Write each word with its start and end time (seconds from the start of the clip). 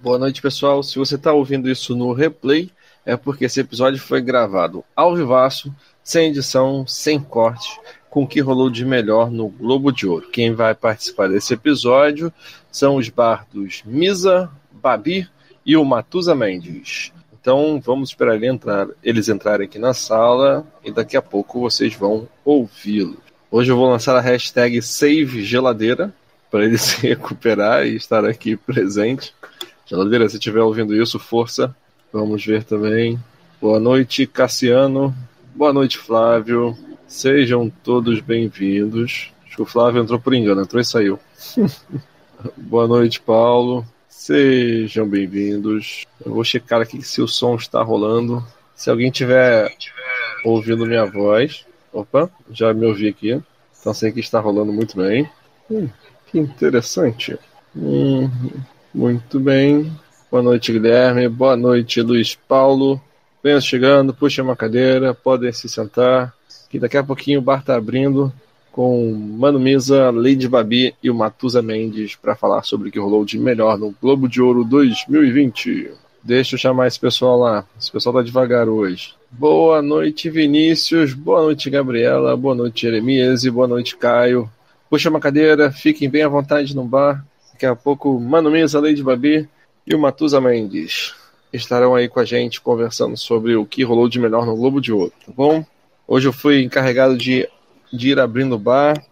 Boa 0.00 0.16
noite, 0.16 0.40
pessoal. 0.40 0.80
Se 0.80 0.96
você 0.96 1.16
está 1.16 1.32
ouvindo 1.32 1.68
isso 1.68 1.92
no 1.96 2.12
replay, 2.12 2.70
é 3.04 3.16
porque 3.16 3.46
esse 3.46 3.58
episódio 3.58 4.00
foi 4.00 4.20
gravado 4.20 4.84
ao 4.94 5.16
vivaço, 5.16 5.74
sem 6.04 6.28
edição, 6.28 6.86
sem 6.86 7.18
corte, 7.18 7.80
com 8.08 8.22
o 8.22 8.26
que 8.26 8.38
rolou 8.38 8.70
de 8.70 8.84
melhor 8.84 9.28
no 9.28 9.48
Globo 9.48 9.90
de 9.90 10.06
Ouro. 10.06 10.30
Quem 10.30 10.54
vai 10.54 10.72
participar 10.72 11.28
desse 11.28 11.52
episódio 11.54 12.32
são 12.70 12.94
os 12.94 13.08
bardos 13.08 13.82
Misa, 13.84 14.48
Babi 14.70 15.28
e 15.66 15.76
o 15.76 15.84
Matusa 15.84 16.32
Mendes. 16.32 17.12
Então 17.40 17.80
vamos 17.84 18.10
esperar 18.10 18.36
ele 18.36 18.46
entrar, 18.46 18.86
eles 19.02 19.28
entrarem 19.28 19.66
aqui 19.66 19.80
na 19.80 19.94
sala 19.94 20.64
e 20.84 20.92
daqui 20.92 21.16
a 21.16 21.22
pouco 21.22 21.58
vocês 21.58 21.92
vão 21.92 22.28
ouvi-los. 22.44 23.18
Hoje 23.50 23.72
eu 23.72 23.76
vou 23.76 23.90
lançar 23.90 24.14
a 24.14 24.20
hashtag 24.20 24.80
Save 24.80 25.42
Geladeira 25.42 26.14
para 26.52 26.64
ele 26.64 26.78
se 26.78 27.04
recuperar 27.04 27.84
e 27.84 27.96
estar 27.96 28.24
aqui 28.24 28.56
presente. 28.56 29.34
Geladeira, 29.88 30.28
se 30.28 30.36
estiver 30.36 30.60
ouvindo 30.60 30.94
isso, 30.94 31.18
força. 31.18 31.74
Vamos 32.12 32.44
ver 32.44 32.62
também. 32.62 33.18
Boa 33.58 33.80
noite, 33.80 34.26
Cassiano. 34.26 35.14
Boa 35.54 35.72
noite, 35.72 35.96
Flávio. 35.96 36.76
Sejam 37.06 37.70
todos 37.82 38.20
bem-vindos. 38.20 39.32
Acho 39.46 39.56
que 39.56 39.62
o 39.62 39.64
Flávio 39.64 40.02
entrou 40.02 40.20
por 40.20 40.34
engano, 40.34 40.60
entrou 40.60 40.78
e 40.78 40.84
saiu. 40.84 41.18
Boa 42.54 42.86
noite, 42.86 43.18
Paulo. 43.18 43.82
Sejam 44.10 45.08
bem-vindos. 45.08 46.04
Eu 46.22 46.34
vou 46.34 46.44
checar 46.44 46.82
aqui 46.82 47.00
se 47.00 47.22
o 47.22 47.26
som 47.26 47.54
está 47.54 47.82
rolando. 47.82 48.44
Se 48.74 48.90
alguém 48.90 49.10
tiver 49.10 49.74
ouvindo 50.44 50.84
minha 50.84 51.06
voz. 51.06 51.64
Opa, 51.90 52.30
já 52.50 52.74
me 52.74 52.84
ouvi 52.84 53.08
aqui. 53.08 53.42
Então 53.80 53.94
sei 53.94 54.12
que 54.12 54.20
está 54.20 54.38
rolando 54.38 54.70
muito 54.70 54.98
bem. 54.98 55.26
Hum, 55.70 55.88
que 56.26 56.38
interessante. 56.38 57.38
Hum, 57.74 58.30
muito 58.98 59.38
bem. 59.38 59.92
Boa 60.28 60.42
noite, 60.42 60.72
Guilherme. 60.72 61.28
Boa 61.28 61.56
noite, 61.56 62.02
Luiz 62.02 62.34
Paulo. 62.34 63.00
Venham 63.40 63.60
chegando, 63.60 64.12
puxem 64.12 64.42
uma 64.42 64.56
cadeira, 64.56 65.14
podem 65.14 65.52
se 65.52 65.68
sentar. 65.68 66.34
Que 66.68 66.80
daqui 66.80 66.96
a 66.96 67.04
pouquinho 67.04 67.38
o 67.38 67.42
bar 67.42 67.60
está 67.60 67.76
abrindo 67.76 68.32
com 68.72 69.12
Mano 69.14 69.60
Misa, 69.60 70.10
Lady 70.10 70.48
Babi 70.48 70.96
e 71.00 71.08
o 71.08 71.14
Matusa 71.14 71.62
Mendes 71.62 72.16
para 72.16 72.34
falar 72.34 72.64
sobre 72.64 72.88
o 72.88 72.92
que 72.92 72.98
rolou 72.98 73.24
de 73.24 73.38
melhor 73.38 73.78
no 73.78 73.94
Globo 74.02 74.28
de 74.28 74.42
Ouro 74.42 74.64
2020. 74.64 75.92
Deixa 76.20 76.56
eu 76.56 76.58
chamar 76.58 76.88
esse 76.88 76.98
pessoal 76.98 77.38
lá. 77.38 77.64
Esse 77.80 77.92
pessoal 77.92 78.16
tá 78.16 78.22
devagar 78.22 78.68
hoje. 78.68 79.14
Boa 79.30 79.80
noite, 79.80 80.28
Vinícius. 80.28 81.14
Boa 81.14 81.42
noite, 81.42 81.70
Gabriela. 81.70 82.36
Boa 82.36 82.54
noite, 82.56 82.82
Jeremias. 82.82 83.44
E 83.44 83.50
boa 83.50 83.68
noite, 83.68 83.96
Caio. 83.96 84.50
Puxa 84.90 85.08
uma 85.08 85.20
cadeira, 85.20 85.70
fiquem 85.70 86.10
bem 86.10 86.24
à 86.24 86.28
vontade 86.28 86.74
no 86.74 86.84
bar. 86.84 87.24
Daqui 87.58 87.66
a 87.66 87.74
pouco, 87.74 88.20
Mano 88.20 88.52
Misa, 88.52 88.78
Lady 88.78 89.02
Babi 89.02 89.48
e 89.84 89.92
o 89.92 89.98
Matusa 89.98 90.40
Mendes 90.40 91.12
estarão 91.52 91.92
aí 91.96 92.08
com 92.08 92.20
a 92.20 92.24
gente 92.24 92.60
conversando 92.60 93.16
sobre 93.16 93.56
o 93.56 93.66
que 93.66 93.82
rolou 93.82 94.08
de 94.08 94.20
melhor 94.20 94.46
no 94.46 94.54
Globo 94.54 94.80
de 94.80 94.92
Ouro, 94.92 95.12
tá 95.26 95.32
bom? 95.36 95.66
Hoje 96.06 96.28
eu 96.28 96.32
fui 96.32 96.62
encarregado 96.62 97.16
de 97.16 97.48
de 97.92 98.10
ir 98.10 98.20
abrindo 98.20 98.54
o 98.54 98.58
bar. 98.60 99.04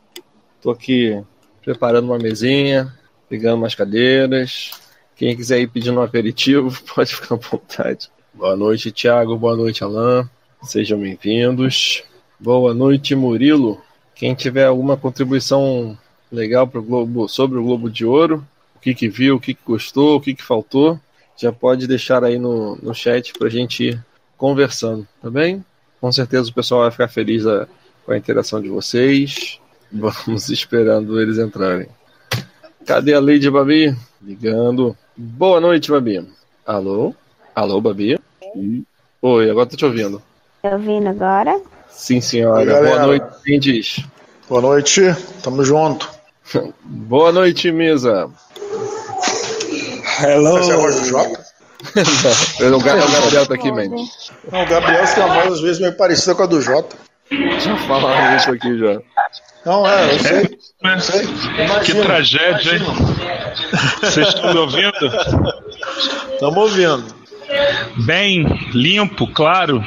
Estou 0.54 0.70
aqui 0.70 1.20
preparando 1.60 2.04
uma 2.04 2.18
mesinha, 2.18 2.94
pegando 3.28 3.56
umas 3.56 3.74
cadeiras. 3.74 4.70
Quem 5.16 5.34
quiser 5.34 5.58
ir 5.58 5.66
pedindo 5.66 5.98
um 5.98 6.02
aperitivo, 6.04 6.72
pode 6.94 7.16
ficar 7.16 7.34
à 7.34 7.38
vontade. 7.38 8.08
Boa 8.32 8.54
noite, 8.54 8.92
Thiago. 8.92 9.36
Boa 9.36 9.56
noite, 9.56 9.82
Alain. 9.82 10.30
Sejam 10.62 11.00
bem-vindos. 11.00 12.04
Boa 12.38 12.72
noite, 12.72 13.12
Murilo. 13.16 13.82
Quem 14.14 14.36
tiver 14.36 14.66
alguma 14.66 14.96
contribuição 14.96 15.98
legal 16.30 16.66
pro 16.66 16.82
Globo, 16.82 17.28
sobre 17.28 17.58
o 17.58 17.62
Globo 17.62 17.90
de 17.90 18.04
Ouro, 18.04 18.46
o 18.74 18.80
que, 18.80 18.94
que 18.94 19.08
viu, 19.08 19.36
o 19.36 19.40
que, 19.40 19.54
que 19.54 19.62
gostou, 19.64 20.16
o 20.16 20.20
que, 20.20 20.34
que 20.34 20.42
faltou, 20.42 20.98
já 21.36 21.52
pode 21.52 21.86
deixar 21.86 22.24
aí 22.24 22.38
no, 22.38 22.76
no 22.76 22.94
chat 22.94 23.32
para 23.34 23.48
a 23.48 23.50
gente 23.50 23.84
ir 23.84 24.04
conversando, 24.36 25.06
tá 25.20 25.30
bem? 25.30 25.64
Com 26.00 26.10
certeza 26.12 26.50
o 26.50 26.54
pessoal 26.54 26.82
vai 26.82 26.90
ficar 26.90 27.08
feliz 27.08 27.46
a, 27.46 27.66
com 28.04 28.12
a 28.12 28.16
interação 28.16 28.60
de 28.60 28.68
vocês. 28.68 29.60
Vamos 29.92 30.48
esperando 30.48 31.20
eles 31.20 31.38
entrarem. 31.38 31.88
Cadê 32.84 33.14
a 33.14 33.20
Lady 33.20 33.50
Babi? 33.50 33.96
Ligando. 34.22 34.96
Boa 35.16 35.60
noite, 35.60 35.90
Babi. 35.90 36.26
Alô? 36.64 37.14
Alô, 37.54 37.80
Babi? 37.80 38.18
Oi, 39.22 39.50
agora 39.50 39.66
tô 39.66 39.76
te 39.76 39.84
ouvindo. 39.84 40.22
Tá 40.62 40.70
ouvindo 40.70 41.08
agora? 41.08 41.60
Sim, 41.88 42.20
senhora. 42.20 42.60
Oi, 42.60 42.84
Boa 42.84 43.06
noite, 43.06 43.26
quem 43.44 43.58
diz? 43.58 44.04
Boa 44.48 44.60
noite, 44.60 45.02
tamo 45.42 45.64
junto. 45.64 46.15
Boa 46.84 47.32
noite, 47.32 47.70
Misa. 47.70 48.30
Hello. 50.20 50.58
Essa 50.58 50.72
é 50.72 50.74
a 50.74 50.78
voz 50.78 51.00
do 51.00 51.04
Jota? 51.06 51.46
Não, 52.60 52.78
o 52.78 52.82
Gabriel 52.82 53.46
tá 53.46 53.54
aqui, 53.54 53.70
Mendes. 53.70 54.30
Não, 54.50 54.62
o 54.62 54.66
Gabriel 54.66 55.04
tem 55.06 55.24
uma 55.24 55.34
voz 55.34 55.52
às 55.54 55.60
vezes 55.60 55.80
meio 55.80 55.96
parecida 55.96 56.34
com 56.34 56.42
a 56.42 56.46
do 56.46 56.60
Jota. 56.60 56.96
Já 57.30 57.76
falaram 57.86 58.36
isso 58.36 58.50
aqui 58.50 58.78
já. 58.78 59.00
Não, 59.64 59.86
é, 59.86 60.14
eu 60.14 60.18
sei. 60.20 60.58
Eu 60.82 61.00
sei. 61.00 61.26
Que 61.26 61.62
Imagina, 61.62 62.04
tragédia, 62.04 62.76
hein? 62.76 62.82
Vocês 64.00 64.28
estão 64.28 64.52
me 64.52 64.58
ouvindo? 64.60 65.06
Estamos 66.32 66.56
ouvindo. 66.56 67.04
Bem, 68.04 68.44
limpo, 68.72 69.26
claro. 69.32 69.82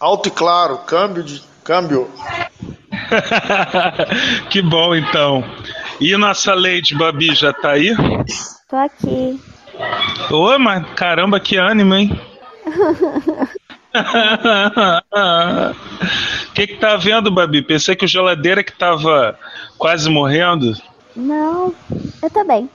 Alto 0.00 0.28
e 0.28 0.32
claro, 0.32 0.78
câmbio 0.78 1.22
de. 1.22 1.42
câmbio. 1.62 2.10
que 4.50 4.60
bom, 4.62 4.94
então. 4.94 5.44
E 6.00 6.16
nossa 6.16 6.54
Lady 6.54 6.94
Babi 6.94 7.34
já 7.34 7.52
tá 7.52 7.72
aí? 7.72 7.94
Tô 8.68 8.76
aqui. 8.76 9.40
Ô, 10.30 10.58
mas 10.58 10.84
caramba, 10.94 11.40
que 11.40 11.56
ânimo, 11.56 11.94
hein? 11.94 12.20
O 13.86 13.94
que 16.54 16.66
que 16.66 16.76
tá 16.76 16.96
vendo, 16.96 17.30
Babi? 17.30 17.62
Pensei 17.62 17.96
que 17.96 18.04
o 18.04 18.08
geladeira 18.08 18.62
que 18.62 18.72
tava 18.72 19.38
quase 19.78 20.10
morrendo. 20.10 20.74
Não, 21.14 21.72
eu 22.22 22.30
tô 22.30 22.44
bem. 22.44 22.68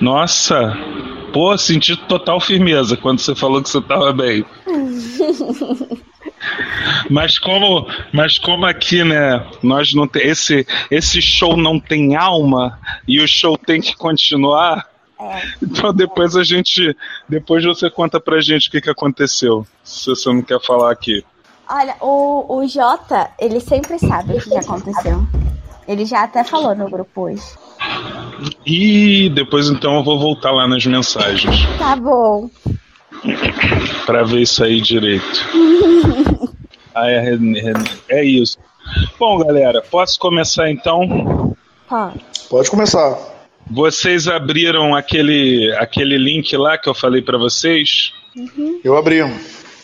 Nossa, 0.00 0.74
pô, 1.32 1.56
senti 1.58 1.96
total 1.96 2.40
firmeza 2.40 2.96
quando 2.96 3.18
você 3.18 3.34
falou 3.34 3.62
que 3.62 3.68
você 3.68 3.82
tava 3.82 4.12
bem. 4.12 4.44
Mas 7.10 7.38
como, 7.38 7.86
mas 8.12 8.38
como 8.38 8.66
aqui, 8.66 9.04
né, 9.04 9.44
nós 9.62 9.94
não 9.94 10.06
tem 10.06 10.26
esse 10.26 10.66
esse 10.90 11.20
show 11.20 11.56
não 11.56 11.78
tem 11.78 12.16
alma 12.16 12.78
e 13.06 13.20
o 13.20 13.28
show 13.28 13.56
tem 13.56 13.80
que 13.80 13.96
continuar. 13.96 14.86
Então 15.62 15.92
depois 15.92 16.36
a 16.36 16.44
gente, 16.44 16.96
depois 17.28 17.64
você 17.64 17.90
conta 17.90 18.20
pra 18.20 18.40
gente 18.40 18.68
o 18.68 18.70
que 18.70 18.80
que 18.80 18.90
aconteceu. 18.90 19.66
Se 19.82 20.06
você 20.06 20.28
não 20.28 20.42
quer 20.42 20.60
falar 20.60 20.92
aqui. 20.92 21.24
Olha, 21.68 21.96
o, 22.00 22.58
o 22.58 22.68
Jota, 22.68 23.30
ele 23.38 23.58
sempre 23.58 23.98
sabe 23.98 24.34
o 24.34 24.40
que 24.40 24.50
já 24.50 24.60
aconteceu. 24.60 25.26
Ele 25.88 26.04
já 26.04 26.24
até 26.24 26.44
falou 26.44 26.74
no 26.74 26.88
grupo 26.88 27.22
hoje. 27.22 27.42
E 28.64 29.28
depois 29.30 29.68
então 29.68 29.96
eu 29.96 30.04
vou 30.04 30.18
voltar 30.18 30.50
lá 30.50 30.66
nas 30.66 30.84
mensagens 30.84 31.56
Tá 31.78 31.96
bom. 31.96 32.50
Pra 34.04 34.22
ver 34.24 34.42
isso 34.42 34.62
aí 34.62 34.80
direito. 34.80 35.46
Ah, 36.96 37.10
é, 37.10 37.34
é, 38.08 38.20
é 38.20 38.24
isso. 38.24 38.56
Bom, 39.18 39.38
galera, 39.38 39.82
posso 39.82 40.18
começar 40.18 40.70
então? 40.70 41.54
Pode. 41.88 42.20
Pode 42.48 42.70
começar. 42.70 43.18
Vocês 43.68 44.28
abriram 44.28 44.94
aquele, 44.94 45.74
aquele 45.78 46.16
link 46.16 46.56
lá 46.56 46.78
que 46.78 46.88
eu 46.88 46.94
falei 46.94 47.20
pra 47.20 47.36
vocês? 47.36 48.12
Eu 48.84 48.96
abri. 48.96 49.18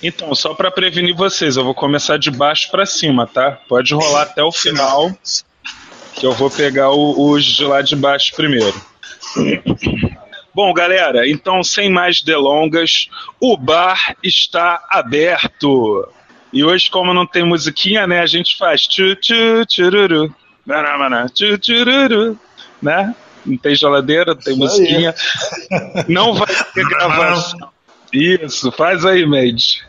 Então, 0.03 0.35
só 0.35 0.55
pra 0.55 0.71
prevenir 0.71 1.15
vocês, 1.15 1.57
eu 1.57 1.65
vou 1.65 1.75
começar 1.75 2.17
de 2.17 2.31
baixo 2.31 2.71
pra 2.71 2.87
cima, 2.87 3.27
tá? 3.27 3.59
Pode 3.69 3.93
rolar 3.95 4.23
até 4.23 4.43
o 4.43 4.51
final, 4.53 5.11
que 6.15 6.25
eu 6.27 6.33
vou 6.33 6.51
pegar 6.51 6.91
o- 6.91 7.31
os 7.31 7.45
de 7.45 7.65
lá 7.65 7.83
de 7.83 7.95
baixo 7.97 8.35
primeiro. 8.35 8.75
Bom, 10.55 10.73
galera, 10.75 11.29
então 11.29 11.63
sem 11.65 11.91
mais 11.91 12.21
delongas, 12.23 13.09
o 13.41 13.57
bar 13.57 14.17
está 14.23 14.85
aberto. 14.91 16.07
E 16.53 16.63
hoje, 16.65 16.91
como 16.91 17.15
não 17.15 17.27
tem 17.27 17.45
musiquinha, 17.45 18.07
né, 18.07 18.21
a 18.21 18.27
gente 18.27 18.57
faz 18.59 18.83
tchu 18.83 19.17
tchu 19.17 19.65
tchururu, 19.67 20.35
maramana, 20.67 21.27
tchu 21.29 21.57
tchururu, 21.59 22.39
né? 22.83 23.15
Não 23.45 23.57
tem 23.57 23.75
geladeira, 23.75 24.35
não 24.35 24.41
tem 24.41 24.53
Isso 24.55 24.63
aí. 24.63 24.81
musiquinha. 24.81 25.15
Não 26.09 26.35
vai 26.35 26.47
ter 26.47 26.85
gravação. 26.89 27.71
Isso, 28.13 28.71
faz 28.73 29.05
aí, 29.07 29.25
Made. 29.25 29.83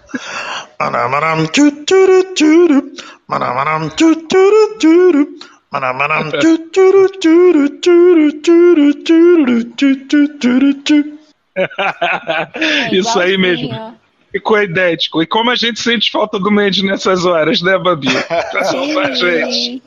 Manamaram, 0.80 1.46
tchu, 1.48 1.70
tchuru, 1.86 2.34
tchuru. 2.34 2.92
Manamaram, 3.28 3.90
tchu, 3.90 4.16
tchuru, 4.16 4.78
tchuru. 4.80 5.28
Manamaram, 5.72 6.32
tchu, 6.32 6.58
tchuru, 6.70 7.10
tchuru, 7.20 7.70
tchuru, 7.80 8.32
tchuru, 8.42 8.94
tchuru, 9.04 9.64
tchu, 9.76 9.96
tchu, 10.08 10.28
tchuru, 10.40 10.74
tchu. 10.84 11.14
Isso 12.92 13.20
aí 13.20 13.38
mesmo. 13.38 13.98
Ficou 14.34 14.62
idêntico. 14.62 15.22
E 15.22 15.28
como 15.28 15.52
a 15.52 15.56
gente 15.56 15.80
sente 15.80 16.12
falta 16.12 16.40
do 16.40 16.52
Mendes 16.52 16.84
nessas 16.84 17.24
horas, 17.24 17.62
né, 17.62 17.78
Babi? 17.78 18.10
Pra 18.52 18.64
salvar 18.66 19.12
a 19.12 19.14
gente. 19.14 19.82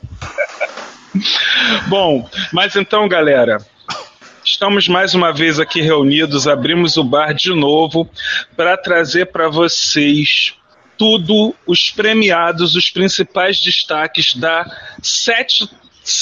Bom, 1.89 2.29
mas 2.53 2.77
então, 2.77 3.09
galera, 3.09 3.59
Estamos 4.47 4.87
mais 4.87 5.13
uma 5.13 5.33
vez 5.33 5.59
aqui 5.59 5.81
reunidos, 5.81 6.47
abrimos 6.47 6.97
o 6.97 7.03
bar 7.03 7.35
de 7.35 7.53
novo 7.53 8.09
para 8.57 8.77
trazer 8.77 9.27
para 9.27 9.49
vocês 9.49 10.55
tudo 10.97 11.53
os 11.67 11.91
premiados, 11.91 12.77
os 12.77 12.89
principais 12.89 13.61
destaques 13.61 14.37
da 14.37 14.65
sete. 15.03 15.69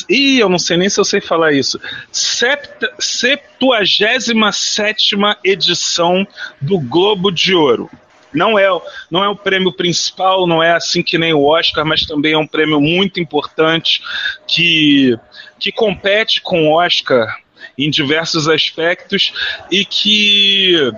Ih, 0.09 0.38
eu 0.38 0.49
não 0.49 0.59
sei 0.59 0.79
nem 0.79 0.88
se 0.88 0.99
eu 0.99 1.05
sei 1.05 1.21
falar 1.21 1.53
isso. 1.53 1.79
Septa, 2.11 2.91
77 2.99 5.12
edição 5.44 6.26
do 6.59 6.81
Globo 6.81 7.31
de 7.31 7.55
Ouro. 7.55 7.91
Não 8.35 8.59
é, 8.59 8.67
não 9.11 9.23
é 9.23 9.29
o 9.29 9.37
prêmio 9.37 9.73
principal, 9.73 10.47
não 10.47 10.63
é 10.63 10.73
assim 10.73 11.03
que 11.03 11.17
nem 11.17 11.33
o 11.33 11.45
Oscar, 11.45 11.85
mas 11.85 12.05
também 12.05 12.33
é 12.33 12.39
um 12.39 12.47
prêmio 12.47 12.81
muito 12.81 13.21
importante 13.21 14.03
que, 14.47 15.17
que 15.59 15.71
compete 15.71 16.41
com 16.41 16.67
o 16.67 16.73
Oscar 16.73 17.39
em 17.79 17.91
diversos 17.91 18.49
aspectos 18.49 19.33
e 19.71 19.85
que 19.85 20.93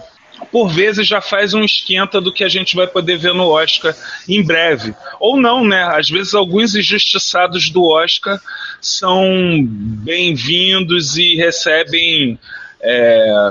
por 0.52 0.68
vezes 0.68 1.06
já 1.06 1.20
faz 1.20 1.54
um 1.54 1.64
esquenta 1.64 2.20
do 2.20 2.32
que 2.32 2.44
a 2.44 2.48
gente 2.48 2.76
vai 2.76 2.86
poder 2.86 3.16
ver 3.16 3.34
no 3.34 3.48
Oscar 3.48 3.94
em 4.28 4.42
breve. 4.42 4.94
Ou 5.18 5.40
não, 5.40 5.64
né? 5.64 5.82
Às 5.82 6.08
vezes 6.08 6.34
alguns 6.34 6.74
injustiçados 6.74 7.70
do 7.70 7.84
Oscar 7.84 8.40
são 8.80 9.64
bem-vindos 9.66 11.16
e 11.16 11.36
recebem. 11.36 12.38
É, 12.80 13.50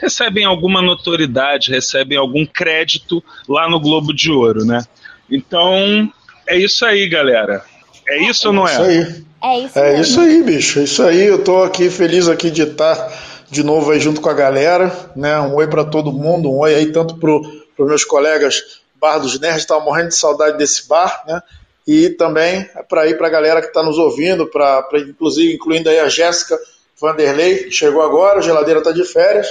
recebem 0.00 0.44
alguma 0.44 0.82
notoriedade, 0.82 1.70
recebem 1.70 2.18
algum 2.18 2.44
crédito 2.46 3.22
lá 3.48 3.68
no 3.68 3.80
Globo 3.80 4.12
de 4.14 4.30
Ouro, 4.30 4.64
né? 4.64 4.84
Então, 5.30 6.10
é 6.46 6.56
isso 6.56 6.84
aí, 6.84 7.08
galera. 7.08 7.64
É 8.08 8.22
isso 8.22 8.48
ou 8.48 8.54
não 8.54 8.68
é? 8.68 8.72
Isso 8.72 8.82
aí. 8.82 9.26
É 9.42 9.58
isso 9.60 9.78
É 9.78 9.82
mesmo. 9.82 10.02
isso 10.02 10.20
aí, 10.20 10.42
bicho. 10.42 10.78
É 10.78 10.82
isso 10.84 11.02
aí. 11.02 11.26
Eu 11.26 11.42
tô 11.42 11.62
aqui 11.62 11.90
feliz 11.90 12.28
aqui 12.28 12.50
de 12.50 12.62
estar 12.62 13.12
de 13.50 13.62
novo 13.62 13.90
aí 13.90 14.00
junto 14.00 14.20
com 14.20 14.28
a 14.28 14.34
galera, 14.34 14.92
né? 15.14 15.38
Um 15.40 15.54
oi 15.54 15.66
para 15.66 15.84
todo 15.84 16.12
mundo, 16.12 16.50
um 16.50 16.58
oi 16.58 16.74
aí 16.74 16.86
tanto 16.92 17.16
pro, 17.16 17.42
pro 17.76 17.86
meus 17.86 18.04
colegas 18.04 18.80
Bar 19.00 19.18
dos 19.18 19.38
Nerds, 19.38 19.66
tava 19.66 19.84
morrendo 19.84 20.08
de 20.08 20.16
saudade 20.16 20.58
desse 20.58 20.88
bar, 20.88 21.22
né? 21.26 21.40
E 21.86 22.10
também 22.10 22.68
para 22.88 23.06
ir 23.06 23.16
para 23.16 23.28
a 23.28 23.30
galera 23.30 23.60
que 23.60 23.68
está 23.68 23.82
nos 23.82 23.98
ouvindo, 23.98 24.46
para 24.46 24.84
inclusive 24.94 25.54
incluindo 25.54 25.88
aí 25.88 25.98
a 26.00 26.08
Jéssica 26.08 26.58
Vanderlei, 27.00 27.64
que 27.64 27.70
chegou 27.70 28.02
agora, 28.02 28.38
a 28.38 28.42
geladeira 28.42 28.82
tá 28.82 28.90
de 28.90 29.04
férias, 29.04 29.46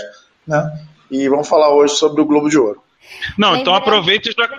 né? 0.48 0.80
E 1.10 1.28
vamos 1.30 1.48
falar 1.48 1.74
hoje 1.74 1.96
sobre 1.96 2.22
o 2.22 2.26
Globo 2.26 2.50
de 2.50 2.58
Ouro. 2.58 2.82
Não, 3.38 3.56
então 3.56 3.74
Lembrando- 3.74 3.78
aproveita 3.78 4.30
e 4.30 4.34
já. 4.34 4.50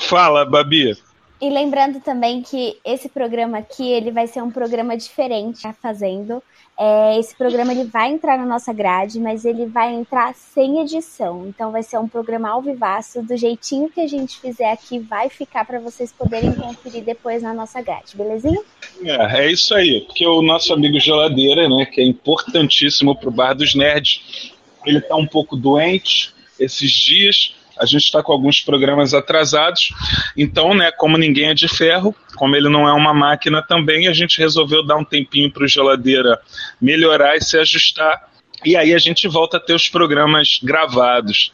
Fala, 0.00 0.44
Babi. 0.44 0.96
E 1.40 1.50
lembrando 1.50 2.00
também 2.00 2.42
que 2.42 2.78
esse 2.84 3.08
programa 3.08 3.58
aqui, 3.58 3.86
ele 3.92 4.10
vai 4.10 4.26
ser 4.26 4.42
um 4.42 4.50
programa 4.50 4.96
diferente, 4.96 5.62
tá 5.62 5.72
fazendo. 5.72 6.42
É, 6.76 7.18
esse 7.18 7.36
programa 7.36 7.72
ele 7.72 7.84
vai 7.84 8.10
entrar 8.10 8.36
na 8.36 8.46
nossa 8.46 8.72
grade, 8.72 9.20
mas 9.20 9.44
ele 9.44 9.66
vai 9.66 9.94
entrar 9.94 10.34
sem 10.34 10.80
edição. 10.80 11.46
Então 11.46 11.70
vai 11.70 11.82
ser 11.82 11.98
um 11.98 12.08
programa 12.08 12.50
ao 12.50 12.62
vivaço, 12.62 13.22
do 13.22 13.36
jeitinho 13.36 13.88
que 13.88 14.00
a 14.00 14.08
gente 14.08 14.40
fizer 14.40 14.72
aqui, 14.72 14.98
vai 14.98 15.28
ficar 15.28 15.64
para 15.64 15.78
vocês 15.78 16.12
poderem 16.12 16.52
conferir 16.52 17.04
depois 17.04 17.42
na 17.42 17.52
nossa 17.54 17.80
grade, 17.80 18.16
belezinha? 18.16 18.60
É, 19.04 19.42
é 19.42 19.52
isso 19.52 19.74
aí, 19.74 20.00
porque 20.06 20.26
o 20.26 20.42
nosso 20.42 20.72
amigo 20.72 20.98
Geladeira, 20.98 21.68
né, 21.68 21.86
que 21.86 22.00
é 22.00 22.04
importantíssimo 22.04 23.14
pro 23.14 23.30
Bar 23.30 23.54
dos 23.54 23.74
Nerds, 23.74 24.53
ele 24.84 25.00
tá 25.00 25.16
um 25.16 25.26
pouco 25.26 25.56
doente 25.56 26.32
esses 26.58 26.90
dias. 26.90 27.54
A 27.78 27.86
gente 27.86 28.04
está 28.04 28.22
com 28.22 28.32
alguns 28.32 28.60
programas 28.60 29.14
atrasados, 29.14 29.92
então, 30.36 30.74
né, 30.74 30.92
como 30.92 31.18
ninguém 31.18 31.48
é 31.48 31.54
de 31.54 31.66
ferro, 31.66 32.14
como 32.36 32.54
ele 32.54 32.68
não 32.68 32.88
é 32.88 32.92
uma 32.92 33.12
máquina 33.12 33.62
também, 33.62 34.06
a 34.06 34.12
gente 34.12 34.38
resolveu 34.38 34.84
dar 34.86 34.96
um 34.96 35.04
tempinho 35.04 35.50
para 35.50 35.64
o 35.64 35.68
Geladeira 35.68 36.40
melhorar 36.80 37.36
e 37.36 37.42
se 37.42 37.58
ajustar. 37.58 38.32
E 38.64 38.76
aí 38.76 38.94
a 38.94 38.98
gente 38.98 39.28
volta 39.28 39.58
a 39.58 39.60
ter 39.60 39.74
os 39.74 39.88
programas 39.88 40.58
gravados. 40.62 41.52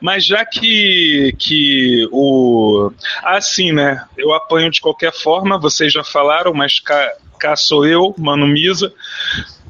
Mas 0.00 0.26
já 0.26 0.44
que, 0.44 1.34
que 1.38 2.06
o. 2.12 2.92
Assim, 3.22 3.72
né? 3.72 4.04
Eu 4.16 4.34
apanho 4.34 4.70
de 4.70 4.80
qualquer 4.80 5.12
forma, 5.12 5.58
vocês 5.58 5.92
já 5.92 6.04
falaram, 6.04 6.52
mas 6.52 6.78
cá, 6.78 7.12
cá 7.38 7.56
sou 7.56 7.86
eu, 7.86 8.14
Mano 8.18 8.46
Misa. 8.46 8.92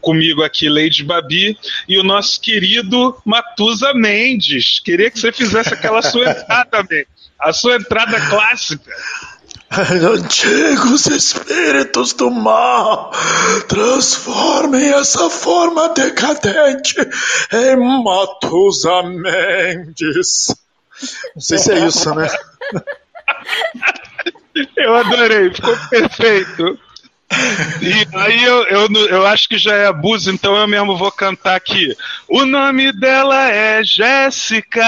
Comigo 0.01 0.43
aqui, 0.43 0.69
Lady 0.69 1.05
Babi, 1.05 1.59
e 1.89 1.99
o 1.99 2.03
nosso 2.03 2.41
querido 2.41 3.17
Matusa 3.25 3.93
Mendes. 3.95 4.81
Queria 4.81 5.11
que 5.11 5.19
você 5.19 5.33
fizesse 5.33 5.75
aquela 5.75 6.03
sua 6.03 6.31
entrada, 6.31 6.83
Mendes. 6.89 7.09
A 7.39 7.53
sua 7.53 7.77
entrada 7.77 8.21
clássica. 8.29 8.91
Antigos 9.73 11.07
espíritos 11.07 12.13
do 12.15 12.29
mal, 12.29 13.13
transformem 13.69 14.93
essa 14.95 15.31
forma 15.31 15.91
decadente 15.91 16.97
em 17.53 17.77
Matusa 18.03 19.05
Mendes. 19.05 20.53
Não 21.35 21.41
sei 21.41 21.59
se 21.59 21.73
é 21.73 21.87
isso, 21.87 22.13
né? 22.15 22.29
Eu 24.77 24.97
adorei, 24.97 25.55
ficou 25.55 25.77
perfeito. 25.89 26.79
E 27.81 28.17
aí 28.17 28.45
eu, 28.45 28.65
eu, 28.65 28.89
eu 29.09 29.27
acho 29.27 29.49
que 29.49 29.57
já 29.57 29.75
é 29.75 29.87
abuso, 29.87 30.31
então 30.31 30.57
eu 30.57 30.67
mesmo 30.67 30.97
vou 30.97 31.11
cantar 31.11 31.57
aqui. 31.57 31.97
O 32.29 32.45
nome 32.45 32.93
dela 32.93 33.49
é 33.51 33.83
Jéssica. 33.85 34.85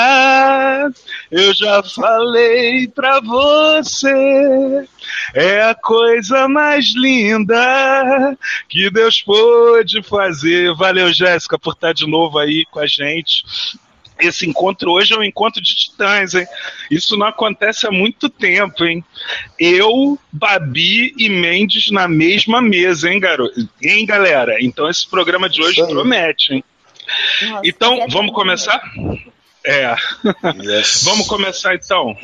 Eu 1.30 1.54
já 1.54 1.82
falei 1.82 2.88
pra 2.88 3.20
você. 3.20 4.86
É 5.34 5.62
a 5.62 5.74
coisa 5.74 6.48
mais 6.48 6.92
linda 6.94 8.36
que 8.68 8.90
Deus 8.90 9.22
pôde 9.22 10.02
fazer. 10.02 10.74
Valeu, 10.74 11.12
Jéssica, 11.12 11.58
por 11.58 11.74
estar 11.74 11.92
de 11.92 12.06
novo 12.06 12.38
aí 12.38 12.64
com 12.70 12.80
a 12.80 12.86
gente. 12.86 13.44
Esse 14.22 14.48
encontro 14.48 14.92
hoje 14.92 15.12
é 15.12 15.18
um 15.18 15.22
encontro 15.22 15.60
de 15.60 15.74
titãs, 15.74 16.34
hein? 16.34 16.46
Isso 16.90 17.16
não 17.16 17.26
acontece 17.26 17.86
há 17.86 17.90
muito 17.90 18.28
tempo, 18.28 18.84
hein? 18.84 19.04
Eu, 19.58 20.18
Babi 20.30 21.14
e 21.18 21.28
Mendes 21.28 21.90
na 21.90 22.06
mesma 22.08 22.60
mesa, 22.62 23.10
hein, 23.10 23.20
garoto? 23.20 23.68
Hein, 23.82 24.06
galera? 24.06 24.56
Então 24.60 24.88
esse 24.88 25.08
programa 25.08 25.48
de 25.48 25.62
hoje 25.62 25.84
promete, 25.86 26.54
hein? 26.54 26.64
Nossa, 27.42 27.62
Então, 27.64 28.06
vamos 28.08 28.32
começar? 28.32 28.80
É. 29.64 29.94
Vamos 31.04 31.26
começar 31.28 31.74
então. 31.74 32.16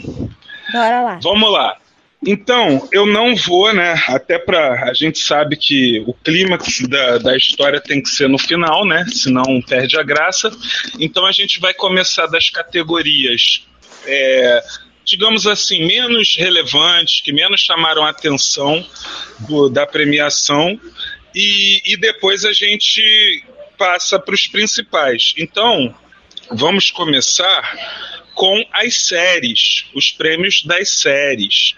Bora 0.73 1.03
lá. 1.03 1.19
Vamos 1.23 1.53
lá. 1.53 1.77
Então, 2.27 2.89
eu 2.91 3.07
não 3.07 3.37
vou, 3.37 3.73
né? 3.73 3.95
Até 4.09 4.39
pra. 4.39 4.91
A 4.91 4.93
gente 4.95 5.19
sabe 5.21 5.57
que 5.57 6.01
o 6.07 6.13
clímax 6.13 6.81
da, 6.89 7.19
da 7.19 7.37
história 7.37 7.81
tem 7.81 8.03
que 8.03 8.09
ser 8.09 8.29
no 8.29 8.39
final, 8.39 8.85
né? 8.85 9.05
Senão 9.13 9.63
perde 9.63 9.97
a 9.99 10.03
graça. 10.03 10.51
Então 10.99 11.25
a 11.27 11.33
gente 11.33 11.61
vai 11.61 11.73
começar 11.73 12.27
das 12.27 12.51
categorias. 12.51 13.65
é, 14.07 14.63
digamos 15.05 15.47
assim, 15.47 15.87
menos 15.87 16.35
relevantes, 16.37 17.21
que 17.23 17.33
menos 17.33 17.61
chamaram 17.61 18.05
a 18.05 18.11
atenção 18.11 18.87
do- 19.41 19.69
da 19.71 19.87
premiação, 19.87 20.79
e, 21.35 21.81
e 21.93 21.97
depois 21.97 22.45
a 22.45 22.53
gente 22.53 23.45
passa 23.79 24.19
para 24.19 24.35
os 24.35 24.47
principais. 24.47 25.33
Então, 25.39 25.95
vamos 26.51 26.91
começar 26.91 27.75
com 28.39 28.63
as 28.73 28.95
séries, 29.09 29.85
os 29.93 30.13
prêmios 30.13 30.63
das 30.65 30.91
séries. 30.91 31.75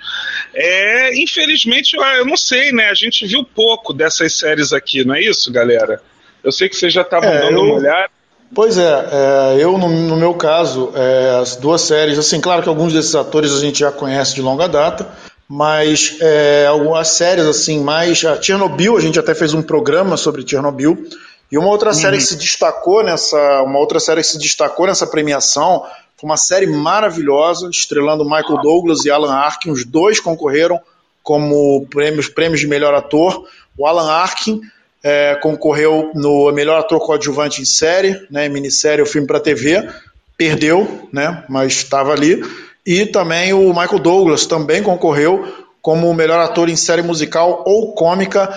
É, 0.55 1.19
infelizmente, 1.19 1.97
eu, 1.97 2.27
não 2.27 2.37
sei, 2.37 2.71
né? 2.71 2.91
A 2.91 2.95
gente 2.95 3.27
viu 3.27 3.43
pouco 3.43 3.95
dessas 3.95 4.35
séries 4.39 4.71
aqui, 4.71 5.03
não 5.03 5.15
é 5.15 5.23
isso, 5.23 5.51
galera? 5.51 6.03
Eu 6.45 6.53
sei 6.53 6.69
que 6.69 6.77
vocês 6.77 6.93
já 6.93 7.01
estavam 7.01 7.31
É, 7.31 7.41
dando 7.41 7.53
eu- 7.59 7.65
uma 7.65 7.75
olhada. 7.77 8.11
Pois 8.55 8.77
é, 8.77 8.83
é, 8.83 9.57
eu 9.65 9.79
no, 9.79 9.89
no 9.89 10.17
meu 10.17 10.35
caso, 10.35 10.93
é, 10.95 11.39
as 11.41 11.57
duas 11.57 11.81
séries, 11.83 12.19
assim, 12.19 12.41
claro 12.41 12.63
que 12.63 12.69
alguns 12.69 12.93
desses 12.93 13.15
atores 13.15 13.53
a 13.55 13.61
gente 13.61 13.79
já 13.79 13.91
conhece 13.93 14.35
de 14.35 14.43
longa 14.43 14.69
data, 14.69 15.09
mas 15.49 16.17
é, 16.21 16.67
algumas 16.67 17.09
séries 17.09 17.47
assim 17.47 17.81
mais, 17.83 18.23
a 18.25 18.43
Chernobyl, 18.43 18.97
a 18.99 19.01
gente 19.01 19.19
até 19.19 19.35
fez 19.37 19.55
um 19.55 19.63
programa 19.63 20.17
sobre 20.17 20.47
Chernobyl, 20.47 21.07
e 21.51 21.57
uma 21.59 21.69
outra 21.69 21.93
série 21.93 22.17
que 22.17 22.23
se 22.25 22.37
destacou 22.37 23.03
nessa, 23.05 23.63
uma 23.63 23.79
outra 23.79 23.99
série 23.99 24.21
que 24.21 24.27
se 24.29 24.39
destacou 24.39 24.87
nessa 24.87 25.07
premiação, 25.07 25.85
foi 26.21 26.29
uma 26.29 26.37
série 26.37 26.67
maravilhosa, 26.67 27.71
estrelando 27.71 28.25
Michael 28.25 28.61
Douglas 28.63 29.05
e 29.05 29.11
Alan 29.11 29.33
Arkin, 29.33 29.71
os 29.71 29.85
dois 29.87 30.21
concorreram 30.21 30.79
como 31.23 31.87
prêmios, 31.87 32.29
prêmios 32.29 32.61
de 32.61 32.67
melhor 32.67 32.93
ator. 32.95 33.47
O 33.79 33.87
Alan 33.87 34.11
Arkin 34.11 34.61
é, 35.03 35.35
concorreu 35.37 36.11
no 36.15 36.53
melhor 36.53 36.79
ator 36.79 37.01
coadjuvante 37.01 37.63
em 37.63 37.65
série, 37.65 38.27
né, 38.31 38.47
em 38.47 38.51
minissérie 38.51 39.01
ou 39.01 39.07
filme 39.07 39.27
para 39.27 39.41
TV, 39.41 39.89
perdeu, 40.37 41.09
né, 41.13 41.43
mas 41.49 41.73
estava 41.73 42.13
ali. 42.13 42.43
E 42.85 43.07
também 43.07 43.53
o 43.53 43.69
Michael 43.69 43.99
Douglas 43.99 44.45
também 44.47 44.83
concorreu 44.83 45.47
como 45.81 46.11
o 46.11 46.15
melhor 46.15 46.41
ator 46.41 46.69
em 46.69 46.77
série 46.77 47.03
musical 47.03 47.63
ou 47.67 47.95
cômica. 47.95 48.53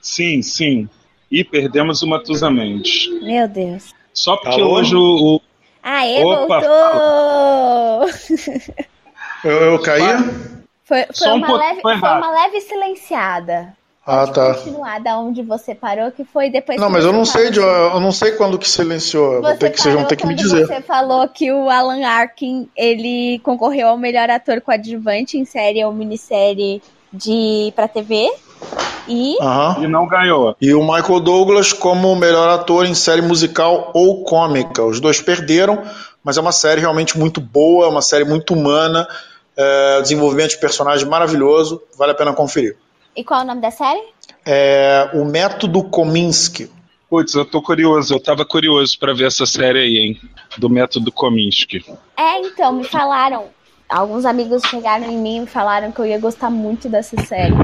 Sim, 0.00 0.42
sim. 0.42 0.88
E 1.30 1.42
perdemos 1.42 2.02
o 2.02 2.06
Matusa 2.06 2.48
Mendes. 2.50 3.08
Meu 3.22 3.48
Deus. 3.48 3.92
Só 4.12 4.36
porque 4.36 4.60
Alô? 4.60 4.74
hoje 4.74 4.94
o- 4.94 5.40
Aê, 5.90 6.22
Opa, 6.22 6.60
voltou! 6.60 8.10
Eu, 9.42 9.52
eu 9.52 9.82
caí? 9.82 10.02
Foi, 10.84 11.06
foi 11.16 11.28
um 11.28 11.36
uma 11.36 11.46
pouco 11.46 11.64
leve, 11.64 11.80
foi 11.80 11.94
uma 11.94 12.30
leve 12.30 12.60
silenciada. 12.60 13.74
Ah, 14.04 14.26
Pode 14.26 14.34
tá. 14.34 14.54
continuar 14.54 15.00
da 15.00 15.18
onde 15.18 15.42
você 15.42 15.74
parou, 15.74 16.10
que 16.10 16.24
foi 16.24 16.50
depois. 16.50 16.78
Não, 16.78 16.90
mas 16.90 17.04
eu 17.04 17.12
não 17.12 17.24
sei, 17.24 17.50
de, 17.50 17.58
eu 17.58 18.00
não 18.00 18.12
sei 18.12 18.32
quando 18.32 18.58
que 18.58 18.68
silenciou. 18.68 19.40
Você 19.40 19.56
ter 19.56 19.70
que, 19.70 19.80
vocês 19.80 19.94
vão 19.94 20.04
ter 20.04 20.16
que 20.16 20.26
me 20.26 20.34
dizer. 20.34 20.66
Você 20.66 20.82
falou 20.82 21.26
que 21.26 21.50
o 21.52 21.70
Alan 21.70 22.04
Arkin 22.04 22.68
ele 22.76 23.38
concorreu 23.38 23.88
ao 23.88 23.96
melhor 23.96 24.28
ator 24.28 24.60
coadjuvante 24.60 25.38
em 25.38 25.46
série 25.46 25.84
ou 25.84 25.92
minissérie 25.92 26.82
de 27.12 27.72
para 27.74 27.88
TV. 27.88 28.30
E 29.08 29.36
Aham. 29.40 29.82
E 29.82 29.86
não 29.86 30.06
ganhou. 30.06 30.54
E 30.60 30.74
o 30.74 30.80
Michael 30.80 31.20
Douglas 31.20 31.72
como 31.72 32.14
melhor 32.14 32.48
ator 32.48 32.84
em 32.84 32.94
série 32.94 33.22
musical 33.22 33.90
ou 33.94 34.22
cômica. 34.24 34.84
Os 34.84 35.00
dois 35.00 35.20
perderam, 35.20 35.82
mas 36.22 36.36
é 36.36 36.40
uma 36.40 36.52
série 36.52 36.80
realmente 36.80 37.18
muito 37.18 37.40
boa, 37.40 37.86
é 37.86 37.88
uma 37.88 38.02
série 38.02 38.24
muito 38.24 38.52
humana, 38.54 39.08
é, 39.56 40.02
desenvolvimento 40.02 40.50
de 40.50 40.58
personagem 40.58 41.06
maravilhoso, 41.06 41.82
vale 41.96 42.12
a 42.12 42.14
pena 42.14 42.32
conferir. 42.32 42.76
e 43.16 43.24
qual 43.24 43.40
é 43.40 43.44
o 43.44 43.46
nome 43.46 43.60
da 43.60 43.70
série? 43.70 44.02
É, 44.44 45.10
o 45.14 45.24
Método 45.24 45.82
Kominsky. 45.84 46.70
Putz, 47.10 47.34
eu 47.34 47.44
tô 47.44 47.62
curioso. 47.62 48.14
Eu 48.14 48.22
tava 48.22 48.44
curioso 48.44 48.98
pra 48.98 49.14
ver 49.14 49.28
essa 49.28 49.46
série 49.46 49.78
aí, 49.78 49.96
hein? 49.96 50.20
Do 50.58 50.68
método 50.68 51.10
Kominsky. 51.10 51.84
É, 52.16 52.40
então, 52.40 52.72
me 52.72 52.84
falaram. 52.84 53.46
Alguns 53.88 54.26
amigos 54.26 54.62
chegaram 54.64 55.06
em 55.06 55.16
mim 55.16 55.36
e 55.36 55.40
me 55.40 55.46
falaram 55.46 55.90
que 55.90 55.98
eu 55.98 56.04
ia 56.04 56.18
gostar 56.18 56.50
muito 56.50 56.86
dessa 56.88 57.18
série. 57.24 57.54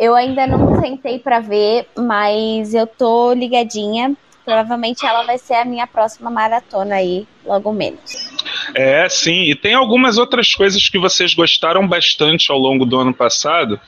Eu 0.00 0.14
ainda 0.14 0.46
não 0.46 0.80
sentei 0.80 1.18
pra 1.18 1.40
ver, 1.40 1.86
mas 1.94 2.72
eu 2.72 2.86
tô 2.86 3.34
ligadinha. 3.34 4.16
Provavelmente 4.46 5.04
ela 5.04 5.24
vai 5.24 5.36
ser 5.36 5.52
a 5.56 5.64
minha 5.66 5.86
próxima 5.86 6.30
maratona 6.30 6.94
aí, 6.94 7.26
logo 7.44 7.70
menos. 7.70 8.30
É, 8.74 9.06
sim. 9.10 9.42
E 9.50 9.54
tem 9.54 9.74
algumas 9.74 10.16
outras 10.16 10.54
coisas 10.54 10.88
que 10.88 10.98
vocês 10.98 11.34
gostaram 11.34 11.86
bastante 11.86 12.50
ao 12.50 12.58
longo 12.58 12.86
do 12.86 12.98
ano 12.98 13.12
passado 13.12 13.78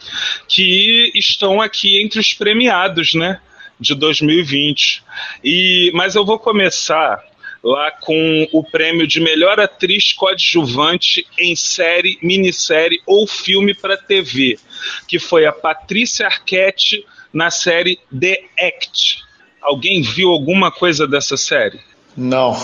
que 0.46 1.10
estão 1.14 1.62
aqui 1.62 2.02
entre 2.02 2.20
os 2.20 2.34
premiados, 2.34 3.14
né? 3.14 3.40
De 3.80 3.94
2020. 3.94 5.02
E, 5.42 5.90
mas 5.94 6.14
eu 6.14 6.26
vou 6.26 6.38
começar 6.38 7.24
lá 7.64 7.90
com 7.90 8.46
o 8.52 8.62
prêmio 8.62 9.06
de 9.06 9.18
melhor 9.18 9.58
atriz 9.60 10.12
coadjuvante 10.12 11.26
em 11.38 11.56
série, 11.56 12.18
minissérie 12.20 13.00
ou 13.06 13.26
filme 13.26 13.72
para 13.72 13.96
TV, 13.96 14.58
que 15.06 15.18
foi 15.18 15.46
a 15.46 15.52
Patrícia 15.52 16.26
Arquette 16.26 17.04
na 17.32 17.50
série 17.50 17.98
The 18.18 18.42
Act. 18.58 19.22
Alguém 19.60 20.02
viu 20.02 20.30
alguma 20.30 20.70
coisa 20.70 21.06
dessa 21.06 21.36
série? 21.36 21.80
Não. 22.16 22.54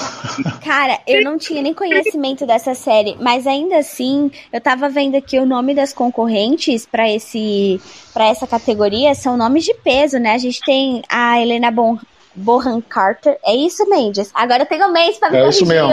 Cara, 0.62 1.00
eu 1.06 1.22
não 1.24 1.38
tinha 1.38 1.62
nem 1.62 1.72
conhecimento 1.72 2.46
dessa 2.46 2.74
série, 2.74 3.16
mas 3.18 3.46
ainda 3.46 3.78
assim, 3.78 4.30
eu 4.52 4.60
tava 4.60 4.88
vendo 4.88 5.16
aqui 5.16 5.38
o 5.38 5.46
nome 5.46 5.74
das 5.74 5.92
concorrentes 5.92 6.84
pra 6.84 7.10
esse 7.10 7.80
para 8.12 8.26
essa 8.26 8.46
categoria 8.46 9.14
são 9.14 9.36
nomes 9.36 9.64
de 9.64 9.72
peso, 9.74 10.18
né? 10.18 10.34
A 10.34 10.38
gente 10.38 10.60
tem 10.60 11.02
a 11.08 11.40
Helena 11.40 11.70
Bon 11.70 11.98
Bohan 12.34 12.80
Carter. 12.80 13.38
É 13.44 13.54
isso, 13.54 13.88
Mendes? 13.88 14.30
Agora 14.34 14.62
eu 14.62 14.66
tenho 14.66 14.86
um 14.86 14.92
mês 14.92 15.16
pra 15.18 15.30
me 15.30 15.38
É 15.38 15.40
corrigir 15.40 15.66
mesmo. 15.66 15.88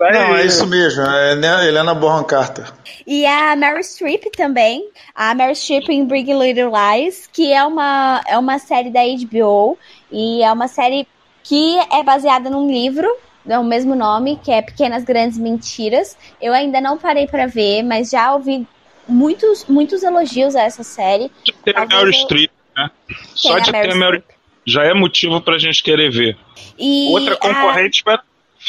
Hoje. 0.00 0.12
Não, 0.12 0.36
é 0.36 0.44
isso 0.46 0.66
mesmo. 0.66 1.02
É 1.02 1.34
né, 1.36 1.68
Helena 1.68 1.94
Bonham 1.94 2.24
Carter. 2.24 2.72
E 3.06 3.24
a 3.26 3.54
Mary 3.56 3.82
Streep 3.84 4.24
também. 4.36 4.88
A 5.14 5.34
Mary 5.34 5.54
Streep 5.54 5.88
em 5.90 6.06
Big 6.06 6.32
Little 6.32 6.72
Lies, 6.72 7.28
que 7.32 7.52
é 7.52 7.64
uma, 7.64 8.22
é 8.26 8.38
uma 8.38 8.58
série 8.58 8.90
da 8.90 9.00
HBO. 9.02 9.78
E 10.10 10.42
é 10.42 10.52
uma 10.52 10.68
série 10.68 11.06
que 11.42 11.78
é 11.92 12.02
baseada 12.02 12.48
num 12.48 12.70
livro, 12.70 13.06
é 13.46 13.58
o 13.58 13.64
mesmo 13.64 13.94
nome, 13.94 14.40
que 14.42 14.50
é 14.50 14.62
Pequenas 14.62 15.04
Grandes 15.04 15.36
Mentiras. 15.38 16.16
Eu 16.40 16.54
ainda 16.54 16.80
não 16.80 16.96
parei 16.96 17.26
pra 17.26 17.46
ver, 17.46 17.82
mas 17.82 18.10
já 18.10 18.32
ouvi 18.34 18.66
muitos, 19.06 19.66
muitos 19.66 20.02
elogios 20.02 20.56
a 20.56 20.62
essa 20.62 20.82
série. 20.82 21.30
Tem 21.62 21.74
a 21.76 21.86
Talvez 21.86 21.92
Meryl 22.00 22.06
eu- 22.06 22.12
Streep, 22.24 22.50
né? 22.76 22.90
Só 23.34 23.48
Tem 23.50 23.56
a 23.56 23.60
de 23.60 23.72
Meryl 23.72 23.88
ter 23.90 23.94
a 23.94 23.98
Meryl 23.98 24.20
Streep. 24.20 24.38
já 24.66 24.84
é 24.84 24.94
motivo 24.94 25.40
pra 25.42 25.58
gente 25.58 25.82
querer 25.82 26.10
ver. 26.10 26.38
E 26.78 27.08
Outra 27.12 27.34
a- 27.34 27.36
concorrente 27.36 28.02
vai. 28.04 28.18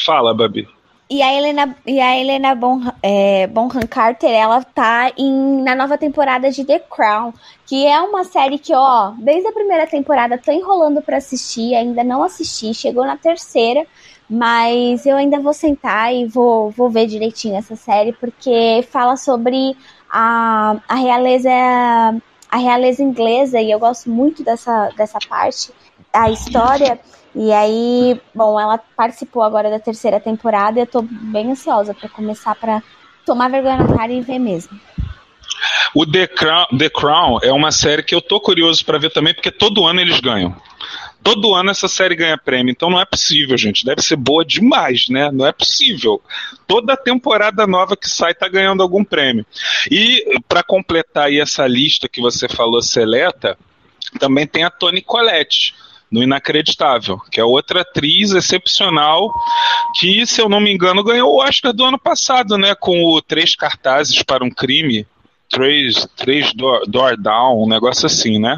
Fala, 0.06 0.34
Babi. 0.34 0.68
E 1.08 1.22
a 1.22 1.32
Helena, 1.32 1.76
e 1.86 2.02
a 2.02 2.18
Helena 2.20 2.56
Bonham, 2.56 2.92
é, 3.04 3.46
Bonham 3.46 3.86
Carter, 3.88 4.32
ela 4.32 4.64
tá 4.64 5.12
em, 5.16 5.62
na 5.62 5.76
nova 5.76 6.00
temporada 6.00 6.50
de 6.50 6.66
The 6.66 6.80
Crown, 6.80 7.32
que 7.68 7.86
é 7.86 8.02
uma 8.02 8.24
série 8.24 8.58
que, 8.58 8.74
ó, 8.74 9.12
desde 9.20 9.48
a 9.48 9.52
primeira 9.52 9.86
temporada 9.86 10.36
tô 10.36 10.52
enrolando 10.52 11.04
pra 11.04 11.18
assistir, 11.18 11.76
ainda 11.76 12.04
não 12.04 12.24
assisti, 12.24 12.74
chegou 12.74 13.06
na 13.06 13.16
terceira, 13.16 13.86
mas 14.28 15.06
eu 15.06 15.16
ainda 15.16 15.40
vou 15.40 15.54
sentar 15.54 16.12
e 16.12 16.26
vou, 16.26 16.72
vou 16.72 16.90
ver 16.90 17.06
direitinho 17.06 17.56
essa 17.56 17.76
série, 17.76 18.12
porque 18.14 18.84
fala 18.90 19.16
sobre 19.16 19.78
a, 20.10 20.78
a 20.88 20.96
realeza 20.96 21.52
a 22.50 22.58
realeza 22.58 23.04
inglesa, 23.04 23.60
e 23.60 23.70
eu 23.70 23.78
gosto 23.78 24.10
muito 24.10 24.44
dessa, 24.44 24.90
dessa 24.98 25.20
parte, 25.28 25.72
a 26.14 26.30
história. 26.30 27.00
E 27.36 27.52
aí, 27.52 28.20
bom, 28.34 28.58
ela 28.58 28.78
participou 28.78 29.44
agora 29.44 29.70
da 29.70 29.80
terceira 29.80 30.22
temporada 30.22 30.80
e 30.80 30.84
eu 30.84 30.88
tô 30.88 31.02
bem 31.02 31.52
ansiosa 31.52 31.94
pra 31.94 32.08
começar 32.08 32.56
pra 32.56 32.82
tomar 33.26 33.50
vergonha 33.50 33.78
na 33.78 33.98
cara 33.98 34.14
e 34.14 34.22
ver 34.22 34.40
mesmo. 34.40 34.80
O 35.94 36.06
The 36.06 36.28
Crown, 36.28 36.66
The 36.78 36.90
Crown 36.90 37.40
é 37.44 37.52
uma 37.52 37.72
série 37.72 38.04
que 38.04 38.16
eu 38.16 38.22
tô 38.22 38.40
curioso 38.40 38.86
pra 38.86 38.98
ver 38.98 39.12
também, 39.12 39.34
porque 39.34 39.52
todo 39.52 39.86
ano 39.86 40.00
eles 40.00 40.20
ganham. 40.20 40.56
Todo 41.22 41.56
ano 41.56 41.72
essa 41.72 41.88
série 41.88 42.16
ganha 42.16 42.38
prêmio, 42.38 42.72
então 42.72 42.90
não 42.90 43.02
é 43.02 43.06
possível, 43.06 43.58
gente. 43.58 43.84
Deve 43.84 44.02
ser 44.02 44.16
boa 44.16 44.46
demais, 44.46 45.10
né? 45.10 45.32
Não 45.32 45.46
é 45.46 45.52
possível. 45.52 46.22
Toda 46.68 46.96
temporada 46.96 47.66
nova 47.66 47.98
que 47.98 48.08
sai 48.08 48.34
tá 48.34 48.48
ganhando 48.48 48.84
algum 48.84 49.04
prêmio. 49.04 49.46
E 49.90 50.40
pra 50.48 50.64
completar 50.64 51.26
aí 51.26 51.40
essa 51.40 51.66
lista 51.66 52.08
que 52.08 52.22
você 52.22 52.48
falou 52.48 52.82
seleta, 52.82 53.58
também 54.20 54.46
tem 54.46 54.64
a 54.64 54.70
Toni 54.70 55.02
Collette 55.02 55.74
no 56.12 56.24
Inacreditável, 56.24 57.20
que 57.32 57.40
é 57.40 57.44
outra 57.44 57.82
atriz 57.82 58.32
excepcional 58.32 59.32
que, 60.00 60.26
se 60.26 60.42
eu 60.42 60.48
não 60.48 60.60
me 60.60 60.72
engano, 60.72 61.04
ganhou 61.04 61.34
o 61.34 61.44
Oscar 61.44 61.74
do 61.74 61.84
ano 61.84 62.00
passado, 62.00 62.58
né? 62.58 62.76
Com 62.76 63.04
o 63.04 63.22
Três 63.22 63.56
Cartazes 63.56 64.22
para 64.24 64.44
um 64.44 64.50
Crime, 64.50 65.06
Três, 65.50 66.08
três 66.16 66.54
door, 66.54 66.82
door 66.88 67.16
Down, 67.18 67.64
um 67.64 67.70
negócio 67.70 68.08
assim, 68.08 68.40
né? 68.40 68.58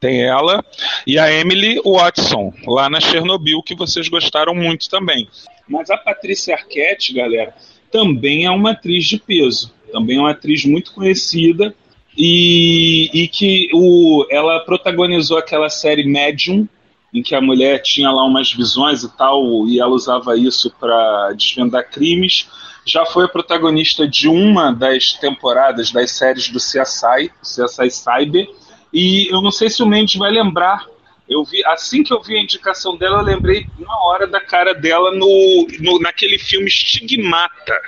Tem 0.00 0.22
ela 0.22 0.64
e 1.06 1.18
a 1.18 1.30
Emily 1.30 1.80
Watson, 1.84 2.52
lá 2.66 2.90
na 2.90 2.98
Chernobyl, 2.98 3.62
que 3.62 3.74
vocês 3.74 4.08
gostaram 4.08 4.54
muito 4.54 4.88
também. 4.88 5.28
Mas 5.68 5.90
a 5.90 5.96
Patrícia 5.96 6.54
Arquette, 6.54 7.14
galera, 7.14 7.54
também 7.90 8.46
é 8.46 8.50
uma 8.50 8.72
atriz 8.72 9.04
de 9.04 9.18
peso. 9.18 9.72
Também 9.92 10.16
é 10.16 10.20
uma 10.20 10.30
atriz 10.30 10.64
muito 10.64 10.92
conhecida 10.92 11.74
e, 12.16 13.10
e 13.12 13.28
que 13.28 13.68
o, 13.72 14.26
ela 14.30 14.60
protagonizou 14.60 15.38
aquela 15.38 15.68
série 15.68 16.04
Medium, 16.04 16.68
em 17.12 17.22
que 17.22 17.34
a 17.34 17.40
mulher 17.40 17.82
tinha 17.82 18.10
lá 18.10 18.24
umas 18.24 18.52
visões 18.52 19.02
e 19.02 19.16
tal, 19.16 19.66
e 19.68 19.78
ela 19.80 19.90
usava 19.90 20.36
isso 20.36 20.70
para 20.78 21.32
desvendar 21.32 21.90
crimes. 21.90 22.48
Já 22.86 23.04
foi 23.04 23.26
a 23.26 23.28
protagonista 23.28 24.08
de 24.08 24.28
uma 24.28 24.72
das 24.72 25.12
temporadas 25.14 25.92
das 25.92 26.10
séries 26.10 26.48
do 26.48 26.58
CSI, 26.58 27.30
CSI 27.42 27.90
Cyber, 27.90 28.48
e 28.92 29.28
eu 29.32 29.40
não 29.40 29.50
sei 29.50 29.70
se 29.70 29.82
o 29.82 29.86
Mendes 29.86 30.16
vai 30.16 30.30
lembrar. 30.30 30.86
Eu 31.28 31.44
vi, 31.44 31.64
assim 31.66 32.02
que 32.02 32.12
eu 32.12 32.20
vi 32.20 32.36
a 32.36 32.42
indicação 32.42 32.96
dela, 32.96 33.18
eu 33.18 33.24
lembrei 33.24 33.66
na 33.78 33.96
hora 34.04 34.26
da 34.26 34.40
cara 34.40 34.74
dela 34.74 35.12
no, 35.12 35.66
no 35.80 35.98
naquele 36.00 36.38
filme 36.38 36.68
Stigmata 36.68 37.80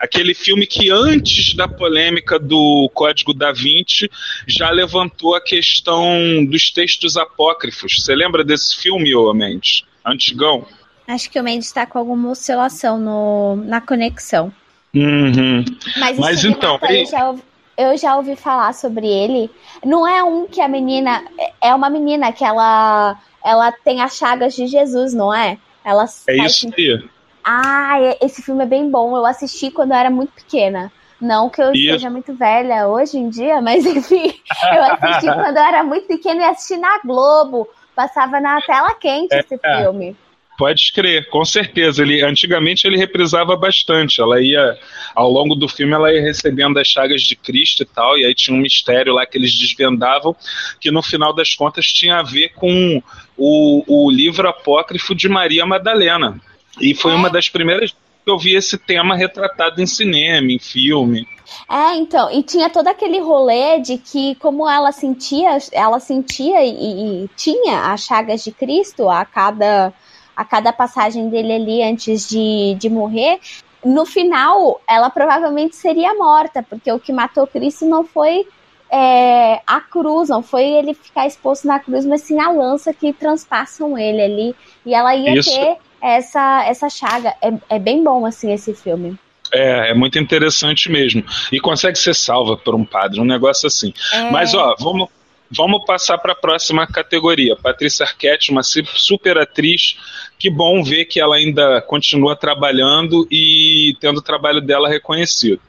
aquele 0.00 0.32
filme 0.32 0.66
que 0.66 0.90
antes 0.90 1.54
da 1.54 1.68
polêmica 1.68 2.38
do 2.38 2.90
Código 2.94 3.34
da 3.34 3.52
Vinci 3.52 4.10
já 4.46 4.70
levantou 4.70 5.34
a 5.34 5.40
questão 5.40 6.44
dos 6.46 6.70
textos 6.70 7.18
apócrifos. 7.18 8.02
Você 8.02 8.14
lembra 8.14 8.42
desse 8.42 8.76
filme, 8.76 9.14
ô 9.14 9.32
Mendes? 9.34 9.84
Antigão? 10.04 10.64
Acho 11.06 11.30
que 11.30 11.38
o 11.38 11.42
Mendes 11.42 11.70
tá 11.70 11.84
com 11.84 11.98
alguma 11.98 12.30
oscilação 12.30 12.98
no, 12.98 13.56
na 13.56 13.80
conexão. 13.80 14.52
Uhum. 14.94 15.64
Mas, 15.98 16.18
Mas 16.18 16.44
então, 16.44 16.78
eu, 16.88 17.06
já 17.06 17.28
ouvi, 17.28 17.42
eu 17.76 17.96
já 17.98 18.16
ouvi 18.16 18.36
falar 18.36 18.72
sobre 18.72 19.06
ele. 19.06 19.50
Não 19.84 20.06
é 20.06 20.24
um 20.24 20.46
que 20.46 20.60
a 20.60 20.68
menina. 20.68 21.22
É 21.60 21.74
uma 21.74 21.90
menina 21.90 22.32
que 22.32 22.44
ela, 22.44 23.20
ela 23.44 23.70
tem 23.70 24.00
as 24.00 24.16
chagas 24.16 24.54
de 24.54 24.66
Jesus, 24.66 25.12
não 25.12 25.32
é? 25.32 25.58
Ela 25.84 26.06
É 26.26 26.36
isso 26.46 26.68
aí. 26.76 27.02
Ah, 27.44 27.98
é- 28.00 28.18
esse 28.22 28.42
filme 28.42 28.62
é 28.62 28.66
bem 28.66 28.90
bom. 28.90 29.16
Eu 29.16 29.26
assisti 29.26 29.70
quando 29.70 29.92
eu 29.92 29.96
era 29.96 30.10
muito 30.10 30.32
pequena. 30.32 30.92
Não 31.20 31.50
que 31.50 31.60
eu 31.60 31.72
Isso. 31.72 31.92
seja 31.92 32.08
muito 32.10 32.32
velha 32.34 32.88
hoje 32.88 33.18
em 33.18 33.28
dia, 33.28 33.60
mas 33.60 33.84
enfim, 33.86 34.32
eu 34.74 34.82
assisti 34.82 35.26
quando 35.32 35.56
eu 35.56 35.62
era 35.62 35.82
muito 35.84 36.06
pequena 36.06 36.42
e 36.42 36.44
assisti 36.44 36.76
na 36.78 36.98
Globo. 37.04 37.68
Passava 37.94 38.40
na 38.40 38.60
tela 38.62 38.94
quente 38.94 39.34
esse 39.34 39.58
É. 39.62 39.82
filme. 39.82 40.16
Pode 40.56 40.92
crer, 40.92 41.26
com 41.30 41.42
certeza. 41.42 42.02
Ele, 42.02 42.22
antigamente 42.22 42.86
ele 42.86 42.98
reprisava 42.98 43.56
bastante. 43.56 44.20
Ela 44.20 44.42
ia, 44.42 44.78
ao 45.14 45.30
longo 45.30 45.54
do 45.54 45.66
filme, 45.66 45.94
ela 45.94 46.12
ia 46.12 46.20
recebendo 46.20 46.78
as 46.78 46.86
chagas 46.86 47.22
de 47.22 47.34
Cristo 47.34 47.82
e 47.82 47.86
tal, 47.86 48.18
e 48.18 48.26
aí 48.26 48.34
tinha 48.34 48.54
um 48.54 48.60
mistério 48.60 49.14
lá 49.14 49.24
que 49.24 49.38
eles 49.38 49.54
desvendavam, 49.54 50.36
que 50.78 50.90
no 50.90 51.02
final 51.02 51.32
das 51.34 51.54
contas 51.54 51.86
tinha 51.86 52.16
a 52.18 52.22
ver 52.22 52.50
com 52.50 53.02
o, 53.38 53.84
o 54.06 54.10
livro 54.10 54.46
apócrifo 54.48 55.14
de 55.14 55.30
Maria 55.30 55.64
Madalena. 55.64 56.38
E 56.78 56.94
foi 56.94 57.12
É? 57.12 57.14
uma 57.14 57.30
das 57.30 57.48
primeiras 57.48 57.92
que 57.92 57.98
que 58.24 58.30
eu 58.30 58.38
vi 58.38 58.54
esse 58.54 58.78
tema 58.78 59.16
retratado 59.16 59.80
em 59.80 59.86
cinema, 59.86 60.52
em 60.52 60.58
filme. 60.58 61.26
É, 61.68 61.96
então, 61.96 62.30
e 62.30 62.42
tinha 62.42 62.70
todo 62.70 62.86
aquele 62.86 63.18
rolê 63.18 63.80
de 63.80 63.98
que 63.98 64.34
como 64.36 64.68
ela 64.68 64.92
sentia, 64.92 65.58
ela 65.72 65.98
sentia 65.98 66.62
e, 66.64 67.24
e 67.24 67.28
tinha 67.36 67.92
as 67.92 68.04
chagas 68.04 68.44
de 68.44 68.52
Cristo 68.52 69.08
a 69.08 69.24
cada 69.24 69.92
a 70.36 70.44
cada 70.44 70.72
passagem 70.72 71.28
dele 71.28 71.52
ali 71.52 71.82
antes 71.82 72.26
de, 72.26 72.74
de 72.78 72.88
morrer, 72.88 73.40
no 73.84 74.06
final 74.06 74.80
ela 74.88 75.10
provavelmente 75.10 75.76
seria 75.76 76.14
morta, 76.14 76.62
porque 76.62 76.90
o 76.90 77.00
que 77.00 77.12
matou 77.12 77.46
Cristo 77.46 77.84
não 77.84 78.04
foi 78.04 78.46
é, 78.90 79.60
a 79.66 79.80
cruz, 79.80 80.28
não 80.30 80.42
foi 80.42 80.64
ele 80.64 80.94
ficar 80.94 81.26
exposto 81.26 81.66
na 81.66 81.78
cruz, 81.78 82.06
mas 82.06 82.22
sim 82.22 82.40
a 82.40 82.50
lança 82.50 82.94
que 82.94 83.12
transpassam 83.12 83.98
ele 83.98 84.22
ali. 84.22 84.56
E 84.86 84.94
ela 84.94 85.14
ia 85.14 85.34
Isso. 85.34 85.50
ter 85.50 85.76
essa, 86.02 86.64
essa 86.66 86.88
chaga. 86.88 87.34
É, 87.42 87.76
é 87.76 87.78
bem 87.78 88.02
bom, 88.02 88.26
assim, 88.26 88.52
esse 88.52 88.74
filme. 88.74 89.18
É, 89.52 89.90
é 89.90 89.94
muito 89.94 90.18
interessante 90.18 90.90
mesmo. 90.90 91.24
E 91.50 91.60
consegue 91.60 91.98
ser 91.98 92.14
salva 92.14 92.56
por 92.56 92.74
um 92.74 92.84
padre, 92.84 93.20
um 93.20 93.24
negócio 93.24 93.66
assim. 93.66 93.92
É... 94.12 94.30
Mas, 94.30 94.54
ó, 94.54 94.76
vamos, 94.78 95.08
vamos 95.50 95.84
passar 95.84 96.18
para 96.18 96.32
a 96.32 96.36
próxima 96.36 96.86
categoria. 96.86 97.56
Patrícia 97.56 98.06
Arquette, 98.06 98.52
uma 98.52 98.62
super 98.62 99.38
atriz. 99.38 99.96
Que 100.38 100.48
bom 100.48 100.82
ver 100.82 101.04
que 101.04 101.20
ela 101.20 101.36
ainda 101.36 101.82
continua 101.82 102.34
trabalhando 102.34 103.26
e 103.30 103.94
tendo 104.00 104.18
o 104.18 104.22
trabalho 104.22 104.60
dela 104.60 104.88
reconhecido. 104.88 105.60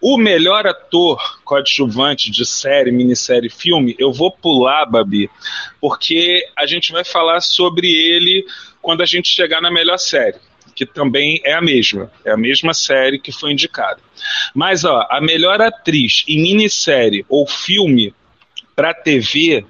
O 0.00 0.16
melhor 0.16 0.66
ator 0.66 1.40
coadjuvante 1.44 2.30
de 2.30 2.44
série, 2.44 2.92
minissérie, 2.92 3.50
filme, 3.50 3.96
eu 3.98 4.12
vou 4.12 4.30
pular, 4.30 4.86
Babi, 4.86 5.28
porque 5.80 6.46
a 6.56 6.66
gente 6.66 6.92
vai 6.92 7.02
falar 7.02 7.40
sobre 7.40 7.88
ele 7.88 8.44
quando 8.82 9.00
a 9.00 9.06
gente 9.06 9.28
chegar 9.28 9.62
na 9.62 9.70
melhor 9.70 9.98
série 9.98 10.38
que 10.74 10.86
também 10.86 11.40
é 11.44 11.52
a 11.52 11.60
mesma, 11.60 12.10
é 12.24 12.30
a 12.30 12.36
mesma 12.36 12.72
série 12.72 13.18
que 13.18 13.30
foi 13.30 13.52
indicada. 13.52 14.00
Mas 14.54 14.84
ó, 14.84 15.06
a 15.10 15.20
melhor 15.20 15.60
atriz 15.60 16.24
em 16.26 16.42
minissérie 16.42 17.26
ou 17.28 17.46
filme 17.46 18.14
para 18.74 18.94
TV 18.94 19.66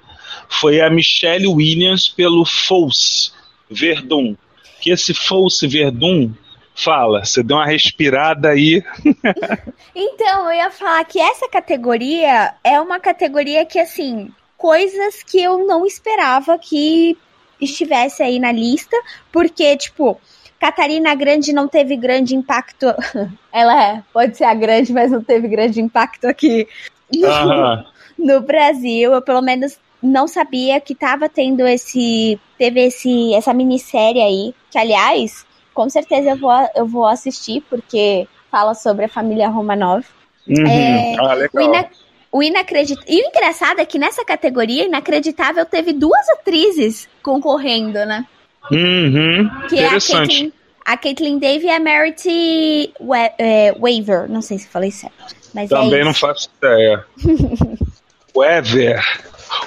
foi 0.49 0.79
a 0.79 0.89
Michelle 0.89 1.47
Williams 1.47 2.07
pelo 2.07 2.45
False 2.45 3.31
Verdun. 3.69 4.35
Que 4.79 4.91
esse 4.91 5.13
False 5.13 5.67
Verdun 5.67 6.33
Fala, 6.75 7.23
você 7.23 7.43
deu 7.43 7.57
uma 7.57 7.67
respirada 7.67 8.49
aí. 8.49 8.83
então, 9.95 10.51
eu 10.51 10.57
ia 10.57 10.71
falar 10.71 11.05
que 11.05 11.19
essa 11.19 11.47
categoria 11.47 12.55
é 12.63 12.81
uma 12.81 12.99
categoria 12.99 13.63
que, 13.63 13.77
assim, 13.77 14.31
coisas 14.57 15.21
que 15.21 15.41
eu 15.41 15.67
não 15.67 15.85
esperava 15.85 16.57
que 16.57 17.15
estivesse 17.63 18.21
aí 18.23 18.39
na 18.39 18.51
lista, 18.51 18.95
porque, 19.31 19.75
tipo, 19.77 20.19
Catarina 20.59 21.13
Grande 21.13 21.51
não 21.51 21.67
teve 21.67 21.97
grande 21.97 22.35
impacto. 22.35 22.85
Ela 23.51 23.83
é, 23.83 24.03
pode 24.13 24.37
ser 24.37 24.45
a 24.45 24.53
grande, 24.53 24.93
mas 24.93 25.11
não 25.11 25.21
teve 25.21 25.47
grande 25.47 25.81
impacto 25.81 26.25
aqui 26.25 26.67
no, 27.13 27.85
no 28.17 28.41
Brasil. 28.41 29.13
Eu 29.13 29.21
pelo 29.21 29.41
menos 29.41 29.77
não 30.01 30.27
sabia 30.27 30.79
que 30.79 30.95
tava 30.95 31.27
tendo 31.27 31.67
esse. 31.67 32.39
Teve 32.57 32.85
esse, 32.85 33.33
essa 33.33 33.53
minissérie 33.53 34.21
aí. 34.21 34.55
Que, 34.71 34.77
aliás, 34.77 35.45
com 35.73 35.89
certeza 35.89 36.29
eu 36.29 36.37
vou, 36.37 36.51
eu 36.75 36.87
vou 36.87 37.05
assistir, 37.05 37.61
porque 37.69 38.27
fala 38.49 38.73
sobre 38.73 39.05
a 39.05 39.09
família 39.09 39.49
Romanov. 39.49 40.05
Uhum. 40.47 40.67
É, 40.67 41.15
ah, 41.19 41.33
legal. 41.33 41.89
O, 42.33 42.41
ina, 42.41 42.59
o 42.59 42.61
inacreditável. 42.61 43.13
E 43.13 43.21
o 43.21 43.27
engraçado 43.27 43.79
é 43.79 43.85
que 43.85 43.99
nessa 43.99 44.25
categoria, 44.25 44.85
inacreditável, 44.85 45.65
teve 45.65 45.93
duas 45.93 46.27
atrizes 46.29 47.07
concorrendo, 47.21 48.03
né? 48.05 48.25
Uhum, 48.71 49.49
que 49.69 49.75
interessante. 49.75 50.47
É 50.47 50.63
a 50.85 50.97
Caitlyn, 50.97 51.37
a 51.37 51.39
Davy 51.39 51.65
e 51.65 51.69
a 51.69 51.79
Merity 51.79 52.93
é, 53.37 53.73
Waver. 53.73 54.29
Não 54.29 54.41
sei 54.41 54.57
se 54.57 54.67
falei 54.67 54.91
certo. 54.91 55.35
Mas 55.53 55.71
é 55.71 55.75
Também 55.75 56.01
é 56.01 56.03
não 56.03 56.13
faço 56.13 56.49
ideia. 56.57 57.05
Wever. 58.35 59.01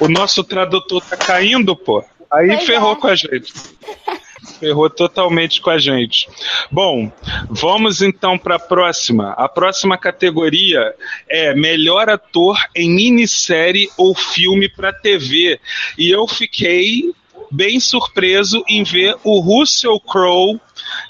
O 0.00 0.08
nosso 0.08 0.42
tradutor 0.42 1.02
tá 1.02 1.16
caindo, 1.16 1.76
pô. 1.76 2.04
Aí 2.30 2.48
pois 2.48 2.64
ferrou 2.64 2.92
é. 2.92 2.96
com 2.96 3.06
a 3.06 3.14
gente. 3.14 3.52
Ferrou 4.58 4.88
totalmente 4.88 5.60
com 5.60 5.70
a 5.70 5.78
gente. 5.78 6.28
Bom, 6.70 7.10
vamos 7.48 8.02
então 8.02 8.38
para 8.38 8.56
a 8.56 8.58
próxima. 8.60 9.32
A 9.32 9.48
próxima 9.48 9.98
categoria 9.98 10.94
é 11.28 11.54
melhor 11.54 12.08
ator 12.08 12.58
em 12.74 12.90
minissérie 12.90 13.90
ou 13.96 14.14
filme 14.14 14.68
para 14.68 14.92
TV. 14.92 15.60
E 15.98 16.10
eu 16.10 16.26
fiquei 16.26 17.12
bem 17.50 17.78
surpreso 17.78 18.62
em 18.68 18.82
ver 18.82 19.16
o 19.22 19.40
Russell 19.40 20.00
Crowe 20.00 20.60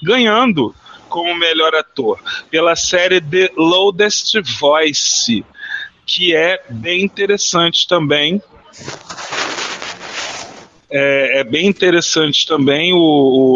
ganhando 0.03 0.75
como 1.09 1.35
melhor 1.35 1.75
ator 1.75 2.19
pela 2.51 2.77
série 2.77 3.21
The 3.21 3.53
Loudest 3.57 4.35
Voice, 4.59 5.45
que 6.05 6.35
é 6.35 6.63
bem 6.69 7.03
interessante 7.03 7.87
também. 7.87 8.43
É, 10.89 11.41
é, 11.41 11.45
bem 11.45 11.67
interessante 11.67 12.47
também 12.47 12.93
o, 12.93 12.99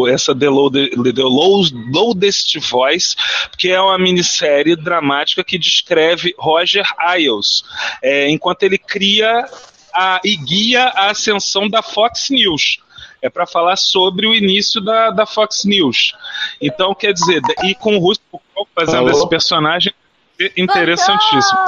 o 0.03 0.09
essa 0.09 0.35
The, 0.35 0.49
Load, 0.49 0.91
The 1.13 1.23
Loudest 1.23 2.59
Voice, 2.59 3.15
que 3.57 3.71
é 3.71 3.81
uma 3.81 3.97
minissérie 3.99 4.75
dramática 4.75 5.45
que 5.45 5.57
descreve 5.57 6.35
Roger 6.37 6.85
Ailes, 6.99 7.63
é, 8.03 8.29
enquanto 8.29 8.65
ele 8.65 8.79
cria 8.79 9.47
a, 9.95 10.21
e 10.25 10.37
guia 10.37 10.85
a 10.89 11.11
ascensão 11.11 11.69
da 11.69 11.83
Fox 11.83 12.31
News. 12.31 12.79
É 13.23 13.29
para 13.29 13.47
falar 13.47 13.77
sobre 13.77 14.27
o 14.27 14.35
início 14.35 14.81
da, 14.81 15.11
da 15.11 15.27
Fox 15.27 15.65
News. 15.65 16.15
Então, 16.61 16.95
quer 16.95 17.13
dizer, 17.13 17.43
e 17.65 17.75
com 17.75 17.97
o 17.97 18.01
Russell 18.01 18.41
fazendo 18.75 19.09
Alô? 19.09 19.11
esse 19.11 19.29
personagem 19.29 19.93
interessantíssimo. 20.57 21.59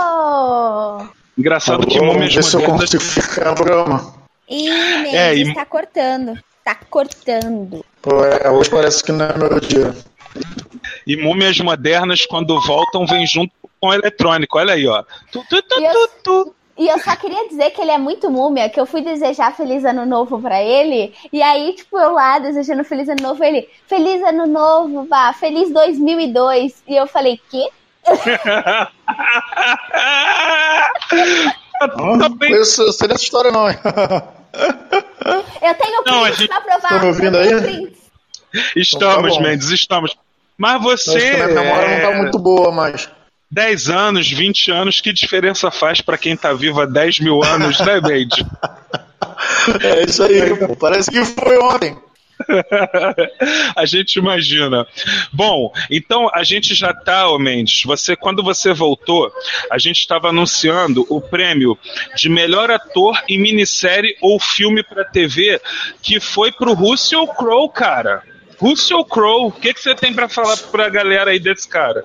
Engraçado 1.36 1.82
Alô, 1.82 1.86
que 1.86 2.00
Múmias 2.00 2.34
Modernas... 2.34 2.54
eu 2.54 2.62
consigo 2.62 3.02
ficar 3.02 3.50
no 3.50 3.54
programa. 3.54 4.21
Ih, 4.48 5.14
é, 5.14 5.34
e... 5.34 5.42
está 5.42 5.64
cortando. 5.64 6.38
Tá 6.64 6.74
cortando. 6.74 7.84
Pô, 8.00 8.24
é, 8.24 8.50
hoje 8.50 8.70
parece 8.70 9.02
que 9.02 9.12
não 9.12 9.26
é 9.26 9.36
meu 9.36 9.60
dia. 9.60 9.94
E 11.06 11.16
múmias 11.16 11.58
modernas, 11.60 12.26
quando 12.26 12.60
voltam, 12.60 13.06
vem 13.06 13.26
junto 13.26 13.52
com 13.80 13.88
o 13.88 13.94
eletrônico. 13.94 14.58
Olha 14.58 14.74
aí, 14.74 14.86
ó. 14.86 15.02
Tu, 15.30 15.44
tu, 15.48 15.62
tu, 15.62 15.80
tu, 15.80 16.10
tu. 16.22 16.54
E 16.78 16.88
eu 16.88 16.98
só 17.00 17.14
queria 17.16 17.48
dizer 17.48 17.70
que 17.70 17.82
ele 17.82 17.90
é 17.90 17.98
muito 17.98 18.30
múmia, 18.30 18.70
que 18.70 18.80
eu 18.80 18.86
fui 18.86 19.02
desejar 19.02 19.54
Feliz 19.54 19.84
Ano 19.84 20.06
Novo 20.06 20.40
pra 20.40 20.62
ele, 20.62 21.12
e 21.30 21.42
aí, 21.42 21.74
tipo, 21.74 21.98
eu 21.98 22.12
lá 22.12 22.38
desejando 22.38 22.82
Feliz 22.82 23.08
Ano 23.08 23.22
Novo, 23.22 23.44
ele, 23.44 23.68
Feliz 23.86 24.22
Ano 24.22 24.46
Novo, 24.46 25.04
vá, 25.04 25.34
Feliz 25.34 25.70
2002. 25.70 26.82
E 26.88 26.96
eu 26.96 27.06
falei, 27.06 27.38
quê? 27.50 27.68
não 31.86 32.36
conheço 32.36 32.82
essa 32.88 33.06
história, 33.14 33.50
não. 33.50 33.68
eu 33.68 33.74
tenho 35.74 36.02
não, 36.06 36.22
prints 36.22 36.38
gente... 36.38 36.48
pra 36.48 36.60
provar. 36.60 36.78
Estão 36.78 37.00
me 37.00 37.06
ouvindo 37.06 37.38
aí? 37.38 37.92
Estamos, 38.76 39.32
então 39.32 39.36
tá 39.36 39.48
Mendes, 39.48 39.70
estamos. 39.70 40.14
Mas 40.58 40.82
você. 40.82 41.16
Acho 41.16 41.36
que 41.36 41.42
a 41.42 41.48
memória 41.48 41.86
é... 41.86 42.02
não 42.02 42.10
tá 42.10 42.16
muito 42.18 42.38
boa, 42.38 42.70
mas. 42.70 43.08
10 43.50 43.90
anos, 43.90 44.30
20 44.30 44.70
anos, 44.70 45.00
que 45.00 45.12
diferença 45.12 45.70
faz 45.70 46.00
para 46.00 46.16
quem 46.16 46.34
tá 46.34 46.54
vivo 46.54 46.80
há 46.80 46.86
10 46.86 47.20
mil 47.20 47.44
anos, 47.44 47.78
né, 47.80 48.00
Bade? 48.00 48.46
é 49.84 50.04
isso 50.04 50.22
aí, 50.22 50.56
pô. 50.56 50.74
Parece 50.74 51.10
que 51.10 51.22
foi 51.24 51.58
ontem. 51.58 51.96
a 53.76 53.84
gente 53.84 54.18
imagina. 54.18 54.86
Bom, 55.32 55.72
então 55.90 56.30
a 56.32 56.42
gente 56.42 56.74
já 56.74 56.92
tá, 56.92 57.28
ô 57.28 57.38
Mendes. 57.38 57.82
Você, 57.84 58.16
quando 58.16 58.42
você 58.42 58.72
voltou, 58.72 59.32
a 59.70 59.78
gente 59.78 59.98
estava 59.98 60.28
anunciando 60.28 61.06
o 61.08 61.20
prêmio 61.20 61.78
de 62.16 62.28
melhor 62.28 62.70
ator 62.70 63.20
em 63.28 63.38
minissérie 63.38 64.16
ou 64.20 64.38
filme 64.38 64.82
para 64.82 65.04
TV, 65.04 65.60
que 66.02 66.20
foi 66.20 66.52
pro 66.52 66.74
Russell 66.74 67.26
Crowe, 67.28 67.70
cara. 67.72 68.22
Russell 68.58 69.04
Crowe, 69.04 69.48
o 69.48 69.52
que, 69.52 69.74
que 69.74 69.80
você 69.80 69.94
tem 69.94 70.14
para 70.14 70.28
falar 70.28 70.56
pra 70.56 70.88
galera 70.88 71.30
aí 71.32 71.38
desse 71.38 71.68
cara? 71.68 72.04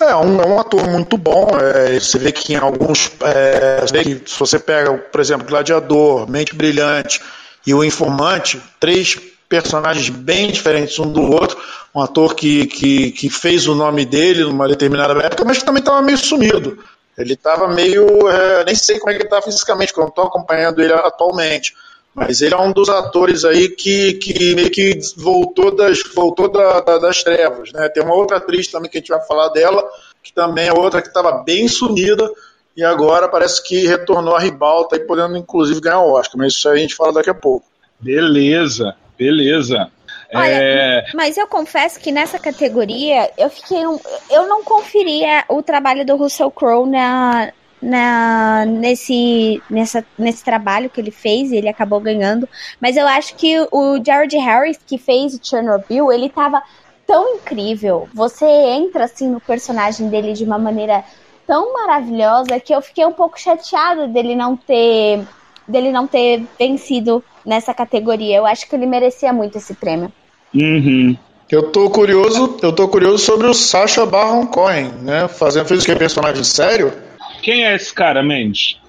É 0.00 0.14
um, 0.14 0.40
é 0.40 0.46
um 0.46 0.60
ator 0.60 0.86
muito 0.88 1.16
bom. 1.16 1.48
É, 1.58 1.98
você 1.98 2.18
vê 2.18 2.32
que 2.32 2.52
em 2.52 2.56
alguns. 2.56 3.10
É, 3.22 3.84
se 4.26 4.38
você 4.38 4.58
pega, 4.58 4.92
por 4.92 5.20
exemplo, 5.20 5.46
Gladiador, 5.46 6.28
Mente 6.28 6.54
Brilhante 6.54 7.20
e 7.66 7.72
O 7.72 7.82
Informante, 7.82 8.60
três 8.78 9.18
personagens 9.48 10.08
bem 10.08 10.50
diferentes 10.50 10.98
um 10.98 11.10
do 11.10 11.22
outro. 11.22 11.56
Um 11.94 12.00
ator 12.00 12.34
que, 12.34 12.66
que, 12.66 13.10
que 13.12 13.30
fez 13.30 13.66
o 13.66 13.74
nome 13.74 14.04
dele 14.04 14.44
numa 14.44 14.68
determinada 14.68 15.18
época, 15.20 15.44
mas 15.44 15.58
que 15.58 15.64
também 15.64 15.80
estava 15.80 16.02
meio 16.02 16.18
sumido. 16.18 16.78
Ele 17.16 17.32
estava 17.32 17.66
meio. 17.68 18.28
É, 18.28 18.64
nem 18.64 18.74
sei 18.74 18.98
como 18.98 19.10
é 19.10 19.14
que 19.14 19.22
ele 19.22 19.26
está 19.26 19.40
fisicamente, 19.40 19.88
porque 19.88 20.00
eu 20.00 20.04
não 20.04 20.10
estou 20.10 20.24
acompanhando 20.24 20.82
ele 20.82 20.92
atualmente. 20.92 21.74
Mas 22.14 22.40
ele 22.40 22.54
é 22.54 22.58
um 22.58 22.72
dos 22.72 22.88
atores 22.88 23.44
aí 23.44 23.68
que, 23.68 24.14
que 24.14 24.54
meio 24.54 24.70
que 24.70 24.98
voltou 25.18 25.74
das, 25.74 26.02
voltou 26.14 26.50
da, 26.50 26.80
da, 26.80 26.98
das 26.98 27.22
trevas. 27.22 27.72
Né? 27.72 27.88
Tem 27.90 28.02
uma 28.02 28.14
outra 28.14 28.38
atriz 28.38 28.68
também 28.68 28.90
que 28.90 28.96
a 28.96 29.00
gente 29.00 29.10
vai 29.10 29.20
falar 29.26 29.48
dela, 29.48 29.86
que 30.22 30.32
também 30.32 30.68
é 30.68 30.72
outra 30.72 31.02
que 31.02 31.08
estava 31.08 31.42
bem 31.44 31.68
sumida 31.68 32.30
e 32.74 32.82
agora 32.82 33.28
parece 33.28 33.62
que 33.62 33.86
retornou 33.86 34.34
a 34.34 34.40
ribalta 34.40 34.96
e 34.96 35.00
podendo 35.00 35.36
inclusive 35.36 35.80
ganhar 35.80 36.00
o 36.00 36.12
Oscar. 36.12 36.38
Mas 36.38 36.54
isso 36.54 36.68
aí 36.68 36.78
a 36.78 36.80
gente 36.80 36.94
fala 36.94 37.12
daqui 37.12 37.30
a 37.30 37.34
pouco. 37.34 37.66
Beleza, 38.00 38.94
beleza. 39.18 39.90
Olha, 40.34 40.50
é... 40.50 41.04
mas 41.14 41.36
eu 41.36 41.46
confesso 41.46 42.00
que 42.00 42.10
nessa 42.10 42.38
categoria 42.38 43.30
eu 43.38 43.48
fiquei 43.48 43.86
um, 43.86 43.98
eu 44.30 44.46
não 44.48 44.64
conferia 44.64 45.44
o 45.48 45.62
trabalho 45.62 46.04
do 46.04 46.16
Russell 46.16 46.50
Crowe 46.50 46.88
na, 46.88 47.52
na 47.80 48.64
nesse 48.66 49.62
nessa, 49.70 50.04
nesse 50.18 50.44
trabalho 50.44 50.90
que 50.90 51.00
ele 51.00 51.12
fez 51.12 51.52
e 51.52 51.56
ele 51.56 51.68
acabou 51.68 52.00
ganhando, 52.00 52.48
mas 52.80 52.96
eu 52.96 53.06
acho 53.06 53.36
que 53.36 53.56
o 53.70 54.02
Jared 54.04 54.36
Harris 54.36 54.78
que 54.84 54.98
fez 54.98 55.34
o 55.34 55.40
Chernobyl, 55.40 56.12
ele 56.12 56.28
tava 56.28 56.62
tão 57.06 57.36
incrível. 57.36 58.08
Você 58.12 58.44
entra 58.44 59.04
assim 59.04 59.28
no 59.28 59.40
personagem 59.40 60.08
dele 60.08 60.32
de 60.32 60.44
uma 60.44 60.58
maneira 60.58 61.04
tão 61.46 61.72
maravilhosa 61.72 62.58
que 62.58 62.74
eu 62.74 62.82
fiquei 62.82 63.06
um 63.06 63.12
pouco 63.12 63.38
chateada 63.38 64.08
dele 64.08 64.34
não 64.34 64.56
ter 64.56 65.24
dele 65.66 65.90
não 65.90 66.06
ter 66.06 66.44
vencido 66.58 67.22
nessa 67.44 67.72
categoria. 67.74 68.36
Eu 68.36 68.46
acho 68.46 68.68
que 68.68 68.74
ele 68.74 68.86
merecia 68.86 69.32
muito 69.32 69.58
esse 69.58 69.74
prêmio. 69.74 70.12
Uhum. 70.54 71.16
Eu 71.50 71.70
tô 71.70 71.88
curioso, 71.90 72.58
eu 72.62 72.72
tô 72.72 72.88
curioso 72.88 73.18
sobre 73.18 73.46
o 73.46 73.54
Sacha 73.54 74.04
Baron 74.04 74.46
Cohen, 74.46 74.88
né? 75.02 75.28
Fazendo 75.28 75.66
fez 75.66 75.84
que 75.84 75.94
personagem 75.94 76.42
sério? 76.42 76.92
Quem 77.40 77.64
é 77.64 77.74
esse 77.74 77.92
cara, 77.92 78.22
Mendes? 78.22 78.80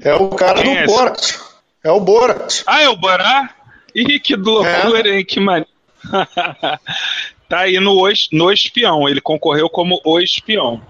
É 0.00 0.14
o 0.14 0.30
cara 0.30 0.62
Quem 0.62 0.74
do 0.74 0.78
é 0.78 0.86
Borat. 0.86 1.34
É 1.84 1.90
o 1.90 2.00
Borat. 2.00 2.62
Ah, 2.66 2.82
é 2.82 2.88
o 2.88 2.96
Borat? 2.96 3.50
Ih, 3.94 4.18
que 4.18 4.34
loucura, 4.34 5.08
é. 5.08 5.18
hein? 5.18 5.24
Que 5.24 5.40
maneiro. 5.40 5.68
tá 7.48 7.60
aí 7.60 7.78
no, 7.78 8.08
no 8.32 8.52
Espião. 8.52 9.08
Ele 9.08 9.20
concorreu 9.20 9.68
como 9.68 10.00
O 10.04 10.18
Espião. 10.18 10.80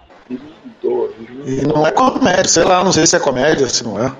E 1.44 1.66
não 1.66 1.86
é 1.86 1.90
comédia, 1.90 2.48
sei 2.48 2.64
lá, 2.64 2.84
não 2.84 2.92
sei 2.92 3.06
se 3.06 3.16
é 3.16 3.20
comédia, 3.20 3.68
se 3.68 3.84
não 3.84 4.04
é. 4.04 4.12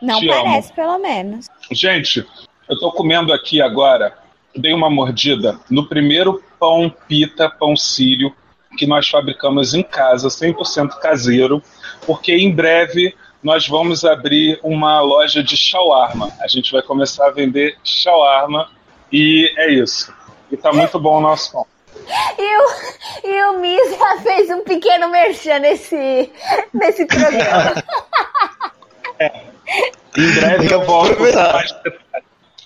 Não 0.00 0.20
Te 0.20 0.26
parece, 0.26 0.68
amo. 0.68 0.76
pelo 0.76 0.98
menos. 0.98 1.46
Gente, 1.70 2.26
eu 2.68 2.78
tô 2.78 2.92
comendo 2.92 3.32
aqui 3.32 3.60
agora, 3.60 4.16
dei 4.54 4.72
uma 4.72 4.90
mordida 4.90 5.58
no 5.70 5.88
primeiro 5.88 6.42
pão 6.58 6.94
pita, 7.08 7.50
pão 7.50 7.76
sírio, 7.76 8.34
que 8.76 8.86
nós 8.86 9.08
fabricamos 9.08 9.74
em 9.74 9.82
casa, 9.82 10.28
100% 10.28 10.98
caseiro, 10.98 11.62
porque 12.06 12.32
em 12.32 12.50
breve 12.50 13.14
nós 13.42 13.66
vamos 13.66 14.04
abrir 14.04 14.58
uma 14.62 15.00
loja 15.00 15.42
de 15.42 15.56
shawarma. 15.56 16.30
A 16.40 16.46
gente 16.46 16.70
vai 16.72 16.80
começar 16.82 17.26
a 17.26 17.30
vender 17.30 17.76
shawarma 17.82 18.70
e 19.12 19.52
é 19.56 19.70
isso. 19.72 20.12
E 20.50 20.56
tá 20.56 20.72
muito 20.72 20.98
bom 20.98 21.18
o 21.18 21.20
nosso 21.20 21.52
pão. 21.52 21.66
E 22.38 22.56
o, 22.56 23.28
e 23.28 23.42
o 23.44 23.60
Misa 23.60 24.22
fez 24.22 24.50
um 24.50 24.62
pequeno 24.62 25.08
merchan 25.08 25.58
nesse, 25.58 26.30
nesse 26.72 27.04
programa. 27.06 27.74
É. 29.22 29.32
Em 30.16 30.34
breve 30.34 30.72
eu 30.72 30.84
volto 30.84 31.24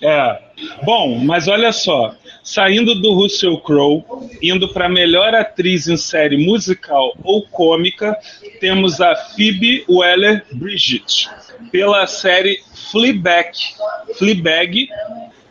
É. 0.01 0.39
Bom, 0.83 1.17
mas 1.19 1.47
olha 1.47 1.71
só. 1.71 2.15
Saindo 2.43 2.95
do 2.95 3.13
Russell 3.13 3.57
Crowe, 3.59 4.03
indo 4.41 4.69
para 4.69 4.87
melhor 4.87 5.33
atriz 5.35 5.87
em 5.87 5.97
série 5.97 6.37
musical 6.37 7.13
ou 7.23 7.47
cômica, 7.47 8.17
temos 8.59 9.01
a 9.01 9.15
Phoebe 9.15 9.83
Waller-Bridget 9.89 11.29
pela 11.71 12.05
série 12.07 12.61
Fleabag, 12.91 13.51
Fleabag, 14.17 14.87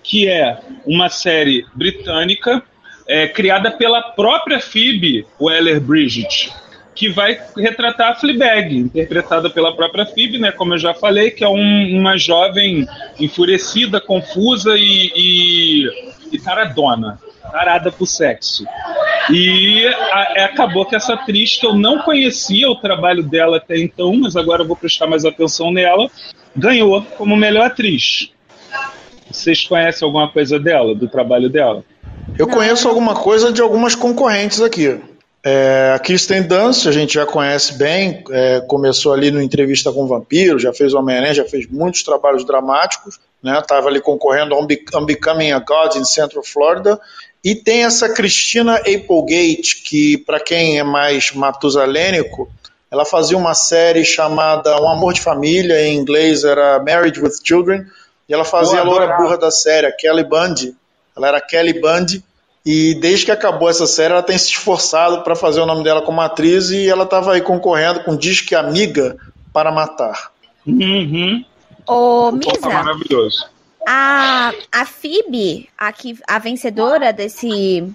que 0.03 0.29
é 0.29 0.59
uma 0.87 1.09
série 1.09 1.67
britânica 1.75 2.63
é, 3.07 3.29
criada 3.29 3.71
pela 3.71 4.03
própria 4.03 4.61
Phoebe 4.61 5.27
Waller-Bridget 5.41 6.53
que 6.97 7.11
vai 7.11 7.39
retratar 7.55 8.13
a 8.13 8.15
Fleabag, 8.15 8.75
interpretada 8.75 9.51
pela 9.51 9.77
própria 9.77 10.07
Phoebe, 10.07 10.39
né, 10.39 10.51
como 10.51 10.73
eu 10.73 10.79
já 10.79 10.95
falei, 10.95 11.31
que 11.31 11.45
é 11.45 11.49
um, 11.49 11.99
uma 11.99 12.17
jovem 12.17 12.89
enfurecida, 13.21 14.01
confusa 14.01 14.75
e, 14.77 15.13
e, 15.15 15.87
e 16.33 16.39
taradona, 16.39 17.21
tarada 17.53 17.93
por 17.93 18.07
sexo. 18.07 18.65
E 19.31 19.87
a, 19.87 20.33
é, 20.37 20.45
acabou 20.45 20.87
que 20.87 20.97
essa 20.97 21.13
atriz, 21.13 21.57
que 21.57 21.67
eu 21.67 21.75
não 21.75 21.99
conhecia 21.99 22.69
o 22.71 22.77
trabalho 22.77 23.23
dela 23.23 23.59
até 23.59 23.79
então, 23.79 24.17
mas 24.17 24.35
agora 24.35 24.63
eu 24.63 24.67
vou 24.67 24.77
prestar 24.77 25.07
mais 25.07 25.27
atenção 25.27 25.71
nela, 25.71 26.11
ganhou 26.57 27.03
como 27.19 27.37
melhor 27.37 27.67
atriz. 27.67 28.31
Vocês 29.31 29.67
conhecem 29.67 30.07
alguma 30.07 30.31
coisa 30.31 30.59
dela, 30.59 30.95
do 30.95 31.09
trabalho 31.09 31.51
dela? 31.51 31.85
Eu 32.39 32.49
conheço 32.49 32.89
alguma 32.89 33.15
coisa 33.15 33.53
de 33.53 33.61
algumas 33.61 33.95
concorrentes 33.95 34.63
aqui. 34.63 34.99
É, 35.49 35.93
a 35.95 35.99
Kirsten 36.01 36.43
Dunst, 36.43 36.89
a 36.89 36.91
gente 36.91 37.15
já 37.15 37.25
conhece 37.25 37.75
bem, 37.75 38.25
é, 38.33 38.61
começou 38.63 39.13
ali 39.13 39.31
no 39.31 39.41
Entrevista 39.41 39.93
com 39.93 40.03
o 40.03 40.07
Vampiro, 40.09 40.59
já 40.59 40.73
fez 40.73 40.93
Homem-Aranha, 40.93 41.35
já 41.35 41.45
fez 41.45 41.69
muitos 41.71 42.03
trabalhos 42.03 42.45
dramáticos, 42.45 43.21
estava 43.45 43.83
né? 43.83 43.89
ali 43.91 44.01
concorrendo 44.01 44.57
a 44.57 44.59
Unbecoming 44.59 45.53
a 45.53 45.61
God 45.61 45.95
in 45.95 46.05
Central 46.05 46.43
Florida, 46.43 47.01
e 47.45 47.55
tem 47.55 47.85
essa 47.85 48.13
Christina 48.13 48.75
Applegate, 48.79 49.83
que 49.85 50.19
para 50.19 50.41
quem 50.41 50.81
é 50.81 50.83
mais 50.83 51.31
matusalênico, 51.31 52.51
ela 52.91 53.05
fazia 53.05 53.39
uma 53.39 53.55
série 53.55 54.05
chamada 54.05 54.83
Um 54.83 54.91
Amor 54.91 55.13
de 55.13 55.21
Família, 55.21 55.81
em 55.81 55.97
inglês 55.97 56.43
era 56.43 56.83
Married 56.83 57.21
with 57.21 57.35
Children, 57.45 57.87
e 58.29 58.35
ela 58.35 58.45
fazia 58.45 58.83
Boa, 58.83 58.97
a 58.97 59.07
loura 59.07 59.17
burra 59.17 59.39
da 59.39 59.53
série, 59.53 59.87
a 59.87 59.93
Kelly 59.93 60.25
Bundy, 60.25 60.75
ela 61.17 61.29
era 61.29 61.41
Kelly 61.41 61.81
Bundy, 61.81 62.21
e 62.67 62.97
desde 62.97 63.27
que 63.27 63.31
acabou 63.31 63.71
essa 63.71 63.87
série, 63.87 64.13
ela 64.13 64.25
tem 64.25 64.37
se 64.37 64.49
esforçado 64.49 65.23
para 65.23 65.37
fazer 65.37 65.61
o 65.61 65.67
nome 65.67 65.85
dela 65.85 66.03
como 66.03 66.21
atriz 66.21 66.71
e 66.71 66.89
ela 66.89 67.05
estava 67.05 67.35
aí 67.35 67.41
concorrendo 67.41 68.03
com 68.03 68.17
Disque 68.17 68.57
Amiga 68.57 69.17
para 69.53 69.71
Matar. 69.71 70.33
Uhum. 70.67 71.45
Ô, 71.87 72.33
Misa. 72.33 72.69
Maravilhoso. 72.69 73.49
A, 73.87 74.53
a 74.73 74.85
Phoebe, 74.85 75.69
a, 75.79 75.93
a 76.27 76.39
vencedora 76.41 77.13
desse, 77.13 77.89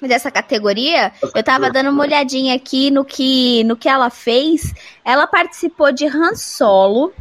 dessa 0.00 0.30
categoria, 0.30 1.12
eu 1.34 1.42
tava 1.42 1.70
dando 1.70 1.90
uma 1.90 2.04
olhadinha 2.04 2.54
aqui 2.54 2.90
no 2.90 3.04
que, 3.04 3.62
no 3.64 3.76
que 3.76 3.90
ela 3.90 4.08
fez. 4.08 4.74
Ela 5.04 5.26
participou 5.26 5.92
de 5.92 6.06
Han 6.06 6.34
Solo. 6.34 7.12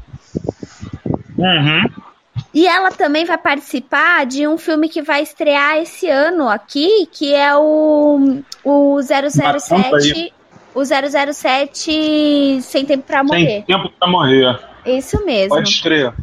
Uhum. 1.37 2.10
E 2.53 2.67
ela 2.67 2.91
também 2.91 3.23
vai 3.25 3.37
participar 3.37 4.25
de 4.25 4.47
um 4.47 4.57
filme 4.57 4.89
que 4.89 5.01
vai 5.01 5.21
estrear 5.21 5.77
esse 5.77 6.09
ano 6.09 6.49
aqui, 6.49 7.07
que 7.11 7.33
é 7.33 7.55
o, 7.55 8.41
o 8.63 8.99
007. 9.01 10.33
O 10.73 10.83
007 10.85 12.61
Sem 12.61 12.85
Tempo 12.85 13.03
para 13.03 13.23
Morrer. 13.23 13.45
Sem 13.45 13.61
Tempo 13.63 13.89
para 13.97 14.09
Morrer. 14.09 14.59
Isso 14.85 15.23
mesmo. 15.25 15.49
Pode 15.49 15.69
escrever. 15.69 16.13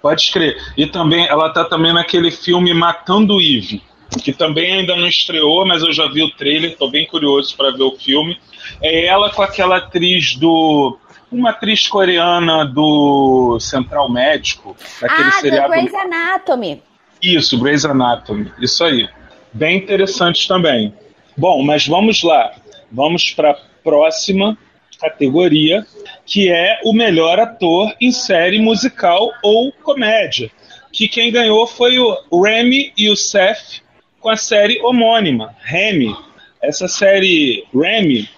Pode 0.00 0.22
escrever. 0.22 0.56
E 0.76 0.86
também, 0.86 1.26
ela 1.26 1.52
tá 1.52 1.64
também 1.64 1.92
naquele 1.92 2.30
filme 2.30 2.72
Matando 2.72 3.40
Eve, 3.40 3.82
que 4.22 4.32
também 4.32 4.80
ainda 4.80 4.96
não 4.96 5.06
estreou, 5.06 5.66
mas 5.66 5.82
eu 5.82 5.92
já 5.92 6.06
vi 6.06 6.22
o 6.22 6.30
trailer, 6.30 6.76
tô 6.76 6.88
bem 6.88 7.06
curioso 7.06 7.56
para 7.56 7.70
ver 7.72 7.82
o 7.82 7.96
filme. 7.96 8.38
É 8.80 9.06
ela 9.06 9.30
com 9.30 9.42
aquela 9.42 9.78
atriz 9.78 10.36
do 10.36 10.96
uma 11.30 11.50
atriz 11.50 11.86
coreana 11.86 12.64
do 12.64 13.58
Central 13.60 14.10
Médico, 14.10 14.76
daquele 15.00 15.28
ah, 15.28 15.32
seriado. 15.32 15.70
Grey's 15.70 15.94
Anatomy. 15.94 16.82
Isso, 17.22 17.58
Grey's 17.58 17.84
Anatomy. 17.84 18.52
Isso 18.60 18.84
aí. 18.84 19.08
Bem 19.52 19.78
interessante 19.78 20.46
também. 20.46 20.94
Bom, 21.36 21.62
mas 21.62 21.86
vamos 21.86 22.22
lá. 22.22 22.52
Vamos 22.90 23.30
para 23.30 23.52
a 23.52 23.56
próxima 23.82 24.56
categoria, 25.00 25.86
que 26.26 26.50
é 26.50 26.80
o 26.84 26.92
melhor 26.92 27.38
ator 27.38 27.94
em 28.00 28.10
série 28.10 28.60
musical 28.60 29.30
ou 29.42 29.72
comédia. 29.72 30.50
Que 30.92 31.08
quem 31.08 31.30
ganhou 31.30 31.66
foi 31.66 31.98
o 31.98 32.42
Remy 32.42 32.92
e 32.96 33.08
o 33.08 33.16
Seth 33.16 33.82
com 34.20 34.28
a 34.28 34.36
série 34.36 34.80
homônima, 34.82 35.54
Remy. 35.60 36.14
Essa 36.60 36.88
série 36.88 37.64
Remy 37.72 38.28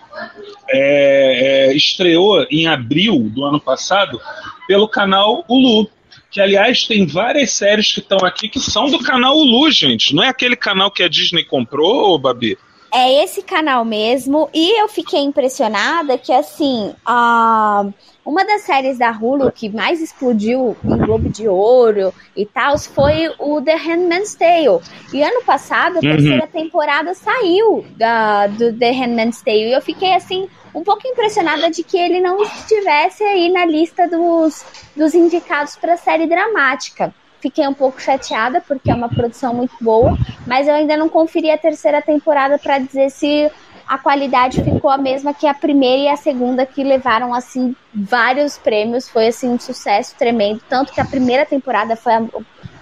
é, 0.68 1.68
é, 1.68 1.74
estreou 1.74 2.46
em 2.50 2.66
abril 2.66 3.30
do 3.30 3.44
ano 3.44 3.60
passado 3.60 4.20
pelo 4.66 4.88
canal 4.88 5.44
Hulu. 5.48 5.88
Que, 6.30 6.40
aliás, 6.40 6.86
tem 6.86 7.06
várias 7.06 7.50
séries 7.52 7.92
que 7.92 8.00
estão 8.00 8.18
aqui 8.24 8.48
que 8.48 8.60
são 8.60 8.88
do 8.88 9.00
canal 9.00 9.36
Hulu, 9.36 9.70
gente. 9.70 10.14
Não 10.14 10.22
é 10.22 10.28
aquele 10.28 10.54
canal 10.54 10.90
que 10.90 11.02
a 11.02 11.08
Disney 11.08 11.44
comprou, 11.44 12.18
Babi? 12.18 12.56
É 12.92 13.22
esse 13.22 13.42
canal 13.42 13.84
mesmo. 13.84 14.48
E 14.52 14.80
eu 14.80 14.88
fiquei 14.88 15.20
impressionada 15.20 16.18
que, 16.18 16.32
assim, 16.32 16.94
a. 17.04 17.86
Uma 18.22 18.44
das 18.44 18.62
séries 18.62 18.98
da 18.98 19.10
Hulu 19.10 19.50
que 19.50 19.70
mais 19.70 20.00
explodiu 20.00 20.76
em 20.84 20.96
Globo 20.98 21.28
de 21.30 21.48
Ouro 21.48 22.12
e 22.36 22.44
tal 22.44 22.78
foi 22.78 23.32
o 23.38 23.62
The 23.62 23.74
Handmaid's 23.74 24.34
Tale. 24.34 24.80
E 25.12 25.22
ano 25.22 25.42
passado 25.42 25.96
a 25.96 26.00
uhum. 26.00 26.16
terceira 26.16 26.46
temporada 26.46 27.14
saiu 27.14 27.84
da, 27.96 28.46
do 28.46 28.72
The 28.74 28.90
Handmaid's 28.90 29.42
Tale. 29.42 29.70
E 29.70 29.72
eu 29.72 29.80
fiquei 29.80 30.14
assim 30.14 30.48
um 30.74 30.84
pouco 30.84 31.06
impressionada 31.08 31.70
de 31.70 31.82
que 31.82 31.96
ele 31.96 32.20
não 32.20 32.40
estivesse 32.42 33.24
aí 33.24 33.50
na 33.50 33.64
lista 33.64 34.06
dos, 34.06 34.64
dos 34.94 35.14
indicados 35.14 35.76
para 35.76 35.96
série 35.96 36.26
dramática. 36.26 37.12
Fiquei 37.40 37.66
um 37.66 37.74
pouco 37.74 38.00
chateada 38.00 38.60
porque 38.60 38.90
é 38.90 38.94
uma 38.94 39.08
produção 39.08 39.54
muito 39.54 39.74
boa, 39.80 40.16
mas 40.46 40.68
eu 40.68 40.74
ainda 40.74 40.96
não 40.96 41.08
conferi 41.08 41.50
a 41.50 41.58
terceira 41.58 42.02
temporada 42.02 42.58
para 42.58 42.78
dizer 42.78 43.10
se 43.10 43.50
a 43.88 43.98
qualidade 43.98 44.62
ficou 44.62 44.88
a 44.88 44.96
mesma 44.96 45.34
que 45.34 45.46
a 45.46 45.54
primeira 45.54 46.02
e 46.02 46.08
a 46.08 46.16
segunda 46.16 46.64
que 46.64 46.84
levaram 46.84 47.34
assim 47.34 47.74
vários 47.92 48.56
prêmios, 48.56 49.08
foi 49.08 49.28
assim 49.28 49.48
um 49.48 49.58
sucesso 49.58 50.14
tremendo, 50.16 50.60
tanto 50.68 50.92
que 50.92 51.00
a 51.00 51.04
primeira 51.04 51.44
temporada 51.44 51.96
foi 51.96 52.12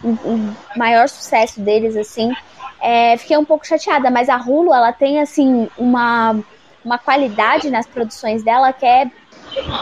o, 0.03 0.09
o 0.09 0.57
maior 0.77 1.09
sucesso 1.09 1.61
deles, 1.61 1.97
assim. 1.97 2.31
É, 2.81 3.16
fiquei 3.16 3.37
um 3.37 3.44
pouco 3.44 3.66
chateada, 3.66 4.11
mas 4.11 4.29
a 4.29 4.37
Hulu, 4.37 4.73
ela 4.73 4.92
tem, 4.92 5.21
assim, 5.21 5.68
uma, 5.77 6.38
uma 6.85 6.99
qualidade 6.99 7.71
nas 7.71 7.87
produções 7.87 8.42
dela 8.42 8.73
que 8.73 8.87
é 8.87 9.11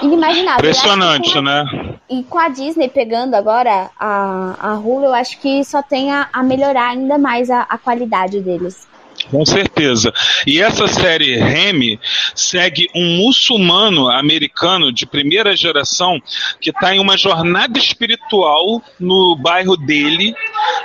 inimaginável. 0.02 0.59
Impressionante, 0.59 1.40
né? 1.40 1.98
E 2.09 2.22
com 2.22 2.38
a 2.38 2.48
Disney 2.48 2.88
pegando 2.88 3.35
agora 3.35 3.90
a, 3.98 4.55
a 4.61 4.74
Hulu, 4.74 5.07
eu 5.07 5.14
acho 5.14 5.38
que 5.40 5.64
só 5.64 5.83
tem 5.83 6.12
a, 6.12 6.29
a 6.33 6.42
melhorar 6.42 6.90
ainda 6.90 7.18
mais 7.18 7.50
a, 7.50 7.62
a 7.62 7.76
qualidade 7.76 8.40
deles. 8.40 8.87
Com 9.31 9.44
certeza. 9.44 10.12
E 10.46 10.61
essa 10.61 10.87
série 10.87 11.37
Remy 11.37 11.98
segue 12.35 12.88
um 12.94 13.16
muçulmano 13.16 14.09
americano 14.09 14.92
de 14.92 15.05
primeira 15.05 15.57
geração 15.57 16.22
que 16.61 16.70
está 16.70 16.94
em 16.94 17.00
uma 17.00 17.16
jornada 17.16 17.76
espiritual 17.79 18.83
no 19.00 19.35
bairro 19.35 19.76
dele, 19.76 20.35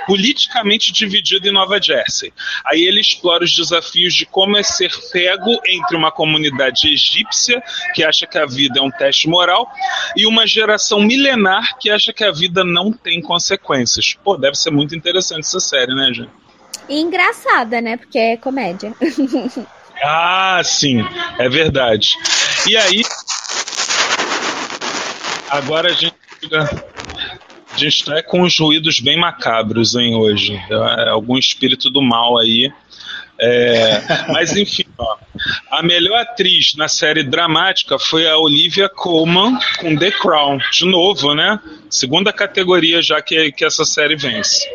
politicamente 0.06 0.92
dividido 0.92 1.48
em 1.48 1.52
Nova 1.52 1.80
Jersey. 1.80 2.32
Aí 2.64 2.82
ele 2.82 3.00
explora 3.00 3.44
os 3.44 3.54
desafios 3.54 4.14
de 4.14 4.26
como 4.26 4.56
é 4.56 4.62
ser 4.62 4.92
pego 5.12 5.60
entre 5.66 5.96
uma 5.96 6.10
comunidade 6.10 6.88
egípcia, 6.88 7.62
que 7.94 8.02
acha 8.02 8.26
que 8.26 8.38
a 8.38 8.46
vida 8.46 8.80
é 8.80 8.82
um 8.82 8.90
teste 8.90 9.28
moral, 9.28 9.70
e 10.16 10.26
uma 10.26 10.46
geração 10.46 11.00
milenar 11.00 11.78
que 11.78 11.90
acha 11.90 12.12
que 12.12 12.24
a 12.24 12.32
vida 12.32 12.64
não 12.64 12.92
tem 12.92 13.20
consequências. 13.20 14.14
Pô, 14.24 14.36
deve 14.36 14.56
ser 14.56 14.70
muito 14.70 14.96
interessante 14.96 15.44
essa 15.44 15.60
série, 15.60 15.94
né, 15.94 16.12
gente? 16.12 16.42
E 16.88 17.00
engraçada, 17.00 17.80
né? 17.80 17.96
Porque 17.96 18.18
é 18.18 18.36
comédia. 18.36 18.92
Ah, 20.04 20.60
sim, 20.64 20.98
é 21.38 21.48
verdade. 21.48 22.08
E 22.66 22.76
aí, 22.76 23.02
agora 25.48 25.90
a 25.90 25.92
gente 25.92 26.16
a 27.72 27.78
gente 27.78 27.98
está 27.98 28.22
com 28.22 28.42
os 28.42 28.58
ruídos 28.58 29.00
bem 29.00 29.16
macabros, 29.16 29.94
hein, 29.94 30.14
hoje. 30.14 30.60
É 30.70 31.08
algum 31.08 31.38
espírito 31.38 31.88
do 31.88 32.02
mal 32.02 32.38
aí. 32.38 32.72
É, 33.40 34.00
mas 34.28 34.56
enfim, 34.56 34.84
ó, 34.98 35.16
a 35.70 35.82
melhor 35.82 36.18
atriz 36.18 36.74
na 36.76 36.86
série 36.86 37.22
dramática 37.24 37.98
foi 37.98 38.28
a 38.28 38.36
Olivia 38.36 38.88
Colman 38.88 39.58
com 39.80 39.96
The 39.96 40.10
Crown. 40.12 40.58
De 40.70 40.84
novo, 40.84 41.34
né? 41.34 41.58
Segunda 41.88 42.32
categoria 42.32 43.00
já 43.00 43.20
que, 43.22 43.50
que 43.52 43.64
essa 43.64 43.84
série 43.84 44.16
vence. 44.16 44.68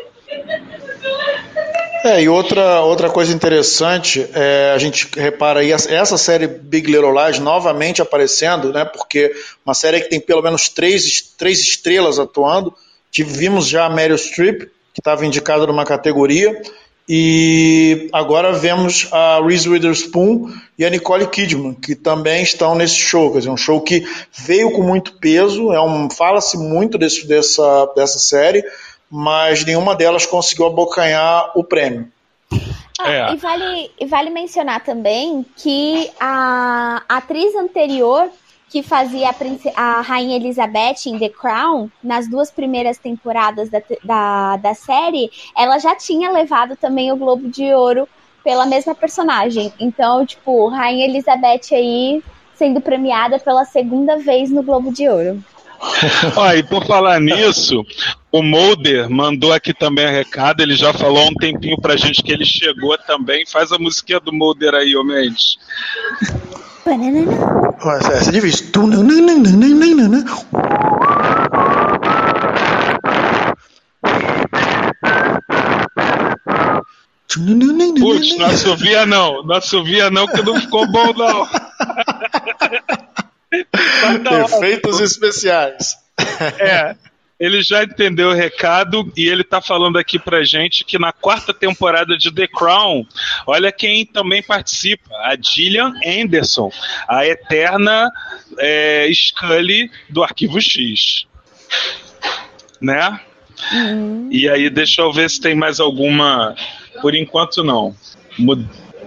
É, 2.04 2.22
e 2.22 2.28
outra, 2.28 2.80
outra 2.82 3.10
coisa 3.10 3.32
interessante, 3.32 4.28
é, 4.32 4.72
a 4.74 4.78
gente 4.78 5.08
repara 5.16 5.60
aí 5.60 5.72
essa 5.72 6.16
série 6.16 6.46
Big 6.46 6.86
Little 6.86 7.12
Lies 7.12 7.40
novamente 7.40 8.00
aparecendo, 8.00 8.72
né? 8.72 8.84
Porque 8.84 9.34
uma 9.66 9.74
série 9.74 10.00
que 10.00 10.08
tem 10.08 10.20
pelo 10.20 10.42
menos 10.42 10.68
três, 10.68 11.32
três 11.36 11.60
estrelas 11.60 12.18
atuando. 12.18 12.72
Vimos 13.12 13.66
já 13.66 13.86
a 13.86 13.90
Meryl 13.90 14.16
Streep, 14.16 14.70
que 14.94 15.00
estava 15.00 15.26
indicada 15.26 15.66
numa 15.66 15.84
categoria, 15.84 16.60
e 17.08 18.08
agora 18.12 18.52
vemos 18.52 19.08
a 19.10 19.40
Reese 19.40 19.68
Witherspoon 19.68 20.52
e 20.78 20.84
a 20.84 20.90
Nicole 20.90 21.26
Kidman, 21.26 21.74
que 21.74 21.96
também 21.96 22.42
estão 22.42 22.76
nesse 22.76 22.96
show. 22.96 23.32
Quer 23.32 23.38
dizer, 23.38 23.50
um 23.50 23.56
show 23.56 23.80
que 23.80 24.06
veio 24.44 24.70
com 24.70 24.82
muito 24.82 25.14
peso, 25.14 25.72
é 25.72 25.80
um, 25.80 26.08
fala-se 26.10 26.56
muito 26.58 26.96
desse, 26.96 27.26
dessa, 27.26 27.86
dessa 27.96 28.18
série 28.18 28.62
mas 29.10 29.64
nenhuma 29.64 29.94
delas 29.94 30.26
conseguiu 30.26 30.66
abocanhar 30.66 31.50
o 31.54 31.64
prêmio. 31.64 32.10
Ah, 33.00 33.12
é. 33.12 33.32
e, 33.32 33.36
vale, 33.36 33.90
e 34.00 34.06
vale 34.06 34.30
mencionar 34.30 34.82
também 34.82 35.46
que 35.56 36.10
a 36.18 37.02
atriz 37.08 37.54
anterior 37.54 38.28
que 38.68 38.82
fazia 38.82 39.30
a, 39.30 39.82
a, 39.82 40.00
Rainha 40.02 40.36
Elizabeth 40.36 41.06
em 41.06 41.18
The 41.18 41.30
Crown, 41.30 41.88
nas 42.02 42.28
duas 42.28 42.50
primeiras 42.50 42.98
temporadas 42.98 43.70
da, 43.70 43.80
da, 44.04 44.56
da 44.56 44.74
série, 44.74 45.30
ela 45.56 45.78
já 45.78 45.96
tinha 45.96 46.30
levado 46.30 46.76
também 46.76 47.10
o 47.10 47.16
Globo 47.16 47.48
de 47.48 47.72
Ouro 47.72 48.06
pela 48.44 48.66
mesma 48.66 48.94
personagem. 48.94 49.72
Então, 49.80 50.24
tipo, 50.26 50.68
Rainha 50.68 51.06
Elizabeth 51.06 51.72
aí 51.72 52.22
sendo 52.54 52.80
premiada 52.80 53.38
pela 53.38 53.64
segunda 53.64 54.18
vez 54.18 54.50
no 54.50 54.62
Globo 54.62 54.92
de 54.92 55.08
Ouro. 55.08 55.42
Ó, 56.36 56.52
e 56.52 56.62
por 56.62 56.84
falar 56.84 57.20
nisso, 57.20 57.84
o 58.32 58.42
Mulder 58.42 59.08
mandou 59.08 59.52
aqui 59.52 59.72
também 59.72 60.06
a 60.06 60.10
recado, 60.10 60.60
ele 60.60 60.74
já 60.74 60.92
falou 60.92 61.18
há 61.18 61.26
um 61.26 61.34
tempinho 61.34 61.80
pra 61.80 61.96
gente 61.96 62.22
que 62.22 62.32
ele 62.32 62.44
chegou 62.44 62.96
também. 62.98 63.46
Faz 63.46 63.72
a 63.72 63.78
musiquinha 63.78 64.20
do 64.20 64.32
Mulder 64.32 64.74
aí, 64.74 64.96
ô 64.96 65.04
Mendes. 65.04 65.58
Essa 68.16 68.30
é 68.30 68.32
difícil. 68.32 68.70
Putz, 78.00 78.38
não 78.38 78.46
assovia 78.46 79.04
não, 79.04 79.42
não 79.42 79.56
assovia 79.56 80.10
não 80.10 80.26
que 80.26 80.42
não 80.42 80.58
ficou 80.58 80.90
bom 80.90 81.12
não. 81.12 81.46
Efeitos 84.44 85.00
especiais. 85.00 85.96
É, 86.58 86.96
ele 87.38 87.62
já 87.62 87.84
entendeu 87.84 88.30
o 88.30 88.34
recado 88.34 89.12
e 89.16 89.28
ele 89.28 89.44
tá 89.44 89.60
falando 89.60 89.96
aqui 89.96 90.18
pra 90.18 90.42
gente 90.42 90.84
que 90.84 90.98
na 90.98 91.12
quarta 91.12 91.54
temporada 91.54 92.16
de 92.16 92.32
The 92.32 92.48
Crown, 92.48 93.06
olha 93.46 93.70
quem 93.70 94.04
também 94.04 94.42
participa, 94.42 95.14
a 95.14 95.36
Gillian 95.40 95.92
Anderson, 96.04 96.70
a 97.08 97.24
eterna 97.24 98.10
é, 98.58 99.08
Scully 99.12 99.90
do 100.08 100.24
Arquivo 100.24 100.60
X. 100.60 101.26
Né? 102.80 103.20
Uhum. 103.72 104.28
E 104.30 104.48
aí, 104.48 104.70
deixa 104.70 105.02
eu 105.02 105.12
ver 105.12 105.28
se 105.28 105.40
tem 105.40 105.54
mais 105.54 105.80
alguma. 105.80 106.54
Por 107.00 107.14
enquanto, 107.14 107.62
não. 107.64 107.94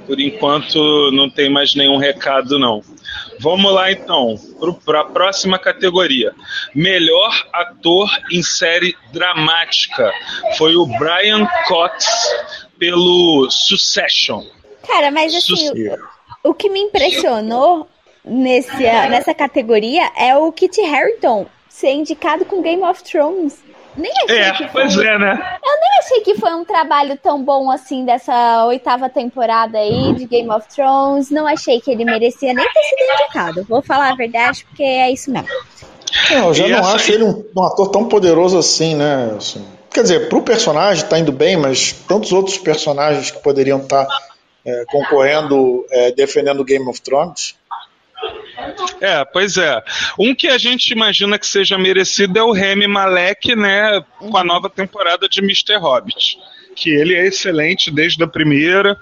Por 0.06 0.20
enquanto, 0.20 1.12
não 1.12 1.30
tem 1.30 1.50
mais 1.50 1.74
nenhum 1.74 1.98
recado, 1.98 2.60
não. 2.60 2.84
Vamos 3.40 3.74
lá 3.74 3.92
então, 3.92 4.40
para 4.86 5.02
a 5.02 5.06
próxima 5.06 5.58
categoria. 5.58 6.34
Melhor 6.76 7.48
ator 7.52 8.10
em 8.32 8.44
série 8.44 8.96
dramática 9.12 10.12
foi 10.58 10.76
o 10.76 10.86
Brian 10.86 11.48
Cox 11.68 12.06
pelo 12.78 13.50
Succession. 13.50 14.44
Cara, 14.88 15.12
mas 15.12 15.34
assim, 15.34 15.70
o, 16.44 16.50
o, 16.50 16.54
que 16.54 16.70
me 16.70 16.80
impressionou 16.80 17.88
nesse, 18.24 18.84
nessa 18.84 19.34
categoria 19.34 20.12
é 20.18 20.36
o 20.36 20.52
Kit 20.52 20.80
Harington 20.82 21.48
ser 21.70 21.92
indicado 21.92 22.46
com 22.46 22.62
Game 22.62 22.84
of 22.84 23.04
Thrones. 23.04 23.64
Nem 23.96 24.12
achei 24.24 24.38
é, 24.38 24.52
que 24.52 24.68
foi. 24.70 24.82
Pois 24.84 24.98
é, 24.98 25.18
né? 25.18 25.60
Eu 25.64 25.80
nem 25.80 26.00
achei 26.00 26.22
que 26.22 26.36
foi 26.36 26.54
um 26.54 26.64
trabalho 26.64 27.18
tão 27.18 27.44
bom 27.44 27.70
assim 27.70 28.06
dessa 28.06 28.66
oitava 28.66 29.10
temporada 29.10 29.78
aí 29.78 30.14
de 30.14 30.26
Game 30.26 30.50
of 30.50 30.68
Thrones. 30.74 31.30
Não 31.30 31.46
achei 31.46 31.82
que 31.82 31.92
ele 31.92 32.06
merecia 32.06 32.54
nem 32.54 32.66
ter 32.66 32.84
sido 32.84 33.22
indicado. 33.22 33.64
Vou 33.68 33.82
falar 33.82 34.12
a 34.12 34.16
verdade, 34.16 34.66
porque 34.66 34.84
é 34.84 35.12
isso 35.12 35.32
mesmo. 35.32 35.50
Não, 36.30 36.48
eu 36.48 36.54
já 36.54 36.68
e 36.68 36.72
não 36.72 36.80
essa... 36.80 36.96
acho 36.96 37.12
ele 37.12 37.24
um, 37.24 37.44
um, 37.56 37.64
ator 37.64 37.90
tão 37.90 38.08
poderoso 38.08 38.58
assim, 38.58 38.96
né? 38.96 39.34
Assim, 39.38 39.66
quer 39.94 40.04
dizer, 40.04 40.30
pro 40.30 40.42
personagem 40.42 41.06
tá 41.06 41.20
indo 41.20 41.32
bem, 41.32 41.58
mas 41.58 41.92
tantos 42.08 42.32
outros 42.32 42.58
personagens 42.58 43.32
que 43.32 43.40
poderiam 43.40 43.80
estar 43.80 44.06
tá, 44.06 44.20
é, 44.66 44.86
concorrendo, 44.86 45.86
é, 45.90 46.12
defendendo 46.12 46.64
Game 46.64 46.88
of 46.88 47.02
Thrones. 47.02 47.56
É, 49.00 49.26
pois 49.26 49.58
é. 49.58 49.82
Um 50.18 50.36
que 50.36 50.48
a 50.48 50.58
gente 50.58 50.92
imagina 50.92 51.40
que 51.40 51.48
seja 51.48 51.78
merecido 51.78 52.38
é 52.38 52.44
o 52.44 52.52
Remy 52.52 52.88
Malek, 52.88 53.56
né, 53.56 54.04
com 54.20 54.38
a 54.38 54.44
nova 54.44 54.70
temporada 54.70 55.28
de 55.28 55.40
Mr. 55.40 55.78
Hobbit. 55.78 56.38
Que 56.76 56.90
ele 56.90 57.16
é 57.16 57.26
excelente 57.28 57.92
desde 57.92 58.24
a 58.24 58.28
primeira, 58.28 58.98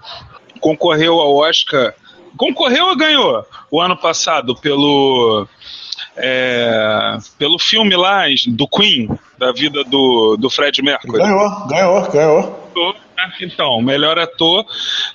concorreu 0.59 1.19
ao 1.19 1.35
Oscar. 1.35 1.93
Concorreu 2.37 2.87
ou 2.87 2.95
ganhou 2.95 3.45
o 3.69 3.81
ano 3.81 3.97
passado 3.97 4.55
pelo 4.55 5.47
é, 6.19 7.17
pelo 7.37 7.57
filme 7.57 7.95
lá 7.95 8.25
do 8.47 8.67
Queen, 8.67 9.09
da 9.37 9.51
vida 9.51 9.83
do, 9.83 10.37
do 10.37 10.49
Fred 10.49 10.81
Mercury. 10.81 11.17
Ganhou, 11.17 11.67
ganhou, 11.67 12.11
ganhou. 12.11 12.69
Então, 13.41 13.77
o 13.77 13.81
melhor 13.81 14.17
ator 14.17 14.65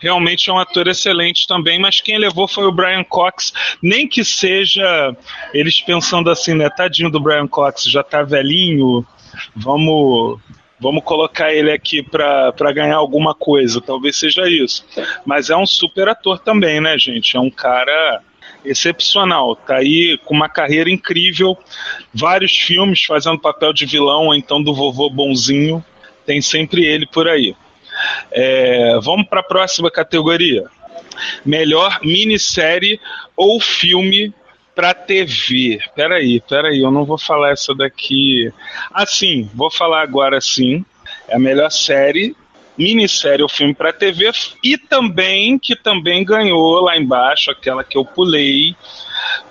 realmente 0.01 0.51
é 0.51 0.53
um 0.53 0.59
ator 0.59 0.87
excelente 0.89 1.47
também, 1.47 1.79
mas 1.79 2.01
quem 2.01 2.19
levou 2.19 2.47
foi 2.47 2.65
o 2.65 2.73
Brian 2.73 3.05
Cox, 3.05 3.53
nem 3.83 4.07
que 4.07 4.25
seja 4.25 5.17
eles 5.53 5.81
pensando 5.81 6.31
assim, 6.31 6.55
né, 6.55 6.69
tadinho 6.69 7.11
do 7.11 7.21
Brian 7.21 7.47
Cox, 7.47 7.85
já 7.85 8.03
tá 8.03 8.23
velhinho, 8.23 9.07
vamos 9.57 10.39
vamos 10.79 11.03
colocar 11.03 11.55
ele 11.55 11.73
aqui 11.73 12.03
para 12.03 12.73
ganhar 12.73 12.97
alguma 12.97 13.35
coisa, 13.35 13.81
talvez 13.81 14.19
seja 14.19 14.47
isso. 14.47 14.85
Mas 15.25 15.49
é 15.49 15.57
um 15.57 15.67
super 15.67 16.09
ator 16.09 16.39
também, 16.39 16.79
né, 16.79 16.99
gente? 16.99 17.37
É 17.37 17.41
um 17.41 17.51
cara 17.51 18.21
excepcional, 18.65 19.55
tá 19.57 19.77
aí 19.77 20.19
com 20.25 20.35
uma 20.35 20.49
carreira 20.49 20.91
incrível, 20.91 21.57
vários 22.13 22.57
filmes 22.57 23.05
fazendo 23.05 23.39
papel 23.39 23.73
de 23.73 23.87
vilão, 23.87 24.27
ou 24.27 24.35
então 24.35 24.63
do 24.63 24.75
vovô 24.75 25.11
bonzinho, 25.11 25.85
tem 26.25 26.41
sempre 26.41 26.85
ele 26.85 27.07
por 27.07 27.29
aí. 27.29 27.55
É, 28.31 28.99
vamos 29.03 29.29
para 29.29 29.41
a 29.41 29.45
próxima 29.45 29.91
categoria. 29.91 30.65
Melhor 31.45 32.01
minissérie 32.03 33.01
ou 33.37 33.61
filme 33.61 34.33
para 34.75 34.93
TV. 34.93 35.79
Peraí, 35.95 36.41
peraí, 36.41 36.81
eu 36.81 36.91
não 36.91 37.05
vou 37.05 37.19
falar 37.19 37.53
essa 37.53 37.75
daqui. 37.75 38.53
Ah, 38.93 39.07
sim, 39.07 39.49
vou 39.55 39.71
falar 39.71 40.03
agora 40.03 40.41
sim. 40.41 40.85
É 41.29 41.37
a 41.37 41.39
melhor 41.39 41.71
série 41.71 42.35
minissérie 42.77 43.43
ou 43.43 43.49
filme 43.49 43.75
para 43.75 43.93
TV 43.93 44.31
e 44.63 44.77
também 44.77 45.59
que 45.59 45.77
também 45.77 46.25
ganhou 46.25 46.81
lá 46.81 46.97
embaixo 46.97 47.51
aquela 47.51 47.85
que 47.85 47.97
eu 47.97 48.05
pulei 48.05 48.77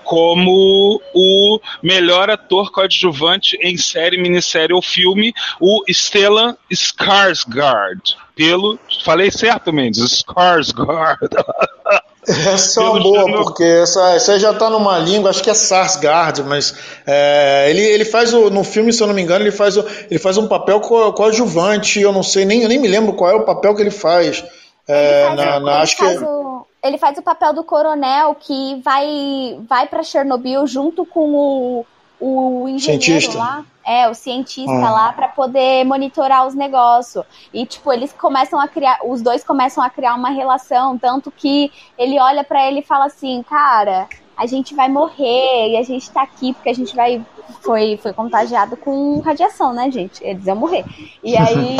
como 0.03 1.01
o 1.13 1.59
melhor 1.81 2.29
ator 2.29 2.71
coadjuvante 2.71 3.57
em 3.61 3.77
série, 3.77 4.17
minissérie 4.17 4.73
ou 4.73 4.81
filme, 4.81 5.33
o 5.59 5.83
Stellan 5.89 6.55
Skarsgård. 6.71 8.15
Pelo, 8.35 8.79
falei 9.03 9.31
certo, 9.31 9.71
Mendes? 9.71 10.23
Skarsgård. 10.23 11.17
Essa 12.27 12.81
é 12.81 12.83
uma 12.83 12.99
boa, 12.99 13.43
porque 13.43 13.63
essa, 13.63 14.13
essa 14.13 14.39
já 14.39 14.53
tá 14.53 14.69
numa 14.69 14.97
língua, 14.99 15.29
acho 15.29 15.43
que 15.43 15.49
é 15.49 15.53
Sarsgaard, 15.53 16.43
mas 16.43 16.73
é, 17.05 17.67
ele, 17.69 17.81
ele 17.81 18.05
faz 18.05 18.33
o, 18.33 18.49
no 18.49 18.63
filme, 18.63 18.93
se 18.93 19.01
eu 19.01 19.07
não 19.07 19.13
me 19.13 19.21
engano, 19.21 19.43
ele 19.43 19.51
faz, 19.51 19.77
o, 19.77 19.85
ele 20.09 20.19
faz 20.19 20.37
um 20.37 20.47
papel 20.47 20.79
co, 20.79 21.11
coadjuvante, 21.13 21.99
eu 21.99 22.11
não 22.11 22.23
sei, 22.23 22.45
nem, 22.45 22.63
eu 22.63 22.69
nem 22.69 22.79
me 22.79 22.87
lembro 22.87 23.13
qual 23.13 23.31
é 23.31 23.35
o 23.35 23.45
papel 23.45 23.75
que 23.75 23.81
ele 23.81 23.91
faz. 23.91 24.43
É, 24.87 25.27
ele 25.27 25.35
faz, 25.35 25.37
na, 25.37 25.59
na, 25.59 25.81
acho 25.81 25.97
que... 25.97 26.03
o, 26.03 26.65
ele 26.83 26.97
faz 26.97 27.17
o 27.17 27.21
papel 27.21 27.53
do 27.53 27.63
coronel 27.63 28.35
que 28.35 28.81
vai, 28.83 29.57
vai 29.67 29.87
para 29.87 30.03
Chernobyl 30.03 30.67
junto 30.67 31.05
com 31.05 31.33
o, 31.33 31.85
o 32.23 32.69
engenheiro 32.69 33.03
Cientista. 33.03 33.37
lá. 33.37 33.65
É, 33.85 34.09
o 34.09 34.13
cientista 34.13 34.71
ah. 34.71 34.91
lá 34.91 35.11
para 35.11 35.27
poder 35.27 35.83
monitorar 35.83 36.47
os 36.47 36.55
negócios. 36.55 37.25
E 37.53 37.65
tipo, 37.65 37.91
eles 37.91 38.13
começam 38.13 38.57
a 38.57 38.65
criar, 38.65 38.99
os 39.03 39.21
dois 39.21 39.43
começam 39.43 39.83
a 39.83 39.89
criar 39.89 40.15
uma 40.15 40.29
relação, 40.29 40.97
tanto 40.97 41.29
que 41.29 41.69
ele 41.97 42.17
olha 42.17 42.45
para 42.45 42.65
ele 42.65 42.79
e 42.79 42.83
fala 42.83 43.07
assim: 43.07 43.43
"Cara, 43.43 44.07
a 44.37 44.45
gente 44.45 44.73
vai 44.73 44.87
morrer 44.87 45.71
e 45.71 45.77
a 45.77 45.83
gente 45.83 46.09
tá 46.11 46.21
aqui 46.21 46.53
porque 46.53 46.69
a 46.69 46.73
gente 46.73 46.95
vai 46.95 47.21
foi 47.61 47.97
foi 47.97 48.13
contagiado 48.13 48.77
com 48.77 49.19
radiação, 49.19 49.73
né, 49.73 49.91
gente? 49.91 50.23
Eles 50.23 50.45
iam 50.47 50.55
morrer". 50.55 50.85
E 51.21 51.35
aí 51.35 51.77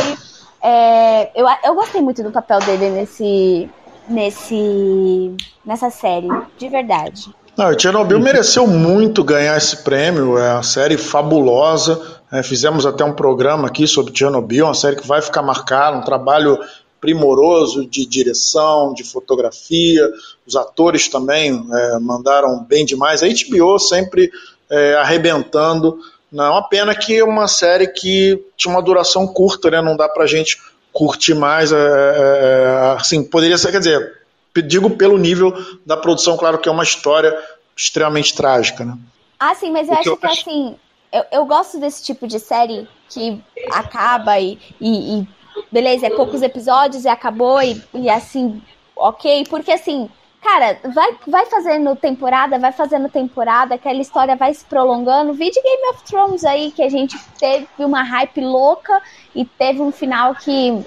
é, 0.60 1.30
eu, 1.34 1.46
eu 1.64 1.74
gostei 1.74 2.02
muito 2.02 2.22
do 2.22 2.30
papel 2.30 2.58
dele 2.58 2.90
nesse 2.90 3.70
nesse 4.06 5.34
nessa 5.64 5.88
série, 5.88 6.28
de 6.58 6.68
verdade. 6.68 7.34
Não, 7.56 7.78
Chernobyl 7.78 8.18
mereceu 8.18 8.66
muito 8.66 9.22
ganhar 9.22 9.56
esse 9.56 9.84
prêmio, 9.84 10.36
é 10.36 10.54
uma 10.54 10.62
série 10.64 10.98
fabulosa. 10.98 12.00
É, 12.32 12.42
fizemos 12.42 12.84
até 12.84 13.04
um 13.04 13.12
programa 13.12 13.68
aqui 13.68 13.86
sobre 13.86 14.16
Chernobyl, 14.16 14.64
uma 14.64 14.74
série 14.74 14.96
que 14.96 15.06
vai 15.06 15.22
ficar 15.22 15.40
marcada, 15.40 15.96
um 15.96 16.02
trabalho 16.02 16.58
primoroso 17.00 17.86
de 17.86 18.04
direção, 18.06 18.92
de 18.92 19.04
fotografia. 19.04 20.10
Os 20.44 20.56
atores 20.56 21.06
também 21.08 21.64
é, 21.72 21.98
mandaram 22.00 22.64
bem 22.64 22.84
demais. 22.84 23.22
A 23.22 23.26
HBO 23.28 23.78
sempre 23.78 24.32
é, 24.68 24.94
arrebentando. 24.94 25.98
Não, 26.32 26.44
é 26.44 26.50
uma 26.50 26.68
pena 26.68 26.92
que 26.92 27.18
é 27.18 27.24
uma 27.24 27.46
série 27.46 27.86
que 27.86 28.42
tinha 28.56 28.74
uma 28.74 28.82
duração 28.82 29.28
curta, 29.28 29.70
né? 29.70 29.80
Não 29.80 29.96
dá 29.96 30.08
pra 30.08 30.26
gente 30.26 30.58
curtir 30.92 31.34
mais. 31.34 31.70
É, 31.72 31.76
é, 31.76 31.78
é 31.78 32.96
assim, 32.98 33.22
poderia 33.22 33.56
ser, 33.56 33.70
quer 33.70 33.78
dizer, 33.78 34.23
digo 34.62 34.90
pelo 34.90 35.18
nível 35.18 35.52
da 35.84 35.96
produção, 35.96 36.36
claro 36.36 36.58
que 36.58 36.68
é 36.68 36.72
uma 36.72 36.84
história 36.84 37.36
extremamente 37.76 38.34
trágica, 38.34 38.84
né? 38.84 38.96
Ah, 39.38 39.54
sim, 39.54 39.70
mas 39.70 39.88
eu 39.88 39.94
acho 39.94 40.16
que, 40.16 40.26
assim, 40.26 40.76
eu, 41.12 41.24
eu 41.30 41.46
gosto 41.46 41.78
desse 41.78 42.02
tipo 42.02 42.26
de 42.26 42.38
série 42.38 42.88
que 43.08 43.42
acaba 43.70 44.38
e, 44.38 44.58
e, 44.80 45.18
e 45.20 45.28
beleza, 45.70 46.06
é 46.06 46.10
poucos 46.10 46.42
episódios 46.42 47.04
e 47.04 47.08
acabou 47.08 47.62
e, 47.62 47.82
e 47.94 48.08
assim, 48.08 48.62
ok, 48.96 49.44
porque 49.48 49.72
assim, 49.72 50.08
cara, 50.42 50.78
vai, 50.92 51.16
vai 51.26 51.46
fazendo 51.46 51.96
temporada, 51.96 52.58
vai 52.58 52.72
fazendo 52.72 53.08
temporada, 53.08 53.74
aquela 53.74 54.00
história 54.00 54.36
vai 54.36 54.52
se 54.52 54.64
prolongando. 54.64 55.32
Vi 55.32 55.50
de 55.50 55.62
Game 55.62 55.88
of 55.90 56.04
Thrones 56.04 56.44
aí, 56.44 56.70
que 56.70 56.82
a 56.82 56.88
gente 56.88 57.18
teve 57.38 57.66
uma 57.78 58.02
hype 58.02 58.40
louca 58.40 59.00
e 59.34 59.44
teve 59.44 59.80
um 59.80 59.90
final 59.90 60.34
que 60.34 60.84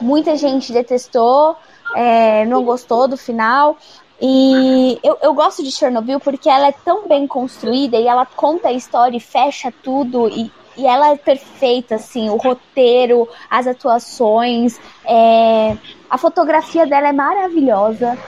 muita 0.00 0.36
gente 0.36 0.72
detestou 0.72 1.56
é, 1.94 2.44
não 2.46 2.64
gostou 2.64 3.08
do 3.08 3.16
final. 3.16 3.76
E 4.20 4.98
eu, 5.02 5.16
eu 5.22 5.32
gosto 5.32 5.62
de 5.62 5.70
Chernobyl 5.70 6.20
porque 6.20 6.48
ela 6.48 6.68
é 6.68 6.72
tão 6.72 7.08
bem 7.08 7.26
construída 7.26 7.96
e 7.96 8.06
ela 8.06 8.26
conta 8.26 8.68
a 8.68 8.72
história 8.72 9.16
e 9.16 9.20
fecha 9.20 9.72
tudo 9.82 10.28
e, 10.28 10.52
e 10.76 10.86
ela 10.86 11.10
é 11.10 11.16
perfeita, 11.16 11.94
assim, 11.94 12.28
o 12.28 12.36
roteiro, 12.36 13.26
as 13.48 13.66
atuações, 13.66 14.78
é, 15.06 15.74
a 16.10 16.18
fotografia 16.18 16.86
dela 16.86 17.08
é 17.08 17.12
maravilhosa. 17.12 18.18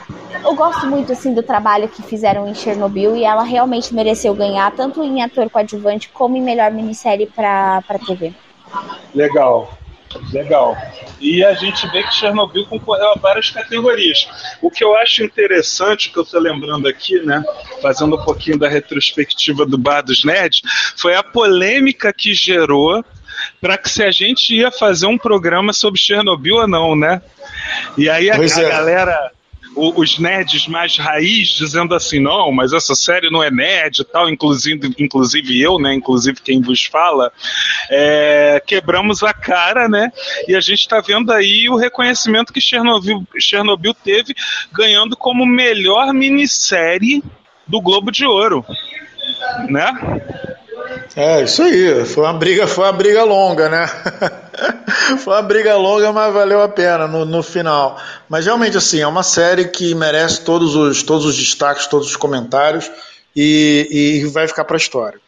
Eu 0.43 0.55
gosto 0.55 0.87
muito, 0.87 1.13
assim, 1.13 1.35
do 1.35 1.43
trabalho 1.43 1.89
que 1.89 2.03
fizeram 2.03 2.49
em 2.49 2.55
Chernobyl 2.55 3.15
e 3.15 3.25
ela 3.25 3.43
realmente 3.43 3.95
mereceu 3.95 4.35
ganhar, 4.35 4.73
tanto 4.73 5.05
em 5.05 5.23
ator 5.23 5.51
coadjuvante 5.51 6.09
como 6.09 6.37
em 6.37 6.43
melhor 6.43 6.71
minissérie 6.71 7.27
para 7.27 7.83
TV. 8.07 8.33
Legal. 9.15 9.69
Legal. 10.33 10.77
E 11.21 11.45
a 11.45 11.55
gente 11.55 11.87
vê 11.89 12.03
que 12.03 12.15
Chernobyl 12.15 12.67
concorreu 12.67 13.13
a 13.13 13.15
várias 13.15 13.51
categorias. 13.51 14.29
O 14.61 14.71
que 14.71 14.83
eu 14.83 14.97
acho 14.97 15.23
interessante, 15.23 16.11
que 16.11 16.19
eu 16.19 16.23
estou 16.23 16.41
lembrando 16.41 16.89
aqui, 16.89 17.21
né, 17.21 17.43
fazendo 17.81 18.17
um 18.17 18.25
pouquinho 18.25 18.59
da 18.59 18.69
retrospectiva 18.69 19.65
do 19.65 19.79
Bar 19.79 20.03
dos 20.03 20.25
Nerds, 20.25 20.63
foi 20.97 21.15
a 21.15 21.23
polêmica 21.23 22.13
que 22.13 22.35
gerou 22.35 23.05
para 23.61 23.79
que 23.79 23.89
se 23.89 24.03
a 24.03 24.11
gente 24.11 24.55
ia 24.55 24.71
fazer 24.71 25.07
um 25.07 25.19
programa 25.19 25.73
sobre 25.73 25.99
Chernobyl 25.99 26.57
ou 26.57 26.69
não, 26.69 26.95
né? 26.95 27.23
E 27.97 28.09
aí 28.09 28.31
a, 28.31 28.35
a 28.35 28.45
é. 28.45 29.42
Galera 29.75 30.01
os 30.01 30.19
nerds 30.19 30.67
mais 30.67 30.97
raiz 30.97 31.49
dizendo 31.49 31.95
assim, 31.95 32.21
não, 32.21 32.53
mas 32.53 32.73
essa 32.73 32.95
série 32.95 33.31
não 33.31 33.43
é 33.43 33.51
nerd 33.51 34.01
e 34.01 34.05
tal, 34.05 34.29
inclusive, 34.29 34.95
inclusive 34.99 35.61
eu, 35.61 35.79
né? 35.79 35.95
Inclusive 35.95 36.41
quem 36.41 36.61
vos 36.61 36.85
fala, 36.85 37.33
é, 37.91 38.63
quebramos 38.67 39.23
a 39.23 39.33
cara, 39.33 39.89
né? 39.89 40.13
E 40.47 40.55
a 40.55 40.61
gente 40.61 40.81
está 40.81 41.01
vendo 41.01 41.33
aí 41.33 41.69
o 41.69 41.77
reconhecimento 41.77 42.53
que 42.53 42.61
Chernobyl, 42.61 43.27
Chernobyl 43.39 43.95
teve, 43.95 44.35
ganhando 44.73 45.17
como 45.17 45.47
melhor 45.47 46.13
minissérie 46.13 47.23
do 47.67 47.81
Globo 47.81 48.11
de 48.11 48.27
Ouro, 48.27 48.65
né? 49.69 49.93
É, 51.17 51.43
isso 51.43 51.63
aí. 51.63 52.05
Foi 52.07 52.25
uma 52.25 52.33
briga, 52.33 52.67
foi 52.67 52.85
uma 52.85 52.93
briga 52.93 53.25
longa, 53.25 53.69
né? 53.69 53.87
foi 55.19 55.35
uma 55.35 55.43
briga 55.43 55.77
longa, 55.77 56.13
mas 56.13 56.33
valeu 56.33 56.63
a 56.63 56.69
pena 56.69 57.07
no, 57.07 57.25
no 57.25 57.43
final. 57.43 57.99
Mas 58.29 58.47
realmente, 58.47 58.77
assim, 58.77 59.01
é 59.01 59.07
uma 59.07 59.23
série 59.23 59.69
que 59.69 59.95
merece 59.95 60.43
todos 60.43 60.75
os, 60.75 61.03
todos 61.03 61.25
os 61.27 61.37
destaques, 61.37 61.87
todos 61.87 62.09
os 62.09 62.17
comentários 62.17 62.91
e, 63.35 64.23
e 64.23 64.25
vai 64.27 64.47
ficar 64.49 64.65
para 64.65 64.77
a 64.77 64.79
história. 64.79 65.21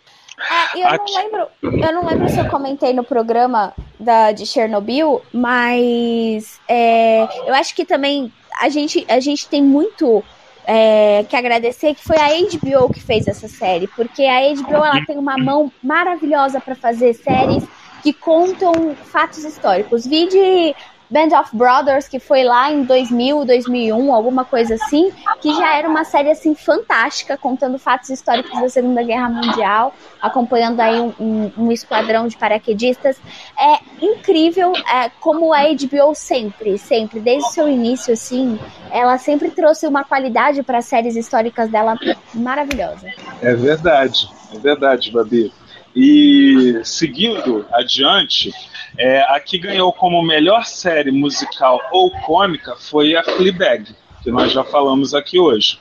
É, 0.75 0.79
eu 0.79 0.99
não 0.99 1.05
lembro, 1.05 1.47
eu 1.63 1.93
não 1.93 2.07
lembro 2.07 2.29
se 2.29 2.39
eu 2.39 2.49
comentei 2.49 2.93
no 2.93 3.05
programa 3.05 3.73
da, 3.99 4.33
de 4.33 4.45
Chernobyl, 4.45 5.23
mas 5.33 6.61
é, 6.69 7.23
eu 7.47 7.55
acho 7.55 7.75
que 7.75 7.85
também 7.85 8.33
a 8.61 8.69
gente, 8.69 9.07
a 9.09 9.21
gente 9.21 9.49
tem 9.49 9.63
muito 9.63 10.25
é, 10.67 11.25
que 11.29 11.37
agradecer, 11.37 11.95
que 11.95 12.03
foi 12.03 12.17
a 12.17 12.29
HBO 12.29 12.93
que 12.93 13.01
fez 13.01 13.27
essa 13.27 13.49
série, 13.49 13.87
porque 13.89 14.23
a 14.25 14.41
HBO 14.55 14.77
ela 14.77 15.05
tem 15.07 15.19
uma 15.19 15.37
mão 15.37 15.71
maravilhosa 15.83 16.61
para 16.61 16.75
fazer 16.75 17.15
séries 17.15 17.65
que 18.03 18.13
contam 18.13 18.95
fatos 19.07 19.45
históricos. 19.45 20.07
Vide 20.07 20.75
Band 21.11 21.39
of 21.39 21.57
Brothers, 21.57 22.09
que 22.09 22.19
foi 22.19 22.45
lá 22.45 22.73
em 22.73 22.85
2000, 22.85 23.45
2001, 23.45 24.15
alguma 24.15 24.45
coisa 24.45 24.75
assim, 24.75 25.13
que 25.41 25.55
já 25.55 25.77
era 25.77 25.89
uma 25.89 26.05
série 26.05 26.31
assim 26.31 26.55
fantástica, 26.55 27.37
contando 27.37 27.79
fatos 27.79 28.11
históricos 28.11 28.59
da 28.61 28.69
Segunda 28.69 29.03
Guerra 29.03 29.29
Mundial, 29.29 29.95
acompanhando 30.21 30.81
aí 30.81 31.01
um, 31.01 31.13
um, 31.21 31.53
um 31.59 31.73
esquadrão 31.73 32.27
de 32.27 32.37
paraquedistas. 32.37 33.19
É 33.59 34.05
incrível 34.05 34.73
é, 34.75 35.11
como 35.21 35.53
a 35.53 35.63
HBO 35.63 36.15
sempre, 36.15 36.79
sempre, 36.79 37.21
desde 37.21 37.49
o 37.49 37.53
seu 37.53 37.69
início, 37.69 38.13
assim, 38.13 38.59
ela 38.91 39.19
sempre 39.19 39.51
trouxe 39.51 39.87
uma 39.87 40.05
qualidade 40.05 40.63
para 40.63 40.79
as 40.79 40.87
séries 40.87 41.17
históricas 41.17 41.71
dela 41.71 41.97
maravilhosa. 42.33 43.13
É 43.43 43.55
verdade, 43.55 44.29
é 44.53 44.59
verdade, 44.59 45.11
Babi. 45.11 45.53
E 45.95 46.81
seguindo 46.83 47.67
adiante, 47.73 48.53
é, 48.99 49.21
a 49.35 49.39
que 49.39 49.59
ganhou 49.59 49.93
como 49.93 50.23
melhor 50.23 50.65
série 50.65 51.13
musical 51.13 51.81
ou 51.93 52.11
cômica 52.11 52.75
foi 52.77 53.15
a 53.15 53.23
Fleabag, 53.23 53.95
que 54.23 54.31
nós 54.31 54.53
já 54.53 54.65
falamos 54.65 55.15
aqui 55.15 55.39
hoje. 55.39 55.79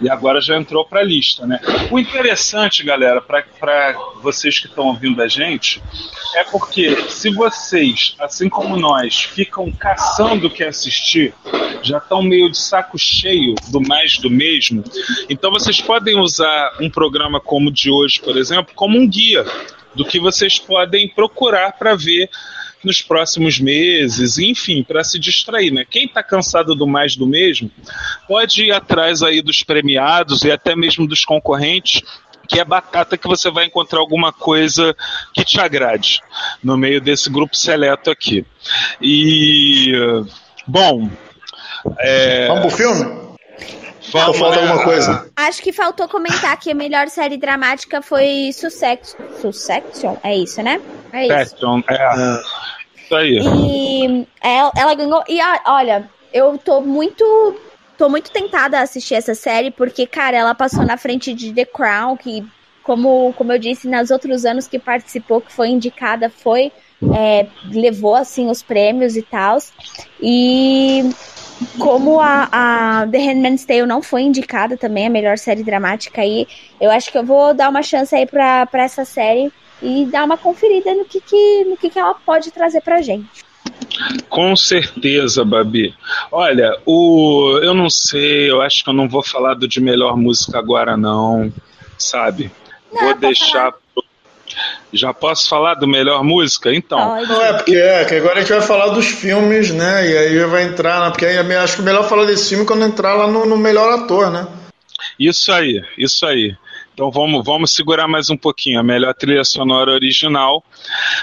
E 0.00 0.10
agora 0.10 0.40
já 0.40 0.56
entrou 0.56 0.84
para 0.84 1.00
a 1.00 1.04
lista, 1.04 1.46
né? 1.46 1.58
O 1.90 1.98
interessante, 1.98 2.84
galera, 2.84 3.20
para 3.20 3.96
vocês 4.22 4.58
que 4.58 4.66
estão 4.66 4.88
ouvindo 4.88 5.22
a 5.22 5.28
gente, 5.28 5.82
é 6.34 6.44
porque 6.44 6.94
se 7.08 7.30
vocês, 7.30 8.14
assim 8.18 8.48
como 8.48 8.76
nós, 8.76 9.22
ficam 9.22 9.72
caçando 9.72 10.48
o 10.48 10.50
que 10.50 10.62
assistir, 10.62 11.32
já 11.82 11.98
estão 11.98 12.22
meio 12.22 12.50
de 12.50 12.58
saco 12.58 12.98
cheio 12.98 13.54
do 13.68 13.80
mais 13.80 14.18
do 14.18 14.28
mesmo, 14.28 14.84
então 15.30 15.50
vocês 15.50 15.80
podem 15.80 16.18
usar 16.18 16.76
um 16.78 16.90
programa 16.90 17.40
como 17.40 17.70
o 17.70 17.72
de 17.72 17.90
hoje, 17.90 18.20
por 18.20 18.36
exemplo, 18.36 18.74
como 18.74 18.98
um 18.98 19.08
guia 19.08 19.44
do 19.94 20.04
que 20.04 20.20
vocês 20.20 20.58
podem 20.58 21.08
procurar 21.08 21.72
para 21.72 21.94
ver 21.94 22.28
nos 22.86 23.02
próximos 23.02 23.58
meses, 23.58 24.38
enfim, 24.38 24.82
para 24.82 25.02
se 25.02 25.18
distrair, 25.18 25.72
né? 25.72 25.84
Quem 25.84 26.06
está 26.06 26.22
cansado 26.22 26.74
do 26.74 26.86
mais 26.86 27.16
do 27.16 27.26
mesmo 27.26 27.70
pode 28.28 28.64
ir 28.64 28.72
atrás 28.72 29.22
aí 29.22 29.42
dos 29.42 29.62
premiados 29.62 30.42
e 30.44 30.50
até 30.50 30.76
mesmo 30.76 31.06
dos 31.06 31.24
concorrentes 31.24 32.02
que 32.48 32.60
é 32.60 32.64
batata 32.64 33.18
que 33.18 33.26
você 33.26 33.50
vai 33.50 33.64
encontrar 33.64 33.98
alguma 33.98 34.32
coisa 34.32 34.94
que 35.34 35.44
te 35.44 35.60
agrade 35.60 36.20
no 36.62 36.76
meio 36.76 37.00
desse 37.00 37.28
grupo 37.28 37.56
seleto 37.56 38.08
aqui. 38.08 38.46
E 39.02 39.92
bom, 40.64 41.10
é... 41.98 42.46
vamos 42.46 42.66
pro 42.66 42.70
filme. 42.70 43.26
Vamos, 44.12 44.38
falta 44.38 44.60
alguma 44.60 44.84
coisa? 44.84 45.28
Acho 45.34 45.60
que 45.60 45.72
faltou 45.72 46.08
comentar 46.08 46.56
que 46.58 46.70
a 46.70 46.74
melhor 46.74 47.08
série 47.08 47.36
dramática 47.36 48.00
foi 48.00 48.50
Sussex... 48.52 49.16
Succession. 49.40 50.16
É 50.22 50.36
isso, 50.36 50.62
né? 50.62 50.80
É 51.12 51.26
isso. 51.26 51.50
Succession, 51.50 51.82
é. 51.88 51.94
é. 51.94 52.40
Aí. 53.12 53.38
E 53.40 54.26
ela, 54.40 54.72
ela 54.76 54.94
ganhou. 54.94 55.22
E 55.28 55.38
olha, 55.66 56.08
eu 56.32 56.58
tô 56.58 56.80
muito 56.80 57.24
tô 57.96 58.08
muito 58.08 58.30
tentada 58.30 58.78
a 58.78 58.82
assistir 58.82 59.14
essa 59.14 59.34
série, 59.34 59.70
porque, 59.70 60.06
cara, 60.06 60.36
ela 60.36 60.54
passou 60.54 60.84
na 60.84 60.96
frente 60.96 61.32
de 61.32 61.52
The 61.52 61.64
Crown, 61.64 62.16
que, 62.16 62.44
como, 62.82 63.32
como 63.34 63.52
eu 63.52 63.58
disse, 63.58 63.88
nos 63.88 64.10
outros 64.10 64.44
anos 64.44 64.68
que 64.68 64.78
participou, 64.78 65.40
que 65.40 65.52
foi 65.52 65.68
indicada, 65.68 66.30
foi. 66.30 66.70
É, 67.14 67.46
levou 67.70 68.14
assim 68.14 68.48
os 68.48 68.62
prêmios 68.62 69.16
e 69.16 69.22
tal. 69.22 69.58
E 70.20 71.10
como 71.78 72.20
a, 72.20 72.48
a 72.50 73.06
The 73.06 73.18
Handmaid's 73.18 73.64
Tale 73.64 73.86
não 73.86 74.02
foi 74.02 74.22
indicada 74.22 74.76
também, 74.76 75.06
a 75.06 75.10
melhor 75.10 75.38
série 75.38 75.62
dramática 75.62 76.22
aí, 76.22 76.46
eu 76.80 76.90
acho 76.90 77.10
que 77.10 77.18
eu 77.18 77.24
vou 77.24 77.54
dar 77.54 77.68
uma 77.68 77.82
chance 77.82 78.14
aí 78.14 78.26
pra, 78.26 78.66
pra 78.66 78.84
essa 78.84 79.04
série 79.04 79.52
e 79.82 80.06
dar 80.06 80.24
uma 80.24 80.36
conferida 80.36 80.94
no 80.94 81.04
que, 81.04 81.20
que, 81.20 81.64
no 81.64 81.76
que, 81.76 81.90
que 81.90 81.98
ela 81.98 82.14
pode 82.14 82.50
trazer 82.50 82.80
pra 82.80 83.02
gente. 83.02 83.44
Com 84.28 84.54
certeza, 84.56 85.44
Babi. 85.44 85.94
Olha, 86.30 86.78
o 86.84 87.58
eu 87.62 87.74
não 87.74 87.88
sei, 87.88 88.50
eu 88.50 88.60
acho 88.60 88.82
que 88.82 88.90
eu 88.90 88.94
não 88.94 89.08
vou 89.08 89.22
falar 89.22 89.54
do 89.54 89.68
de 89.68 89.80
melhor 89.80 90.16
música 90.16 90.58
agora 90.58 90.96
não, 90.96 91.52
sabe? 91.98 92.50
Não, 92.92 93.02
vou 93.02 93.14
deixar 93.14 93.74
já 94.92 95.12
posso 95.12 95.48
falar 95.48 95.74
do 95.74 95.86
melhor 95.86 96.22
música? 96.24 96.72
Então. 96.72 96.98
Não, 96.98 97.42
é 97.42 97.52
porque 97.52 97.76
é, 97.76 98.04
que 98.04 98.14
agora 98.14 98.38
a 98.38 98.40
gente 98.40 98.52
vai 98.52 98.62
falar 98.62 98.88
dos 98.88 99.06
filmes, 99.06 99.70
né? 99.70 100.08
E 100.08 100.16
aí 100.16 100.44
vai 100.46 100.62
entrar, 100.64 101.00
né? 101.00 101.10
porque 101.10 101.26
aí 101.26 101.38
acho 101.56 101.76
que 101.76 101.82
é 101.82 101.84
melhor 101.84 102.08
falar 102.08 102.24
desse 102.24 102.48
filme 102.48 102.64
quando 102.64 102.84
entrar 102.84 103.14
lá 103.14 103.26
no, 103.26 103.44
no 103.44 103.56
melhor 103.56 103.92
ator, 103.92 104.30
né? 104.30 104.46
Isso 105.18 105.52
aí, 105.52 105.82
isso 105.98 106.24
aí. 106.24 106.56
Então 106.96 107.10
vamos, 107.10 107.44
vamos 107.44 107.72
segurar 107.72 108.08
mais 108.08 108.30
um 108.30 108.38
pouquinho. 108.38 108.80
A 108.80 108.82
melhor 108.82 109.12
trilha 109.12 109.44
sonora 109.44 109.92
original, 109.92 110.64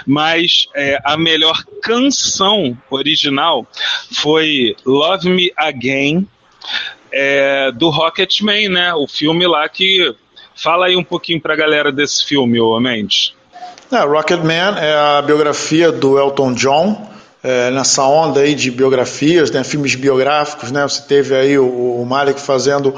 mas 0.06 0.68
é, 0.72 1.00
a 1.04 1.16
melhor 1.16 1.64
canção 1.82 2.78
original 2.88 3.66
foi 4.12 4.76
Love 4.86 5.28
Me 5.28 5.52
Again, 5.56 6.28
é, 7.10 7.72
do 7.72 7.90
Rocketman, 7.90 8.68
né? 8.68 8.94
O 8.94 9.08
filme 9.08 9.48
lá 9.48 9.68
que. 9.68 10.14
Fala 10.54 10.86
aí 10.86 10.94
um 10.94 11.02
pouquinho 11.02 11.40
pra 11.40 11.56
galera 11.56 11.90
desse 11.90 12.24
filme, 12.24 12.60
ô 12.60 12.78
Mendes. 12.78 13.34
É, 13.90 13.98
Rocketman 13.98 14.78
é 14.78 14.94
a 14.94 15.22
biografia 15.22 15.90
do 15.90 16.16
Elton 16.16 16.54
John. 16.54 17.10
É, 17.42 17.72
nessa 17.72 18.04
onda 18.04 18.42
aí 18.42 18.54
de 18.54 18.70
biografias, 18.70 19.50
né, 19.50 19.64
filmes 19.64 19.96
biográficos, 19.96 20.70
né, 20.70 20.84
você 20.84 21.02
teve 21.02 21.34
aí 21.34 21.58
o, 21.58 22.00
o 22.00 22.06
Malik 22.06 22.40
fazendo 22.40 22.94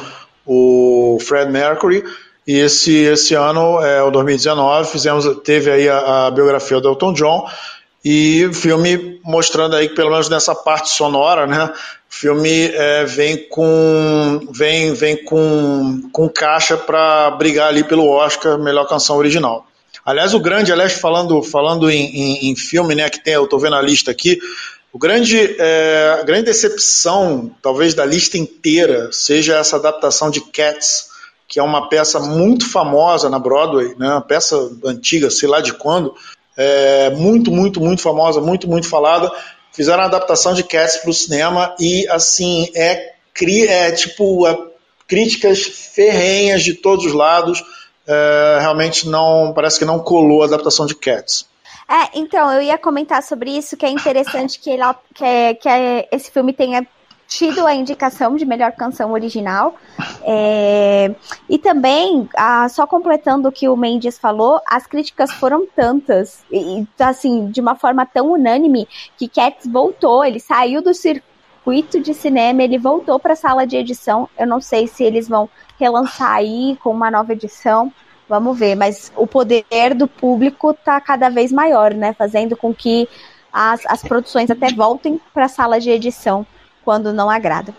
o 0.46 1.18
Fred 1.20 1.50
Mercury, 1.50 2.04
e 2.46 2.58
esse, 2.58 2.94
esse 2.94 3.34
ano, 3.34 3.82
é, 3.82 4.02
o 4.02 4.10
2019, 4.10 4.88
fizemos, 4.90 5.26
teve 5.42 5.70
aí 5.70 5.88
a, 5.88 6.26
a 6.26 6.30
biografia 6.30 6.80
do 6.80 6.88
Elton 6.88 7.12
John 7.12 7.50
e 8.04 8.46
o 8.46 8.54
filme 8.54 9.20
mostrando 9.24 9.74
aí 9.74 9.88
que 9.88 9.96
pelo 9.96 10.10
menos 10.10 10.28
nessa 10.28 10.54
parte 10.54 10.90
sonora, 10.90 11.44
né, 11.44 11.64
o 12.08 12.14
filme 12.14 12.70
é, 12.72 13.04
vem 13.04 13.48
com 13.48 14.46
vem 14.52 14.94
vem 14.94 15.24
com, 15.24 16.08
com 16.12 16.28
caixa 16.28 16.76
para 16.76 17.32
brigar 17.32 17.68
ali 17.68 17.82
pelo 17.82 18.08
Oscar 18.08 18.56
melhor 18.58 18.86
canção 18.86 19.16
original. 19.16 19.66
Aliás, 20.04 20.32
o 20.34 20.38
grande, 20.38 20.70
aliás, 20.70 20.92
falando 20.92 21.42
falando 21.42 21.90
em, 21.90 22.04
em, 22.14 22.50
em 22.50 22.54
filme, 22.54 22.94
né, 22.94 23.10
que 23.10 23.24
tem, 23.24 23.34
eu 23.34 23.42
estou 23.42 23.58
vendo 23.58 23.74
a 23.74 23.82
lista 23.82 24.12
aqui, 24.12 24.38
o 24.92 24.98
grande, 25.00 25.56
é, 25.58 26.18
a 26.20 26.22
grande 26.22 26.44
decepção, 26.44 27.50
talvez 27.60 27.92
da 27.92 28.04
lista 28.04 28.38
inteira, 28.38 29.10
seja 29.10 29.56
essa 29.56 29.74
adaptação 29.74 30.30
de 30.30 30.40
Cats 30.40 31.05
que 31.48 31.60
é 31.60 31.62
uma 31.62 31.88
peça 31.88 32.18
muito 32.18 32.68
famosa 32.70 33.28
na 33.28 33.38
Broadway, 33.38 33.94
né? 33.98 34.08
uma 34.08 34.20
peça 34.20 34.56
antiga, 34.84 35.30
sei 35.30 35.48
lá 35.48 35.60
de 35.60 35.72
quando, 35.72 36.14
é, 36.56 37.10
muito, 37.10 37.50
muito, 37.50 37.80
muito 37.80 38.02
famosa, 38.02 38.40
muito, 38.40 38.68
muito 38.68 38.88
falada. 38.88 39.30
Fizeram 39.72 40.02
a 40.02 40.06
adaptação 40.06 40.54
de 40.54 40.62
Cats 40.62 40.96
para 40.96 41.10
o 41.10 41.14
cinema 41.14 41.74
e, 41.78 42.08
assim, 42.08 42.68
é, 42.74 43.12
é 43.68 43.92
tipo 43.92 44.46
é, 44.46 44.58
críticas 45.06 45.62
ferrenhas 45.62 46.62
de 46.62 46.74
todos 46.74 47.04
os 47.04 47.12
lados. 47.12 47.62
É, 48.06 48.58
realmente 48.60 49.08
não, 49.08 49.52
parece 49.54 49.78
que 49.78 49.84
não 49.84 49.98
colou 49.98 50.42
a 50.42 50.46
adaptação 50.46 50.86
de 50.86 50.94
Cats. 50.94 51.46
É, 51.88 52.18
então, 52.18 52.50
eu 52.50 52.62
ia 52.62 52.78
comentar 52.78 53.22
sobre 53.22 53.50
isso, 53.50 53.76
que 53.76 53.86
é 53.86 53.90
interessante 53.90 54.58
que, 54.58 54.70
ele, 54.70 54.82
que, 55.14 55.54
que 55.60 55.68
esse 56.10 56.30
filme 56.32 56.52
tenha 56.52 56.86
tido 57.26 57.66
a 57.66 57.74
indicação 57.74 58.36
de 58.36 58.46
melhor 58.46 58.72
canção 58.72 59.12
original. 59.12 59.74
É, 60.22 61.14
e 61.48 61.58
também, 61.58 62.28
ah, 62.36 62.68
só 62.68 62.86
completando 62.86 63.48
o 63.48 63.52
que 63.52 63.68
o 63.68 63.76
Mendes 63.76 64.18
falou, 64.18 64.60
as 64.66 64.86
críticas 64.86 65.32
foram 65.32 65.66
tantas, 65.66 66.44
e 66.50 66.86
assim, 66.98 67.50
de 67.50 67.60
uma 67.60 67.74
forma 67.74 68.06
tão 68.06 68.32
unânime, 68.32 68.88
que 69.16 69.28
Cats 69.28 69.66
voltou, 69.66 70.24
ele 70.24 70.40
saiu 70.40 70.80
do 70.80 70.94
circuito 70.94 72.00
de 72.00 72.14
cinema, 72.14 72.62
ele 72.62 72.78
voltou 72.78 73.18
para 73.18 73.32
a 73.32 73.36
sala 73.36 73.66
de 73.66 73.76
edição. 73.76 74.28
Eu 74.38 74.46
não 74.46 74.60
sei 74.60 74.86
se 74.86 75.02
eles 75.02 75.28
vão 75.28 75.48
relançar 75.78 76.32
aí 76.32 76.78
com 76.82 76.90
uma 76.90 77.10
nova 77.10 77.32
edição. 77.32 77.92
Vamos 78.28 78.58
ver, 78.58 78.74
mas 78.74 79.12
o 79.16 79.26
poder 79.26 79.94
do 79.94 80.08
público 80.08 80.70
está 80.72 81.00
cada 81.00 81.28
vez 81.28 81.52
maior, 81.52 81.94
né? 81.94 82.12
Fazendo 82.12 82.56
com 82.56 82.74
que 82.74 83.08
as, 83.52 83.86
as 83.86 84.02
produções 84.02 84.50
até 84.50 84.72
voltem 84.72 85.20
para 85.32 85.44
a 85.44 85.48
sala 85.48 85.78
de 85.78 85.90
edição 85.90 86.44
quando 86.86 87.12
não 87.12 87.28
agrada. 87.28 87.74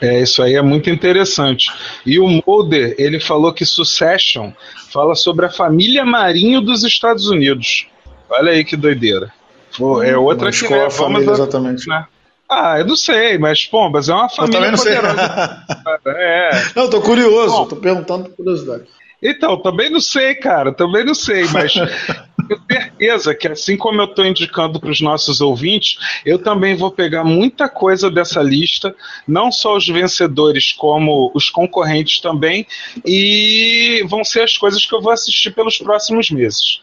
É, 0.00 0.22
isso 0.22 0.42
aí 0.42 0.54
é 0.54 0.62
muito 0.62 0.88
interessante. 0.88 1.70
E 2.04 2.18
o 2.18 2.26
Mulder, 2.26 2.94
ele 2.98 3.20
falou 3.20 3.52
que 3.52 3.66
Succession 3.66 4.52
fala 4.90 5.14
sobre 5.14 5.44
a 5.44 5.50
família 5.50 6.02
Marinho 6.02 6.62
dos 6.62 6.82
Estados 6.82 7.28
Unidos. 7.28 7.86
Olha 8.30 8.52
aí 8.52 8.64
que 8.64 8.74
doideira. 8.74 9.30
Pô, 9.76 10.02
é 10.02 10.16
hum, 10.16 10.22
outra 10.22 10.46
mas 10.46 10.58
que 10.58 10.66
qual 10.66 10.86
a 10.86 10.90
família 10.90 11.30
exatamente? 11.30 11.86
Né? 11.86 12.06
Ah, 12.48 12.78
eu 12.78 12.86
não 12.86 12.96
sei, 12.96 13.36
mas 13.36 13.66
Pombas 13.66 14.08
é 14.08 14.14
uma 14.14 14.30
família 14.30 14.68
eu 14.68 14.76
poderosa. 14.78 15.64
é. 16.06 16.50
Não, 16.74 16.88
tô 16.88 17.02
curioso, 17.02 17.52
Bom, 17.52 17.66
tô 17.66 17.76
perguntando 17.76 18.30
por 18.30 18.36
curiosidade. 18.36 18.84
Então, 19.22 19.60
também 19.60 19.90
não 19.90 20.00
sei, 20.00 20.34
cara, 20.34 20.72
também 20.72 21.04
não 21.04 21.14
sei, 21.14 21.46
mas 21.52 21.74
tenho 22.48 22.62
certeza 22.68 23.34
que 23.34 23.48
assim 23.48 23.76
como 23.76 24.00
eu 24.00 24.06
estou 24.06 24.24
indicando 24.24 24.80
para 24.80 24.90
os 24.90 25.00
nossos 25.00 25.40
ouvintes, 25.40 25.98
eu 26.24 26.38
também 26.38 26.74
vou 26.76 26.90
pegar 26.90 27.24
muita 27.24 27.68
coisa 27.68 28.10
dessa 28.10 28.42
lista, 28.42 28.94
não 29.26 29.52
só 29.52 29.76
os 29.76 29.86
vencedores, 29.86 30.72
como 30.72 31.30
os 31.34 31.50
concorrentes 31.50 32.20
também, 32.20 32.66
e 33.04 34.04
vão 34.08 34.24
ser 34.24 34.42
as 34.42 34.56
coisas 34.56 34.84
que 34.84 34.94
eu 34.94 35.00
vou 35.00 35.12
assistir 35.12 35.50
pelos 35.50 35.78
próximos 35.78 36.30
meses. 36.30 36.80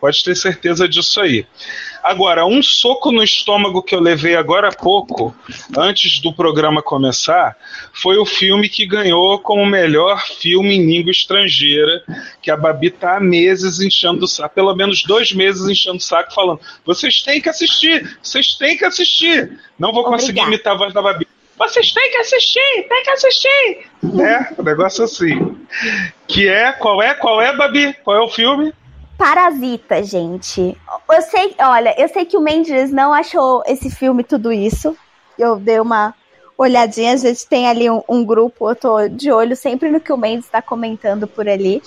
Pode 0.00 0.22
ter 0.22 0.34
certeza 0.34 0.88
disso 0.88 1.20
aí. 1.20 1.46
Agora, 2.02 2.46
um 2.46 2.62
soco 2.62 3.10
no 3.10 3.22
estômago 3.22 3.82
que 3.82 3.94
eu 3.94 4.00
levei 4.00 4.36
agora 4.36 4.68
há 4.68 4.72
pouco, 4.72 5.34
antes 5.76 6.20
do 6.20 6.32
programa 6.32 6.82
começar, 6.82 7.56
foi 7.92 8.16
o 8.16 8.24
filme 8.24 8.68
que 8.68 8.86
ganhou 8.86 9.40
como 9.40 9.66
melhor 9.66 10.24
filme 10.24 10.76
em 10.76 10.86
língua 10.86 11.10
estrangeira, 11.10 12.02
que 12.40 12.50
a 12.50 12.56
Babi 12.56 12.90
tá 12.90 13.16
há 13.16 13.20
meses 13.20 13.80
enchendo 13.80 14.24
o 14.24 14.28
saco, 14.28 14.54
pelo 14.54 14.74
menos 14.76 15.02
dois 15.02 15.32
meses 15.32 15.68
enchendo 15.68 15.96
o 15.96 16.00
saco, 16.00 16.32
falando: 16.32 16.60
vocês 16.84 17.22
têm 17.22 17.40
que 17.40 17.48
assistir, 17.48 18.18
vocês 18.22 18.54
têm 18.54 18.76
que 18.76 18.84
assistir. 18.84 19.58
Não 19.78 19.92
vou 19.92 20.02
Obrigada. 20.02 20.22
conseguir 20.22 20.40
imitar 20.42 20.74
a 20.74 20.78
voz 20.78 20.94
da 20.94 21.02
Babi. 21.02 21.26
Vocês 21.58 21.90
têm 21.90 22.10
que 22.10 22.18
assistir, 22.18 22.86
tem 22.88 23.02
que 23.02 23.10
assistir. 23.10 23.86
É, 24.20 24.60
um 24.60 24.62
negócio 24.62 25.02
assim. 25.02 25.58
Que 26.28 26.48
é, 26.48 26.70
qual 26.72 27.02
é, 27.02 27.14
qual 27.14 27.40
é, 27.40 27.56
Babi? 27.56 27.94
Qual 28.04 28.16
é 28.16 28.20
o 28.20 28.28
filme? 28.28 28.72
Parasita, 29.16 30.02
gente. 30.02 30.76
Eu 31.10 31.22
sei, 31.22 31.54
olha, 31.58 31.94
eu 31.98 32.08
sei 32.08 32.24
que 32.24 32.36
o 32.36 32.40
Mendes 32.40 32.92
não 32.92 33.14
achou 33.14 33.62
esse 33.66 33.90
filme 33.90 34.22
tudo 34.22 34.52
isso. 34.52 34.96
Eu 35.38 35.56
dei 35.56 35.80
uma 35.80 36.14
olhadinha, 36.56 37.12
a 37.12 37.16
gente 37.16 37.46
tem 37.46 37.66
ali 37.68 37.88
um, 37.90 38.02
um 38.08 38.24
grupo, 38.24 38.70
eu 38.70 38.76
tô 38.76 39.08
de 39.08 39.30
olho 39.30 39.56
sempre 39.56 39.90
no 39.90 40.00
que 40.00 40.12
o 40.12 40.16
Mendes 40.16 40.46
está 40.46 40.60
comentando 40.60 41.26
por 41.26 41.48
ali. 41.48 41.82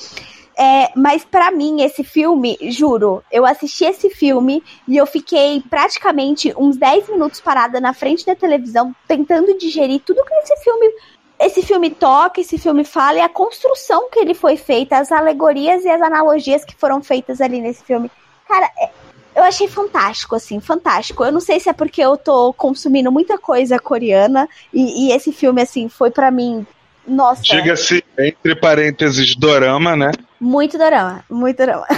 É, 0.58 0.92
mas 0.94 1.24
para 1.24 1.52
mim, 1.52 1.82
esse 1.82 2.04
filme, 2.04 2.58
juro, 2.64 3.24
eu 3.32 3.46
assisti 3.46 3.86
esse 3.86 4.10
filme 4.10 4.62
e 4.86 4.98
eu 4.98 5.06
fiquei 5.06 5.64
praticamente 5.70 6.54
uns 6.58 6.76
10 6.76 7.10
minutos 7.10 7.40
parada 7.40 7.80
na 7.80 7.94
frente 7.94 8.26
da 8.26 8.36
televisão, 8.36 8.94
tentando 9.08 9.58
digerir 9.58 10.02
tudo 10.02 10.26
que 10.26 10.34
esse 10.34 10.62
filme 10.62 10.92
esse 11.40 11.62
filme 11.62 11.90
toca, 11.90 12.42
esse 12.42 12.58
filme 12.58 12.84
fala 12.84 13.20
e 13.20 13.22
a 13.22 13.30
construção 13.30 14.10
que 14.10 14.20
ele 14.20 14.34
foi 14.34 14.58
feita, 14.58 14.98
as 14.98 15.12
alegorias 15.12 15.86
e 15.86 15.90
as 15.90 16.02
analogias 16.02 16.66
que 16.66 16.76
foram 16.76 17.02
feitas 17.02 17.40
ali 17.40 17.62
nesse 17.62 17.84
filme. 17.84 18.12
Cara, 18.46 18.70
é, 18.78 18.90
eu 19.36 19.44
achei 19.44 19.68
fantástico, 19.68 20.36
assim, 20.36 20.60
fantástico. 20.60 21.24
Eu 21.24 21.32
não 21.32 21.40
sei 21.40 21.60
se 21.60 21.70
é 21.70 21.74
porque 21.74 22.02
eu 22.02 22.18
tô 22.18 22.52
consumindo 22.52 23.10
muita 23.10 23.38
coisa 23.38 23.80
coreana 23.80 24.50
e, 24.74 25.08
e 25.08 25.12
esse 25.14 25.32
filme, 25.32 25.62
assim, 25.62 25.88
foi 25.88 26.12
para 26.12 26.30
mim 26.30 26.68
Nossa. 27.08 27.42
Diga-se, 27.44 28.04
entre 28.18 28.56
parênteses, 28.56 29.34
dorama, 29.36 29.96
né? 29.96 30.12
Muito 30.40 30.78
dorama, 30.78 31.24
muito 31.30 31.58
dorama. 31.58 31.88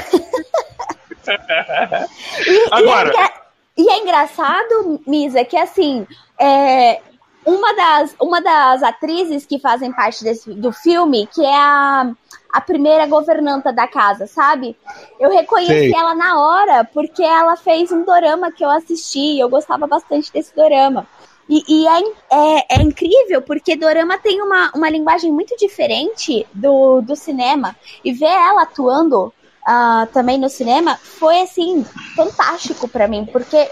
e, 2.45 2.67
Agora. 2.71 3.11
E 3.11 3.17
é, 3.17 3.31
e 3.77 3.89
é 3.89 3.97
engraçado, 3.99 5.01
Misa, 5.07 5.43
que 5.43 5.57
assim, 5.57 6.05
é, 6.37 6.99
uma, 7.45 7.73
das, 7.73 8.15
uma 8.19 8.41
das 8.41 8.83
atrizes 8.83 9.45
que 9.45 9.59
fazem 9.59 9.91
parte 9.91 10.23
desse, 10.23 10.53
do 10.53 10.71
filme, 10.71 11.27
que 11.27 11.43
é 11.43 11.55
a, 11.55 12.11
a 12.51 12.61
primeira 12.61 13.05
governanta 13.07 13.71
da 13.73 13.87
casa, 13.87 14.27
sabe? 14.27 14.75
Eu 15.19 15.29
reconheci 15.31 15.91
Sei. 15.91 15.95
ela 15.95 16.13
na 16.13 16.39
hora, 16.39 16.83
porque 16.83 17.23
ela 17.23 17.55
fez 17.55 17.91
um 17.91 18.03
dorama 18.03 18.51
que 18.51 18.63
eu 18.63 18.69
assisti, 18.69 19.35
e 19.35 19.39
eu 19.39 19.49
gostava 19.49 19.87
bastante 19.87 20.31
desse 20.31 20.55
dorama. 20.55 21.07
E, 21.49 21.63
e 21.67 21.85
é, 21.85 21.99
é, 22.31 22.65
é 22.77 22.81
incrível, 22.81 23.41
porque 23.41 23.75
Dorama 23.75 24.17
tem 24.17 24.41
uma, 24.41 24.71
uma 24.73 24.89
linguagem 24.89 25.33
muito 25.33 25.53
diferente 25.57 26.47
do, 26.53 27.01
do 27.01 27.13
cinema. 27.13 27.75
E 28.05 28.13
ver 28.13 28.25
ela 28.27 28.61
atuando 28.61 29.33
ah, 29.65 30.07
também 30.13 30.37
no 30.37 30.49
cinema 30.49 30.97
foi, 30.97 31.41
assim, 31.41 31.85
fantástico 32.15 32.87
pra 32.87 33.07
mim, 33.07 33.25
porque 33.25 33.69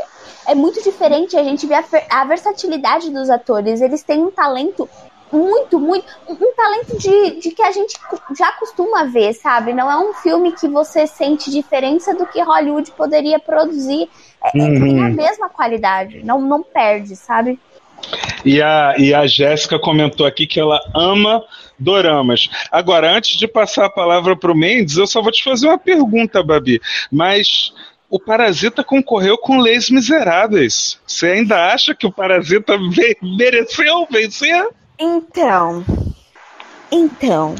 é 0.47 0.55
muito 0.55 0.83
diferente 0.83 1.37
a 1.37 1.43
gente 1.43 1.65
ver 1.67 1.75
a, 1.75 2.21
a 2.21 2.25
versatilidade 2.25 3.09
dos 3.09 3.29
atores. 3.29 3.81
Eles 3.81 4.03
têm 4.03 4.19
um 4.19 4.31
talento 4.31 4.89
muito, 5.31 5.79
muito. 5.79 6.05
Um 6.27 6.53
talento 6.55 6.97
de, 6.97 7.39
de 7.39 7.51
que 7.51 7.61
a 7.61 7.71
gente 7.71 7.93
já 8.37 8.51
costuma 8.53 9.03
ver, 9.05 9.33
sabe? 9.33 9.73
Não 9.73 9.89
é 9.89 9.97
um 9.97 10.13
filme 10.13 10.51
que 10.51 10.67
você 10.67 11.05
sente 11.05 11.51
diferença 11.51 12.15
do 12.15 12.25
que 12.25 12.41
Hollywood 12.41 12.91
poderia 12.91 13.39
produzir. 13.39 14.09
É, 14.43 14.49
é- 14.49 14.51
tem 14.51 15.03
a 15.03 15.09
mesma 15.09 15.49
qualidade, 15.49 16.23
não, 16.23 16.41
não 16.41 16.63
perde, 16.63 17.15
sabe? 17.15 17.59
E 18.45 18.61
a, 18.61 18.95
e 18.97 19.13
a 19.13 19.27
Jéssica 19.27 19.77
comentou 19.77 20.25
aqui 20.25 20.47
que 20.47 20.59
ela 20.59 20.79
ama 20.95 21.43
doramas. 21.79 22.49
Agora, 22.71 23.11
antes 23.11 23.37
de 23.37 23.47
passar 23.47 23.85
a 23.85 23.89
palavra 23.89 24.35
para 24.35 24.51
o 24.51 24.55
Mendes, 24.55 24.97
eu 24.97 25.07
só 25.07 25.21
vou 25.21 25.31
te 25.31 25.43
fazer 25.43 25.67
uma 25.67 25.77
pergunta, 25.77 26.43
Babi. 26.43 26.81
Mas 27.11 27.73
o 28.09 28.19
Parasita 28.19 28.83
concorreu 28.83 29.37
com 29.37 29.59
Leis 29.59 29.89
Miseráveis. 29.89 30.99
Você 31.05 31.27
ainda 31.27 31.71
acha 31.73 31.93
que 31.95 32.05
o 32.07 32.11
Parasita 32.11 32.77
mereceu 33.21 34.07
vencer? 34.09 34.67
Então. 34.99 35.85
Então. 36.91 37.55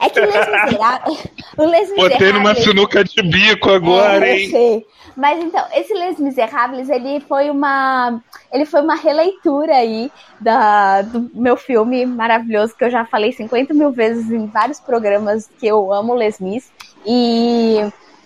É 0.00 0.08
que 0.08 0.20
o 0.20 0.24
Les 0.24 0.46
Miseráveis. 0.64 1.26
O 1.56 1.64
Les 1.66 1.88
Botei 1.96 2.32
numa 2.32 2.50
Miseráveis- 2.54 2.64
sinuca 2.64 3.04
de 3.04 3.22
bico 3.22 3.70
agora, 3.70 4.26
É, 4.26 4.38
hein? 4.40 4.50
sei. 4.50 4.86
Mas 5.16 5.42
então, 5.42 5.64
esse 5.74 5.92
Les 5.94 6.18
Miserables, 6.20 6.88
ele 6.88 7.18
foi 7.20 7.50
uma. 7.50 8.20
Ele 8.52 8.64
foi 8.64 8.80
uma 8.80 8.94
releitura 8.94 9.74
aí 9.74 10.10
da, 10.40 11.02
do 11.02 11.30
meu 11.34 11.56
filme 11.56 12.06
maravilhoso, 12.06 12.74
que 12.74 12.84
eu 12.84 12.90
já 12.90 13.04
falei 13.04 13.32
50 13.32 13.74
mil 13.74 13.90
vezes 13.90 14.30
em 14.30 14.46
vários 14.46 14.80
programas 14.80 15.48
que 15.58 15.66
eu 15.66 15.92
amo 15.92 16.14
Les 16.14 16.40
Mis. 16.40 16.72
E 17.04 17.78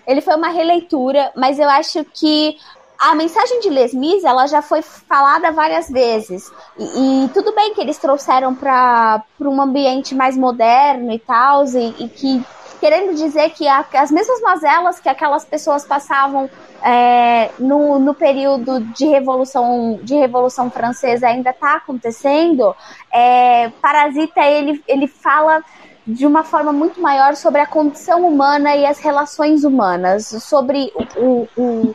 ele 0.07 0.21
foi 0.21 0.35
uma 0.37 0.49
releitura, 0.49 1.33
mas 1.37 1.59
eu 1.59 1.69
acho 1.69 2.05
que 2.05 2.57
a 2.99 3.17
mensagem 3.17 3.59
de 3.59 3.69
Les 3.69 3.93
Mis, 3.93 4.23
ela 4.23 4.47
já 4.47 4.63
foi 4.63 4.81
falada 4.81 5.51
várias 5.51 5.91
vezes. 5.91 6.53
E, 6.79 7.25
e 7.25 7.29
tudo 7.31 7.53
bem 7.53 7.75
que 7.75 7.81
eles 7.81 7.99
trouxeram 7.99 8.55
para 8.55 9.25
um 9.41 9.61
ambiente 9.61 10.15
mais 10.15 10.37
moderno 10.37 11.11
e 11.11 11.19
tal, 11.19 11.65
e, 11.65 12.05
e 12.05 12.09
que 12.09 12.45
querendo 12.79 13.15
dizer 13.15 13.51
que 13.51 13.67
as 13.69 14.11
mesmas 14.11 14.41
mazelas 14.41 14.99
que 14.99 15.09
aquelas 15.09 15.45
pessoas 15.45 15.85
passavam 15.85 16.49
é, 16.85 17.51
no, 17.59 17.99
no 17.99 18.15
período 18.15 18.81
de 18.81 19.07
revolução 19.07 19.99
de 20.03 20.15
revolução 20.15 20.71
francesa 20.71 21.29
ainda 21.29 21.51
está 21.51 21.77
acontecendo. 21.77 22.75
É, 23.13 23.71
Parasita 23.81 24.41
ele, 24.43 24.83
ele 24.89 25.07
fala 25.07 25.63
de 26.07 26.27
uma 26.27 26.43
forma 26.43 26.73
muito 26.73 27.01
maior 27.01 27.37
sobre 27.37 27.61
a 27.61 27.67
condição 27.67 28.27
humana 28.27 28.75
e 28.75 28.85
as 28.85 28.99
relações 28.99 29.63
humanas, 29.65 30.27
sobre 30.27 30.93
o, 30.97 31.23
o- 31.25 31.49
o- 31.57 31.95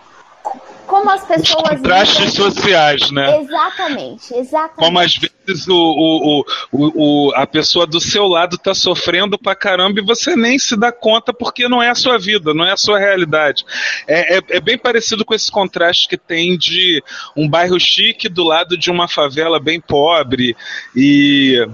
como 0.87 1.09
as 1.09 1.21
Os 1.21 1.27
pessoas 1.27 1.69
contrastes 1.69 2.33
sociais, 2.33 3.11
né? 3.11 3.41
Exatamente, 3.41 4.33
exatamente. 4.33 4.75
Como 4.77 4.99
às 4.99 5.15
vezes 5.17 5.67
o, 5.67 5.75
o, 5.75 6.45
o, 6.71 7.27
o- 7.27 7.33
a 7.35 7.45
pessoa 7.45 7.85
do 7.85 7.99
seu 7.99 8.25
lado 8.25 8.57
tá 8.57 8.73
sofrendo 8.73 9.37
pra 9.37 9.53
caramba 9.53 9.99
e 9.99 10.03
você 10.05 10.35
nem 10.35 10.57
se 10.57 10.77
dá 10.77 10.91
conta 10.91 11.33
porque 11.33 11.67
não 11.67 11.83
é 11.83 11.89
a 11.89 11.95
sua 11.95 12.17
vida, 12.17 12.53
não 12.53 12.65
é 12.65 12.71
a 12.71 12.77
sua 12.77 12.97
realidade. 12.99 13.65
É, 14.07 14.37
é, 14.37 14.41
é 14.49 14.59
bem 14.61 14.77
parecido 14.77 15.25
com 15.25 15.33
esse 15.33 15.51
contraste 15.51 16.07
que 16.07 16.17
tem 16.17 16.57
de 16.57 17.03
um 17.35 17.49
bairro 17.49 17.77
chique 17.79 18.29
do 18.29 18.43
lado 18.45 18.77
de 18.77 18.89
uma 18.89 19.07
favela 19.09 19.59
bem 19.59 19.81
pobre 19.81 20.55
e. 20.95 21.67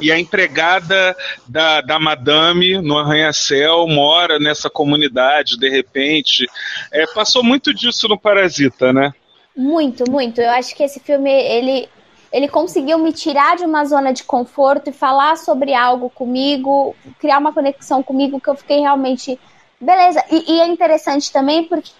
E 0.00 0.10
a 0.10 0.18
empregada 0.18 1.16
da, 1.46 1.80
da 1.80 1.98
madame 1.98 2.80
no 2.80 2.98
arranha-céu 2.98 3.86
mora 3.86 4.38
nessa 4.38 4.70
comunidade, 4.70 5.58
de 5.58 5.68
repente. 5.68 6.46
É, 6.92 7.06
passou 7.06 7.42
muito 7.42 7.74
disso 7.74 8.08
no 8.08 8.18
Parasita, 8.18 8.92
né? 8.92 9.12
Muito, 9.56 10.10
muito. 10.10 10.40
Eu 10.40 10.50
acho 10.50 10.74
que 10.74 10.82
esse 10.82 11.00
filme, 11.00 11.30
ele, 11.30 11.88
ele 12.32 12.48
conseguiu 12.48 12.98
me 12.98 13.12
tirar 13.12 13.56
de 13.56 13.64
uma 13.64 13.84
zona 13.84 14.12
de 14.12 14.24
conforto 14.24 14.90
e 14.90 14.92
falar 14.92 15.36
sobre 15.36 15.74
algo 15.74 16.08
comigo, 16.10 16.94
criar 17.18 17.38
uma 17.38 17.52
conexão 17.52 18.02
comigo 18.02 18.40
que 18.40 18.48
eu 18.48 18.54
fiquei 18.54 18.80
realmente. 18.80 19.38
Beleza. 19.80 20.24
E, 20.30 20.54
e 20.54 20.60
é 20.60 20.66
interessante 20.66 21.32
também 21.32 21.64
porque, 21.64 21.90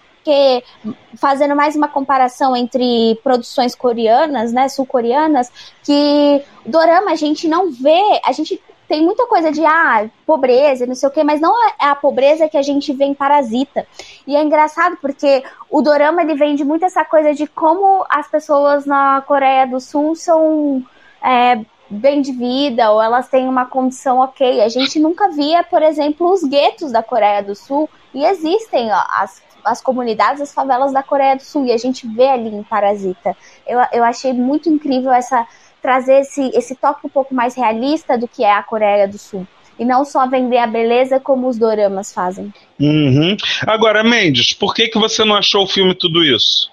fazendo 1.17 1.57
mais 1.57 1.75
uma 1.77 1.89
comparação 1.89 2.57
entre 2.57 3.19
produções 3.23 3.75
coreanas, 3.75 4.53
né, 4.53 4.69
sul-coreanas, 4.69 5.51
que 5.83 6.43
dorama 6.65 7.13
a 7.13 7.17
gente 7.17 7.49
não 7.49 7.71
vê, 7.71 8.21
a 8.25 8.33
gente 8.33 8.61
tem 8.91 9.05
muita 9.05 9.25
coisa 9.27 9.53
de 9.53 9.65
ah, 9.65 10.11
pobreza, 10.27 10.85
não 10.85 10.97
sei 10.97 11.09
o 11.09 11.13
quê, 11.13 11.23
mas 11.23 11.41
não 11.41 11.55
é 11.65 11.75
a 11.79 11.95
pobreza 11.95 12.49
que 12.49 12.57
a 12.57 12.63
gente 12.63 12.93
vê 12.93 13.05
em 13.05 13.15
Parasita. 13.15 13.87
E 14.27 14.35
é 14.35 14.43
engraçado 14.43 14.97
porque 15.01 15.45
o 15.71 15.81
dorama 15.81 16.23
ele 16.23 16.35
vende 16.35 16.65
muito 16.65 16.85
essa 16.85 17.05
coisa 17.05 17.33
de 17.33 17.47
como 17.47 18.05
as 18.11 18.29
pessoas 18.29 18.85
na 18.85 19.21
Coreia 19.21 19.65
do 19.65 19.79
Sul 19.79 20.17
são 20.17 20.85
é, 21.23 21.61
bem 21.89 22.21
de 22.21 22.33
vida 22.33 22.91
ou 22.91 23.01
elas 23.01 23.29
têm 23.29 23.49
uma 23.49 23.65
condição 23.65 24.19
ok. 24.19 24.61
A 24.61 24.69
gente 24.69 24.99
nunca 24.99 25.29
via, 25.29 25.63
por 25.63 25.83
exemplo, 25.85 26.29
os 26.29 26.43
guetos 26.43 26.91
da 26.91 27.01
Coreia 27.01 27.45
do 27.45 27.55
Sul 27.55 27.89
e 28.13 28.25
existem 28.25 28.91
ó, 28.93 29.05
as, 29.21 29.41
as 29.65 29.81
comunidades, 29.81 30.41
as 30.41 30.53
favelas 30.53 30.93
da 30.93 31.03
Coreia 31.03 31.37
do 31.37 31.43
Sul 31.43 31.67
e 31.67 31.73
a 31.73 31.77
gente 31.77 32.07
vê 32.07 32.29
ali 32.29 32.49
em 32.49 32.63
Parasita. 32.63 33.37
Eu, 33.67 33.81
eu 33.93 34.05
achei 34.05 34.33
muito 34.33 34.69
incrível 34.69 35.13
essa 35.13 35.47
trazer 35.81 36.21
esse, 36.21 36.51
esse 36.55 36.75
toque 36.75 37.07
um 37.07 37.11
pouco 37.11 37.35
mais 37.35 37.55
realista 37.55 38.17
do 38.17 38.29
que 38.29 38.45
é 38.45 38.53
a 38.53 38.63
Coreia 38.63 39.09
do 39.09 39.19
Sul. 39.19 39.47
E 39.79 39.85
não 39.85 40.05
só 40.05 40.29
vender 40.29 40.59
a 40.59 40.67
beleza 40.67 41.19
como 41.19 41.49
os 41.49 41.57
doramas 41.57 42.13
fazem. 42.13 42.53
Uhum. 42.79 43.35
Agora, 43.67 44.05
Mendes, 44.05 44.53
por 44.53 44.75
que, 44.75 44.89
que 44.89 44.99
você 44.99 45.25
não 45.25 45.35
achou 45.35 45.65
o 45.65 45.67
filme 45.67 45.95
tudo 45.95 46.23
isso? 46.23 46.71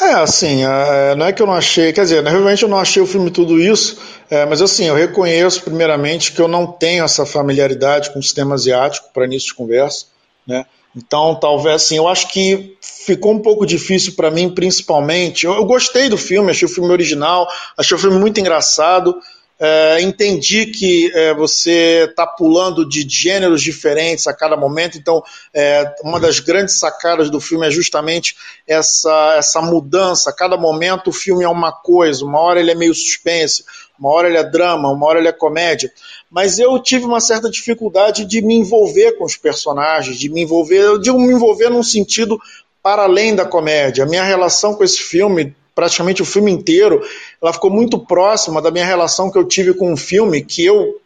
É, 0.00 0.14
assim, 0.14 0.64
é, 0.64 1.14
não 1.14 1.26
é 1.26 1.32
que 1.32 1.40
eu 1.40 1.46
não 1.46 1.54
achei, 1.54 1.92
quer 1.92 2.02
dizer, 2.02 2.24
realmente 2.24 2.64
eu 2.64 2.68
não 2.68 2.78
achei 2.78 3.00
o 3.00 3.06
filme 3.06 3.30
tudo 3.30 3.60
isso, 3.60 4.02
é, 4.28 4.44
mas 4.44 4.60
assim, 4.60 4.86
eu 4.86 4.94
reconheço 4.94 5.62
primeiramente 5.62 6.32
que 6.32 6.40
eu 6.40 6.48
não 6.48 6.66
tenho 6.66 7.04
essa 7.04 7.24
familiaridade 7.24 8.10
com 8.10 8.18
o 8.18 8.22
sistema 8.22 8.56
asiático 8.56 9.10
para 9.14 9.24
início 9.24 9.50
de 9.50 9.54
conversa, 9.54 10.06
né? 10.44 10.66
Então, 10.96 11.34
talvez 11.34 11.74
assim, 11.76 11.96
eu 11.96 12.06
acho 12.06 12.28
que 12.28 12.76
ficou 12.80 13.32
um 13.32 13.42
pouco 13.42 13.66
difícil 13.66 14.14
para 14.14 14.30
mim, 14.30 14.48
principalmente. 14.48 15.44
Eu, 15.44 15.54
eu, 15.54 15.64
gostei 15.64 16.08
do 16.08 16.16
filme, 16.16 16.50
achei 16.50 16.66
o 16.66 16.70
filme 16.70 16.90
original, 16.90 17.48
achei 17.76 17.96
o 17.96 18.00
filme 18.00 18.18
muito 18.18 18.38
engraçado. 18.40 19.16
É, 19.58 20.00
entendi 20.00 20.66
que 20.66 21.12
é, 21.14 21.32
você 21.32 22.06
está 22.10 22.26
pulando 22.26 22.88
de 22.88 23.06
gêneros 23.08 23.62
diferentes 23.62 24.26
a 24.26 24.34
cada 24.34 24.56
momento, 24.56 24.98
então 24.98 25.22
é, 25.54 25.94
uma 26.02 26.18
das 26.18 26.40
grandes 26.40 26.76
sacadas 26.78 27.30
do 27.30 27.40
filme 27.40 27.64
é 27.64 27.70
justamente 27.70 28.34
essa, 28.66 29.36
essa 29.38 29.62
mudança. 29.62 30.30
A 30.30 30.32
cada 30.32 30.56
momento 30.56 31.10
o 31.10 31.12
filme 31.12 31.44
é 31.44 31.48
uma 31.48 31.70
coisa, 31.70 32.24
uma 32.24 32.40
hora 32.40 32.58
ele 32.58 32.72
é 32.72 32.74
meio 32.74 32.94
suspense, 32.94 33.64
uma 33.98 34.10
hora 34.10 34.28
ele 34.28 34.38
é 34.38 34.44
drama, 34.44 34.90
uma 34.90 35.06
hora 35.06 35.20
ele 35.20 35.28
é 35.28 35.32
comédia. 35.32 35.90
Mas 36.34 36.58
eu 36.58 36.76
tive 36.80 37.04
uma 37.04 37.20
certa 37.20 37.48
dificuldade 37.48 38.24
de 38.24 38.42
me 38.42 38.56
envolver 38.56 39.12
com 39.12 39.24
os 39.24 39.36
personagens, 39.36 40.18
de 40.18 40.28
me 40.28 40.42
envolver, 40.42 40.80
eu 40.80 40.98
digo 40.98 41.16
me 41.16 41.32
envolver 41.32 41.70
num 41.70 41.82
sentido 41.84 42.40
para 42.82 43.04
além 43.04 43.36
da 43.36 43.44
comédia. 43.44 44.02
A 44.02 44.06
minha 44.06 44.24
relação 44.24 44.74
com 44.74 44.82
esse 44.82 44.98
filme, 44.98 45.54
praticamente 45.76 46.22
o 46.22 46.24
filme 46.24 46.50
inteiro, 46.50 47.00
ela 47.40 47.52
ficou 47.52 47.70
muito 47.70 48.00
próxima 48.00 48.60
da 48.60 48.72
minha 48.72 48.84
relação 48.84 49.30
que 49.30 49.38
eu 49.38 49.44
tive 49.44 49.74
com 49.74 49.92
um 49.92 49.96
filme 49.96 50.42
que 50.42 50.64
eu, 50.64 51.00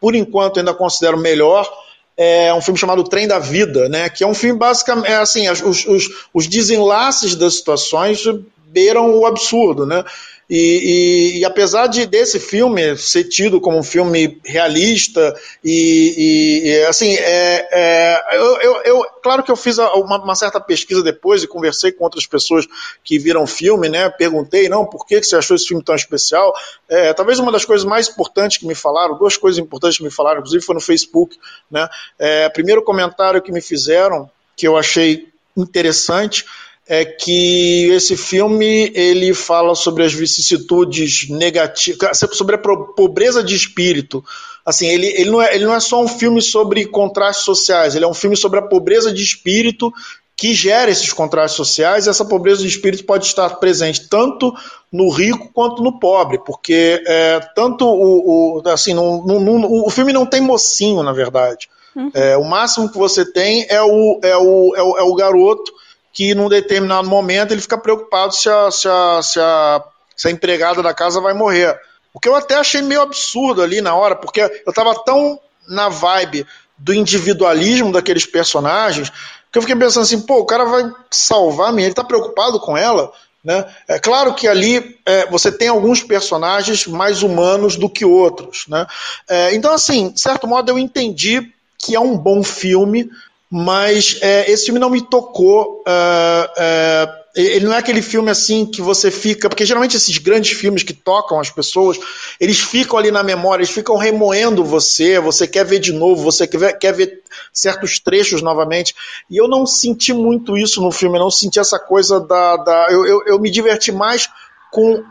por 0.00 0.16
enquanto, 0.16 0.58
ainda 0.58 0.74
considero 0.74 1.16
melhor. 1.16 1.72
É 2.16 2.52
um 2.52 2.60
filme 2.60 2.76
chamado 2.78 3.04
Trem 3.04 3.28
da 3.28 3.38
Vida, 3.38 3.88
né? 3.88 4.08
Que 4.08 4.24
é 4.24 4.26
um 4.26 4.34
filme 4.34 4.58
basicamente 4.58 5.06
é 5.06 5.14
assim, 5.14 5.48
os, 5.48 5.86
os, 5.86 6.26
os 6.34 6.48
desenlaces 6.48 7.36
das 7.36 7.54
situações 7.54 8.24
beiram 8.66 9.16
o 9.16 9.26
absurdo, 9.26 9.86
né? 9.86 10.04
E, 10.50 10.56
e, 10.56 11.38
e, 11.38 11.44
apesar 11.44 11.86
de 11.86 12.04
desse 12.06 12.40
filme 12.40 12.96
ser 12.96 13.22
tido 13.22 13.60
como 13.60 13.78
um 13.78 13.84
filme 13.84 14.40
realista 14.44 15.32
e, 15.62 16.64
e 16.64 16.84
assim, 16.86 17.14
é, 17.14 17.68
é, 17.70 18.36
eu, 18.36 18.60
eu, 18.60 18.82
eu, 18.82 19.04
claro 19.22 19.44
que 19.44 19.50
eu 19.52 19.54
fiz 19.54 19.78
uma, 19.78 20.20
uma, 20.20 20.34
certa 20.34 20.60
pesquisa 20.60 21.04
depois 21.04 21.44
e 21.44 21.46
conversei 21.46 21.92
com 21.92 22.02
outras 22.02 22.26
pessoas 22.26 22.66
que 23.04 23.16
viram 23.16 23.44
o 23.44 23.46
filme, 23.46 23.88
né? 23.88 24.10
Perguntei, 24.10 24.68
não, 24.68 24.84
por 24.84 25.06
que 25.06 25.22
você 25.22 25.36
achou 25.36 25.54
esse 25.54 25.68
filme 25.68 25.84
tão 25.84 25.94
especial? 25.94 26.52
É, 26.88 27.14
talvez 27.14 27.38
uma 27.38 27.52
das 27.52 27.64
coisas 27.64 27.86
mais 27.86 28.08
importantes 28.08 28.58
que 28.58 28.66
me 28.66 28.74
falaram, 28.74 29.16
duas 29.16 29.36
coisas 29.36 29.60
importantes 29.60 29.98
que 29.98 30.04
me 30.04 30.10
falaram, 30.10 30.40
inclusive 30.40 30.64
foi 30.64 30.74
no 30.74 30.80
Facebook, 30.80 31.38
né? 31.70 31.88
É, 32.18 32.48
primeiro 32.48 32.82
comentário 32.82 33.40
que 33.40 33.52
me 33.52 33.60
fizeram 33.60 34.28
que 34.56 34.66
eu 34.66 34.76
achei 34.76 35.30
interessante 35.56 36.44
é 36.90 37.04
que 37.04 37.88
esse 37.92 38.16
filme 38.16 38.90
ele 38.96 39.32
fala 39.32 39.76
sobre 39.76 40.02
as 40.02 40.12
vicissitudes 40.12 41.28
negativas, 41.30 42.18
sobre 42.32 42.56
a 42.56 42.58
pobreza 42.58 43.44
de 43.44 43.54
espírito. 43.54 44.24
Assim, 44.66 44.88
ele, 44.88 45.06
ele, 45.06 45.30
não 45.30 45.40
é, 45.40 45.54
ele 45.54 45.66
não 45.66 45.74
é 45.74 45.78
só 45.78 46.02
um 46.02 46.08
filme 46.08 46.42
sobre 46.42 46.84
contrastes 46.86 47.44
sociais, 47.44 47.94
ele 47.94 48.04
é 48.04 48.08
um 48.08 48.14
filme 48.14 48.36
sobre 48.36 48.58
a 48.58 48.62
pobreza 48.62 49.12
de 49.12 49.22
espírito 49.22 49.92
que 50.36 50.52
gera 50.52 50.90
esses 50.90 51.12
contrastes 51.12 51.56
sociais. 51.56 52.06
E 52.06 52.10
essa 52.10 52.24
pobreza 52.24 52.62
de 52.62 52.66
espírito 52.66 53.04
pode 53.04 53.24
estar 53.24 53.48
presente 53.60 54.08
tanto 54.08 54.52
no 54.90 55.10
rico 55.10 55.48
quanto 55.52 55.84
no 55.84 56.00
pobre, 56.00 56.40
porque 56.44 57.00
é, 57.06 57.38
tanto 57.54 57.86
o, 57.86 58.58
o 58.58 58.68
assim, 58.68 58.96
o 58.98 59.88
filme 59.90 60.12
não 60.12 60.26
tem 60.26 60.40
mocinho, 60.40 61.04
na 61.04 61.12
verdade. 61.12 61.68
Uhum. 61.94 62.10
É, 62.12 62.36
o 62.36 62.42
máximo 62.42 62.90
que 62.90 62.98
você 62.98 63.24
tem 63.24 63.64
é 63.68 63.80
o, 63.80 64.18
é 64.24 64.36
o, 64.36 64.74
é 64.74 64.82
o, 64.82 64.98
é 64.98 65.02
o 65.02 65.14
garoto 65.14 65.72
que 66.12 66.34
num 66.34 66.48
determinado 66.48 67.08
momento 67.08 67.52
ele 67.52 67.60
fica 67.60 67.78
preocupado 67.78 68.34
se 68.34 68.48
a, 68.48 68.70
se 68.70 68.88
a, 68.88 69.20
se 69.22 69.40
a, 69.40 69.84
se 70.16 70.28
a 70.28 70.30
empregada 70.30 70.82
da 70.82 70.92
casa 70.92 71.20
vai 71.20 71.32
morrer. 71.32 71.78
O 72.12 72.18
que 72.18 72.28
eu 72.28 72.34
até 72.34 72.56
achei 72.56 72.82
meio 72.82 73.02
absurdo 73.02 73.62
ali 73.62 73.80
na 73.80 73.94
hora, 73.94 74.16
porque 74.16 74.40
eu 74.40 74.70
estava 74.70 74.94
tão 75.04 75.38
na 75.68 75.88
vibe 75.88 76.46
do 76.76 76.92
individualismo 76.92 77.92
daqueles 77.92 78.26
personagens 78.26 79.12
que 79.52 79.58
eu 79.58 79.62
fiquei 79.62 79.76
pensando 79.76 80.04
assim, 80.04 80.20
pô, 80.20 80.38
o 80.38 80.46
cara 80.46 80.64
vai 80.64 80.90
salvar 81.10 81.70
a 81.70 81.72
minha, 81.72 81.86
ele 81.86 81.92
está 81.92 82.04
preocupado 82.04 82.60
com 82.60 82.76
ela, 82.76 83.12
né? 83.42 83.66
É 83.88 83.98
claro 83.98 84.34
que 84.34 84.46
ali 84.46 84.98
é, 85.04 85.26
você 85.26 85.50
tem 85.50 85.68
alguns 85.68 86.02
personagens 86.02 86.86
mais 86.86 87.22
humanos 87.22 87.76
do 87.76 87.88
que 87.88 88.04
outros. 88.04 88.66
Né? 88.68 88.86
É, 89.28 89.54
então, 89.54 89.72
assim, 89.72 90.10
de 90.10 90.20
certo 90.20 90.46
modo, 90.46 90.70
eu 90.70 90.78
entendi 90.78 91.52
que 91.78 91.96
é 91.96 92.00
um 92.00 92.16
bom 92.16 92.42
filme, 92.44 93.10
mas 93.50 94.16
é, 94.22 94.48
esse 94.48 94.66
filme 94.66 94.78
não 94.78 94.88
me 94.88 95.00
tocou. 95.00 95.82
É, 95.86 96.50
é, 96.56 97.20
ele 97.34 97.64
não 97.64 97.74
é 97.74 97.78
aquele 97.78 98.00
filme 98.00 98.30
assim 98.30 98.64
que 98.64 98.80
você 98.80 99.10
fica. 99.10 99.48
Porque 99.48 99.66
geralmente 99.66 99.96
esses 99.96 100.18
grandes 100.18 100.56
filmes 100.56 100.84
que 100.84 100.92
tocam 100.92 101.40
as 101.40 101.50
pessoas, 101.50 101.98
eles 102.38 102.60
ficam 102.60 102.96
ali 102.96 103.10
na 103.10 103.24
memória, 103.24 103.62
eles 103.62 103.74
ficam 103.74 103.96
remoendo 103.96 104.64
você, 104.64 105.18
você 105.18 105.48
quer 105.48 105.64
ver 105.64 105.80
de 105.80 105.92
novo, 105.92 106.22
você 106.22 106.46
quer 106.46 106.58
ver, 106.58 106.78
quer 106.78 106.92
ver 106.92 107.22
certos 107.52 107.98
trechos 107.98 108.40
novamente. 108.40 108.94
E 109.28 109.36
eu 109.36 109.48
não 109.48 109.66
senti 109.66 110.12
muito 110.12 110.56
isso 110.56 110.80
no 110.80 110.92
filme, 110.92 111.18
eu 111.18 111.22
não 111.22 111.30
senti 111.30 111.58
essa 111.58 111.78
coisa 111.78 112.20
da. 112.20 112.56
da 112.56 112.86
eu, 112.90 113.04
eu, 113.04 113.22
eu 113.26 113.40
me 113.40 113.50
diverti 113.50 113.90
mais 113.90 114.28
com 114.70 115.02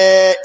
é, 0.00 0.40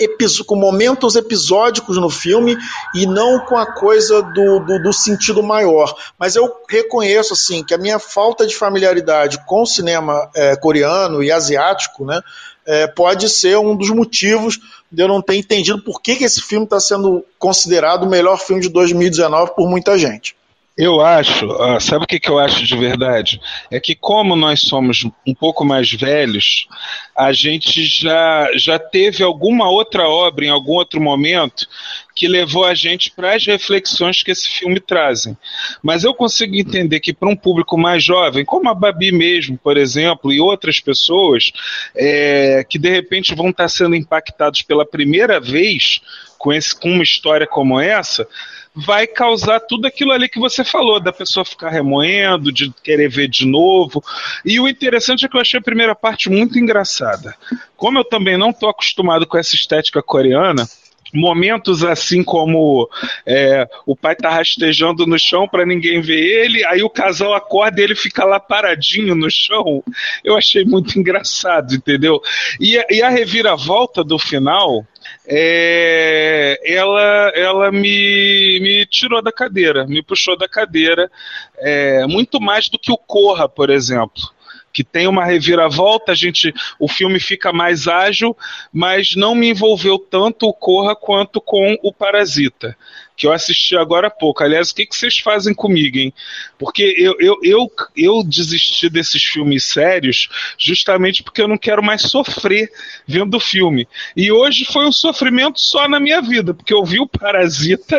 com 0.48 0.56
momentos 0.56 1.16
episódicos 1.16 1.98
no 1.98 2.10
filme 2.10 2.58
e 2.96 3.06
não 3.06 3.46
com 3.46 3.56
a 3.56 3.72
coisa 3.72 4.24
do, 4.24 4.60
do, 4.60 4.82
do, 4.82 4.92
sentido 4.92 5.44
maior. 5.44 5.96
Mas 6.18 6.36
eu 6.36 6.52
reconheço 6.68 7.34
assim 7.34 7.64
que 7.64 7.72
a 7.72 7.78
minha 7.78 8.00
falta 8.00 8.48
de 8.48 8.56
familiaridade 8.56 9.46
com 9.46 9.62
o 9.62 9.68
cinema 9.68 10.28
é, 10.36 10.56
coreano 10.56 11.22
e 11.22 11.32
asiático, 11.32 12.04
né, 12.04 12.20
é, 12.66 12.88
pode 12.88 13.30
ser 13.30 13.56
um 13.60 13.76
dos 13.76 13.92
motivos 13.92 14.60
de 14.92 15.04
eu 15.04 15.08
não 15.08 15.22
ter 15.22 15.36
entendido 15.36 15.84
por 15.84 16.02
que, 16.02 16.16
que 16.16 16.24
esse 16.24 16.42
filme 16.42 16.66
está 16.66 16.80
sendo 16.80 17.24
considerado 17.38 18.04
o 18.04 18.10
melhor 18.10 18.40
filme 18.40 18.62
de 18.62 18.70
2019 18.70 19.52
por 19.56 19.70
muita 19.70 20.00
gente. 20.00 20.36
Eu 20.76 21.02
acho, 21.02 21.48
sabe 21.80 22.04
o 22.04 22.08
que, 22.08 22.20
que 22.20 22.30
eu 22.30 22.40
acho 22.40 22.66
de 22.66 22.76
verdade? 22.76 23.40
É 23.70 23.80
que 23.80 23.94
como 23.94 24.36
nós 24.36 24.60
somos 24.62 25.06
um 25.26 25.34
pouco 25.36 25.64
mais 25.64 25.92
velhos, 25.92 26.68
a 27.16 27.32
gente 27.32 27.86
já, 27.86 28.50
já 28.56 28.80
teve 28.80 29.24
alguma 29.24 29.70
outra 29.70 30.08
obra 30.10 30.46
em 30.46 30.50
algum 30.50 30.72
outro 30.72 31.00
momento 31.00 31.68
que 32.16 32.28
levou 32.28 32.66
a 32.66 32.74
gente 32.74 33.12
para 33.12 33.36
as 33.36 33.46
reflexões 33.46 34.24
que 34.24 34.32
esse 34.32 34.50
filme 34.50 34.80
trazem. 34.80 35.38
Mas 35.84 36.04
eu 36.04 36.14
consigo 36.14 36.56
entender 36.56 37.00
que 37.00 37.14
para 37.14 37.30
um 37.30 37.36
público 37.36 37.78
mais 37.78 38.04
jovem, 38.04 38.44
como 38.44 38.68
a 38.68 38.74
Babi 38.74 39.12
mesmo, 39.12 39.60
por 39.60 39.78
exemplo, 39.78 40.34
e 40.34 40.40
outras 40.40 40.80
pessoas, 40.80 41.52
é, 41.96 42.66
que 42.68 42.80
de 42.80 42.90
repente 42.90 43.36
vão 43.36 43.52
estar 43.52 43.70
sendo 43.70 43.96
impactados 43.96 44.64
pela 44.64 44.86
primeira 44.88 45.40
vez 45.40 46.02
com, 46.44 46.52
esse, 46.52 46.76
com 46.76 46.90
uma 46.90 47.04
história 47.04 47.48
como 47.48 47.80
essa, 47.80 48.28
vai 48.76 49.06
causar 49.06 49.60
tudo 49.60 49.86
aquilo 49.86 50.12
ali 50.12 50.28
que 50.28 50.40
você 50.40 50.64
falou, 50.64 51.00
da 51.00 51.14
pessoa 51.14 51.46
ficar 51.46 51.70
remoendo, 51.70 52.52
de 52.52 52.72
querer 52.84 53.10
ver 53.10 53.28
de 53.28 53.46
novo. 53.46 54.04
E 54.44 54.60
o 54.60 54.68
interessante 54.68 55.26
é 55.26 55.30
que 55.30 55.38
eu 55.38 55.42
achei 55.42 55.60
a 55.60 55.64
primeira 55.64 55.94
parte 55.96 56.30
muito 56.30 56.58
engraçada. 56.58 57.36
Como 57.78 58.00
eu 58.00 58.04
também 58.04 58.38
não 58.38 58.50
estou 58.50 58.70
acostumado 58.70 59.28
com 59.28 59.38
essa 59.38 59.56
estética 59.56 60.02
coreana, 60.02 60.68
momentos 61.14 61.84
assim 61.84 62.24
como 62.24 62.90
é, 63.26 63.68
o 63.86 63.96
pai 63.96 64.16
tá 64.16 64.30
rastejando 64.30 65.06
no 65.06 65.20
chão 65.20 65.48
para 65.48 65.66
ninguém 65.66 66.02
ver 66.02 66.20
ele, 66.20 66.66
aí 66.66 66.82
o 66.84 66.90
casal 66.90 67.34
acorda 67.34 67.80
e 67.80 67.84
ele 67.84 67.96
fica 67.96 68.26
lá 68.26 68.40
paradinho 68.40 69.16
no 69.16 69.30
chão. 69.30 69.84
Eu 70.24 70.36
achei 70.36 70.66
muito 70.66 70.98
engraçado, 71.00 71.74
entendeu? 71.76 72.22
E, 72.60 72.84
e 72.90 73.02
a 73.02 73.10
reviravolta 73.10 74.04
do 74.04 74.18
final, 74.18 74.86
é, 75.28 76.60
ela, 76.66 77.32
ela 77.36 77.72
me, 77.72 78.60
me 78.62 78.86
tirou 78.86 79.22
da 79.22 79.32
cadeira, 79.32 79.86
me 79.86 80.02
puxou 80.02 80.38
da 80.38 80.48
cadeira, 80.48 81.12
é, 81.58 82.06
muito 82.08 82.42
mais 82.42 82.68
do 82.68 82.80
que 82.80 82.92
o 82.92 82.98
Corra, 82.98 83.48
por 83.48 83.70
exemplo 83.70 84.33
que 84.74 84.84
tem 84.84 85.08
uma 85.08 85.24
reviravolta, 85.24 86.12
a 86.12 86.16
gente, 86.16 86.52
o 86.80 86.88
filme 86.88 87.20
fica 87.20 87.54
mais 87.54 87.88
ágil, 87.88 88.36
mas 88.74 89.16
não 89.16 89.36
me 89.36 89.50
envolveu 89.50 90.00
tanto 90.00 90.48
o 90.48 90.54
Corra 90.54 90.96
quanto 90.96 91.40
com 91.40 91.78
o 91.84 91.94
Parasita 91.94 92.76
que 93.24 93.28
eu 93.28 93.32
assisti 93.32 93.78
agora 93.78 94.08
há 94.08 94.12
pouco. 94.12 94.44
Aliás, 94.44 94.72
o 94.72 94.76
que, 94.76 94.86
que 94.86 94.94
vocês 94.94 95.18
fazem 95.18 95.54
comigo, 95.54 95.98
hein? 95.98 96.14
Porque 96.60 96.94
eu, 96.98 97.16
eu, 97.22 97.38
eu, 97.42 97.72
eu 97.96 98.22
desisti 98.22 98.90
desses 98.90 99.24
filmes 99.24 99.64
sérios 99.64 100.28
justamente 100.58 101.24
porque 101.24 101.42
eu 101.42 101.48
não 101.48 101.58
quero 101.58 101.82
mais 101.82 102.02
sofrer 102.02 102.70
vendo 103.08 103.38
o 103.38 103.40
filme. 103.40 103.88
E 104.14 104.30
hoje 104.30 104.66
foi 104.66 104.86
um 104.86 104.92
sofrimento 104.92 105.58
só 105.58 105.88
na 105.88 106.02
minha 106.02 106.22
vida, 106.22 106.54
porque 106.54 106.74
eu 106.74 106.84
vi 106.84 107.00
o 107.00 107.08
Parasita 107.08 107.98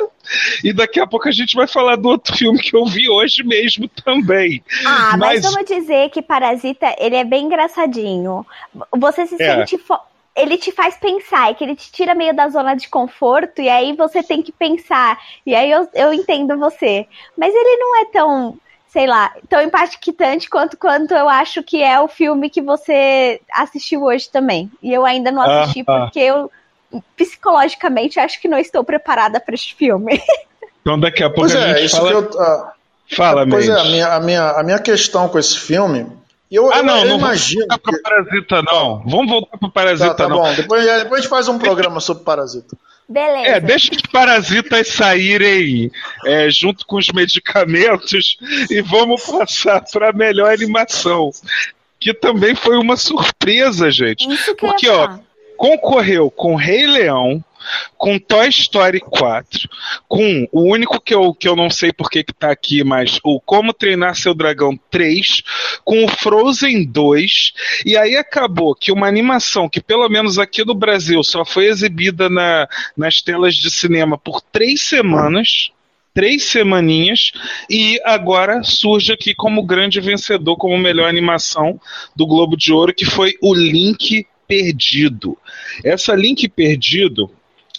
e 0.62 0.75
daqui 0.75 1.01
a 1.01 1.07
pouco 1.07 1.27
a 1.27 1.33
gente 1.33 1.57
vai 1.57 1.66
falar 1.66 1.97
do 1.97 2.11
outro 2.11 2.37
filme 2.37 2.59
que 2.61 2.77
eu 2.77 2.85
vi 2.85 3.09
hoje 3.09 3.43
mesmo 3.43 3.89
também. 3.89 4.62
Ah, 4.85 5.16
mas, 5.16 5.43
mas 5.43 5.55
vamos 5.55 5.66
dizer 5.66 6.11
que 6.11 6.20
Parasita, 6.20 6.95
ele 6.99 7.16
é 7.16 7.25
bem 7.25 7.47
engraçadinho. 7.47 8.45
Você 8.95 9.27
se 9.27 9.43
é. 9.43 9.66
sente 9.66 9.79
ele 10.37 10.59
te 10.59 10.72
faz 10.72 10.97
pensar, 10.97 11.51
é 11.51 11.55
que 11.55 11.62
ele 11.62 11.76
te 11.76 11.93
tira 11.93 12.14
meio 12.14 12.35
da 12.35 12.49
zona 12.49 12.74
de 12.74 12.89
conforto 12.89 13.62
e 13.62 13.68
aí 13.68 13.95
você 13.95 14.22
tem 14.22 14.43
que 14.43 14.51
pensar. 14.51 15.18
E 15.47 15.55
aí 15.55 15.70
eu, 15.70 15.89
eu 15.95 16.12
entendo 16.12 16.59
você. 16.59 17.07
Mas 17.39 17.55
ele 17.55 17.76
não 17.76 18.01
é 18.01 18.05
tão, 18.07 18.59
sei 18.89 19.07
lá, 19.07 19.32
tão 19.49 19.62
impactante 19.62 20.51
quanto, 20.51 20.76
quanto 20.76 21.14
eu 21.14 21.28
acho 21.28 21.62
que 21.62 21.82
é 21.82 22.01
o 22.01 22.09
filme 22.09 22.51
que 22.51 22.61
você 22.61 23.41
assistiu 23.53 24.03
hoje 24.03 24.28
também. 24.28 24.70
E 24.82 24.93
eu 24.93 25.05
ainda 25.05 25.30
não 25.30 25.43
assisti 25.43 25.85
ah, 25.87 26.01
porque 26.01 26.18
eu 26.18 26.51
psicologicamente 27.16 28.18
acho 28.18 28.41
que 28.41 28.49
não 28.49 28.59
estou 28.59 28.82
preparada 28.82 29.39
para 29.39 29.55
este 29.55 29.74
filme. 29.74 30.20
Então 30.87 31.01
daqui 31.01 31.22
a 31.22 31.30
pouco 31.30 31.49
pois 31.49 31.57
a 31.57 31.68
é, 31.68 31.78
gente 31.78 31.93
fala... 31.93 32.11
Eu, 32.11 32.20
uh, 32.20 32.66
fala, 33.16 33.49
Pois 33.49 33.66
é, 33.66 33.72
a 33.72 33.85
minha, 33.85 34.07
a, 34.09 34.20
minha, 34.20 34.51
a 34.51 34.62
minha 34.62 34.78
questão 34.78 35.30
com 35.30 35.39
esse 35.39 35.59
filme 35.59 36.07
eu, 36.51 36.73
ah, 36.73 36.83
não, 36.83 36.99
eu 36.99 37.05
não 37.07 37.19
imagino. 37.19 37.67
Vamos 37.69 37.83
voltar 37.83 38.01
para 38.03 38.03
Parasita, 38.03 38.63
não. 38.63 39.03
Vamos 39.07 39.31
voltar 39.31 39.59
para 39.59 39.69
Parasita, 39.69 40.09
tá, 40.09 40.15
tá 40.15 40.29
não. 40.29 40.37
Bom. 40.37 40.55
Depois, 40.55 40.85
depois 40.85 41.13
a 41.13 41.17
gente 41.23 41.29
faz 41.29 41.49
um 41.49 41.59
programa 41.59 42.01
sobre 42.01 42.25
Parasita. 42.25 42.77
Beleza. 43.09 43.49
É, 43.49 43.61
deixa 43.61 43.93
os 43.95 44.03
parasitas 44.03 44.89
saírem 44.89 45.91
é, 46.25 46.49
junto 46.51 46.87
com 46.87 46.97
os 46.97 47.09
medicamentos 47.09 48.39
e 48.71 48.81
vamos 48.81 49.23
passar 49.27 49.85
para 49.93 50.11
a 50.11 50.13
melhor 50.13 50.53
animação. 50.53 51.31
Que 52.01 52.15
também 52.15 52.55
foi 52.55 52.77
uma 52.79 52.97
surpresa, 52.97 53.91
gente. 53.91 54.29
Isso 54.31 54.55
que 54.55 54.67
Porque, 54.67 54.89
ó, 54.89 55.19
concorreu 55.57 56.31
com 56.31 56.55
Rei 56.55 56.87
Leão, 56.87 57.45
com 57.97 58.19
Toy 58.19 58.49
Story 58.49 59.01
4, 59.01 59.69
com 60.09 60.49
o 60.53 60.62
único 60.71 61.01
que 61.01 61.15
eu, 61.15 61.35
que 61.35 61.49
eu 61.49 61.57
não 61.57 61.71
sei 61.71 61.93
por 61.93 62.11
que 62.11 62.25
tá 62.25 62.51
aqui, 62.51 62.85
mas 62.85 63.19
o 63.23 63.41
Como 63.41 63.73
Treinar 63.73 64.15
Seu 64.15 64.35
Dragão 64.35 64.79
3, 64.91 65.43
com 65.85 66.05
o 66.05 66.09
Frozen 66.09 66.85
2, 66.85 67.53
e 67.85 67.97
aí 67.97 68.17
acabou 68.17 68.75
que 68.75 68.93
uma 68.93 69.07
animação 69.07 69.69
que 69.69 69.81
pelo 69.81 70.09
menos 70.09 70.39
aqui 70.39 70.65
no 70.65 70.75
Brasil 70.75 71.23
só 71.23 71.45
foi 71.45 71.67
exibida 71.67 72.29
na, 72.29 72.69
nas 72.97 73.21
telas 73.21 73.55
de 73.55 73.71
cinema 73.71 74.19
por 74.19 74.41
três 74.41 74.83
semanas, 74.83 75.71
três 76.15 76.45
semaninhas 76.45 77.33
e 77.69 78.01
agora 78.05 78.62
surge 78.62 79.12
aqui 79.12 79.35
como 79.35 79.65
grande 79.65 80.01
vencedor, 80.01 80.57
como 80.57 80.79
melhor 80.79 81.09
animação 81.09 81.81
do 82.15 82.27
Globo 82.27 82.57
de 82.57 82.73
Ouro, 82.73 82.95
que 82.95 83.05
foi 83.05 83.35
o 83.43 83.53
Link 83.53 84.27
Perdido. 84.47 85.37
Essa 85.83 86.15
Link 86.15 86.49
Perdido 86.49 87.31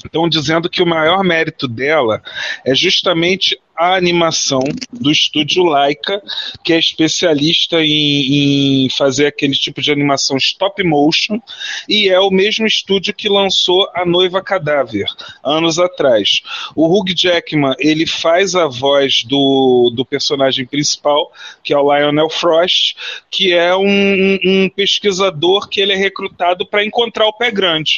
estão 0.05 0.29
dizendo 0.29 0.69
que 0.69 0.81
o 0.81 0.87
maior 0.87 1.23
mérito 1.23 1.67
dela 1.67 2.21
é 2.65 2.73
justamente 2.73 3.59
a 3.76 3.95
animação 3.95 4.61
do 4.91 5.11
estúdio 5.11 5.63
Laika, 5.63 6.21
que 6.63 6.73
é 6.73 6.80
especialista 6.80 7.84
em, 7.84 8.86
em, 8.86 8.89
fazer 8.89 9.28
aquele 9.28 9.53
tipo 9.53 9.82
de 9.82 9.91
animação 9.91 10.38
stop 10.38 10.82
motion, 10.84 11.39
e 11.88 12.09
é 12.09 12.19
o 12.19 12.32
mesmo 12.32 12.65
estúdio 12.65 13.13
que 13.13 13.28
lançou 13.28 13.89
A 13.93 14.05
Noiva 14.05 14.41
Cadáver, 14.41 15.07
anos 15.43 15.78
atrás. 15.78 16.41
O 16.76 16.88
Hugh 16.88 17.13
Jackman, 17.15 17.76
ele 17.80 18.05
faz 18.05 18.55
a 18.55 18.67
voz 18.67 19.23
do, 19.23 19.91
do 19.93 20.05
personagem 20.05 20.65
principal, 20.65 21.32
que 21.63 21.73
é 21.73 21.78
o 21.78 21.93
Lionel 21.93 22.30
Frost, 22.30 22.95
que 23.30 23.53
é 23.53 23.76
um, 23.76 24.39
um 24.43 24.69
pesquisador 24.69 25.67
que 25.67 25.82
ele 25.82 25.93
é 25.93 25.97
recrutado 25.97 26.65
para 26.65 26.86
encontrar 26.86 27.28
o 27.28 27.34
pé 27.34 27.51
grande. 27.51 27.97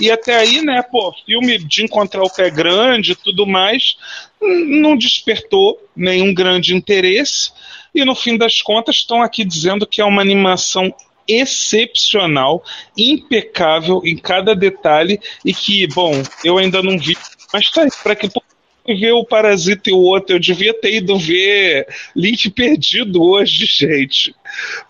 E 0.00 0.10
até 0.10 0.36
aí, 0.36 0.62
né, 0.62 0.82
pô, 0.82 1.12
filme 1.24 1.58
de 1.58 1.82
encontrar 1.82 2.22
o 2.22 2.30
pé 2.30 2.50
grande 2.50 3.12
e 3.12 3.16
tudo 3.16 3.46
mais, 3.46 3.96
não 4.40 4.96
despertou 4.96 5.80
nenhum 5.94 6.32
grande 6.32 6.74
interesse. 6.74 7.52
E 7.94 8.04
no 8.04 8.14
fim 8.14 8.36
das 8.36 8.60
contas, 8.60 8.96
estão 8.96 9.22
aqui 9.22 9.44
dizendo 9.44 9.86
que 9.86 10.00
é 10.00 10.04
uma 10.04 10.22
animação 10.22 10.94
excepcional, 11.28 12.62
impecável 12.96 14.00
em 14.04 14.16
cada 14.16 14.54
detalhe 14.54 15.18
e 15.44 15.52
que, 15.52 15.86
bom, 15.88 16.12
eu 16.44 16.58
ainda 16.58 16.82
não 16.82 16.98
vi, 16.98 17.16
mas 17.52 17.70
tá 17.70 17.86
para 18.02 18.14
que 18.14 18.28
ver 18.94 19.12
o 19.12 19.24
Parasita 19.24 19.90
e 19.90 19.92
o 19.92 19.98
outro. 19.98 20.36
Eu 20.36 20.40
devia 20.40 20.72
ter 20.72 20.94
ido 20.94 21.18
ver 21.18 21.86
Link 22.14 22.50
Perdido 22.50 23.22
hoje, 23.22 23.66
gente. 23.66 24.34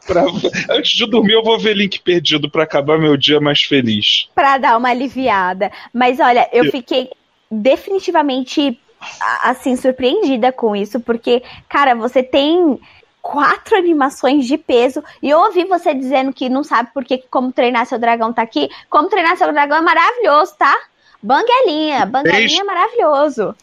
Pra... 0.07 0.25
Antes 0.71 0.93
de 0.93 1.07
dormir, 1.07 1.35
eu 1.35 1.43
vou 1.43 1.59
ver 1.59 1.77
Link 1.77 2.01
Perdido 2.01 2.51
para 2.51 2.65
acabar 2.65 2.99
meu 2.99 3.17
dia 3.17 3.41
mais 3.41 3.63
feliz. 3.63 4.29
Para 4.35 4.59
dar 4.59 4.77
uma 4.77 4.91
aliviada. 4.91 5.71
Mas 5.93 6.21
olha, 6.21 6.49
eu 6.53 6.71
fiquei 6.71 7.09
definitivamente 7.51 8.79
assim 9.43 9.77
surpreendida 9.77 10.53
com 10.53 10.75
isso, 10.75 11.01
porque, 11.01 11.43
cara, 11.69 11.95
você 11.95 12.23
tem 12.23 12.79
quatro 13.27 13.77
animações 13.77 14.47
de 14.47 14.57
peso. 14.57 15.03
E 15.21 15.29
eu 15.29 15.41
ouvi 15.41 15.65
você 15.65 15.93
dizendo 15.93 16.33
que 16.33 16.49
não 16.49 16.63
sabe 16.63 16.91
por 16.95 17.05
que 17.05 17.19
Como 17.29 17.53
Treinar 17.53 17.87
Seu 17.87 17.99
Dragão 17.99 18.33
tá 18.33 18.43
aqui. 18.43 18.69
Como 18.89 19.09
Treinar 19.09 19.37
Seu 19.37 19.53
Dragão 19.53 19.79
é 19.79 19.81
maravilhoso, 19.81 20.55
tá? 20.57 20.75
Banguelinha, 21.21 22.07
Banguelinha 22.07 22.61
é 22.61 22.65
maravilhoso. 22.65 23.55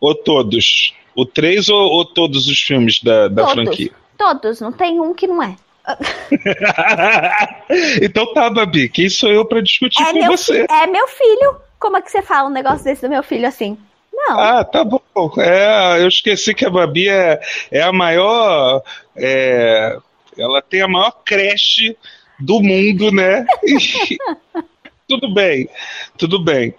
Ou 0.00 0.14
todos? 0.14 0.94
O 1.14 1.26
três 1.26 1.68
ou, 1.68 1.90
ou 1.90 2.04
todos 2.04 2.46
os 2.46 2.60
filmes 2.60 3.02
da, 3.02 3.26
da 3.26 3.46
todos, 3.46 3.64
franquia? 3.64 3.90
Todos, 4.16 4.60
não 4.60 4.70
tem 4.70 5.00
um 5.00 5.12
que 5.12 5.26
não 5.26 5.42
é. 5.42 5.56
então 8.02 8.32
tá, 8.34 8.50
Babi, 8.50 8.88
quem 8.88 9.08
sou 9.08 9.30
eu 9.30 9.44
para 9.44 9.60
discutir 9.60 10.02
é 10.02 10.12
com 10.12 10.26
você? 10.26 10.66
É 10.70 10.86
meu 10.86 11.08
filho. 11.08 11.56
Como 11.80 11.96
é 11.96 12.02
que 12.02 12.10
você 12.10 12.22
fala 12.22 12.48
um 12.48 12.52
negócio 12.52 12.84
desse 12.84 13.02
do 13.02 13.10
meu 13.10 13.22
filho 13.22 13.48
assim? 13.48 13.76
Não. 14.18 14.38
Ah, 14.38 14.64
tá 14.64 14.84
bom. 14.84 15.00
É, 15.38 16.02
eu 16.02 16.08
esqueci 16.08 16.52
que 16.52 16.64
a 16.64 16.70
Babi 16.70 17.08
é, 17.08 17.40
é 17.70 17.82
a 17.82 17.92
maior. 17.92 18.82
É, 19.16 19.96
ela 20.36 20.60
tem 20.60 20.82
a 20.82 20.88
maior 20.88 21.12
creche 21.24 21.96
do 22.38 22.60
mundo, 22.60 23.12
né? 23.12 23.46
tudo 25.08 25.32
bem, 25.32 25.68
tudo 26.16 26.42
bem. 26.42 26.74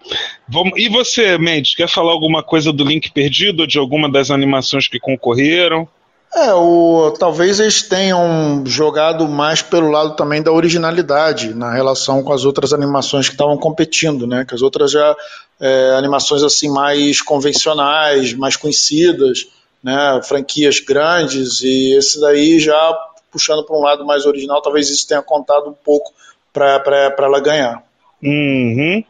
Vamos, 0.48 0.74
e 0.78 0.90
você, 0.90 1.38
Mendes, 1.38 1.76
quer 1.76 1.90
falar 1.90 2.12
alguma 2.12 2.44
coisa 2.44 2.72
do 2.72 2.84
Link 2.84 3.12
Perdido 3.12 3.62
ou 3.62 3.68
de 3.68 3.80
alguma 3.80 4.12
das 4.12 4.30
animações 4.30 4.88
que 4.88 5.00
concorreram? 5.00 5.88
É, 6.34 6.54
o, 6.54 7.12
talvez 7.18 7.60
eles 7.60 7.82
tenham 7.82 8.64
jogado 8.66 9.28
mais 9.28 9.64
pelo 9.64 9.90
lado 9.90 10.16
também 10.16 10.44
da 10.44 10.52
originalidade 10.52 11.56
na 11.56 11.74
relação 11.74 12.22
com 12.22 12.32
as 12.32 12.46
outras 12.46 12.72
animações 12.72 13.28
que 13.28 13.34
estavam 13.34 13.58
competindo, 13.58 14.28
né? 14.28 14.46
Que 14.46 14.54
as 14.54 14.62
outras 14.62 14.92
já 14.92 15.16
é, 15.60 15.92
animações 15.98 16.44
assim 16.44 16.70
mais 16.70 17.22
convencionais, 17.22 18.34
mais 18.34 18.56
conhecidas, 18.56 19.48
né? 19.84 20.22
Franquias 20.24 20.80
grandes 20.80 21.62
e 21.62 21.94
esse 21.98 22.20
daí 22.20 22.60
já 22.60 22.98
puxando 23.32 23.64
para 23.64 23.78
um 23.78 23.82
lado 23.82 24.06
mais 24.06 24.26
original, 24.26 24.62
talvez 24.62 24.90
isso 24.90 25.08
tenha 25.08 25.22
contado 25.22 25.70
um 25.70 25.74
pouco 25.74 26.12
para 26.52 27.16
ela 27.20 27.40
ganhar. 27.40 27.84
Uhum. 28.22 29.02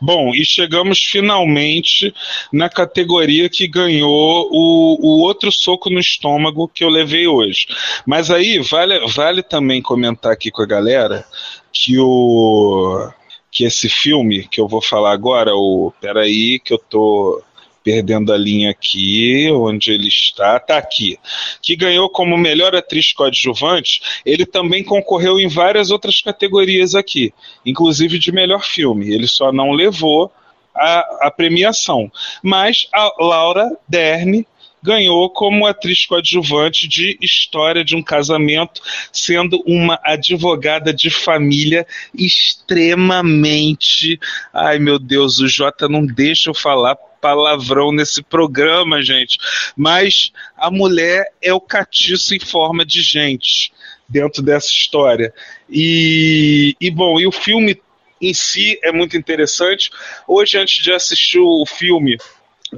Bom, 0.00 0.32
e 0.32 0.44
chegamos 0.44 1.00
finalmente 1.00 2.14
na 2.52 2.68
categoria 2.68 3.48
que 3.48 3.66
ganhou 3.66 4.48
o, 4.52 4.98
o 5.00 5.20
outro 5.20 5.50
soco 5.50 5.90
no 5.90 5.98
estômago 5.98 6.68
que 6.68 6.84
eu 6.84 6.88
levei 6.88 7.26
hoje. 7.26 7.66
Mas 8.06 8.30
aí 8.30 8.60
vale, 8.60 9.00
vale 9.08 9.42
também 9.42 9.82
comentar 9.82 10.32
aqui 10.32 10.50
com 10.50 10.62
a 10.62 10.66
galera 10.66 11.24
que 11.72 11.98
o 11.98 13.10
que 13.52 13.64
esse 13.64 13.88
filme 13.88 14.48
que 14.48 14.60
eu 14.60 14.66
vou 14.66 14.80
falar 14.80 15.12
agora, 15.12 15.54
o 15.54 15.92
peraí 16.00 16.58
que 16.58 16.72
eu 16.72 16.78
tô 16.78 17.42
perdendo 17.84 18.32
a 18.32 18.38
linha 18.38 18.70
aqui, 18.70 19.50
onde 19.52 19.92
ele 19.92 20.08
está, 20.08 20.56
está 20.56 20.78
aqui, 20.78 21.18
que 21.60 21.76
ganhou 21.76 22.08
como 22.08 22.38
melhor 22.38 22.74
atriz 22.74 23.12
coadjuvante, 23.12 24.00
ele 24.24 24.46
também 24.46 24.82
concorreu 24.82 25.38
em 25.38 25.48
várias 25.48 25.90
outras 25.90 26.20
categorias 26.22 26.94
aqui, 26.94 27.34
inclusive 27.66 28.18
de 28.18 28.32
melhor 28.32 28.64
filme. 28.64 29.12
Ele 29.12 29.26
só 29.26 29.52
não 29.52 29.72
levou 29.72 30.32
a, 30.74 31.26
a 31.26 31.30
premiação. 31.30 32.10
Mas 32.42 32.86
a 32.92 33.12
Laura 33.18 33.76
Dern 33.86 34.46
ganhou 34.82 35.30
como 35.30 35.66
atriz 35.66 36.04
coadjuvante 36.04 36.88
de 36.88 37.16
História 37.20 37.84
de 37.84 37.94
um 37.94 38.02
Casamento, 38.02 38.82
sendo 39.12 39.62
uma 39.66 40.00
advogada 40.04 40.92
de 40.92 41.08
família 41.08 41.86
extremamente. 42.14 44.18
Ai 44.52 44.78
meu 44.78 44.98
Deus, 44.98 45.38
o 45.38 45.46
Jota 45.46 45.88
não 45.88 46.04
deixa 46.04 46.50
eu 46.50 46.54
falar 46.54 46.96
palavrão 47.22 47.92
nesse 47.92 48.20
programa, 48.20 49.00
gente. 49.00 49.38
Mas 49.76 50.32
a 50.56 50.70
mulher 50.70 51.32
é 51.40 51.54
o 51.54 51.60
catiço 51.60 52.34
em 52.34 52.40
forma 52.40 52.84
de 52.84 53.00
gente 53.00 53.72
dentro 54.08 54.42
dessa 54.42 54.68
história. 54.68 55.32
E, 55.70 56.76
e 56.80 56.90
bom, 56.90 57.20
e 57.20 57.26
o 57.26 57.32
filme 57.32 57.80
em 58.20 58.34
si 58.34 58.78
é 58.82 58.92
muito 58.92 59.16
interessante. 59.16 59.90
Hoje, 60.26 60.58
antes 60.58 60.82
de 60.82 60.92
assistir 60.92 61.38
o 61.38 61.64
filme, 61.64 62.18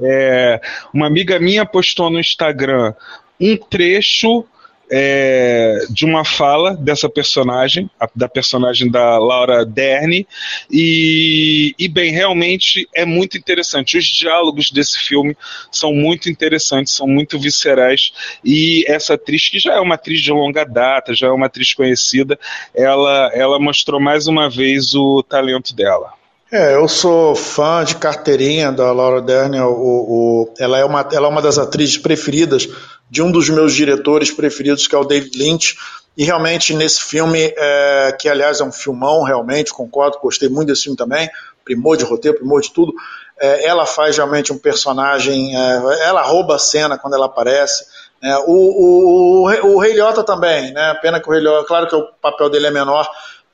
é, 0.01 0.61
uma 0.93 1.07
amiga 1.07 1.39
minha 1.39 1.65
postou 1.65 2.09
no 2.09 2.19
Instagram 2.19 2.93
um 3.39 3.57
trecho 3.57 4.45
é, 4.89 5.79
de 5.89 6.05
uma 6.05 6.23
fala 6.23 6.75
dessa 6.75 7.09
personagem, 7.09 7.89
a, 7.99 8.07
da 8.15 8.29
personagem 8.29 8.89
da 8.89 9.17
Laura 9.17 9.65
Dern, 9.65 10.27
e, 10.69 11.73
e, 11.77 11.87
bem, 11.87 12.11
realmente 12.11 12.87
é 12.93 13.05
muito 13.05 13.37
interessante. 13.37 13.97
Os 13.97 14.05
diálogos 14.05 14.71
desse 14.71 14.99
filme 14.99 15.35
são 15.71 15.93
muito 15.93 16.29
interessantes, 16.29 16.93
são 16.93 17.07
muito 17.07 17.39
viscerais, 17.39 18.11
e 18.43 18.85
essa 18.87 19.15
atriz, 19.15 19.49
que 19.49 19.59
já 19.59 19.73
é 19.73 19.79
uma 19.79 19.95
atriz 19.95 20.21
de 20.21 20.31
longa 20.31 20.63
data, 20.63 21.13
já 21.13 21.27
é 21.27 21.31
uma 21.31 21.47
atriz 21.47 21.73
conhecida, 21.73 22.37
ela, 22.73 23.31
ela 23.33 23.59
mostrou 23.59 23.99
mais 23.99 24.27
uma 24.27 24.49
vez 24.49 24.93
o 24.93 25.23
talento 25.23 25.75
dela. 25.75 26.13
É, 26.55 26.73
eu 26.73 26.87
sou 26.87 27.35
fã 27.35 27.83
de 27.83 27.97
carteirinha 27.97 28.71
da 28.71 28.89
Laura 28.93 29.21
Dern. 29.21 29.59
O, 29.59 29.73
o, 29.73 30.53
ela, 30.57 30.79
é 30.79 30.85
uma, 30.85 31.05
ela 31.11 31.27
é 31.27 31.29
uma 31.29 31.41
das 31.41 31.57
atrizes 31.57 31.97
preferidas 31.97 32.65
de 33.09 33.21
um 33.21 33.29
dos 33.29 33.49
meus 33.49 33.73
diretores 33.73 34.31
preferidos, 34.31 34.87
que 34.87 34.95
é 34.95 34.97
o 34.97 35.03
David 35.03 35.37
Lynch. 35.37 35.75
E 36.15 36.23
realmente 36.23 36.73
nesse 36.73 37.01
filme, 37.01 37.53
é, 37.57 38.15
que 38.17 38.29
aliás 38.29 38.61
é 38.61 38.63
um 38.63 38.71
filmão, 38.71 39.23
realmente, 39.23 39.73
concordo, 39.73 40.17
gostei 40.21 40.47
muito 40.47 40.69
desse 40.69 40.83
filme 40.83 40.97
também, 40.97 41.29
primor 41.65 41.97
de 41.97 42.05
roteiro, 42.05 42.37
primor 42.37 42.61
de 42.61 42.71
tudo. 42.71 42.93
É, 43.37 43.67
ela 43.67 43.85
faz 43.85 44.15
realmente 44.15 44.53
um 44.53 44.57
personagem, 44.57 45.53
é, 45.57 46.07
ela 46.07 46.21
rouba 46.21 46.55
a 46.55 46.59
cena 46.59 46.97
quando 46.97 47.15
ela 47.15 47.25
aparece. 47.25 47.83
Né? 48.21 48.33
O, 48.47 48.53
o, 48.53 49.43
o, 49.43 49.75
o 49.75 49.77
Rei 49.77 49.91
Liotta 49.91 50.23
também, 50.23 50.71
né? 50.71 50.97
Pena 51.01 51.19
que 51.19 51.27
o 51.27 51.33
Rei 51.33 51.41
Liotta, 51.41 51.67
claro 51.67 51.87
que 51.89 51.95
o 51.97 52.07
papel 52.21 52.49
dele 52.49 52.67
é 52.67 52.71
menor, 52.71 53.05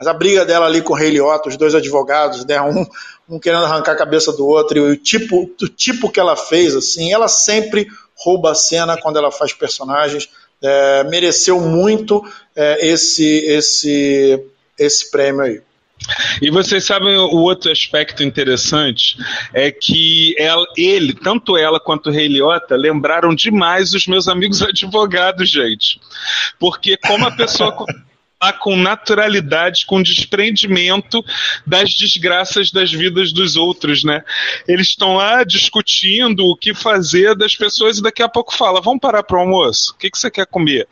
mas 0.02 0.08
a 0.08 0.14
briga 0.14 0.44
dela 0.44 0.66
ali 0.66 0.82
com 0.82 0.94
o 0.94 0.96
Rei 0.96 1.12
Liotta, 1.12 1.48
os 1.48 1.56
dois 1.56 1.76
advogados, 1.76 2.44
né? 2.44 2.60
um, 2.60 2.88
um 3.30 3.40
querendo 3.40 3.66
arrancar 3.66 3.92
a 3.92 3.98
cabeça 3.98 4.34
do 4.34 4.48
outro, 4.48 4.80
e 4.80 4.82
o 4.94 4.98
tipo, 4.98 5.44
o 5.62 5.68
tipo 5.68 6.12
que 6.12 6.20
ela 6.20 6.36
fez, 6.36 6.76
assim, 6.76 7.14
ela 7.14 7.28
sempre 7.28 7.88
rouba 8.16 8.50
a 8.50 8.56
cena 8.56 8.98
quando 8.98 9.18
ela 9.18 9.32
faz 9.32 9.54
personagens. 9.54 10.28
É, 10.60 11.04
mereceu 11.04 11.60
muito 11.62 12.28
é, 12.56 12.88
esse, 12.88 13.46
esse, 13.46 14.44
esse 14.80 15.12
prêmio 15.12 15.42
aí. 15.42 15.62
E 16.42 16.50
vocês 16.50 16.84
sabem 16.84 17.16
o 17.16 17.38
outro 17.38 17.72
aspecto 17.72 18.24
interessante 18.24 19.16
é 19.54 19.72
que 19.72 20.34
ela, 20.36 20.66
ele, 20.76 21.14
tanto 21.14 21.56
ela 21.56 21.80
quanto 21.80 22.10
o 22.10 22.12
Rei 22.12 22.28
Liotta, 22.28 22.76
lembraram 22.76 23.36
demais 23.36 23.94
os 23.94 24.08
meus 24.08 24.28
amigos 24.28 24.62
advogados, 24.66 25.48
gente. 25.48 26.02
Porque 26.60 26.98
como 26.98 27.28
a 27.28 27.32
pessoa 27.32 27.86
falar 28.42 28.54
com 28.54 28.76
naturalidade, 28.76 29.86
com 29.86 30.02
desprendimento 30.02 31.24
das 31.66 31.94
desgraças 31.94 32.72
das 32.72 32.92
vidas 32.92 33.32
dos 33.32 33.56
outros, 33.56 34.04
né? 34.04 34.24
Eles 34.68 34.88
estão 34.88 35.16
lá 35.16 35.44
discutindo 35.44 36.46
o 36.46 36.56
que 36.56 36.74
fazer 36.74 37.36
das 37.36 37.56
pessoas 37.56 38.00
e 38.00 38.02
daqui 38.02 38.24
a 38.24 38.30
pouco 38.30 38.56
fala: 38.56 38.82
vamos 38.82 39.00
parar 39.00 39.22
para 39.22 39.38
o 39.38 39.42
almoço? 39.42 39.94
O 39.94 39.98
que, 39.98 40.10
que 40.10 40.18
você 40.18 40.32
quer 40.32 40.48
comer? 40.48 40.88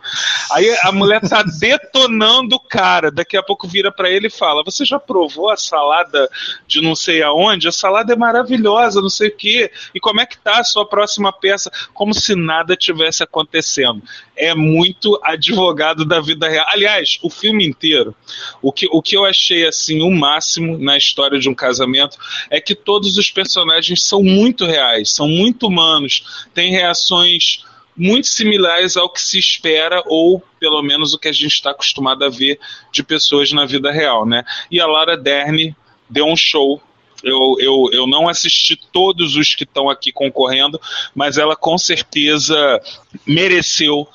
Aí 0.52 0.70
a 0.84 0.92
mulher 0.92 1.22
tá 1.22 1.42
detonando 1.60 2.56
o 2.56 2.60
cara, 2.60 3.10
daqui 3.10 3.36
a 3.36 3.44
pouco 3.44 3.68
vira 3.68 3.92
para 3.92 4.10
ele 4.10 4.28
e 4.28 4.32
fala: 4.32 4.64
Você 4.64 4.86
já 4.86 5.00
provou 5.00 5.50
a 5.50 5.58
salada 5.58 6.30
de 6.68 6.82
não 6.82 6.96
sei 6.96 7.24
aonde? 7.24 7.68
A 7.68 7.72
salada 7.72 8.14
é 8.14 8.16
maravilhosa, 8.16 9.02
não 9.02 9.10
sei 9.10 9.30
o 9.30 9.36
quê. 9.36 9.72
E 9.94 10.00
como 10.00 10.22
é 10.22 10.26
que 10.26 10.38
tá 10.38 10.60
a 10.60 10.64
sua 10.64 10.88
próxima 10.88 11.34
peça? 11.34 11.72
Como 11.94 12.14
se 12.14 12.36
nada 12.36 12.76
tivesse 12.76 13.24
acontecendo. 13.24 14.04
É 14.36 14.54
muito 14.54 15.20
advogado 15.24 16.06
da 16.06 16.22
vida 16.22 16.48
real. 16.48 16.66
Aliás, 16.70 17.18
o 17.22 17.30
filme 17.40 17.66
inteiro, 17.66 18.16
o 18.62 18.72
que, 18.72 18.88
o 18.92 19.02
que 19.02 19.16
eu 19.16 19.26
achei 19.26 19.68
assim 19.68 20.02
o 20.02 20.12
máximo 20.12 20.78
na 20.78 20.98
história 20.98 21.40
de 21.40 21.50
um 21.50 21.56
casamento 21.56 22.18
é 22.50 22.60
que 22.60 22.76
todos 22.76 23.18
os 23.18 23.30
personagens 23.30 24.04
são 24.04 24.22
muito 24.22 24.66
reais, 24.66 25.12
são 25.12 25.28
muito 25.28 25.68
humanos, 25.68 26.48
têm 26.54 26.72
reações 26.72 27.64
muito 28.00 28.28
similares 28.28 28.96
ao 28.96 29.10
que 29.10 29.22
se 29.22 29.38
espera, 29.38 30.02
ou 30.06 30.42
pelo 30.58 30.82
menos 30.82 31.14
o 31.14 31.20
que 31.20 31.28
a 31.28 31.34
gente 31.34 31.54
está 31.54 31.72
acostumado 31.72 32.24
a 32.24 32.30
ver 32.30 32.58
de 32.94 33.04
pessoas 33.04 33.52
na 33.52 33.66
vida 33.66 33.92
real, 33.92 34.26
né? 34.26 34.44
E 34.72 34.80
a 34.80 34.88
Lara 34.88 35.18
Dern 35.18 35.76
deu 36.10 36.26
um 36.26 36.38
show. 36.38 36.82
Eu, 37.22 37.58
eu, 37.60 37.90
eu 37.92 38.08
não 38.08 38.30
assisti 38.30 38.80
todos 38.94 39.36
os 39.36 39.54
que 39.54 39.66
estão 39.66 39.90
aqui 39.90 40.10
concorrendo, 40.14 40.80
mas 41.14 41.38
ela 41.38 41.54
com 41.54 41.78
certeza 41.78 42.82
mereceu 43.28 44.08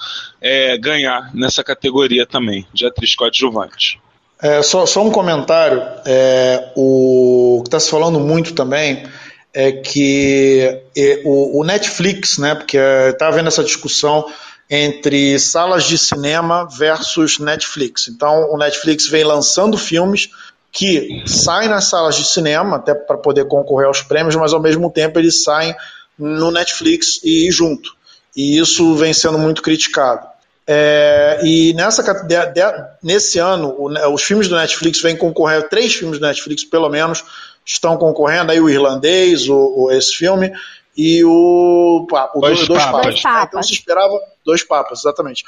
é, 0.45 0.77
ganhar 0.77 1.35
nessa 1.35 1.65
categoria 1.65 2.27
também, 2.27 2.67
de 2.75 2.85
atriz 2.85 3.15
coadjuvante. 3.15 3.99
É, 4.43 4.61
só, 4.61 4.85
só 4.85 5.03
um 5.03 5.11
comentário. 5.11 5.83
É, 6.05 6.71
o 6.77 7.63
que 7.63 7.69
está 7.69 7.81
se 7.81 7.91
falando 7.91 8.21
muito 8.21 8.53
também 8.53 9.07
é 9.55 9.73
que 9.73 10.83
o, 11.25 11.61
o 11.61 11.65
Netflix, 11.65 12.37
né, 12.37 12.55
porque 12.55 12.77
está 12.77 13.29
havendo 13.29 13.49
essa 13.49 13.65
discussão 13.65 14.27
entre 14.69 15.39
salas 15.39 15.85
de 15.85 15.97
cinema 15.97 16.69
versus 16.69 17.39
Netflix. 17.39 18.09
Então, 18.09 18.51
o 18.51 18.59
Netflix 18.59 19.09
vem 19.09 19.25
lançando 19.25 19.79
filmes 19.79 20.29
que 20.71 21.23
saem 21.27 21.69
nas 21.69 21.85
salas 21.85 22.17
de 22.17 22.25
cinema, 22.25 22.77
até 22.77 22.93
para 22.93 23.17
poder 23.17 23.47
concorrer 23.47 23.87
aos 23.87 24.03
prêmios, 24.03 24.35
mas 24.37 24.53
ao 24.53 24.61
mesmo 24.61 24.91
tempo 24.91 25.19
eles 25.19 25.43
saem 25.43 25.75
no 26.19 26.51
Netflix 26.51 27.21
e 27.25 27.51
junto. 27.51 27.95
E 28.37 28.59
isso 28.59 28.95
vem 28.97 29.15
sendo 29.15 29.39
muito 29.39 29.63
criticado. 29.63 30.34
É, 30.67 31.41
e 31.43 31.75
nessa, 31.75 32.03
de, 32.25 32.47
de, 32.53 32.63
nesse 33.03 33.39
ano, 33.39 33.75
o, 33.79 34.15
os 34.15 34.23
filmes 34.23 34.49
do 34.49 34.57
Netflix 34.57 35.01
vêm 35.01 35.17
concorrer, 35.17 35.69
três 35.69 35.95
filmes 35.95 36.19
do 36.19 36.27
Netflix, 36.27 36.65
pelo 36.65 36.89
menos, 36.89 37.23
estão 37.65 37.97
concorrendo 37.97 38.53
aí 38.53 38.61
o 38.61 38.69
irlandês, 38.69 39.49
o, 39.49 39.75
o 39.77 39.91
esse 39.91 40.15
filme 40.15 40.53
e 40.97 41.25
o, 41.25 42.07
o 42.11 42.41
dois, 42.41 42.67
dois, 42.67 42.83
papas. 42.83 43.03
Dois 43.03 43.23
papas. 43.23 43.49
Então 43.49 43.63
se 43.63 43.73
esperava 43.75 44.21
dois 44.45 44.63
papas, 44.63 45.01
exatamente. 45.01 45.45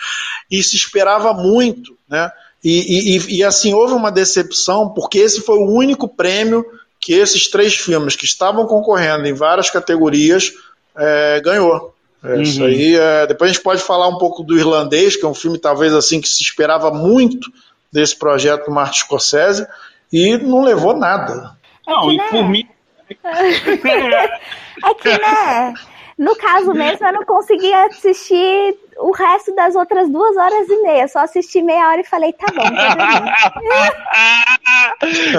E 0.51 0.63
se 0.63 0.77
esperava 0.77 1.33
muito, 1.33 1.97
né? 2.09 2.31
E, 2.65 3.17
e, 3.17 3.37
e, 3.37 3.45
assim 3.45 3.75
houve 3.75 3.93
uma 3.93 4.11
decepção 4.11 4.89
porque 4.89 5.19
esse 5.19 5.41
foi 5.43 5.57
o 5.57 5.71
único 5.71 6.09
prêmio 6.09 6.65
que 6.99 7.13
esses 7.13 7.49
três 7.49 7.77
filmes 7.77 8.17
que 8.17 8.25
estavam 8.25 8.67
concorrendo 8.67 9.29
em 9.29 9.33
várias 9.35 9.71
categorias 9.71 10.53
é, 10.97 11.41
ganhou. 11.41 11.95
É, 12.27 12.35
uhum. 12.35 12.43
Isso 12.43 12.65
aí. 12.65 12.97
É, 12.97 13.27
depois 13.27 13.51
a 13.51 13.55
gente 13.55 13.63
pode 13.63 13.83
falar 13.83 14.09
um 14.09 14.19
pouco 14.19 14.43
do 14.43 14.59
irlandês, 14.59 15.17
que 15.17 15.25
é 15.25 15.29
um 15.29 15.35
filme 15.35 15.59
talvez 15.59 15.95
assim 15.95 16.21
que 16.21 16.29
se 16.29 16.43
esperava 16.43 16.91
muito 16.91 17.51
desse 17.93 18.17
projeto 18.17 18.67
do 18.67 18.73
Martin 18.73 19.01
Scorsese 19.01 19.67
e 20.13 20.37
não 20.39 20.63
levou 20.63 20.97
nada. 20.97 21.57
É 21.87 21.91
não, 21.93 22.13
e 22.13 22.17
né? 22.17 22.29
por 22.31 22.49
mim. 22.49 22.69
é 23.09 24.95
que, 24.95 25.09
né? 25.09 25.75
No 26.19 26.35
caso 26.35 26.73
mesmo, 26.73 27.07
eu 27.07 27.13
não 27.13 27.25
consegui 27.25 27.73
assistir 27.73 28.77
o 28.99 29.13
resto 29.13 29.55
das 29.55 29.75
outras 29.75 30.11
duas 30.11 30.37
horas 30.37 30.69
e 30.69 30.83
meia. 30.83 31.09
Só 31.09 31.21
assisti 31.21 31.63
meia 31.63 31.89
hora 31.89 32.01
e 32.01 32.05
falei, 32.05 32.33
tá 32.33 32.47
bom, 32.55 32.63
tá 32.63 33.97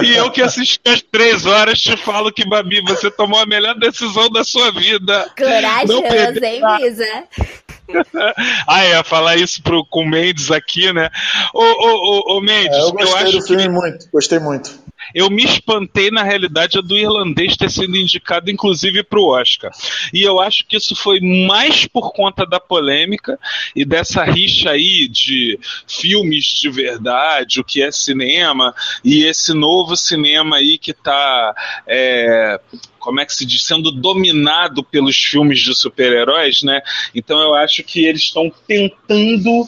E 0.03 0.15
eu 0.15 0.31
que 0.31 0.41
assisti 0.41 0.79
as 0.85 1.01
três 1.01 1.45
horas 1.45 1.79
te 1.79 1.95
falo 1.97 2.31
que, 2.31 2.47
Babi, 2.47 2.81
você 2.81 3.09
tomou 3.09 3.39
a 3.39 3.45
melhor 3.45 3.75
decisão 3.75 4.29
da 4.29 4.43
sua 4.43 4.71
vida. 4.71 5.29
Corajoso, 5.37 6.03
hein, 6.43 6.61
Lisa? 6.79 7.23
ah, 8.67 8.85
ia 8.85 9.03
falar 9.03 9.37
isso 9.37 9.61
pro, 9.63 9.85
com 9.85 10.01
o 10.01 10.07
Mendes 10.07 10.51
aqui, 10.51 10.91
né? 10.91 11.09
Ô, 11.53 11.63
ô, 11.63 12.35
ô, 12.35 12.37
ô 12.37 12.41
Mendes, 12.41 12.77
é, 12.77 12.81
eu 12.81 12.91
gostei 12.91 13.13
eu 13.13 13.17
acho 13.17 13.37
do 13.37 13.47
filme 13.47 13.63
que... 13.63 13.69
muito, 13.69 14.09
gostei 14.11 14.39
muito 14.39 14.86
eu 15.13 15.29
me 15.29 15.43
espantei 15.43 16.11
na 16.11 16.23
realidade 16.23 16.81
do 16.81 16.97
irlandês 16.97 17.57
ter 17.57 17.69
sido 17.69 17.95
indicado 17.95 18.49
inclusive 18.51 19.03
para 19.03 19.19
o 19.19 19.27
Oscar. 19.27 19.71
E 20.13 20.21
eu 20.23 20.39
acho 20.39 20.65
que 20.65 20.77
isso 20.77 20.95
foi 20.95 21.19
mais 21.19 21.85
por 21.85 22.13
conta 22.13 22.45
da 22.45 22.59
polêmica 22.59 23.39
e 23.75 23.85
dessa 23.85 24.23
rixa 24.23 24.71
aí 24.71 25.07
de 25.07 25.59
filmes 25.87 26.45
de 26.45 26.69
verdade, 26.69 27.59
o 27.59 27.63
que 27.63 27.81
é 27.81 27.91
cinema 27.91 28.73
e 29.03 29.23
esse 29.23 29.53
novo 29.53 29.95
cinema 29.95 30.57
aí 30.57 30.77
que 30.77 30.91
está 30.91 31.55
é, 31.87 32.59
como 32.99 33.21
é 33.21 33.25
que 33.25 33.33
se 33.33 33.45
diz, 33.45 33.63
sendo 33.63 33.91
dominado 33.91 34.83
pelos 34.83 35.15
filmes 35.15 35.59
de 35.59 35.73
super-heróis, 35.73 36.61
né? 36.61 36.81
Então 37.15 37.39
eu 37.39 37.55
acho 37.55 37.83
que 37.83 38.05
eles 38.05 38.23
estão 38.23 38.51
tentando 38.67 39.67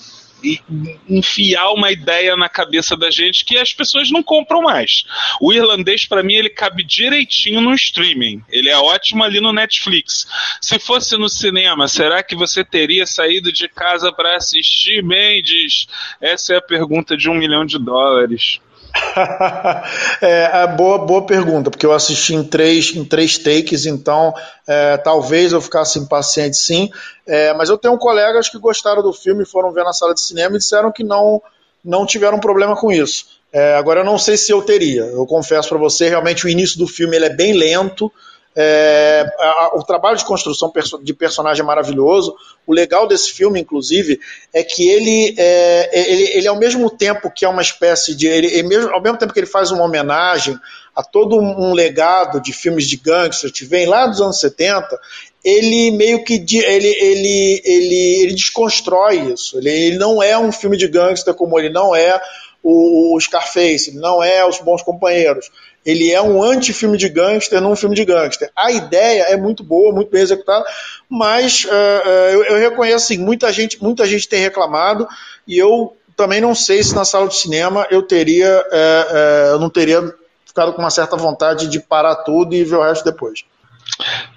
enfiar 1.08 1.72
uma 1.72 1.92
ideia 1.92 2.36
na 2.36 2.50
cabeça 2.50 2.96
da 2.96 3.12
gente 3.12 3.46
que 3.46 3.58
as 3.58 3.74
pessoas 3.74 4.10
não 4.12 4.24
compram 4.24 4.62
mais. 4.62 5.04
O 5.42 5.54
irlandês, 5.54 6.06
para 6.06 6.24
mim, 6.24 6.36
ele 6.36 6.50
cabe 6.50 6.84
direitinho 6.84 7.62
no 7.62 7.74
streaming. 7.74 8.44
Ele 8.50 8.70
é 8.70 8.78
ótimo 8.78 9.24
ali 9.24 9.40
no 9.40 9.54
Netflix. 9.54 10.28
Se 10.62 10.80
fosse 10.80 11.18
no 11.18 11.30
cinema, 11.30 11.88
será 11.88 12.24
que 12.24 12.36
você 12.36 12.64
teria 12.64 13.06
saído 13.06 13.52
de 13.52 13.68
casa 13.68 14.12
para 14.12 14.36
assistir 14.36 15.04
Mendes? 15.04 15.88
Essa 16.22 16.54
é 16.54 16.58
a 16.58 16.62
pergunta 16.62 17.16
de 17.18 17.30
um 17.30 17.36
milhão 17.36 17.66
de 17.66 17.78
dólares. 17.78 18.60
é, 20.22 20.64
é, 20.64 20.68
boa, 20.68 21.00
boa 21.00 21.26
pergunta, 21.26 21.70
porque 21.70 21.86
eu 21.86 21.92
assisti 21.92 22.34
em 22.34 22.44
três, 22.44 22.96
em 22.96 23.06
três 23.06 23.38
takes, 23.38 23.86
então 23.86 24.34
é, 24.68 24.98
talvez 24.98 25.52
eu 25.52 25.62
ficasse 25.62 26.00
impaciente 26.00 26.58
sim. 26.58 26.90
É, 27.26 27.54
mas 27.54 27.70
eu 27.70 27.78
tenho 27.78 27.98
colegas 27.98 28.50
que 28.50 28.58
gostaram 28.58 29.02
do 29.02 29.14
filme, 29.14 29.46
foram 29.46 29.72
ver 29.72 29.84
na 29.84 29.94
sala 29.94 30.14
de 30.14 30.22
cinema 30.22 30.56
e 30.56 30.60
disseram 30.60 30.92
que 30.92 31.04
não, 31.04 31.42
não 31.84 32.06
tiveram 32.06 32.40
problema 32.40 32.76
com 32.76 32.92
isso. 32.92 33.40
É, 33.52 33.76
agora 33.76 34.02
eu 34.02 34.06
não 34.06 34.18
sei 34.18 34.38
se 34.38 34.52
eu 34.52 34.62
teria. 34.62 35.04
Eu 35.04 35.26
confesso 35.26 35.70
para 35.70 35.78
você, 35.78 36.08
realmente 36.08 36.46
o 36.46 36.50
início 36.50 36.78
do 36.78 36.88
filme 36.88 37.16
ele 37.16 37.26
é 37.26 37.36
bem 37.36 37.54
lento. 37.54 38.12
É, 38.56 39.26
a, 39.40 39.72
o 39.76 39.84
trabalho 39.84 40.18
de 40.18 40.26
construção 40.26 40.72
de 41.02 41.14
personagem 41.14 41.62
é 41.62 41.66
maravilhoso. 41.66 42.36
O 42.66 42.74
legal 42.74 43.08
desse 43.08 43.32
filme, 43.32 43.60
inclusive, 43.60 44.20
é 44.54 44.64
que 44.64 44.88
ele 44.90 45.36
é, 45.38 45.90
é, 45.92 46.12
ele, 46.12 46.24
ele 46.38 46.48
ao 46.48 46.58
mesmo 46.58 46.90
tempo 46.90 47.32
que 47.32 47.46
é 47.46 47.50
uma 47.50 47.62
espécie 47.62 48.16
de. 48.16 48.28
Ele, 48.28 48.48
ele 48.48 48.64
mesmo, 48.64 48.92
ao 48.92 49.02
mesmo 49.02 49.18
tempo 49.18 49.34
que 49.34 49.40
ele 49.40 49.48
faz 49.48 49.72
uma 49.72 49.84
homenagem 49.84 50.58
a 50.96 51.04
todo 51.04 51.40
um 51.40 51.74
legado 51.74 52.42
de 52.42 52.52
filmes 52.52 52.86
de 52.86 52.98
gangster 52.98 53.54
que 53.54 53.64
vem 53.64 53.86
lá 53.86 54.08
dos 54.08 54.20
anos 54.20 54.40
70, 54.40 55.00
ele 55.44 55.92
meio 55.92 56.24
que 56.26 56.34
ele, 56.34 56.88
ele, 56.88 57.62
ele, 57.64 58.22
ele 58.24 58.34
desconstrói 58.34 59.32
isso. 59.32 59.58
Ele, 59.58 59.70
ele 59.70 59.98
não 59.98 60.22
é 60.22 60.38
um 60.38 60.52
filme 60.52 60.76
de 60.76 60.88
gangster 60.88 61.34
como 61.34 61.58
ele 61.58 61.70
não 61.70 61.96
é 61.96 62.20
o, 62.62 63.16
o 63.16 63.22
Scarface, 63.22 63.92
ele 63.92 64.00
não 64.00 64.22
é 64.22 64.46
Os 64.46 64.60
Bons 64.60 64.82
Companheiros 64.82 65.50
ele 65.90 66.12
é 66.12 66.22
um 66.22 66.44
anti-filme 66.44 66.98
de 66.98 67.10
gangster 67.10 67.60
num 67.60 67.76
filme 67.76 67.96
de 67.96 68.06
gangster. 68.06 68.52
A 68.56 68.72
ideia 68.72 69.24
é 69.24 69.36
muito 69.36 69.64
boa, 69.64 69.92
muito 69.92 70.12
bem 70.12 70.22
executada, 70.22 70.64
mas 71.10 71.66
uh, 71.66 71.70
uh, 71.70 72.32
eu, 72.32 72.44
eu, 72.44 72.58
reconheço 72.58 73.06
assim, 73.06 73.18
muita 73.18 73.52
gente, 73.52 73.82
muita 73.82 74.06
gente 74.06 74.30
tem 74.30 74.40
reclamado 74.40 75.08
e 75.48 75.58
eu 75.58 75.98
também 76.16 76.40
não 76.40 76.54
sei 76.54 76.84
se 76.84 76.94
na 76.94 77.04
sala 77.04 77.28
de 77.28 77.38
cinema 77.38 77.88
eu 77.90 78.04
teria, 78.04 78.64
uh, 78.68 79.48
eu 79.54 79.60
não 79.60 79.70
teria 79.70 80.14
ficado 80.46 80.74
com 80.74 80.80
uma 80.80 80.92
certa 80.92 81.18
vontade 81.18 81.68
de 81.68 81.80
parar 81.80 82.18
tudo 82.18 82.54
e 82.54 82.64
ver 82.64 82.76
o 82.76 82.84
resto 82.84 83.04
depois. 83.04 83.44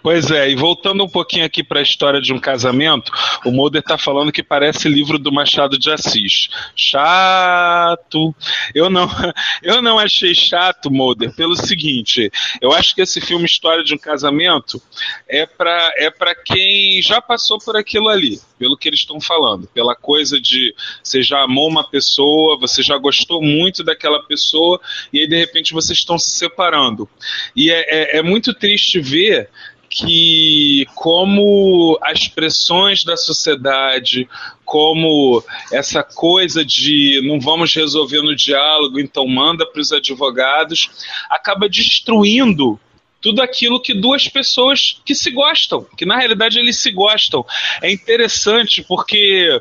Pois 0.03 0.33
é, 0.33 0.51
e 0.51 0.57
voltando 0.57 1.05
um 1.05 1.09
pouquinho 1.09 1.45
aqui 1.45 1.63
para 1.63 1.79
a 1.79 1.83
história 1.83 2.21
de 2.21 2.33
um 2.33 2.39
casamento, 2.39 3.13
o 3.45 3.53
Mulder 3.53 3.81
está 3.81 3.97
falando 3.97 4.33
que 4.33 4.43
parece 4.43 4.89
livro 4.89 5.17
do 5.17 5.31
Machado 5.31 5.79
de 5.79 5.93
Assis. 5.93 6.49
Chato. 6.75 8.35
Eu 8.75 8.91
não, 8.91 9.09
eu 9.63 9.81
não 9.81 10.01
achei 10.01 10.35
chato, 10.35 10.91
Mulder, 10.91 11.33
pelo 11.37 11.55
seguinte: 11.55 12.33
eu 12.61 12.73
acho 12.73 12.97
que 12.97 13.03
esse 13.03 13.21
filme 13.21 13.45
História 13.45 13.85
de 13.85 13.95
um 13.95 13.99
Casamento 13.99 14.83
é 15.29 15.47
para 15.47 15.93
é 15.97 16.35
quem 16.45 17.01
já 17.01 17.21
passou 17.21 17.59
por 17.59 17.77
aquilo 17.77 18.09
ali, 18.09 18.41
pelo 18.59 18.77
que 18.77 18.89
eles 18.89 19.01
estão 19.01 19.21
falando, 19.21 19.69
pela 19.69 19.95
coisa 19.95 20.41
de 20.41 20.75
você 21.03 21.23
já 21.23 21.43
amou 21.43 21.69
uma 21.69 21.89
pessoa, 21.89 22.59
você 22.59 22.83
já 22.83 22.97
gostou 22.99 23.41
muito 23.41 23.85
daquela 23.85 24.23
pessoa, 24.25 24.81
e 25.13 25.21
aí 25.21 25.29
de 25.29 25.37
repente 25.37 25.73
vocês 25.73 25.99
estão 25.99 26.19
se 26.19 26.31
separando. 26.31 27.09
E 27.55 27.71
é, 27.71 28.17
é, 28.17 28.19
é 28.19 28.23
muito 28.23 28.53
triste 28.53 28.99
ver 29.01 29.49
que 29.95 30.87
como 30.95 31.99
as 32.01 32.27
pressões 32.27 33.05
da 33.05 33.15
sociedade, 33.15 34.27
como 34.65 35.45
essa 35.71 36.03
coisa 36.03 36.65
de 36.65 37.21
não 37.23 37.39
vamos 37.39 37.75
resolver 37.75 38.23
no 38.23 38.35
diálogo, 38.35 38.99
então 38.99 39.27
manda 39.27 39.67
para 39.67 39.83
os 39.83 39.93
advogados, 39.93 40.89
acaba 41.29 41.69
destruindo 41.69 42.81
tudo 43.21 43.43
aquilo 43.43 43.83
que 43.83 43.93
duas 43.93 44.27
pessoas 44.29 44.99
que 45.05 45.15
se 45.15 45.31
gostam, 45.31 45.87
que 45.97 46.07
na 46.07 46.17
realidade 46.17 46.59
eles 46.59 46.79
se 46.79 46.91
gostam. 46.91 47.45
É 47.83 47.93
interessante 47.93 48.83
porque 48.83 49.61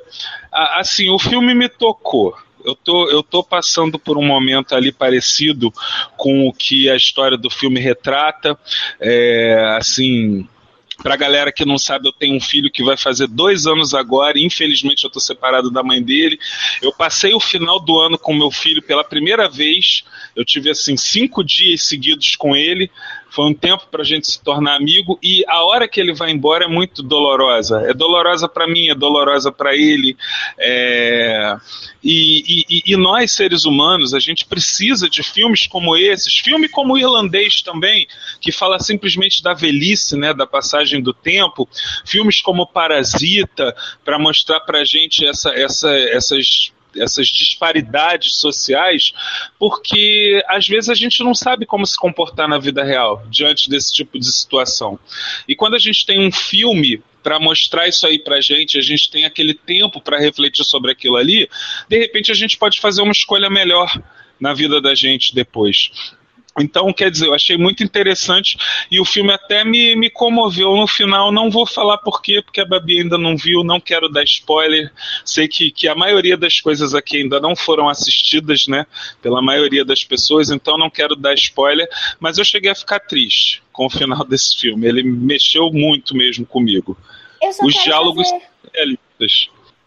assim, 0.49 1.09
o 1.09 1.19
filme 1.19 1.53
me 1.53 1.67
tocou. 1.67 2.34
Eu 2.66 2.76
tô, 2.76 3.09
eu 3.09 3.24
tô 3.24 3.43
passando 3.43 3.97
por 3.97 4.18
um 4.18 4.26
momento 4.26 4.76
ali 4.76 4.91
parecido 4.91 5.72
com 6.18 6.47
o 6.47 6.53
que 6.53 6.89
a 6.89 6.95
história 6.95 7.38
do 7.38 7.49
filme 7.49 7.80
retrata. 7.80 8.57
É, 8.99 9.76
assim, 9.78 10.47
Pra 11.01 11.16
galera 11.16 11.51
que 11.51 11.66
não 11.66 11.80
sabe, 11.80 12.07
eu 12.07 12.12
tenho 12.12 12.36
um 12.36 12.39
filho 12.39 12.72
que 12.72 12.84
vai 12.84 12.95
fazer 12.95 13.28
dois 13.28 13.66
anos 13.66 13.93
agora, 13.93 14.38
e 14.38 14.45
infelizmente 14.45 15.03
eu 15.03 15.09
tô 15.09 15.20
separado 15.20 15.72
da 15.72 15.82
mãe 15.82 16.01
dele. 16.01 16.39
Eu 16.82 16.93
passei 16.93 17.34
o 17.34 17.39
final 17.39 17.80
do 17.80 17.99
ano 17.99 18.20
com 18.20 18.34
meu 18.36 18.51
filho 18.51 18.82
pela 18.84 19.03
primeira 19.03 19.49
vez. 19.49 20.03
Eu 20.36 20.45
tive 20.45 20.70
assim 20.70 20.95
cinco 20.95 21.43
dias 21.43 21.84
seguidos 21.84 22.36
com 22.36 22.55
ele. 22.55 22.91
Foi 23.32 23.45
um 23.45 23.53
tempo 23.53 23.88
para 23.89 24.01
a 24.01 24.05
gente 24.05 24.29
se 24.29 24.43
tornar 24.43 24.75
amigo 24.75 25.17
e 25.23 25.45
a 25.47 25.63
hora 25.63 25.88
que 25.88 26.01
ele 26.01 26.13
vai 26.13 26.32
embora 26.32 26.65
é 26.65 26.67
muito 26.67 27.01
dolorosa. 27.01 27.82
É 27.89 27.93
dolorosa 27.93 28.47
para 28.49 28.67
mim, 28.67 28.89
é 28.89 28.95
dolorosa 28.95 29.49
para 29.53 29.73
ele. 29.73 30.17
É... 30.59 31.55
E, 32.03 32.65
e, 32.69 32.93
e, 32.93 32.97
nós, 32.97 33.32
seres 33.32 33.63
humanos, 33.63 34.13
a 34.13 34.19
gente 34.19 34.45
precisa 34.45 35.09
de 35.09 35.23
filmes 35.23 35.65
como 35.65 35.95
esses, 35.95 36.34
filme 36.39 36.67
como 36.67 36.93
o 36.93 36.97
irlandês 36.97 37.61
também, 37.61 38.05
que 38.41 38.51
fala 38.51 38.79
simplesmente 38.79 39.41
da 39.41 39.53
velhice, 39.53 40.17
né, 40.17 40.34
da 40.34 40.47
passagem 40.47 40.99
do 40.99 41.13
tempo, 41.13 41.69
filmes 42.03 42.41
como 42.41 42.67
Parasita, 42.67 43.73
para 44.03 44.19
mostrar 44.19 44.59
para 44.61 44.79
a 44.79 44.84
gente 44.84 45.25
essa, 45.25 45.51
essa, 45.51 45.95
essas 45.95 46.71
essas 46.97 47.27
disparidades 47.27 48.35
sociais, 48.35 49.13
porque 49.57 50.43
às 50.47 50.67
vezes 50.67 50.89
a 50.89 50.95
gente 50.95 51.23
não 51.23 51.33
sabe 51.33 51.65
como 51.65 51.85
se 51.85 51.97
comportar 51.97 52.47
na 52.47 52.57
vida 52.57 52.83
real 52.83 53.23
diante 53.29 53.69
desse 53.69 53.93
tipo 53.93 54.19
de 54.19 54.31
situação. 54.31 54.99
E 55.47 55.55
quando 55.55 55.75
a 55.75 55.79
gente 55.79 56.05
tem 56.05 56.25
um 56.25 56.31
filme 56.31 57.01
para 57.23 57.39
mostrar 57.39 57.87
isso 57.87 58.05
aí 58.05 58.19
para 58.19 58.41
gente, 58.41 58.77
a 58.77 58.81
gente 58.81 59.09
tem 59.09 59.25
aquele 59.25 59.53
tempo 59.53 60.01
para 60.01 60.19
refletir 60.19 60.65
sobre 60.65 60.91
aquilo 60.91 61.17
ali, 61.17 61.47
de 61.87 61.99
repente 61.99 62.31
a 62.31 62.35
gente 62.35 62.57
pode 62.57 62.79
fazer 62.79 63.01
uma 63.01 63.11
escolha 63.11 63.49
melhor 63.49 63.91
na 64.39 64.53
vida 64.53 64.81
da 64.81 64.95
gente 64.95 65.35
depois. 65.35 65.91
Então, 66.60 66.91
quer 66.91 67.10
dizer, 67.10 67.28
eu 67.28 67.34
achei 67.34 67.58
muito 67.58 67.82
interessante 67.82 68.58
e 68.89 68.99
o 68.99 69.06
filme 69.06 69.32
até 69.32 69.64
me, 69.64 69.95
me 69.95 70.10
comoveu 70.10 70.76
no 70.76 70.86
final. 70.86 71.32
Não 71.32 71.49
vou 71.49 71.66
falar 71.66 71.97
por 71.99 72.22
quê, 72.22 72.41
porque 72.41 72.60
a 72.60 72.66
Babi 72.66 72.99
ainda 72.99 73.18
não 73.18 73.38
viu, 73.38 73.64
não 73.64 73.80
quero 73.80 74.10
dar 74.10 74.24
spoiler. 74.24 74.91
Sei 75.24 75.47
que, 75.47 75.72
que 75.72 75.88
a 75.88 75.95
maioria 75.95 76.36
das 76.36 76.60
coisas 76.60 76.93
aqui 76.93 77.18
ainda 77.18 77.39
não 77.39 77.56
foram 77.56 77.88
assistidas, 77.88 78.68
né, 78.68 78.86
pela 79.22 79.41
maioria 79.41 79.86
das 79.86 80.04
pessoas, 80.04 80.49
então 80.49 80.78
não 80.78 80.89
quero 80.89 81.16
dar 81.16 81.34
spoiler, 81.36 81.88
mas 82.20 82.38
eu 82.38 82.43
cheguei 82.43 82.72
a 82.72 82.76
ficar 82.76 82.99
triste 82.99 83.64
com 83.72 83.86
o 83.86 83.89
final 83.89 84.24
desse 84.28 84.60
filme. 84.60 84.88
Ele 84.88 85.04
mexeu 85.04 85.72
muito 85.72 86.16
mesmo 86.16 86.45
comigo. 86.45 86.97
Os 87.64 87.74
diálogos 87.84 88.30
fazer... 88.30 88.41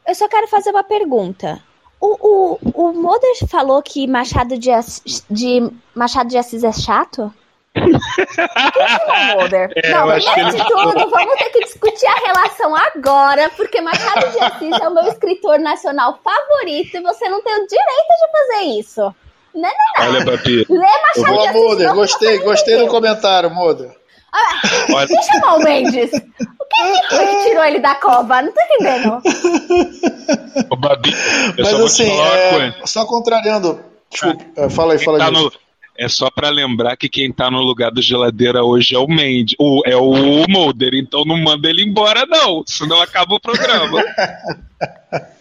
Eu 0.06 0.14
só 0.14 0.28
quero 0.28 0.48
fazer 0.48 0.70
uma 0.70 0.84
pergunta. 0.84 1.62
O, 2.00 2.58
o, 2.62 2.63
o 2.74 2.92
Moder 2.92 3.48
falou 3.48 3.82
que 3.82 4.06
Machado 4.06 4.58
de, 4.58 4.70
Assis, 4.70 5.24
de 5.30 5.70
Machado 5.94 6.28
de 6.28 6.36
Assis 6.36 6.64
é 6.64 6.72
chato? 6.72 7.32
É, 7.76 9.34
Moder? 9.34 9.70
É, 9.74 9.90
não, 9.90 10.08
primeiro 10.08 10.50
de 10.50 10.68
tudo, 10.68 11.10
vamos 11.10 11.38
ter 11.38 11.50
que 11.50 11.60
discutir 11.64 12.06
a 12.06 12.14
relação 12.14 12.74
agora, 12.74 13.50
porque 13.56 13.80
Machado 13.80 14.30
de 14.30 14.38
Assis 14.38 14.80
é 14.80 14.88
o 14.88 14.94
meu 14.94 15.04
escritor 15.04 15.58
nacional 15.58 16.18
favorito 16.22 16.96
e 16.96 17.00
você 17.00 17.28
não 17.28 17.42
tem 17.42 17.54
o 17.54 17.66
direito 17.66 18.12
de 18.20 18.32
fazer 18.32 18.80
isso. 18.80 19.14
Não, 19.54 19.62
não, 19.62 19.70
não. 19.98 20.08
Olha, 20.08 20.24
Papi. 20.24 20.66
Lê 20.68 20.78
Machado 20.78 21.26
Boa, 21.26 21.42
de 21.42 21.48
Assis. 21.48 21.62
Moder, 21.62 21.94
gostei, 21.94 22.38
gostei 22.38 22.76
do 22.78 22.88
comentário, 22.88 23.50
Moder. 23.50 23.90
Olha, 24.92 25.08
eu 25.10 25.22
chamar 25.22 25.54
o 25.56 25.62
Mendes. 25.62 26.10
O 26.12 26.64
que 26.66 27.14
foi 27.14 27.26
que 27.26 27.44
tirou 27.48 27.64
ele 27.64 27.78
da 27.78 27.94
cova? 27.94 28.42
Não 28.42 28.52
tô 28.52 28.60
entendendo. 28.60 29.22
O 30.70 30.76
Babi, 30.76 31.10
eu 31.56 31.64
Mas 31.64 31.68
só 31.68 31.84
assim, 31.84 32.10
é, 32.10 32.74
só 32.84 33.04
contrariando. 33.06 33.80
Desculpa, 34.10 34.44
ah, 34.56 34.70
fala 34.70 34.94
aí, 34.94 34.98
fala 34.98 35.18
tá 35.18 35.30
no, 35.30 35.52
É 35.96 36.08
só 36.08 36.30
para 36.30 36.48
lembrar 36.50 36.96
que 36.96 37.08
quem 37.08 37.32
tá 37.32 37.50
no 37.50 37.60
lugar 37.60 37.90
do 37.90 38.02
geladeira 38.02 38.64
hoje 38.64 38.94
é 38.94 38.98
o 38.98 39.06
Mendes, 39.06 39.54
o, 39.58 39.82
é 39.86 39.96
o 39.96 40.48
Molder, 40.48 40.94
então 40.94 41.24
não 41.24 41.36
manda 41.36 41.68
ele 41.68 41.82
embora, 41.82 42.24
não, 42.26 42.62
senão 42.66 43.00
acaba 43.00 43.34
o 43.34 43.40
programa. 43.40 44.02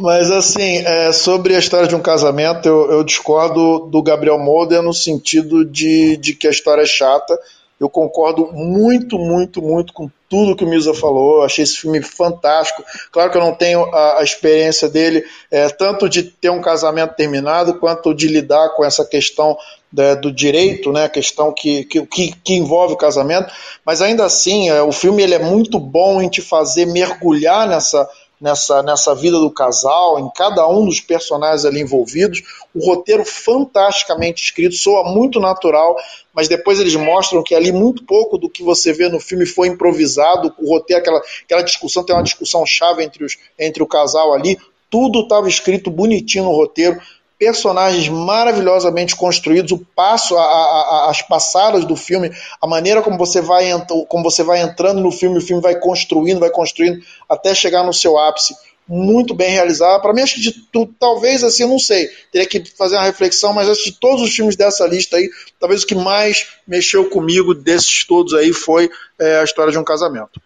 Mas 0.00 0.30
assim, 0.30 0.78
é, 0.78 1.12
sobre 1.12 1.54
a 1.54 1.58
história 1.58 1.86
de 1.86 1.94
um 1.94 2.02
casamento, 2.02 2.66
eu, 2.68 2.90
eu 2.90 3.04
discordo 3.04 3.80
do 3.90 4.02
Gabriel 4.02 4.38
Molder 4.38 4.82
no 4.82 4.92
sentido 4.92 5.64
de, 5.64 6.16
de 6.16 6.34
que 6.34 6.46
a 6.46 6.50
história 6.50 6.82
é 6.82 6.86
chata. 6.86 7.38
Eu 7.78 7.88
concordo 7.88 8.50
muito, 8.52 9.18
muito, 9.18 9.60
muito 9.60 9.92
com 9.92 10.08
tudo 10.28 10.56
que 10.56 10.64
o 10.64 10.68
Misa 10.68 10.94
falou. 10.94 11.38
Eu 11.38 11.42
achei 11.42 11.64
esse 11.64 11.76
filme 11.76 12.00
fantástico. 12.00 12.84
Claro 13.10 13.30
que 13.30 13.36
eu 13.36 13.42
não 13.42 13.54
tenho 13.54 13.84
a, 13.94 14.20
a 14.20 14.22
experiência 14.22 14.88
dele, 14.88 15.24
é, 15.50 15.68
tanto 15.68 16.08
de 16.08 16.22
ter 16.22 16.50
um 16.50 16.60
casamento 16.60 17.14
terminado, 17.14 17.78
quanto 17.78 18.14
de 18.14 18.28
lidar 18.28 18.70
com 18.70 18.84
essa 18.84 19.04
questão 19.04 19.56
é, 19.96 20.14
do 20.14 20.32
direito, 20.32 20.92
né, 20.92 21.04
a 21.04 21.08
questão 21.08 21.52
que, 21.52 21.84
que, 21.84 22.04
que, 22.06 22.54
envolve 22.54 22.94
o 22.94 22.98
casamento. 22.98 23.52
Mas 23.84 24.00
ainda 24.00 24.24
assim, 24.24 24.68
é, 24.70 24.82
o 24.82 24.92
filme 24.92 25.22
ele 25.22 25.34
é 25.34 25.38
muito 25.38 25.78
bom 25.78 26.22
em 26.22 26.28
te 26.28 26.40
fazer 26.40 26.86
mergulhar 26.86 27.68
nessa 27.68 28.08
nessa, 28.40 28.82
nessa 28.82 29.14
vida 29.14 29.38
do 29.38 29.50
casal, 29.50 30.18
em 30.18 30.30
cada 30.34 30.66
um 30.68 30.84
dos 30.84 31.00
personagens 31.00 31.64
ali 31.64 31.80
envolvidos. 31.80 32.42
O 32.74 32.84
roteiro 32.84 33.24
fantasticamente 33.24 34.42
escrito, 34.42 34.74
soa 34.74 35.04
muito 35.12 35.40
natural, 35.40 35.96
mas 36.32 36.48
depois 36.48 36.80
eles 36.80 36.94
mostram 36.96 37.42
que 37.42 37.54
ali 37.54 37.72
muito 37.72 38.04
pouco 38.04 38.36
do 38.36 38.50
que 38.50 38.62
você 38.62 38.92
vê 38.92 39.08
no 39.08 39.20
filme 39.20 39.46
foi 39.46 39.68
improvisado. 39.68 40.54
O 40.58 40.68
roteiro, 40.68 41.00
aquela, 41.00 41.22
aquela 41.44 41.62
discussão, 41.62 42.04
tem 42.04 42.14
uma 42.14 42.22
discussão 42.22 42.64
chave 42.66 43.02
entre, 43.02 43.24
os, 43.24 43.36
entre 43.58 43.82
o 43.82 43.86
casal 43.86 44.34
ali. 44.34 44.58
Tudo 44.90 45.20
estava 45.20 45.48
escrito 45.48 45.90
bonitinho 45.90 46.44
no 46.44 46.52
roteiro 46.52 47.00
personagens 47.38 48.08
maravilhosamente 48.08 49.16
construídos, 49.16 49.72
o 49.72 49.78
passo, 49.78 50.36
a, 50.36 50.42
a, 50.42 51.10
as 51.10 51.22
passadas 51.22 51.84
do 51.84 51.96
filme, 51.96 52.30
a 52.60 52.66
maneira 52.66 53.02
como 53.02 53.18
você 53.18 53.40
vai 53.40 53.70
como 54.08 54.22
você 54.22 54.42
vai 54.42 54.60
entrando 54.60 55.00
no 55.00 55.10
filme, 55.10 55.38
o 55.38 55.40
filme 55.40 55.62
vai 55.62 55.78
construindo, 55.78 56.40
vai 56.40 56.50
construindo 56.50 57.02
até 57.28 57.54
chegar 57.54 57.84
no 57.84 57.92
seu 57.92 58.18
ápice. 58.18 58.54
Muito 58.86 59.34
bem 59.34 59.50
realizado. 59.50 60.02
Para 60.02 60.12
mim, 60.12 60.20
acho 60.20 60.34
que 60.34 60.42
de 60.42 60.52
tudo, 60.70 60.94
talvez 61.00 61.42
assim, 61.42 61.66
não 61.66 61.78
sei, 61.78 62.06
teria 62.30 62.46
que 62.46 62.62
fazer 62.76 62.96
uma 62.96 63.04
reflexão, 63.04 63.52
mas 63.54 63.66
acho 63.66 63.82
que 63.82 63.90
de 63.92 63.98
todos 63.98 64.22
os 64.22 64.34
filmes 64.34 64.56
dessa 64.56 64.86
lista 64.86 65.16
aí, 65.16 65.30
talvez 65.58 65.82
o 65.82 65.86
que 65.86 65.94
mais 65.94 66.48
mexeu 66.68 67.08
comigo 67.08 67.54
desses 67.54 68.06
todos 68.06 68.34
aí 68.34 68.52
foi 68.52 68.90
é, 69.18 69.38
a 69.38 69.44
história 69.44 69.72
de 69.72 69.78
um 69.78 69.84
casamento 69.84 70.38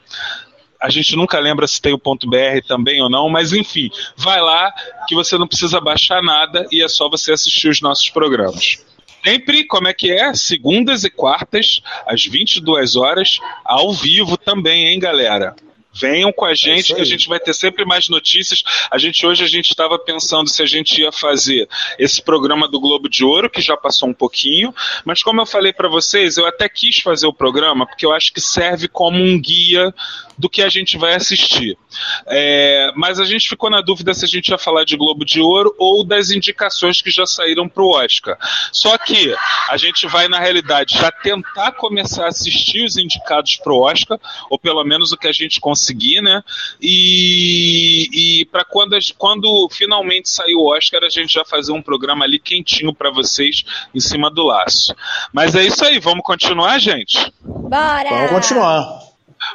a 0.83 0.89
gente 0.89 1.15
nunca 1.15 1.39
lembra 1.39 1.65
se 1.65 1.81
tem 1.81 1.93
o 1.93 1.97
ponto 1.97 2.29
.br 2.29 2.59
também 2.67 3.01
ou 3.01 3.09
não, 3.09 3.29
mas 3.29 3.53
enfim, 3.53 3.89
vai 4.17 4.41
lá 4.41 4.69
que 5.07 5.15
você 5.15 5.37
não 5.37 5.47
precisa 5.47 5.79
baixar 5.79 6.21
nada 6.21 6.67
e 6.69 6.83
é 6.83 6.89
só 6.89 7.09
você 7.09 7.31
assistir 7.31 7.69
os 7.69 7.79
nossos 7.79 8.09
programas. 8.09 8.83
Sempre, 9.23 9.63
como 9.63 9.87
é 9.87 9.93
que 9.93 10.11
é? 10.11 10.33
Segundas 10.33 11.05
e 11.05 11.09
quartas, 11.09 11.81
às 12.05 12.25
22 12.25 12.97
horas, 12.97 13.39
ao 13.63 13.93
vivo 13.93 14.35
também, 14.35 14.87
hein, 14.87 14.99
galera? 14.99 15.55
Venham 15.93 16.31
com 16.33 16.45
a 16.45 16.51
é 16.51 16.55
gente, 16.55 16.91
é 16.91 16.95
que 16.95 17.01
a 17.01 17.05
gente 17.05 17.27
vai 17.27 17.39
ter 17.39 17.53
sempre 17.53 17.85
mais 17.85 18.09
notícias. 18.09 18.63
A 18.89 18.97
gente 18.97 19.25
hoje 19.25 19.43
a 19.43 19.47
gente 19.47 19.69
estava 19.69 19.99
pensando 19.99 20.49
se 20.49 20.61
a 20.61 20.65
gente 20.65 20.99
ia 20.99 21.11
fazer 21.11 21.67
esse 21.99 22.21
programa 22.21 22.67
do 22.67 22.79
Globo 22.79 23.07
de 23.07 23.23
Ouro, 23.23 23.49
que 23.49 23.61
já 23.61 23.77
passou 23.77 24.09
um 24.09 24.13
pouquinho, 24.13 24.73
mas 25.05 25.21
como 25.21 25.41
eu 25.41 25.45
falei 25.45 25.71
para 25.71 25.87
vocês, 25.87 26.37
eu 26.37 26.45
até 26.45 26.67
quis 26.67 26.99
fazer 26.99 27.27
o 27.27 27.33
programa 27.33 27.85
porque 27.85 28.05
eu 28.05 28.13
acho 28.13 28.33
que 28.33 28.41
serve 28.41 28.87
como 28.87 29.17
um 29.17 29.39
guia 29.39 29.93
do 30.37 30.49
que 30.49 30.61
a 30.61 30.69
gente 30.69 30.97
vai 30.97 31.15
assistir. 31.15 31.77
É, 32.27 32.91
mas 32.95 33.19
a 33.19 33.25
gente 33.25 33.47
ficou 33.47 33.69
na 33.69 33.81
dúvida 33.81 34.13
se 34.13 34.25
a 34.25 34.27
gente 34.27 34.49
ia 34.49 34.57
falar 34.57 34.83
de 34.83 34.97
Globo 34.97 35.23
de 35.23 35.39
Ouro 35.39 35.75
ou 35.77 36.03
das 36.03 36.31
indicações 36.31 37.01
que 37.01 37.11
já 37.11 37.25
saíram 37.25 37.69
para 37.69 37.83
o 37.83 37.91
Oscar. 37.91 38.37
Só 38.71 38.97
que 38.97 39.35
a 39.69 39.77
gente 39.77 40.07
vai, 40.07 40.27
na 40.27 40.39
realidade, 40.39 40.97
já 40.97 41.11
tentar 41.11 41.73
começar 41.73 42.25
a 42.25 42.29
assistir 42.29 42.83
os 42.83 42.97
indicados 42.97 43.57
para 43.57 43.73
o 43.73 43.81
Oscar, 43.81 44.19
ou 44.49 44.57
pelo 44.57 44.83
menos 44.83 45.11
o 45.11 45.17
que 45.17 45.27
a 45.27 45.31
gente 45.31 45.59
conseguir, 45.83 46.21
né? 46.21 46.41
E, 46.81 48.39
e 48.41 48.45
para 48.45 48.63
quando, 48.63 48.97
quando 49.17 49.69
finalmente 49.69 50.29
sair 50.29 50.55
o 50.55 50.65
Oscar, 50.65 51.03
a 51.03 51.09
gente 51.09 51.33
já 51.33 51.43
fazer 51.43 51.73
um 51.73 51.81
programa 51.81 52.23
ali 52.23 52.39
quentinho 52.39 52.93
para 52.93 53.11
vocês 53.11 53.63
em 53.93 53.99
cima 53.99 54.31
do 54.31 54.43
laço. 54.43 54.95
Mas 55.33 55.53
é 55.55 55.63
isso 55.63 55.83
aí, 55.83 55.99
vamos 55.99 56.23
continuar, 56.23 56.79
gente? 56.79 57.31
Bora! 57.41 58.09
Vamos 58.09 58.31
continuar. 58.31 59.03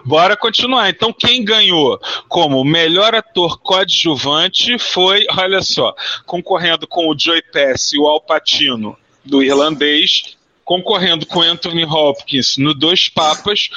Bora 0.05 0.37
continuar. 0.37 0.91
Então, 0.91 1.15
quem 1.15 1.43
ganhou 1.43 1.99
como 2.29 2.63
melhor 2.63 3.15
ator 3.15 3.59
coadjuvante 3.59 4.79
foi, 4.79 5.25
olha 5.37 5.63
só, 5.63 5.95
concorrendo 6.27 6.87
com 6.87 7.09
o 7.09 7.19
Joey 7.19 7.43
Pass 7.51 7.93
e 7.95 7.99
o 7.99 8.07
Al 8.07 8.21
Pacino, 8.21 8.97
do 9.25 9.43
irlandês, 9.43 10.37
concorrendo 10.63 11.25
com 11.25 11.41
Anthony 11.41 11.87
Hopkins 11.87 12.59
no 12.59 12.75
Dois 12.75 13.09
Papas, 13.09 13.71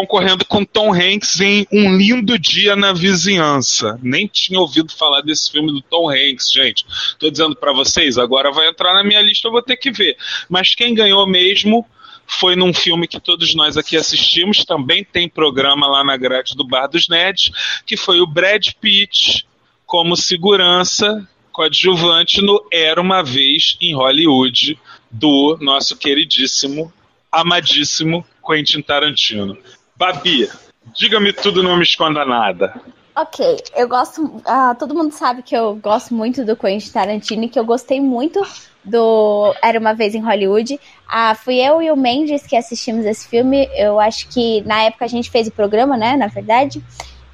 concorrendo 0.00 0.46
com 0.46 0.64
Tom 0.64 0.94
Hanks 0.94 1.40
em 1.40 1.66
Um 1.70 1.94
Lindo 1.94 2.38
Dia 2.38 2.74
na 2.74 2.92
Vizinhança. 2.92 3.98
Nem 4.02 4.26
tinha 4.26 4.58
ouvido 4.58 4.90
falar 4.92 5.20
desse 5.20 5.50
filme 5.50 5.70
do 5.70 5.82
Tom 5.82 6.10
Hanks, 6.10 6.50
gente. 6.50 6.86
Tô 7.18 7.30
dizendo 7.30 7.54
para 7.54 7.72
vocês, 7.72 8.16
agora 8.16 8.50
vai 8.50 8.68
entrar 8.68 8.94
na 8.94 9.04
minha 9.04 9.20
lista, 9.20 9.48
eu 9.48 9.52
vou 9.52 9.60
ter 9.60 9.76
que 9.76 9.90
ver. 9.90 10.16
Mas 10.48 10.74
quem 10.74 10.94
ganhou 10.94 11.26
mesmo 11.26 11.86
foi 12.26 12.56
num 12.56 12.72
filme 12.72 13.06
que 13.06 13.20
todos 13.20 13.54
nós 13.54 13.76
aqui 13.76 13.94
assistimos, 13.94 14.64
também 14.64 15.04
tem 15.04 15.28
programa 15.28 15.86
lá 15.86 16.02
na 16.02 16.16
grade 16.16 16.56
do 16.56 16.66
Bar 16.66 16.86
dos 16.86 17.06
Nerds, 17.06 17.50
que 17.84 17.96
foi 17.96 18.20
o 18.20 18.26
Brad 18.26 18.68
Pitt 18.80 19.46
como 19.84 20.16
segurança 20.16 21.28
coadjuvante 21.52 22.40
no 22.40 22.64
Era 22.72 23.00
Uma 23.00 23.22
Vez 23.22 23.76
em 23.82 23.94
Hollywood, 23.94 24.78
do 25.10 25.58
nosso 25.60 25.94
queridíssimo, 25.96 26.90
amadíssimo 27.30 28.24
Quentin 28.46 28.80
Tarantino. 28.80 29.58
Babi, 30.00 30.48
diga-me 30.96 31.30
tudo, 31.30 31.62
não 31.62 31.76
me 31.76 31.82
esconda 31.82 32.24
nada. 32.24 32.80
Ok, 33.14 33.58
eu 33.76 33.86
gosto. 33.86 34.22
Uh, 34.22 34.74
todo 34.78 34.94
mundo 34.94 35.12
sabe 35.12 35.42
que 35.42 35.54
eu 35.54 35.74
gosto 35.74 36.14
muito 36.14 36.42
do 36.42 36.56
Quentin 36.56 36.90
Tarantino 36.90 37.44
e 37.44 37.48
que 37.50 37.58
eu 37.58 37.66
gostei 37.66 38.00
muito 38.00 38.40
do 38.82 39.54
Era 39.62 39.78
uma 39.78 39.92
Vez 39.92 40.14
em 40.14 40.22
Hollywood. 40.22 40.80
Ah, 41.06 41.34
fui 41.34 41.56
eu 41.56 41.82
e 41.82 41.90
o 41.90 41.96
Mendes 41.96 42.46
que 42.46 42.56
assistimos 42.56 43.04
esse 43.04 43.28
filme. 43.28 43.68
Eu 43.74 44.00
acho 44.00 44.26
que 44.28 44.62
na 44.62 44.84
época 44.84 45.04
a 45.04 45.08
gente 45.08 45.30
fez 45.30 45.48
o 45.48 45.52
programa, 45.52 45.98
né? 45.98 46.16
Na 46.16 46.28
verdade. 46.28 46.82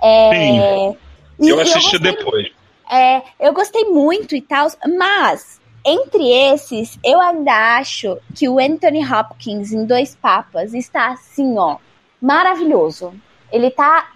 É, 0.02 0.30
Sim. 0.34 0.96
Eu 1.48 1.60
assisti 1.60 1.94
eu 1.94 2.00
gostei, 2.00 2.16
depois. 2.16 2.52
É, 2.90 3.22
eu 3.38 3.52
gostei 3.52 3.84
muito 3.84 4.34
e 4.34 4.40
tal, 4.40 4.68
mas 4.98 5.60
entre 5.84 6.28
esses, 6.52 6.98
eu 7.04 7.20
ainda 7.20 7.78
acho 7.78 8.18
que 8.34 8.48
o 8.48 8.58
Anthony 8.58 9.04
Hopkins 9.06 9.70
em 9.70 9.86
Dois 9.86 10.16
Papas 10.16 10.74
está 10.74 11.12
assim, 11.12 11.56
ó, 11.58 11.76
maravilhoso. 12.20 13.14
Ele 13.52 13.70
tá. 13.70 14.10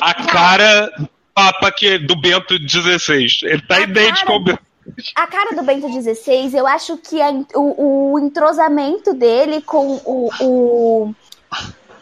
A 0.00 0.14
cara 0.14 0.90
Papa 1.34 1.70
que 1.72 1.86
é 1.86 1.98
do 1.98 2.16
Bento 2.20 2.54
XVI. 2.56 3.26
Ele 3.42 3.62
tá 3.62 3.80
idêntico 3.80 4.26
cara... 4.26 4.38
ao 4.38 4.44
Bento 4.44 4.70
a 5.14 5.26
cara 5.26 5.54
do 5.54 5.62
Bento 5.62 5.88
XVI, 5.88 6.56
eu 6.56 6.66
acho 6.66 6.96
que 6.96 7.20
a, 7.20 7.30
o, 7.54 8.14
o, 8.14 8.18
entrosamento 8.18 9.14
dele 9.14 9.60
com 9.60 10.00
o, 10.04 10.30
o, 10.40 11.14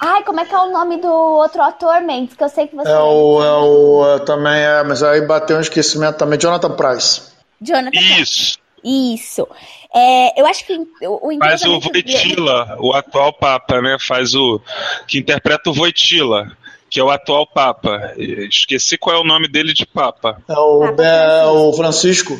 Ai, 0.00 0.22
como 0.22 0.40
é 0.40 0.44
que 0.44 0.54
é 0.54 0.58
o 0.58 0.70
nome 0.70 0.98
do 0.98 1.08
outro 1.08 1.60
ator, 1.60 2.00
Mendes? 2.00 2.36
Que 2.36 2.44
eu 2.44 2.48
sei 2.48 2.68
que 2.68 2.76
você. 2.76 2.88
É 2.88 2.98
o. 2.98 3.42
É 3.42 3.52
o 3.52 4.14
é, 4.14 4.18
também 4.20 4.60
é, 4.60 4.82
mas 4.84 5.02
aí 5.02 5.20
bateu 5.26 5.56
um 5.56 5.60
esquecimento 5.60 6.16
também. 6.16 6.38
Jonathan 6.38 6.70
Price. 6.76 7.22
Jonathan 7.60 7.98
Isso. 7.98 8.58
Isso. 8.84 9.46
É, 9.94 10.40
eu 10.40 10.46
acho 10.46 10.64
que 10.66 10.72
o, 11.02 11.34
o 11.34 11.38
Faz 11.38 11.64
o 11.64 11.80
Voitila, 11.80 12.76
o 12.80 12.92
atual 12.92 13.32
Papa, 13.32 13.80
né? 13.80 13.96
Faz 14.00 14.34
o. 14.34 14.60
Que 15.06 15.18
interpreta 15.18 15.70
o 15.70 15.74
Voitila 15.74 16.56
que 16.90 16.98
é 16.98 17.04
o 17.04 17.10
atual 17.10 17.46
Papa. 17.46 18.14
Esqueci 18.16 18.96
qual 18.96 19.16
é 19.16 19.20
o 19.20 19.24
nome 19.24 19.48
dele 19.48 19.72
de 19.72 19.86
Papa. 19.86 20.42
É 20.48 20.58
o, 20.58 20.84
é, 20.84 21.46
o 21.46 21.72
Francisco. 21.74 22.38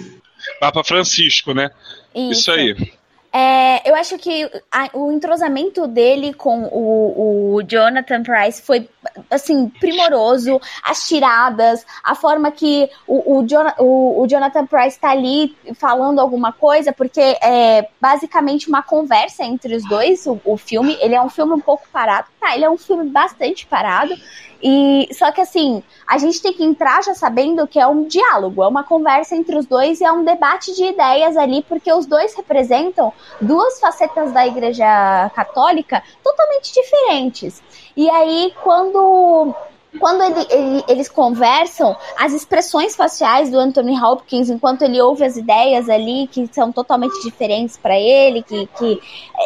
Papa 0.59 0.83
Francisco, 0.83 1.53
né? 1.53 1.71
Isso, 2.15 2.33
Isso 2.33 2.51
aí. 2.53 2.93
É, 3.41 3.89
eu 3.89 3.95
acho 3.95 4.19
que 4.19 4.51
a, 4.69 4.91
o 4.95 5.13
entrosamento 5.13 5.87
dele 5.87 6.35
com 6.35 6.65
o, 6.65 7.55
o, 7.55 7.63
Jonathan 7.63 8.21
Price 8.25 8.61
foi, 8.61 8.89
assim, 9.31 9.69
primoroso. 9.69 10.61
As 10.83 11.07
tiradas, 11.07 11.87
a 12.03 12.17
forma 12.17 12.51
que 12.51 12.91
o, 13.07 13.39
o, 13.39 13.47
o, 13.79 14.23
o 14.23 14.27
Jonathan 14.27 14.67
Price 14.67 14.97
está 14.97 15.11
ali 15.11 15.57
falando 15.77 16.19
alguma 16.19 16.53
coisa, 16.53 16.93
porque 16.93 17.21
é 17.21 17.89
basicamente 18.01 18.69
uma 18.69 18.83
conversa 18.83 19.45
entre 19.45 19.77
os 19.77 19.89
dois, 19.89 20.27
o, 20.27 20.41
o 20.45 20.57
filme. 20.57 20.99
Ele 21.01 21.15
é 21.15 21.23
um 21.23 21.31
filme 21.31 21.53
um 21.53 21.61
pouco 21.61 21.87
parado. 21.93 22.27
Tá, 22.41 22.57
ele 22.57 22.65
é 22.65 22.71
um 22.71 22.77
filme 22.77 23.09
bastante 23.09 23.67
parado, 23.67 24.17
e 24.63 25.09
só 25.13 25.31
que 25.31 25.41
assim, 25.41 25.83
a 26.07 26.19
gente 26.19 26.43
tem 26.43 26.53
que 26.53 26.65
entrar 26.65 27.03
já 27.03 27.15
sabendo 27.15 27.67
que 27.67 27.79
é 27.79 27.87
um 27.87 28.05
diálogo, 28.05 28.63
é 28.63 28.67
uma 28.67 28.83
conversa 28.83 29.37
entre 29.37 29.57
os 29.57 29.67
dois 29.67 30.01
e 30.01 30.05
é 30.05 30.11
um 30.11 30.25
debate 30.25 30.75
de 30.75 30.85
ideias 30.85 31.37
ali, 31.37 31.65
porque 31.69 31.93
os 31.93 32.07
dois 32.07 32.35
representam 32.35 33.13
duas 33.41 33.79
facetas 33.81 34.33
da 34.33 34.47
Igreja 34.47 35.31
Católica 35.35 36.03
totalmente 36.23 36.73
diferentes. 36.73 37.63
E 37.97 38.09
aí, 38.11 38.53
quando 38.63 39.55
quando 39.99 40.23
ele, 40.23 40.47
ele, 40.51 40.85
eles 40.87 41.09
conversam, 41.09 41.97
as 42.17 42.33
expressões 42.33 42.95
faciais 42.95 43.51
do 43.51 43.59
Anthony 43.59 43.99
Hopkins, 44.01 44.51
enquanto 44.51 44.83
ele 44.83 45.01
ouve 45.01 45.25
as 45.25 45.37
ideias 45.37 45.89
ali, 45.89 46.29
que 46.31 46.47
são 46.53 46.71
totalmente 46.71 47.21
diferentes 47.23 47.79
para 47.79 47.99
ele, 47.99 48.43
que, 48.43 48.67
que 48.79 49.01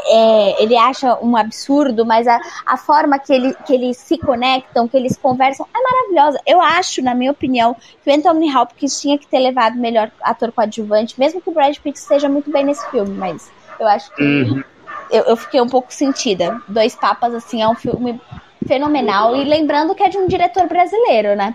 é, 0.07 0.63
ele 0.63 0.77
acha 0.77 1.17
um 1.23 1.37
absurdo, 1.37 2.05
mas 2.05 2.27
a, 2.27 2.41
a 2.67 2.77
forma 2.77 3.19
que, 3.19 3.33
ele, 3.33 3.55
que 3.65 3.73
eles 3.73 3.97
se 3.97 4.19
conectam, 4.19 4.89
que 4.89 4.97
eles 4.97 5.17
conversam, 5.17 5.67
é 5.75 5.81
maravilhosa. 5.81 6.41
Eu 6.45 6.61
acho, 6.61 7.03
na 7.03 7.15
minha 7.15 7.31
opinião, 7.31 7.77
que 8.03 8.11
o 8.11 8.15
Anthony 8.15 8.55
Hopkins 8.55 9.01
tinha 9.01 9.17
que 9.17 9.27
ter 9.27 9.39
levado 9.39 9.79
melhor 9.79 10.11
ator 10.23 10.51
coadjuvante, 10.51 11.19
mesmo 11.19 11.41
que 11.41 11.51
o 11.51 11.53
Brad 11.53 11.77
Pitt 11.79 11.99
esteja 11.99 12.29
muito 12.29 12.51
bem 12.51 12.65
nesse 12.65 12.89
filme, 12.91 13.17
mas 13.17 13.51
eu 13.83 13.89
acho 13.89 14.15
que. 14.15 14.23
Uhum. 14.23 14.65
Eu, 15.11 15.25
eu 15.25 15.37
fiquei 15.37 15.61
um 15.61 15.69
pouco 15.69 15.93
sentida. 15.93 16.61
Dois 16.67 16.95
Papas, 16.95 17.35
assim, 17.35 17.61
é 17.61 17.69
um 17.69 17.75
filme 17.75 18.19
fenomenal. 18.67 19.37
E 19.37 19.45
lembrando 19.45 19.95
que 19.95 20.03
é 20.03 20.09
de 20.09 20.17
um 20.17 20.27
diretor 20.27 20.67
brasileiro, 20.67 21.37
né? 21.37 21.55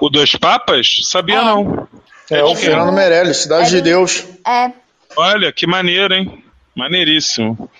O 0.00 0.08
Dois 0.08 0.36
Papas? 0.36 1.00
Sabia 1.02 1.38
é. 1.38 1.44
não. 1.44 1.88
É, 2.30 2.38
é 2.38 2.44
o 2.44 2.54
Fernando 2.54 2.92
Meirelles, 2.92 3.38
Cidade 3.38 3.62
é 3.62 3.70
de, 3.70 3.76
de 3.76 3.82
Deus. 3.82 4.24
É. 4.46 4.72
Olha, 5.16 5.52
que 5.52 5.66
maneiro, 5.66 6.14
hein? 6.14 6.44
Maneiríssimo. 6.74 7.70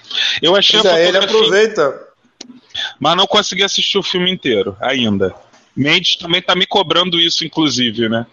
Eu 0.42 0.56
achei 0.56 0.80
pois 0.80 0.92
a 0.92 0.98
é, 0.98 1.08
ele 1.08 1.18
aproveita. 1.18 2.08
Mas 2.98 3.16
não 3.16 3.26
consegui 3.26 3.62
assistir 3.62 3.98
o 3.98 4.02
filme 4.02 4.30
inteiro 4.30 4.76
ainda. 4.80 5.34
Mendes 5.74 6.16
também 6.16 6.42
tá 6.42 6.54
me 6.54 6.66
cobrando 6.66 7.18
isso, 7.18 7.44
inclusive, 7.44 8.08
né? 8.08 8.26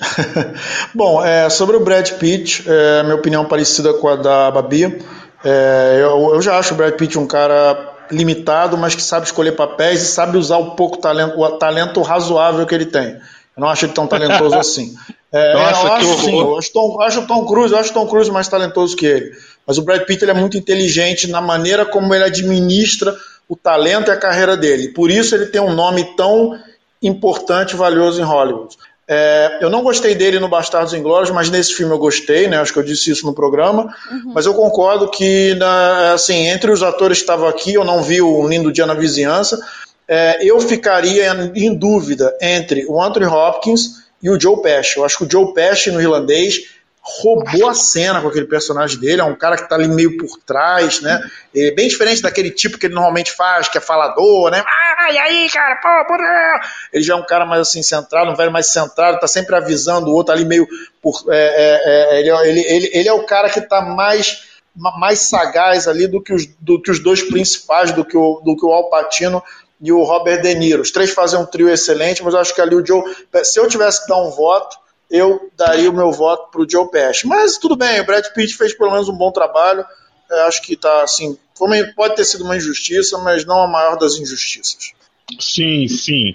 Bom, 0.94 1.24
é, 1.24 1.48
sobre 1.50 1.76
o 1.76 1.80
Brad 1.80 2.10
Pitt, 2.12 2.64
é, 2.66 3.02
minha 3.02 3.14
opinião 3.14 3.44
parecida 3.44 3.92
com 3.94 4.08
a 4.08 4.16
da 4.16 4.50
Babi. 4.50 5.02
É, 5.44 5.98
eu, 6.02 6.34
eu 6.34 6.42
já 6.42 6.58
acho 6.58 6.74
o 6.74 6.76
Brad 6.76 6.94
Pitt 6.94 7.18
um 7.18 7.26
cara 7.26 7.96
limitado, 8.10 8.76
mas 8.76 8.94
que 8.94 9.02
sabe 9.02 9.26
escolher 9.26 9.52
papéis 9.52 10.02
e 10.02 10.06
sabe 10.06 10.36
usar 10.36 10.56
o 10.56 10.72
pouco 10.72 10.98
talento, 10.98 11.38
o 11.38 11.50
talento 11.52 12.02
razoável 12.02 12.66
que 12.66 12.74
ele 12.74 12.86
tem. 12.86 13.16
Eu 13.56 13.60
não 13.60 13.68
acho 13.68 13.86
ele 13.86 13.92
tão 13.92 14.06
talentoso 14.06 14.56
assim. 14.58 14.94
É, 15.32 15.54
Nossa, 15.54 15.86
eu 15.86 15.92
acho, 15.92 16.18
sim, 16.20 16.40
eu 16.40 16.58
acho, 16.58 16.72
Tom, 16.72 17.00
acho 17.00 17.20
o 17.20 17.26
Tom 17.26 17.46
Cruise, 17.46 17.72
eu 17.72 17.78
acho 17.78 17.92
Tom 17.92 18.06
Cruise 18.06 18.30
mais 18.30 18.48
talentoso 18.48 18.96
que 18.96 19.06
ele. 19.06 19.30
Mas 19.66 19.78
o 19.78 19.82
Brad 19.82 20.02
Pitt 20.02 20.24
ele 20.24 20.32
é 20.32 20.34
muito 20.34 20.56
inteligente 20.56 21.28
na 21.28 21.40
maneira 21.40 21.86
como 21.86 22.12
ele 22.12 22.24
administra 22.24 23.14
o 23.48 23.56
talento 23.56 24.08
e 24.08 24.12
a 24.12 24.16
carreira 24.16 24.56
dele. 24.56 24.88
Por 24.88 25.10
isso 25.10 25.34
ele 25.34 25.46
tem 25.46 25.60
um 25.60 25.72
nome 25.72 26.16
tão 26.16 26.58
importante 27.02 27.72
e 27.72 27.76
valioso 27.76 28.20
em 28.20 28.24
Hollywood. 28.24 28.76
É, 29.12 29.58
eu 29.60 29.68
não 29.68 29.82
gostei 29.82 30.14
dele 30.14 30.38
no 30.38 30.48
Bastardos 30.48 30.94
Inglórios, 30.94 31.30
mas 31.30 31.50
nesse 31.50 31.74
filme 31.74 31.92
eu 31.92 31.98
gostei, 31.98 32.46
né? 32.46 32.58
Acho 32.58 32.72
que 32.72 32.78
eu 32.78 32.84
disse 32.84 33.10
isso 33.10 33.26
no 33.26 33.34
programa. 33.34 33.92
Uhum. 34.08 34.32
Mas 34.32 34.46
eu 34.46 34.54
concordo 34.54 35.10
que, 35.10 35.58
assim, 36.14 36.46
entre 36.46 36.70
os 36.70 36.80
atores 36.80 37.18
que 37.18 37.24
estavam 37.24 37.48
aqui, 37.48 37.74
eu 37.74 37.84
não 37.84 38.04
vi 38.04 38.22
o 38.22 38.46
Lindo 38.46 38.70
Dia 38.70 38.86
na 38.86 38.94
Vizinhança. 38.94 39.58
é, 40.10 40.44
eu 40.44 40.60
ficaria 40.60 41.52
em 41.54 41.72
dúvida 41.72 42.36
entre 42.40 42.84
o 42.88 43.00
Anthony 43.00 43.26
Hopkins 43.26 44.02
e 44.20 44.28
o 44.28 44.38
Joe 44.38 44.60
Pesci. 44.60 44.96
Eu 44.96 45.04
acho 45.04 45.18
que 45.18 45.24
o 45.24 45.30
Joe 45.30 45.54
Pesci 45.54 45.92
no 45.92 46.00
irlandês 46.00 46.79
roubou 47.18 47.68
a 47.68 47.74
cena 47.74 48.20
com 48.20 48.28
aquele 48.28 48.46
personagem 48.46 48.98
dele, 48.98 49.20
é 49.20 49.24
um 49.24 49.34
cara 49.34 49.56
que 49.56 49.68
tá 49.68 49.74
ali 49.74 49.88
meio 49.88 50.16
por 50.16 50.38
trás, 50.38 51.00
né? 51.00 51.20
Ele 51.54 51.68
é 51.68 51.74
bem 51.74 51.88
diferente 51.88 52.22
daquele 52.22 52.50
tipo 52.50 52.78
que 52.78 52.86
ele 52.86 52.94
normalmente 52.94 53.32
faz, 53.32 53.68
que 53.68 53.78
é 53.78 53.80
falador, 53.80 54.50
né? 54.50 54.62
Ah, 54.66 55.10
e 55.12 55.18
aí, 55.18 55.50
cara, 55.50 55.76
pô, 55.76 55.88
pô, 56.06 56.22
Ele 56.92 57.02
já 57.02 57.14
é 57.14 57.16
um 57.16 57.26
cara 57.26 57.44
mais 57.44 57.62
assim, 57.62 57.82
centrado, 57.82 58.30
um 58.30 58.36
velho 58.36 58.52
mais 58.52 58.72
centrado, 58.72 59.18
tá 59.18 59.26
sempre 59.26 59.56
avisando 59.56 60.10
o 60.10 60.14
outro 60.14 60.32
ali 60.32 60.44
meio 60.44 60.66
por. 61.02 61.24
É, 61.28 61.36
é, 61.36 61.80
é, 61.84 62.20
ele, 62.20 62.30
ele, 62.30 62.60
ele, 62.60 62.90
ele 62.92 63.08
é 63.08 63.12
o 63.12 63.24
cara 63.24 63.50
que 63.50 63.60
tá 63.60 63.80
mais 63.80 64.48
mais 64.74 65.18
sagaz 65.20 65.88
ali 65.88 66.06
do 66.06 66.22
que 66.22 66.32
os, 66.32 66.46
do 66.60 66.80
que 66.80 66.90
os 66.90 67.00
dois 67.00 67.22
principais, 67.22 67.92
do 67.92 68.04
que 68.04 68.16
o, 68.16 68.40
do 68.40 68.56
que 68.56 68.64
o 68.64 68.72
Al 68.72 68.88
Pacino 68.88 69.42
e 69.80 69.90
o 69.92 70.02
Robert 70.02 70.42
De 70.42 70.54
Niro. 70.54 70.82
Os 70.82 70.90
três 70.90 71.10
fazem 71.10 71.38
um 71.38 71.46
trio 71.46 71.68
excelente, 71.68 72.22
mas 72.22 72.34
eu 72.34 72.40
acho 72.40 72.54
que 72.54 72.60
ali 72.60 72.74
o 72.74 72.86
Joe. 72.86 73.02
Se 73.42 73.58
eu 73.58 73.68
tivesse 73.68 74.02
que 74.02 74.08
dar 74.08 74.22
um 74.22 74.30
voto, 74.30 74.76
eu 75.10 75.50
daria 75.56 75.90
o 75.90 75.94
meu 75.94 76.12
voto 76.12 76.50
para 76.50 76.62
o 76.62 76.70
Joe 76.70 76.88
Pesci. 76.90 77.26
Mas 77.26 77.58
tudo 77.58 77.76
bem, 77.76 78.00
o 78.00 78.06
Brad 78.06 78.24
Pitt 78.34 78.56
fez 78.56 78.72
pelo 78.72 78.92
menos 78.92 79.08
um 79.08 79.16
bom 79.16 79.32
trabalho. 79.32 79.84
Eu 80.30 80.42
acho 80.44 80.62
que 80.62 80.74
está 80.74 81.02
assim. 81.02 81.36
Pode 81.96 82.16
ter 82.16 82.24
sido 82.24 82.44
uma 82.44 82.56
injustiça, 82.56 83.18
mas 83.18 83.44
não 83.44 83.60
a 83.60 83.66
maior 83.66 83.96
das 83.98 84.16
injustiças. 84.16 84.92
Sim, 85.38 85.86
sim. 85.88 86.34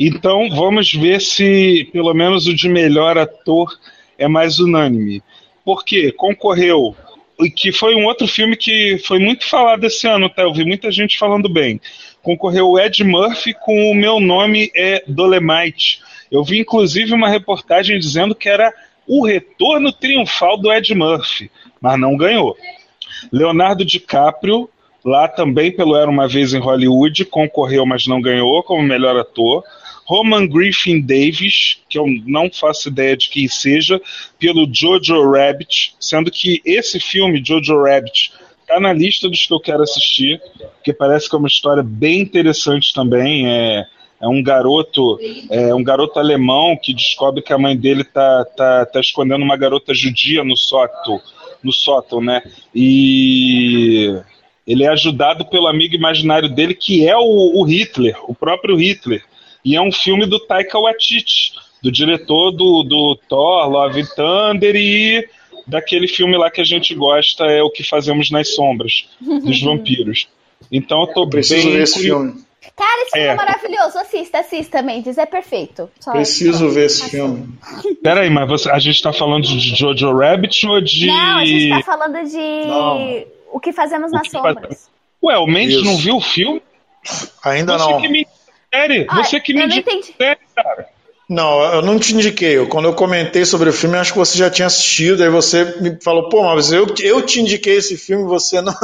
Então 0.00 0.48
vamos 0.50 0.92
ver 0.92 1.20
se 1.20 1.88
pelo 1.92 2.12
menos 2.14 2.46
o 2.46 2.54
de 2.54 2.68
melhor 2.68 3.16
ator 3.18 3.78
é 4.18 4.26
mais 4.26 4.58
unânime. 4.58 5.22
Porque 5.64 6.12
concorreu 6.12 6.96
que 7.56 7.72
foi 7.72 7.94
um 7.94 8.04
outro 8.04 8.26
filme 8.26 8.56
que 8.56 8.98
foi 9.04 9.18
muito 9.18 9.48
falado 9.48 9.84
esse 9.84 10.06
ano, 10.06 10.28
tá? 10.28 10.42
Eu 10.42 10.52
vi 10.52 10.64
muita 10.64 10.90
gente 10.90 11.18
falando 11.18 11.48
bem. 11.48 11.80
Concorreu 12.22 12.70
o 12.70 12.78
Ed 12.78 13.02
Murphy 13.02 13.54
com 13.54 13.90
o 13.90 13.94
meu 13.94 14.20
nome 14.20 14.70
é 14.74 15.02
Dolemite. 15.06 16.00
Eu 16.34 16.42
vi 16.42 16.58
inclusive 16.58 17.14
uma 17.14 17.28
reportagem 17.28 17.96
dizendo 17.96 18.34
que 18.34 18.48
era 18.48 18.74
o 19.06 19.24
retorno 19.24 19.92
triunfal 19.92 20.58
do 20.58 20.72
Ed 20.72 20.92
Murphy, 20.92 21.48
mas 21.80 22.00
não 22.00 22.16
ganhou. 22.16 22.56
Leonardo 23.30 23.84
DiCaprio, 23.84 24.68
lá 25.04 25.28
também 25.28 25.70
pelo 25.70 25.94
Era 25.94 26.10
uma 26.10 26.26
vez 26.26 26.52
em 26.52 26.58
Hollywood, 26.58 27.24
concorreu, 27.26 27.86
mas 27.86 28.08
não 28.08 28.20
ganhou 28.20 28.64
como 28.64 28.82
melhor 28.82 29.16
ator. 29.16 29.62
Roman 30.04 30.48
Griffin 30.48 31.00
Davis, 31.00 31.78
que 31.88 31.96
eu 31.96 32.04
não 32.26 32.50
faço 32.50 32.88
ideia 32.88 33.16
de 33.16 33.30
quem 33.30 33.46
seja, 33.46 34.00
pelo 34.36 34.68
Jojo 34.70 35.30
Rabbit, 35.30 35.94
sendo 36.00 36.32
que 36.32 36.60
esse 36.64 36.98
filme, 36.98 37.42
Jojo 37.44 37.80
Rabbit, 37.80 38.32
tá 38.66 38.80
na 38.80 38.92
lista 38.92 39.28
dos 39.28 39.46
que 39.46 39.54
eu 39.54 39.60
quero 39.60 39.84
assistir, 39.84 40.42
porque 40.58 40.92
parece 40.92 41.30
que 41.30 41.36
é 41.36 41.38
uma 41.38 41.48
história 41.48 41.82
bem 41.82 42.20
interessante 42.20 42.92
também. 42.92 43.46
É, 43.46 43.86
é 44.24 44.28
um 44.28 44.42
garoto, 44.42 45.18
é 45.50 45.74
um 45.74 45.84
garoto 45.84 46.18
alemão 46.18 46.78
que 46.82 46.94
descobre 46.94 47.42
que 47.42 47.52
a 47.52 47.58
mãe 47.58 47.76
dele 47.76 48.02
tá, 48.02 48.44
tá, 48.56 48.86
tá 48.86 48.98
escondendo 48.98 49.44
uma 49.44 49.56
garota 49.56 49.92
judia 49.92 50.42
no 50.42 50.56
sótão, 50.56 51.20
no 51.62 51.70
sótão, 51.70 52.22
né? 52.22 52.42
E 52.74 54.18
ele 54.66 54.84
é 54.84 54.88
ajudado 54.88 55.44
pelo 55.44 55.66
amigo 55.66 55.94
imaginário 55.94 56.48
dele, 56.48 56.74
que 56.74 57.06
é 57.06 57.14
o, 57.14 57.60
o 57.60 57.64
Hitler, 57.64 58.16
o 58.26 58.34
próprio 58.34 58.76
Hitler. 58.76 59.22
E 59.62 59.76
é 59.76 59.80
um 59.82 59.92
filme 59.92 60.24
do 60.24 60.40
Taika 60.40 60.78
Waititi, 60.78 61.52
do 61.82 61.92
diretor 61.92 62.50
do, 62.50 62.82
do 62.82 63.18
Thor, 63.28 63.68
Love 63.68 64.06
Thunder 64.16 64.74
e 64.74 65.28
daquele 65.66 66.08
filme 66.08 66.38
lá 66.38 66.50
que 66.50 66.62
a 66.62 66.64
gente 66.64 66.94
gosta, 66.94 67.44
é 67.44 67.62
O 67.62 67.70
Que 67.70 67.82
Fazemos 67.82 68.30
nas 68.30 68.54
Sombras, 68.54 69.06
dos 69.20 69.60
vampiros. 69.60 70.28
Então 70.72 71.02
eu 71.02 71.06
tô 71.08 71.28
Preciso 71.28 71.66
bem 71.66 71.76
ver 71.76 71.82
esse 71.82 72.00
filme. 72.00 72.43
Cara, 72.76 73.02
esse 73.02 73.10
filme 73.12 73.26
é, 73.26 73.30
é 73.30 73.34
maravilhoso. 73.34 73.98
Assista, 73.98 74.38
assista, 74.38 74.82
Mendes. 74.82 75.18
É 75.18 75.26
perfeito. 75.26 75.90
Só, 76.00 76.12
Preciso 76.12 76.70
ver 76.70 76.86
esse 76.86 77.10
filme. 77.10 77.48
Peraí, 78.02 78.30
mas 78.30 78.48
você, 78.48 78.70
a 78.70 78.78
gente 78.78 79.02
tá 79.02 79.12
falando 79.12 79.44
de 79.44 79.58
Jojo 79.76 80.16
Rabbit 80.16 80.66
ou 80.66 80.80
de. 80.80 81.06
Não, 81.06 81.38
a 81.38 81.44
gente 81.44 81.70
tá 81.70 81.82
falando 81.82 82.28
de. 82.28 82.66
Não. 82.66 83.24
O 83.52 83.60
que 83.60 83.72
fazemos 83.72 84.10
nas 84.10 84.28
sombras. 84.28 84.56
Faz... 84.56 84.90
Ué, 85.22 85.38
o 85.38 85.46
Mendes 85.46 85.76
Isso. 85.76 85.84
não 85.84 85.96
viu 85.96 86.16
o 86.16 86.20
filme? 86.20 86.62
Ainda 87.44 87.78
você 87.78 87.90
não. 87.90 88.00
Que 88.00 88.08
me 88.08 88.26
série. 88.72 89.06
Ah, 89.08 89.22
você 89.22 89.40
que 89.40 89.54
me 89.54 89.66
disse 89.68 90.14
série, 90.18 90.40
cara. 90.54 90.93
Não, 91.28 91.62
eu 91.62 91.82
não 91.82 91.98
te 91.98 92.14
indiquei. 92.14 92.64
Quando 92.66 92.86
eu 92.86 92.94
comentei 92.94 93.44
sobre 93.46 93.70
o 93.70 93.72
filme, 93.72 93.96
acho 93.96 94.12
que 94.12 94.18
você 94.18 94.36
já 94.36 94.50
tinha 94.50 94.66
assistido. 94.66 95.22
Aí 95.22 95.30
você 95.30 95.64
me 95.80 95.98
falou, 96.02 96.28
pô, 96.28 96.42
mas 96.42 96.70
eu, 96.70 96.86
eu 97.00 97.22
te 97.22 97.40
indiquei 97.40 97.76
esse 97.76 97.96
filme, 97.96 98.24
você 98.24 98.60
não. 98.60 98.74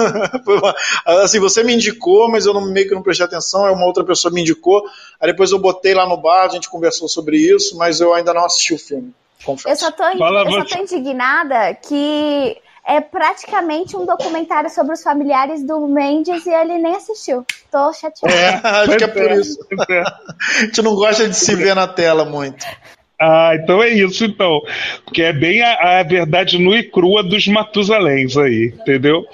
assim, 1.22 1.38
você 1.38 1.62
me 1.62 1.74
indicou, 1.74 2.30
mas 2.30 2.46
eu 2.46 2.54
não, 2.54 2.62
meio 2.62 2.88
que 2.88 2.94
não 2.94 3.02
prestei 3.02 3.26
atenção. 3.26 3.66
Aí 3.66 3.72
uma 3.72 3.84
outra 3.84 4.04
pessoa 4.04 4.32
me 4.32 4.40
indicou. 4.40 4.82
Aí 5.20 5.30
depois 5.30 5.50
eu 5.50 5.58
botei 5.58 5.92
lá 5.92 6.08
no 6.08 6.16
bar, 6.16 6.44
a 6.44 6.48
gente 6.48 6.70
conversou 6.70 7.08
sobre 7.08 7.36
isso, 7.36 7.76
mas 7.76 8.00
eu 8.00 8.14
ainda 8.14 8.32
não 8.32 8.46
assisti 8.46 8.72
o 8.72 8.78
filme. 8.78 9.12
Confesso. 9.44 9.68
Eu 9.68 9.76
só 9.76 9.90
tô, 9.90 10.04
eu 10.04 10.52
só 10.52 10.64
tô 10.64 10.82
indignada 10.82 11.74
que 11.74 12.56
é 12.86 13.00
praticamente 13.00 13.96
um 13.96 14.04
documentário 14.04 14.70
sobre 14.70 14.94
os 14.94 15.02
familiares 15.02 15.64
do 15.64 15.86
Mendes 15.86 16.44
e 16.46 16.50
ele 16.50 16.78
nem 16.78 16.96
assistiu. 16.96 17.44
Tô 17.70 17.92
chateado. 17.92 18.34
É, 18.34 18.60
acho 18.68 18.96
que 18.96 19.04
é 19.04 19.08
por 19.08 19.30
isso. 19.32 19.58
É. 19.88 20.00
A 20.00 20.64
gente 20.64 20.82
não 20.82 20.94
gosta 20.94 21.28
de 21.28 21.36
se 21.36 21.54
ver 21.54 21.74
na 21.74 21.86
tela 21.86 22.24
muito. 22.24 22.66
Ah, 23.20 23.52
então 23.54 23.82
é 23.82 23.90
isso, 23.90 24.24
então. 24.24 24.62
Porque 25.04 25.22
é 25.22 25.32
bem 25.32 25.60
a, 25.60 26.00
a 26.00 26.02
verdade 26.02 26.58
nua 26.58 26.78
e 26.78 26.82
crua 26.82 27.22
dos 27.22 27.46
Matusaléns 27.46 28.34
aí, 28.38 28.72
entendeu? 28.80 29.26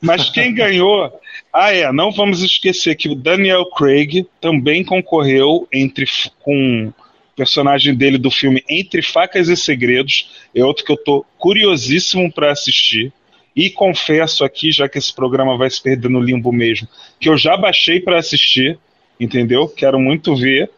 Mas 0.00 0.30
quem 0.30 0.52
ganhou. 0.54 1.12
Ah, 1.52 1.72
é, 1.72 1.92
não 1.92 2.10
vamos 2.10 2.42
esquecer 2.42 2.96
que 2.96 3.08
o 3.08 3.14
Daniel 3.14 3.66
Craig 3.66 4.26
também 4.40 4.82
concorreu 4.82 5.68
entre 5.72 6.06
com 6.42 6.92
personagem 7.36 7.94
dele 7.94 8.18
do 8.18 8.30
filme 8.30 8.64
Entre 8.68 9.02
Facas 9.02 9.48
e 9.48 9.56
Segredos 9.56 10.30
é 10.54 10.64
outro 10.64 10.84
que 10.84 10.92
eu 10.92 10.96
tô 10.96 11.24
curiosíssimo 11.38 12.32
para 12.32 12.52
assistir. 12.52 13.12
E 13.56 13.70
confesso 13.70 14.44
aqui, 14.44 14.72
já 14.72 14.88
que 14.88 14.98
esse 14.98 15.14
programa 15.14 15.56
vai 15.56 15.70
se 15.70 15.80
perder 15.80 16.08
no 16.08 16.20
limbo 16.20 16.52
mesmo, 16.52 16.88
que 17.20 17.28
eu 17.28 17.36
já 17.36 17.56
baixei 17.56 18.00
para 18.00 18.18
assistir, 18.18 18.78
entendeu? 19.18 19.68
Quero 19.68 19.98
muito 19.98 20.34
ver. 20.34 20.70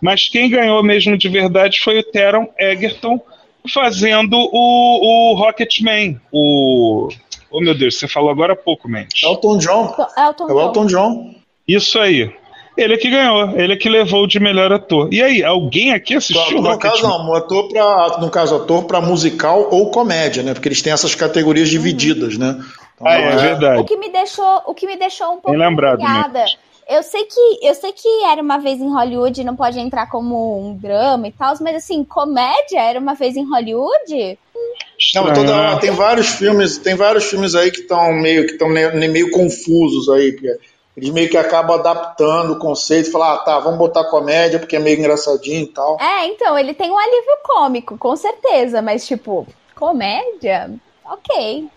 Mas 0.00 0.28
quem 0.28 0.48
ganhou 0.48 0.82
mesmo 0.82 1.18
de 1.18 1.28
verdade 1.28 1.80
foi 1.80 1.98
o 1.98 2.04
Teron 2.04 2.48
Egerton 2.56 3.20
fazendo 3.68 4.34
o, 4.34 5.32
o 5.32 5.34
Rocketman, 5.34 6.20
o 6.30 7.08
Oh 7.50 7.60
meu 7.60 7.74
Deus, 7.74 7.98
você 7.98 8.06
falou 8.06 8.30
agora 8.30 8.52
há 8.52 8.56
pouco, 8.56 8.88
Mendes. 8.88 9.22
Elton 9.24 9.58
John. 9.58 9.94
Elton 10.16 10.48
é 10.48 10.52
o 10.52 10.60
Elton 10.60 10.86
John. 10.86 11.34
Isso 11.66 11.98
aí. 11.98 12.32
Ele 12.80 12.94
é 12.94 12.96
que 12.96 13.10
ganhou, 13.10 13.50
ele 13.58 13.74
é 13.74 13.76
que 13.76 13.88
levou 13.88 14.26
de 14.26 14.40
melhor 14.40 14.72
ator. 14.72 15.12
E 15.12 15.22
aí, 15.22 15.44
alguém 15.44 15.92
aqui 15.92 16.14
assistiu? 16.14 16.62
No, 16.62 16.70
no 16.70 16.78
caso, 16.78 17.02
não, 17.02 17.34
ator 17.34 17.68
pra, 17.68 18.18
no 18.18 18.30
caso, 18.30 18.56
ator 18.56 18.84
para 18.84 19.00
musical 19.02 19.68
ou 19.70 19.90
comédia, 19.90 20.42
né? 20.42 20.54
Porque 20.54 20.68
eles 20.68 20.80
têm 20.80 20.92
essas 20.92 21.14
categorias 21.14 21.68
uhum. 21.68 21.72
divididas, 21.72 22.38
né? 22.38 22.58
Então, 22.94 23.06
ah, 23.06 23.14
é, 23.14 23.32
é, 23.32 23.36
verdade. 23.36 23.80
O 23.80 23.84
que 23.84 23.96
me 23.96 24.08
deixou, 24.08 24.62
o 24.66 24.74
que 24.74 24.86
me 24.86 24.96
deixou 24.96 25.28
um 25.28 25.40
pouco 25.40 25.52
lembrado, 25.52 26.00
né? 26.00 26.46
Eu 26.88 27.04
sei 27.04 27.24
que 27.24 27.58
eu 27.62 27.72
sei 27.72 27.92
que 27.92 28.08
era 28.24 28.42
uma 28.42 28.58
vez 28.58 28.80
em 28.80 28.92
Hollywood, 28.92 29.44
não 29.44 29.54
pode 29.54 29.78
entrar 29.78 30.10
como 30.10 30.58
um 30.60 30.76
drama 30.76 31.28
e 31.28 31.32
tal, 31.32 31.54
mas 31.60 31.76
assim, 31.76 32.02
comédia 32.02 32.80
era 32.80 32.98
uma 32.98 33.14
vez 33.14 33.36
em 33.36 33.48
Hollywood? 33.48 34.38
Não, 35.14 35.32
toda, 35.32 35.76
tem 35.78 35.92
vários 35.92 36.30
filmes, 36.30 36.78
tem 36.78 36.96
vários 36.96 37.24
filmes 37.26 37.54
aí 37.54 37.70
que 37.70 37.80
estão 37.80 38.12
meio 38.12 38.44
que 38.44 38.52
estão 38.52 38.68
meio 38.68 39.30
confusos 39.30 40.08
aí, 40.08 40.36
eles 40.96 41.10
meio 41.10 41.30
que 41.30 41.36
acabam 41.36 41.78
adaptando 41.78 42.52
o 42.52 42.58
conceito 42.58 43.08
e 43.08 43.12
falam, 43.12 43.34
ah, 43.34 43.38
tá, 43.38 43.58
vamos 43.60 43.78
botar 43.78 44.04
comédia 44.04 44.58
porque 44.58 44.76
é 44.76 44.80
meio 44.80 44.98
engraçadinho 44.98 45.62
e 45.62 45.68
tal. 45.68 45.98
É, 46.00 46.26
então, 46.26 46.58
ele 46.58 46.74
tem 46.74 46.90
um 46.90 46.98
alívio 46.98 47.38
cômico, 47.44 47.96
com 47.96 48.16
certeza, 48.16 48.82
mas 48.82 49.06
tipo, 49.06 49.46
comédia? 49.74 50.70
Ok. 51.04 51.68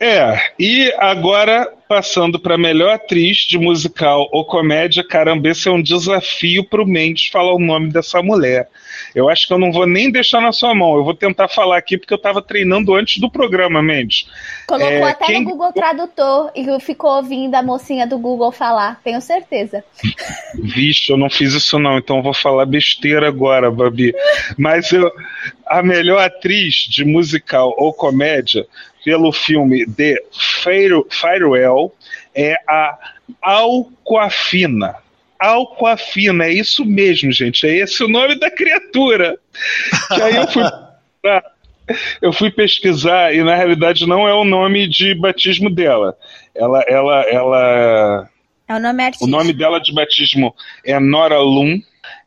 É, 0.00 0.52
e 0.58 0.92
agora 0.98 1.72
passando 1.88 2.38
para 2.38 2.58
melhor 2.58 2.94
atriz 2.94 3.38
de 3.38 3.58
musical 3.58 4.28
ou 4.30 4.44
comédia, 4.44 5.02
caramba, 5.02 5.48
esse 5.48 5.68
é 5.68 5.72
um 5.72 5.82
desafio 5.82 6.62
para 6.68 6.82
o 6.82 6.86
Mendes 6.86 7.28
falar 7.28 7.52
o 7.52 7.58
nome 7.58 7.90
dessa 7.90 8.22
mulher. 8.22 8.68
Eu 9.18 9.28
acho 9.28 9.48
que 9.48 9.52
eu 9.52 9.58
não 9.58 9.72
vou 9.72 9.84
nem 9.84 10.12
deixar 10.12 10.40
na 10.40 10.52
sua 10.52 10.72
mão, 10.72 10.96
eu 10.96 11.02
vou 11.02 11.12
tentar 11.12 11.48
falar 11.48 11.76
aqui 11.76 11.98
porque 11.98 12.14
eu 12.14 12.18
estava 12.18 12.40
treinando 12.40 12.94
antes 12.94 13.20
do 13.20 13.28
programa, 13.28 13.82
Mendes. 13.82 14.28
Colocou 14.64 14.88
é, 14.88 15.10
até 15.10 15.26
quem... 15.26 15.42
no 15.42 15.50
Google 15.50 15.72
Tradutor 15.72 16.52
e 16.54 16.80
ficou 16.80 17.16
ouvindo 17.16 17.52
a 17.56 17.62
mocinha 17.62 18.06
do 18.06 18.16
Google 18.16 18.52
falar, 18.52 19.00
tenho 19.02 19.20
certeza. 19.20 19.82
Vixe, 20.54 21.10
eu 21.10 21.16
não 21.16 21.28
fiz 21.28 21.52
isso 21.52 21.80
não, 21.80 21.98
então 21.98 22.18
eu 22.18 22.22
vou 22.22 22.32
falar 22.32 22.64
besteira 22.64 23.26
agora, 23.26 23.72
Babi. 23.72 24.14
Mas 24.56 24.92
eu, 24.92 25.10
a 25.66 25.82
melhor 25.82 26.22
atriz 26.22 26.86
de 26.88 27.04
musical 27.04 27.74
ou 27.76 27.92
comédia 27.92 28.68
pelo 29.04 29.32
filme 29.32 29.84
The 29.84 30.14
Firewell 31.10 31.92
é 32.32 32.54
a 32.68 32.96
Alcoafina. 33.42 35.07
Alcoafina, 35.38 36.44
é 36.44 36.52
isso 36.52 36.84
mesmo, 36.84 37.30
gente. 37.32 37.66
É 37.66 37.78
esse 37.78 38.02
o 38.02 38.08
nome 38.08 38.38
da 38.38 38.50
criatura. 38.50 39.38
Que 40.14 40.22
aí 40.22 40.36
eu 40.36 40.48
fui. 40.48 40.62
eu 42.20 42.32
fui 42.32 42.50
pesquisar 42.50 43.34
e 43.34 43.42
na 43.42 43.54
realidade 43.54 44.06
não 44.06 44.28
é 44.28 44.34
o 44.34 44.44
nome 44.44 44.88
de 44.88 45.14
batismo 45.14 45.70
dela. 45.70 46.16
Ela, 46.54 46.82
ela, 46.86 47.22
ela 47.22 48.28
É 48.68 48.74
o 48.74 48.80
nome 48.80 49.02
artístico. 49.02 49.26
O 49.26 49.30
nome 49.30 49.52
dela 49.52 49.80
de 49.80 49.92
batismo 49.94 50.54
é 50.84 50.98
Nora 50.98 51.40
Lum. 51.40 51.80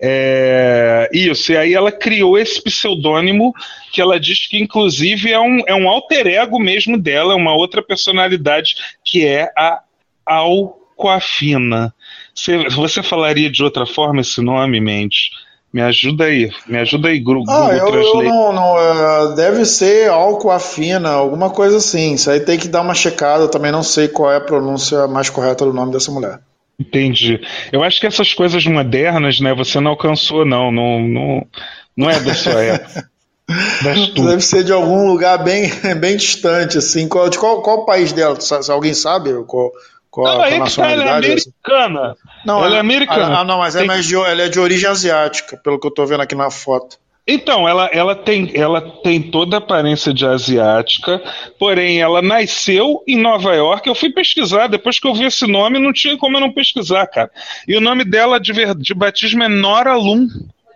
É, 0.04 1.10
isso, 1.14 1.52
e 1.52 1.58
aí 1.58 1.74
ela 1.74 1.92
criou 1.92 2.38
esse 2.38 2.62
pseudônimo 2.64 3.54
que 3.92 4.02
ela 4.02 4.20
diz 4.20 4.48
que, 4.48 4.58
inclusive, 4.58 5.32
é 5.32 5.40
um, 5.40 5.60
é 5.68 5.76
um 5.76 5.88
alter 5.88 6.28
ego 6.28 6.60
mesmo 6.60 6.98
dela, 6.98 7.36
uma 7.36 7.54
outra 7.54 7.84
personalidade, 7.84 8.76
que 9.04 9.26
é 9.26 9.52
a 9.56 9.84
Alcoafina. 10.26 11.94
Você, 12.34 12.70
você 12.70 13.04
falaria 13.04 13.52
de 13.52 13.64
outra 13.64 13.86
forma 13.86 14.22
esse 14.22 14.42
nome, 14.42 14.80
Mendes? 14.80 15.32
Me 15.74 15.82
ajuda 15.82 16.26
aí, 16.26 16.52
me 16.68 16.78
ajuda 16.80 17.08
aí, 17.08 17.20
Google 17.20 17.46
Ah, 17.48 17.70
eu, 17.72 17.88
eu 17.88 18.24
não, 18.24 18.52
não, 18.52 18.78
é, 18.78 19.36
deve 19.36 19.64
ser 19.64 20.10
Alcoafina, 20.10 21.10
alguma 21.12 21.50
coisa 21.50 21.78
assim. 21.78 22.16
Isso 22.16 22.30
aí 22.30 22.42
tem 22.42 22.60
que 22.60 22.68
dar 22.68 22.82
uma 22.82 22.94
checada. 22.94 23.46
Eu 23.46 23.50
também 23.50 23.72
não 23.72 23.82
sei 23.82 24.10
qual 24.10 24.30
é 24.30 24.36
a 24.36 24.42
pronúncia 24.42 25.08
mais 25.08 25.30
correta 25.30 25.64
do 25.64 25.72
nome 25.72 25.94
dessa 25.94 26.12
mulher. 26.12 26.42
Entendi. 26.78 27.40
Eu 27.72 27.84
acho 27.84 28.02
que 28.02 28.08
essas 28.08 28.34
coisas 28.34 28.66
modernas, 28.66 29.40
né, 29.40 29.54
você 29.54 29.80
não 29.80 29.92
alcançou, 29.92 30.44
não. 30.44 30.72
Não, 30.72 31.00
não, 31.00 31.48
não 31.96 32.10
é 32.10 32.20
da 32.20 32.34
sua 32.34 32.62
época. 32.62 33.10
Deve 34.14 34.42
ser 34.42 34.64
de 34.64 34.74
algum 34.74 35.08
lugar 35.08 35.42
bem, 35.44 35.70
bem 36.00 36.18
distante, 36.18 36.78
assim. 36.78 37.08
Qual, 37.08 37.30
de 37.30 37.38
qual, 37.38 37.62
qual 37.62 37.86
país 37.86 38.12
dela? 38.12 38.40
Se 38.40 38.72
alguém 38.72 38.94
sabe 38.94 39.32
qual, 39.46 39.72
qual, 40.12 40.28
Não, 40.28 40.34
qual 40.36 40.44
aí 40.44 40.52
que 40.52 40.76
tá, 40.76 40.90
ela 40.92 40.94
é 40.94 41.06
nacionalidade? 41.06 41.26
americana. 41.28 42.16
Não, 42.46 42.64
ela 42.66 42.76
é 42.76 42.80
americana. 42.80 43.40
Ah, 43.40 43.44
não, 43.44 43.58
mas, 43.60 43.76
é, 43.76 43.80
Tem- 43.80 43.88
mais 43.88 44.06
de, 44.06 44.16
ela 44.16 44.42
é 44.44 44.50
de 44.50 44.60
origem 44.60 44.90
asiática, 44.90 45.58
pelo 45.58 45.80
que 45.80 45.88
eu 45.88 45.92
tô 45.92 46.06
vendo 46.06 46.22
aqui 46.22 46.36
na 46.36 46.52
foto. 46.52 46.98
Então, 47.26 47.70
ela, 47.70 47.86
ela, 47.94 48.16
tem, 48.16 48.52
ela 48.56 48.82
tem 48.82 49.22
toda 49.22 49.56
a 49.56 49.60
aparência 49.60 50.12
de 50.14 50.26
asiática, 50.26 51.22
porém 51.60 52.02
ela 52.02 52.22
nasceu 52.22 53.04
em 53.08 53.16
Nova 53.16 53.54
York. 53.54 53.88
Eu 53.88 53.94
fui 53.96 54.10
pesquisar, 54.12 54.68
depois 54.68 55.00
que 55.00 55.08
eu 55.08 55.14
vi 55.14 55.26
esse 55.26 55.46
nome, 55.48 55.78
não 55.80 55.94
tinha 55.94 56.18
como 56.18 56.36
eu 56.38 56.42
não 56.42 56.52
pesquisar, 56.52 57.06
cara. 57.08 57.30
E 57.68 57.78
o 57.78 57.82
nome 57.82 58.04
dela 58.04 58.40
de, 58.40 58.52
de 58.76 58.94
batismo 58.94 59.44
é 59.44 59.48
Nora 59.48 59.96
Lum. 59.96 60.28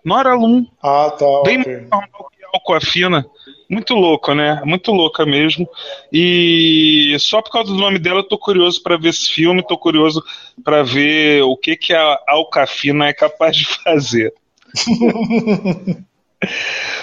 Nora 0.06 0.36
Lum. 0.36 0.66
Ah, 0.82 1.12
tá. 1.18 1.26
Bem 1.44 1.62
ok. 1.62 1.74
normal 1.92 2.30
que 2.32 2.46
Alcoafina. 2.54 3.26
Muito 3.70 3.94
louco, 3.96 4.34
né? 4.34 4.62
Muito 4.64 4.92
louca 4.92 5.26
mesmo. 5.26 5.68
E 6.14 7.16
só 7.20 7.42
por 7.42 7.52
causa 7.52 7.72
do 7.74 7.78
nome 7.80 7.98
dela 7.98 8.20
eu 8.20 8.24
tô 8.28 8.38
curioso 8.38 8.82
para 8.84 8.98
ver 8.98 9.10
esse 9.10 9.30
filme, 9.30 9.66
tô 9.66 9.78
curioso 9.78 10.24
para 10.64 10.84
ver 10.84 11.42
o 11.44 11.58
que 11.58 11.76
que 11.76 11.94
a 11.94 12.20
Alcafina 12.28 13.08
é 13.08 13.14
capaz 13.14 13.56
de 13.58 13.66
fazer. 13.66 14.34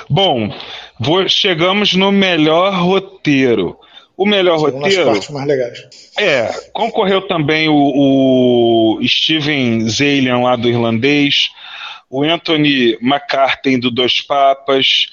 Bom, 0.08 0.54
vou- 1.00 1.28
chegamos 1.28 1.94
no 1.94 2.12
melhor 2.12 2.72
roteiro. 2.74 3.76
O 4.16 4.26
melhor 4.26 4.60
das 4.60 4.72
roteiro 4.74 5.04
partes 5.06 5.30
mais 5.30 5.46
legais. 5.48 5.78
é, 6.18 6.48
concorreu 6.72 7.22
também 7.26 7.68
o, 7.68 7.74
o 8.98 9.00
Steven 9.08 9.88
Zalian 9.88 10.38
lá 10.40 10.54
do 10.54 10.68
irlandês, 10.68 11.48
o 12.10 12.22
Anthony 12.22 12.96
McCartney 13.00 13.78
do 13.80 13.90
Dois 13.90 14.20
Papas, 14.20 15.06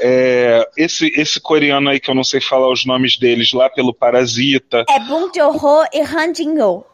é, 0.00 0.68
esse, 0.76 1.08
esse 1.16 1.40
coreano 1.40 1.90
aí 1.90 2.00
que 2.00 2.10
eu 2.10 2.14
não 2.14 2.24
sei 2.24 2.40
falar 2.40 2.70
os 2.70 2.84
nomes 2.84 3.18
deles 3.18 3.52
lá 3.52 3.68
pelo 3.70 3.94
Parasita. 3.94 4.84
É 4.88 5.00
Bong 5.00 5.30
Joon-ho 5.34 5.84
e 5.92 6.00
Han 6.02 6.34
Jin-ho. 6.34 6.84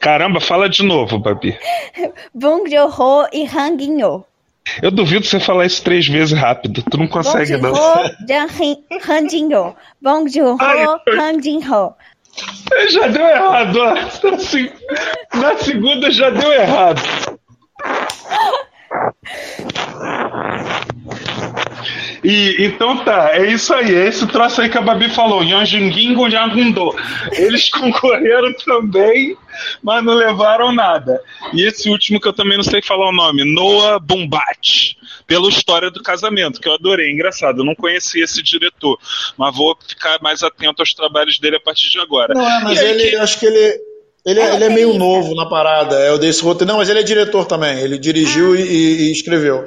Caramba, 0.00 0.40
fala 0.40 0.68
de 0.68 0.82
novo, 0.82 1.18
Babi. 1.18 1.56
Bong 2.34 2.68
Joon-ho 2.70 3.26
e 3.32 3.44
Han 3.46 3.78
Jin-ho. 3.78 4.24
Eu 4.82 4.90
duvido 4.90 5.24
você 5.24 5.40
falar 5.40 5.64
isso 5.64 5.82
três 5.82 6.06
vezes 6.06 6.38
rápido. 6.38 6.82
Tu 6.82 6.98
não 6.98 7.06
Bong 7.06 7.12
consegue, 7.14 7.56
não. 7.56 7.72
Jang 8.28 8.52
Hin- 8.62 8.84
Han 9.08 9.28
Jin-ho. 9.28 9.74
Bong 10.00 10.28
Joon-ho, 10.30 11.00
Han 11.18 11.40
Jin-ho. 11.40 11.94
Já 12.90 13.08
deu 13.08 13.26
errado, 13.26 13.78
ó. 13.80 13.94
Assim, 14.34 14.70
Na 15.34 15.56
segunda 15.56 16.10
já 16.10 16.28
deu 16.30 16.52
errado. 16.52 17.00
E, 22.24 22.56
então 22.64 22.98
tá, 23.04 23.30
é 23.34 23.46
isso 23.52 23.72
aí, 23.74 23.94
é 23.94 24.06
esse 24.08 24.26
troço 24.26 24.60
aí 24.60 24.68
que 24.68 24.76
a 24.78 24.82
Babi 24.82 25.08
falou, 25.08 25.42
Yanjingingo 25.42 26.28
Yangundo. 26.28 26.94
Eles 27.32 27.70
concorreram 27.72 28.52
também, 28.64 29.36
mas 29.82 30.04
não 30.04 30.14
levaram 30.14 30.72
nada. 30.72 31.20
E 31.52 31.64
esse 31.66 31.88
último 31.88 32.20
que 32.20 32.26
eu 32.28 32.32
também 32.32 32.56
não 32.56 32.64
sei 32.64 32.82
falar 32.82 33.08
o 33.08 33.12
nome, 33.12 33.44
Noah 33.44 33.98
Bombat, 33.98 34.96
pela 35.26 35.48
história 35.48 35.90
do 35.90 36.02
casamento, 36.02 36.60
que 36.60 36.68
eu 36.68 36.74
adorei, 36.74 37.10
engraçado, 37.10 37.60
eu 37.60 37.64
não 37.64 37.74
conhecia 37.74 38.24
esse 38.24 38.42
diretor, 38.42 38.98
mas 39.36 39.54
vou 39.56 39.76
ficar 39.86 40.18
mais 40.20 40.42
atento 40.42 40.82
aos 40.82 40.92
trabalhos 40.94 41.38
dele 41.38 41.56
a 41.56 41.60
partir 41.60 41.88
de 41.90 41.98
agora. 42.00 42.34
Não 42.34 42.48
é, 42.48 42.62
mas 42.64 42.78
aí, 42.78 42.90
ele, 42.90 43.10
que- 43.10 43.16
acho 43.16 43.38
que 43.38 43.46
ele, 43.46 43.78
ele, 44.30 44.40
é, 44.40 44.50
É 44.50 44.54
ele 44.54 44.64
é 44.64 44.68
meio 44.68 44.94
novo 44.94 45.34
na 45.34 45.46
parada. 45.46 45.96
É 45.96 46.12
o 46.12 46.18
desse 46.18 46.42
roteiro. 46.42 46.70
Não, 46.70 46.78
mas 46.78 46.88
ele 46.88 47.00
é 47.00 47.02
diretor 47.02 47.46
também. 47.46 47.78
Ele 47.80 47.98
dirigiu 47.98 48.54
e, 48.54 48.60
e- 48.62 49.08
e 49.08 49.12
escreveu. 49.12 49.64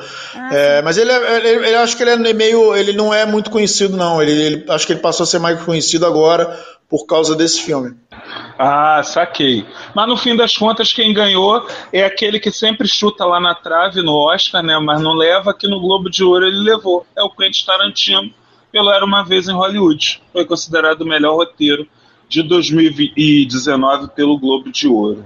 É, 0.51 0.81
mas 0.81 0.97
ele, 0.97 1.11
é, 1.11 1.37
ele, 1.37 1.67
ele- 1.67 1.75
acho 1.75 1.95
que 1.97 2.03
ele 2.03 2.11
é 2.29 2.33
meio, 2.33 2.75
ele 2.75 2.93
não 2.93 3.13
é 3.13 3.25
muito 3.25 3.49
conhecido 3.49 3.95
não. 3.97 4.21
Ele, 4.21 4.31
ele- 4.31 4.65
acho 4.69 4.85
que 4.85 4.93
ele 4.93 4.99
passou 4.99 5.23
a 5.23 5.27
ser 5.27 5.39
mais 5.39 5.61
conhecido 5.63 6.05
agora 6.05 6.57
por 6.89 7.05
causa 7.05 7.35
desse 7.35 7.61
filme. 7.61 7.95
Ah, 8.59 9.01
saquei. 9.03 9.65
Mas 9.95 10.07
no 10.07 10.17
fim 10.17 10.35
das 10.35 10.55
contas, 10.57 10.91
quem 10.93 11.13
ganhou 11.13 11.65
é 11.91 12.03
aquele 12.03 12.39
que 12.39 12.51
sempre 12.51 12.87
chuta 12.87 13.25
lá 13.25 13.39
na 13.39 13.55
trave 13.55 14.01
no 14.01 14.13
Oscar, 14.13 14.61
né? 14.61 14.77
Mas 14.77 15.01
não 15.01 15.13
leva, 15.13 15.53
que 15.53 15.67
no 15.67 15.79
Globo 15.79 16.09
de 16.09 16.23
Ouro 16.23 16.45
ele 16.45 16.59
levou. 16.59 17.05
É 17.17 17.23
o 17.23 17.29
Quentin 17.29 17.65
Tarantino, 17.65 18.29
pelo 18.71 18.91
Era 18.91 19.05
Uma 19.05 19.23
Vez 19.23 19.47
em 19.47 19.53
Hollywood. 19.53 20.21
Foi 20.33 20.45
considerado 20.45 21.01
o 21.01 21.05
melhor 21.07 21.35
roteiro 21.35 21.87
de 22.31 22.41
2019 22.43 24.07
pelo 24.15 24.39
Globo 24.39 24.71
de 24.71 24.87
Ouro. 24.87 25.25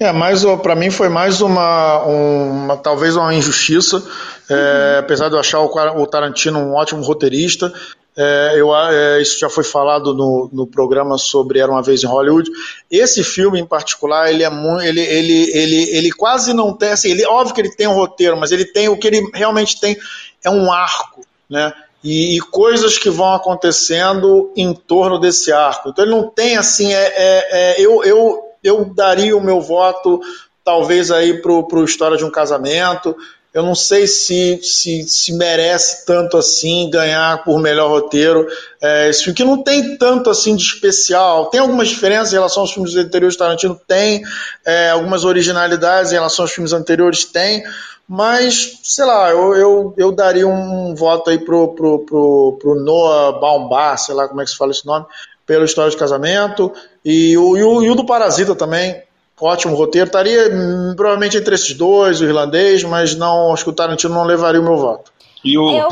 É, 0.00 0.12
mas 0.12 0.44
para 0.62 0.76
mim 0.76 0.90
foi 0.90 1.08
mais 1.08 1.40
uma, 1.40 2.02
uma- 2.04 2.76
talvez 2.76 3.16
uma 3.16 3.34
injustiça, 3.34 4.02
é, 4.48 4.96
apesar 5.00 5.28
de 5.28 5.34
eu 5.34 5.40
achar 5.40 5.60
o, 5.60 5.66
o 6.00 6.06
Tarantino 6.06 6.58
um 6.60 6.74
ótimo 6.74 7.02
roteirista. 7.02 7.72
é, 8.16 8.54
eu, 8.56 8.72
é, 8.74 9.20
isso 9.20 9.40
já 9.40 9.50
foi 9.50 9.64
falado 9.64 10.14
no, 10.14 10.48
no 10.52 10.66
programa 10.68 11.18
sobre 11.18 11.58
Era 11.58 11.70
uma 11.70 11.82
vez 11.82 12.04
em 12.04 12.06
Hollywood. 12.06 12.48
Esse 12.88 13.24
filme 13.24 13.58
em 13.58 13.66
particular, 13.66 14.30
ele 14.30 14.44
é 14.44 14.50
muito, 14.50 14.82
ele, 14.82 15.00
ele, 15.00 15.50
ele, 15.52 15.96
ele 15.96 16.12
quase 16.12 16.52
não 16.54 16.72
tem, 16.72 16.90
assim, 16.90 17.10
ele, 17.10 17.26
óbvio 17.26 17.54
que 17.54 17.60
ele 17.60 17.74
tem 17.74 17.88
um 17.88 17.94
roteiro, 17.94 18.36
mas 18.36 18.52
ele 18.52 18.64
tem 18.64 18.88
o 18.88 18.96
que 18.96 19.08
ele 19.08 19.28
realmente 19.34 19.80
tem 19.80 19.96
é 20.44 20.50
um 20.50 20.70
arco, 20.70 21.24
né? 21.50 21.72
E, 22.04 22.36
e 22.36 22.40
coisas 22.40 22.98
que 22.98 23.08
vão 23.08 23.32
acontecendo 23.32 24.52
em 24.54 24.74
torno 24.74 25.18
desse 25.18 25.50
arco. 25.50 25.88
Então 25.88 26.04
ele 26.04 26.14
não 26.14 26.28
tem 26.28 26.56
assim, 26.58 26.92
é, 26.92 27.12
é- 27.16 27.48
é- 27.50 27.80
eu, 27.80 28.04
eu, 28.04 28.42
eu 28.62 28.84
daria 28.94 29.36
o 29.36 29.42
meu 29.42 29.60
voto 29.60 30.20
talvez 30.62 31.10
aí 31.10 31.40
pro, 31.40 31.66
pro 31.66 31.84
História 31.84 32.16
de 32.16 32.24
um 32.24 32.30
Casamento. 32.30 33.16
Eu 33.54 33.62
não 33.62 33.74
sei 33.76 34.08
se, 34.08 34.58
se, 34.64 35.04
se 35.04 35.32
merece 35.32 36.04
tanto 36.04 36.36
assim 36.36 36.90
ganhar 36.90 37.44
por 37.44 37.60
melhor 37.60 37.88
roteiro. 37.88 38.48
É, 38.82 39.08
esse 39.08 39.22
filme 39.22 39.36
que 39.36 39.44
não 39.44 39.62
tem 39.62 39.96
tanto 39.96 40.28
assim 40.28 40.56
de 40.56 40.64
especial. 40.64 41.46
Tem 41.50 41.60
algumas 41.60 41.88
diferenças 41.88 42.32
em 42.32 42.36
relação 42.36 42.64
aos 42.64 42.72
filmes 42.72 42.96
anteriores. 42.96 43.36
Tarantino 43.36 43.80
tem 43.86 44.24
é, 44.66 44.90
algumas 44.90 45.24
originalidades 45.24 46.10
em 46.10 46.16
relação 46.16 46.44
aos 46.44 46.50
filmes 46.52 46.72
anteriores. 46.72 47.24
Tem. 47.26 47.62
Mas, 48.08 48.80
sei 48.82 49.04
lá, 49.04 49.30
eu, 49.30 49.54
eu, 49.54 49.94
eu 49.96 50.12
daria 50.12 50.46
um 50.46 50.94
voto 50.94 51.30
aí 51.30 51.38
pro, 51.38 51.68
pro, 51.74 52.00
pro, 52.00 52.58
pro 52.60 52.74
Noah 52.74 53.38
Baumbach, 53.38 54.02
sei 54.02 54.14
lá 54.14 54.28
como 54.28 54.40
é 54.40 54.44
que 54.44 54.50
se 54.50 54.56
fala 54.56 54.72
esse 54.72 54.84
nome, 54.84 55.06
pela 55.46 55.64
história 55.64 55.90
de 55.90 55.96
casamento. 55.96 56.72
E 57.04 57.36
o, 57.36 57.56
e 57.56 57.62
o, 57.62 57.82
e 57.82 57.90
o 57.90 57.94
do 57.94 58.04
Parasita 58.04 58.54
também, 58.54 59.02
ótimo 59.40 59.74
roteiro. 59.74 60.06
Estaria 60.06 60.50
hum, 60.52 60.94
provavelmente 60.94 61.38
entre 61.38 61.54
esses 61.54 61.74
dois, 61.74 62.20
o 62.20 62.24
irlandês, 62.24 62.84
mas 62.84 63.16
não, 63.16 63.52
acho 63.52 63.64
que 63.64 63.70
o 63.70 63.74
Tarantino 63.74 64.14
não 64.14 64.24
levaria 64.24 64.60
o 64.60 64.64
meu 64.64 64.76
voto. 64.76 65.10
E 65.42 65.56
o, 65.56 65.70
Eu, 65.70 65.88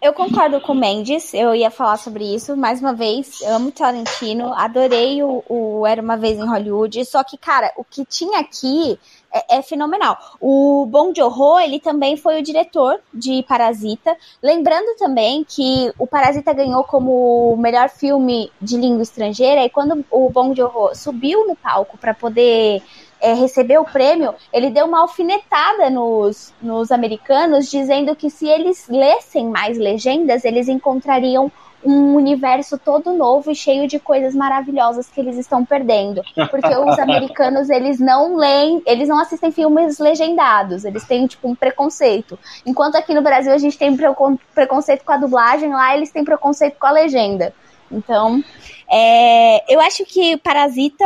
eu 0.00 0.12
concordo 0.12 0.60
com 0.60 0.72
o 0.72 0.76
Mendes, 0.76 1.34
eu 1.34 1.54
ia 1.54 1.70
falar 1.70 1.98
sobre 1.98 2.24
isso. 2.34 2.56
Mais 2.56 2.80
uma 2.80 2.94
vez, 2.94 3.40
eu 3.42 3.54
amo 3.54 3.70
Tarantino, 3.70 4.54
adorei 4.54 5.22
o, 5.22 5.42
o 5.48 5.86
Era 5.86 6.00
Uma 6.00 6.16
Vez 6.16 6.38
em 6.38 6.46
Hollywood, 6.46 7.04
só 7.04 7.22
que, 7.22 7.36
cara, 7.36 7.72
o 7.76 7.84
que 7.84 8.04
tinha 8.04 8.40
aqui 8.40 8.98
é, 9.32 9.58
é 9.58 9.62
fenomenal. 9.62 10.16
O 10.40 10.86
Bong 10.86 11.12
Joon-ho, 11.16 11.58
ele 11.60 11.80
também 11.80 12.16
foi 12.16 12.40
o 12.40 12.42
diretor 12.42 13.00
de 13.12 13.42
Parasita. 13.42 14.16
Lembrando 14.42 14.96
também 14.96 15.44
que 15.44 15.92
o 15.98 16.06
Parasita 16.06 16.52
ganhou 16.52 16.84
como 16.84 17.56
melhor 17.56 17.88
filme 17.88 18.50
de 18.60 18.76
língua 18.76 19.02
estrangeira, 19.02 19.64
e 19.64 19.70
quando 19.70 20.04
o 20.10 20.30
Bong 20.30 20.54
Joon-ho 20.56 20.94
subiu 20.94 21.46
no 21.46 21.56
palco 21.56 21.98
para 21.98 22.14
poder 22.14 22.82
é, 23.20 23.32
receber 23.34 23.78
o 23.78 23.84
prêmio, 23.84 24.34
ele 24.52 24.70
deu 24.70 24.86
uma 24.86 25.00
alfinetada 25.00 25.90
nos, 25.90 26.54
nos 26.62 26.90
americanos, 26.90 27.70
dizendo 27.70 28.14
que 28.14 28.30
se 28.30 28.48
eles 28.48 28.86
lessem 28.88 29.48
mais 29.48 29.76
legendas, 29.76 30.44
eles 30.44 30.68
encontrariam 30.68 31.50
um 31.84 32.14
universo 32.14 32.76
todo 32.76 33.12
novo 33.12 33.50
e 33.50 33.54
cheio 33.54 33.86
de 33.86 33.98
coisas 33.98 34.34
maravilhosas 34.34 35.08
que 35.08 35.20
eles 35.20 35.36
estão 35.36 35.64
perdendo. 35.64 36.22
Porque 36.50 36.74
os 36.74 36.98
americanos, 37.00 37.70
eles 37.70 38.00
não 38.00 38.36
leem, 38.36 38.82
eles 38.84 39.08
não 39.08 39.18
assistem 39.20 39.52
filmes 39.52 39.98
legendados, 39.98 40.84
eles 40.84 41.04
têm, 41.04 41.26
tipo, 41.26 41.48
um 41.48 41.54
preconceito. 41.54 42.38
Enquanto 42.66 42.96
aqui 42.96 43.14
no 43.14 43.22
Brasil 43.22 43.52
a 43.52 43.58
gente 43.58 43.78
tem 43.78 43.96
precon- 43.96 44.38
preconceito 44.54 45.04
com 45.04 45.12
a 45.12 45.16
dublagem, 45.16 45.72
lá 45.72 45.96
eles 45.96 46.10
têm 46.10 46.24
preconceito 46.24 46.76
com 46.78 46.86
a 46.86 46.90
legenda. 46.90 47.54
Então, 47.90 48.42
é, 48.90 49.72
eu 49.72 49.80
acho 49.80 50.04
que 50.04 50.36
Parasita 50.36 51.04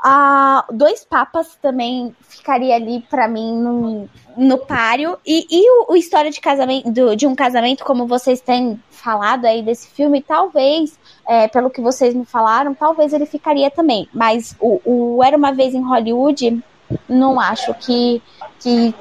Ah, 0.00 0.64
dois 0.72 1.04
papas 1.04 1.56
também 1.60 2.14
ficaria 2.28 2.76
ali 2.76 3.00
para 3.10 3.26
mim 3.26 3.56
no, 3.56 4.08
no 4.36 4.58
páreo. 4.58 5.18
E, 5.26 5.46
e 5.50 5.70
o, 5.70 5.92
o, 5.92 5.96
história 5.96 6.30
de 6.30 6.40
casamento 6.40 6.90
do, 6.90 7.16
de 7.16 7.26
um 7.26 7.34
casamento, 7.34 7.84
como 7.84 8.06
vocês 8.06 8.40
têm 8.40 8.80
falado 8.90 9.44
aí 9.44 9.60
desse 9.60 9.88
filme, 9.88 10.22
talvez, 10.22 10.96
é, 11.26 11.48
pelo 11.48 11.68
que 11.68 11.80
vocês 11.80 12.14
me 12.14 12.24
falaram, 12.24 12.74
talvez 12.74 13.12
ele 13.12 13.26
ficaria 13.26 13.70
também. 13.70 14.08
Mas 14.12 14.54
o, 14.60 14.80
o 14.84 15.24
Era 15.24 15.36
uma 15.36 15.52
vez 15.52 15.74
em 15.74 15.82
Hollywood, 15.82 16.62
não 17.08 17.40
acho 17.40 17.74
que, 17.74 18.22
que 18.60 18.94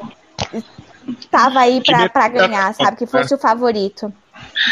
tava 1.30 1.60
aí 1.60 1.82
para 1.84 2.28
ganhar, 2.28 2.74
sabe? 2.74 2.98
Que 2.98 3.06
fosse 3.06 3.34
o 3.36 3.38
favorito. 3.38 4.12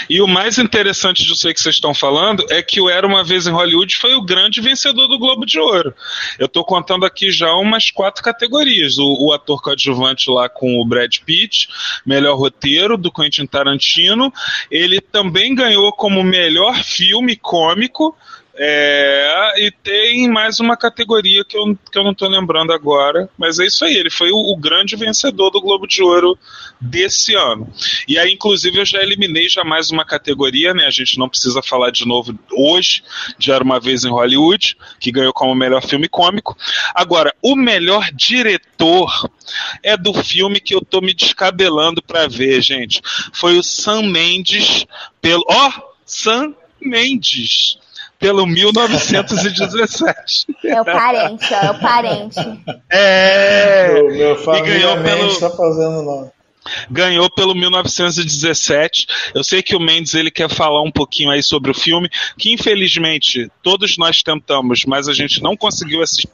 E 0.09 0.21
o 0.21 0.27
mais 0.27 0.57
interessante 0.57 1.23
disso 1.23 1.47
aí 1.47 1.53
que 1.53 1.61
vocês 1.61 1.75
estão 1.75 1.93
falando 1.93 2.45
é 2.49 2.61
que 2.61 2.79
o 2.81 2.89
Era 2.89 3.05
Uma 3.05 3.23
Vez 3.23 3.47
em 3.47 3.51
Hollywood 3.51 3.95
foi 3.95 4.13
o 4.13 4.21
grande 4.21 4.61
vencedor 4.61 5.07
do 5.07 5.19
Globo 5.19 5.45
de 5.45 5.59
Ouro. 5.59 5.93
Eu 6.39 6.45
estou 6.45 6.63
contando 6.63 7.05
aqui 7.05 7.31
já 7.31 7.53
umas 7.53 7.91
quatro 7.91 8.23
categorias. 8.23 8.97
O, 8.97 9.27
o, 9.27 9.33
ator 9.33 9.61
coadjuvante 9.61 10.29
lá 10.29 10.47
com 10.49 10.79
o 10.79 10.85
Brad 10.85 11.17
Pitt, 11.25 11.67
melhor 12.05 12.37
roteiro 12.37 12.97
do 12.97 13.11
Quentin 13.11 13.45
Tarantino. 13.45 14.33
Ele 14.69 14.99
também 14.99 15.53
ganhou 15.53 15.91
como 15.91 16.23
melhor 16.23 16.83
filme 16.83 17.35
cômico 17.35 18.15
é, 18.57 19.53
e 19.57 19.71
tem 19.71 20.29
mais 20.29 20.61
uma 20.61 20.77
categoria 20.77 21.43
que 21.43 21.57
eu, 21.57 21.77
que 21.91 21.97
eu 21.97 22.03
não 22.03 22.11
estou 22.11 22.29
lembrando 22.29 22.71
agora, 22.71 23.29
mas 23.37 23.59
é 23.59 23.65
isso 23.65 23.83
aí. 23.83 23.95
Ele 23.95 24.09
foi 24.09 24.31
o, 24.31 24.37
o, 24.37 24.55
grande 24.55 24.95
vencedor 24.95 25.49
do 25.49 25.59
Globo 25.59 25.85
de 25.85 26.01
Ouro 26.01 26.37
desse 26.79 27.35
ano. 27.35 27.69
E 28.07 28.17
aí, 28.17 28.31
inclusive, 28.31 28.79
eu 28.79 28.85
já 28.85 29.01
eliminei 29.03 29.49
já 29.49 29.65
mais 29.65 29.91
uma 29.91 30.05
categoria, 30.05 30.73
né? 30.73 30.85
A 30.85 30.91
gente 30.91 31.19
não 31.19 31.27
precisa 31.27 31.61
falar 31.61 31.91
de 31.91 32.07
novo 32.07 32.37
hoje, 32.53 33.03
de 33.37 33.51
Era 33.51 33.63
uma 33.63 33.79
Vez 33.79 34.05
em 34.05 34.09
Hollywood, 34.09 34.77
que 35.01 35.11
ganhou 35.11 35.33
como 35.33 35.53
melhor 35.53 35.85
filme 35.85 36.07
cômico. 36.07 36.57
Agora, 36.93 37.35
o 37.41 37.57
melhor 37.57 38.09
diretor 38.13 39.29
é 39.83 39.97
do 39.97 40.13
filme 40.13 40.61
que 40.61 40.73
eu 40.73 40.81
tô 40.81 41.01
me 41.01 41.13
descabelando 41.13 42.01
para 42.01 42.27
ver, 42.27 42.61
gente. 42.61 43.01
Foi 43.33 43.57
o 43.57 43.63
Sam 43.63 44.03
Mendes 44.03 44.85
pelo. 45.21 45.43
Ó! 45.49 45.67
Oh, 45.67 45.95
Sam 46.05 46.53
Mendes 46.79 47.79
pelo 48.19 48.45
1917. 48.45 50.47
É 50.65 50.81
o 50.81 50.85
parente, 50.85 51.53
é 51.53 51.71
o 51.71 51.79
parente. 51.79 52.39
É. 52.89 53.93
Meu, 53.93 54.11
meu 54.11 54.55
e 54.55 54.61
ganhou 54.61 55.03
pelo. 55.03 55.39
Tá 55.39 55.49
fazendo 55.49 56.01
nome 56.01 56.34
ganhou 56.89 57.29
pelo 57.29 57.53
1917. 57.55 59.07
Eu 59.33 59.43
sei 59.43 59.61
que 59.61 59.75
o 59.75 59.79
Mendes 59.79 60.13
ele 60.13 60.31
quer 60.31 60.49
falar 60.49 60.81
um 60.81 60.91
pouquinho 60.91 61.31
aí 61.31 61.43
sobre 61.43 61.71
o 61.71 61.73
filme, 61.73 62.09
que 62.37 62.51
infelizmente 62.51 63.49
todos 63.61 63.97
nós 63.97 64.23
tentamos, 64.23 64.85
mas 64.85 65.07
a 65.07 65.13
gente 65.13 65.41
não 65.41 65.55
conseguiu 65.55 66.01
assistir. 66.01 66.29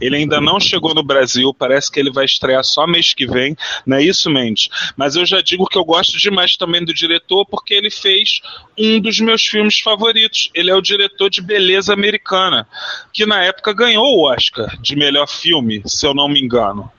Ele 0.00 0.16
ainda 0.16 0.40
não 0.40 0.58
chegou 0.58 0.94
no 0.94 1.02
Brasil, 1.02 1.52
parece 1.54 1.90
que 1.90 2.00
ele 2.00 2.10
vai 2.10 2.24
estrear 2.24 2.64
só 2.64 2.86
mês 2.86 3.14
que 3.14 3.26
vem, 3.26 3.56
não 3.86 3.96
é 3.98 4.02
isso, 4.02 4.30
Mendes? 4.30 4.68
Mas 4.96 5.16
eu 5.16 5.24
já 5.24 5.40
digo 5.40 5.66
que 5.66 5.78
eu 5.78 5.84
gosto 5.84 6.18
demais 6.18 6.56
também 6.56 6.84
do 6.84 6.94
diretor 6.94 7.44
porque 7.46 7.74
ele 7.74 7.90
fez 7.90 8.40
um 8.78 9.00
dos 9.00 9.20
meus 9.20 9.46
filmes 9.46 9.78
favoritos. 9.80 10.50
Ele 10.54 10.70
é 10.70 10.74
o 10.74 10.80
diretor 10.80 11.30
de 11.30 11.42
Beleza 11.42 11.92
Americana, 11.92 12.66
que 13.12 13.26
na 13.26 13.42
época 13.44 13.72
ganhou 13.72 14.04
o 14.04 14.30
Oscar 14.30 14.80
de 14.80 14.96
melhor 14.96 15.26
filme, 15.26 15.82
se 15.86 16.06
eu 16.06 16.14
não 16.14 16.28
me 16.28 16.40
engano. 16.40 16.90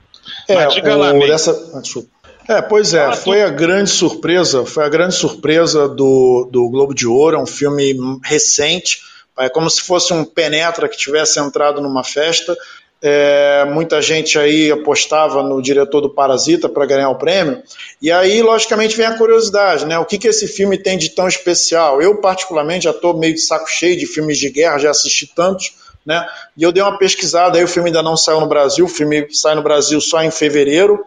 É, 0.47 0.55
Mas 0.55 0.73
diga 0.73 0.95
o, 0.95 0.99
lá, 0.99 1.13
dessa... 1.13 1.51
Ah, 1.75 1.81
desculpa. 1.81 2.20
É, 2.47 2.61
pois 2.61 2.93
é, 2.93 3.11
foi 3.13 3.41
a 3.43 3.49
grande 3.49 3.89
surpresa, 3.89 4.65
foi 4.65 4.83
a 4.83 4.89
grande 4.89 5.15
surpresa 5.15 5.87
do, 5.87 6.49
do 6.51 6.69
Globo 6.69 6.93
de 6.93 7.07
Ouro, 7.07 7.37
é 7.37 7.39
um 7.39 7.45
filme 7.45 7.95
recente, 8.23 8.99
é 9.37 9.49
como 9.49 9.69
se 9.69 9.81
fosse 9.81 10.13
um 10.13 10.25
penetra 10.25 10.89
que 10.89 10.97
tivesse 10.97 11.39
entrado 11.39 11.81
numa 11.81 12.03
festa. 12.03 12.55
É, 13.03 13.65
muita 13.65 13.99
gente 13.99 14.37
aí 14.37 14.71
apostava 14.71 15.41
no 15.41 15.59
diretor 15.59 16.01
do 16.01 16.09
Parasita 16.09 16.69
para 16.69 16.85
ganhar 16.85 17.09
o 17.09 17.17
prêmio. 17.17 17.63
E 17.99 18.11
aí, 18.11 18.43
logicamente, 18.43 18.95
vem 18.95 19.07
a 19.07 19.17
curiosidade, 19.17 19.87
né? 19.87 19.97
O 19.97 20.05
que, 20.05 20.19
que 20.19 20.27
esse 20.27 20.47
filme 20.47 20.77
tem 20.77 20.99
de 20.99 21.09
tão 21.09 21.27
especial? 21.27 21.99
Eu, 21.99 22.17
particularmente, 22.17 22.83
já 22.83 22.91
estou 22.91 23.17
meio 23.17 23.33
de 23.33 23.41
saco 23.41 23.67
cheio 23.67 23.97
de 23.97 24.05
filmes 24.05 24.37
de 24.37 24.51
guerra, 24.51 24.77
já 24.77 24.91
assisti 24.91 25.25
tantos, 25.25 25.73
né? 26.05 26.23
E 26.55 26.61
eu 26.61 26.71
dei 26.71 26.83
uma 26.83 26.99
pesquisada, 26.99 27.57
aí 27.57 27.63
o 27.63 27.67
filme 27.67 27.89
ainda 27.89 28.03
não 28.03 28.15
saiu 28.15 28.39
no 28.39 28.47
Brasil, 28.47 28.85
o 28.85 28.89
filme 28.89 29.27
sai 29.31 29.55
no 29.55 29.63
Brasil 29.63 29.99
só 29.99 30.21
em 30.21 30.29
fevereiro. 30.29 31.03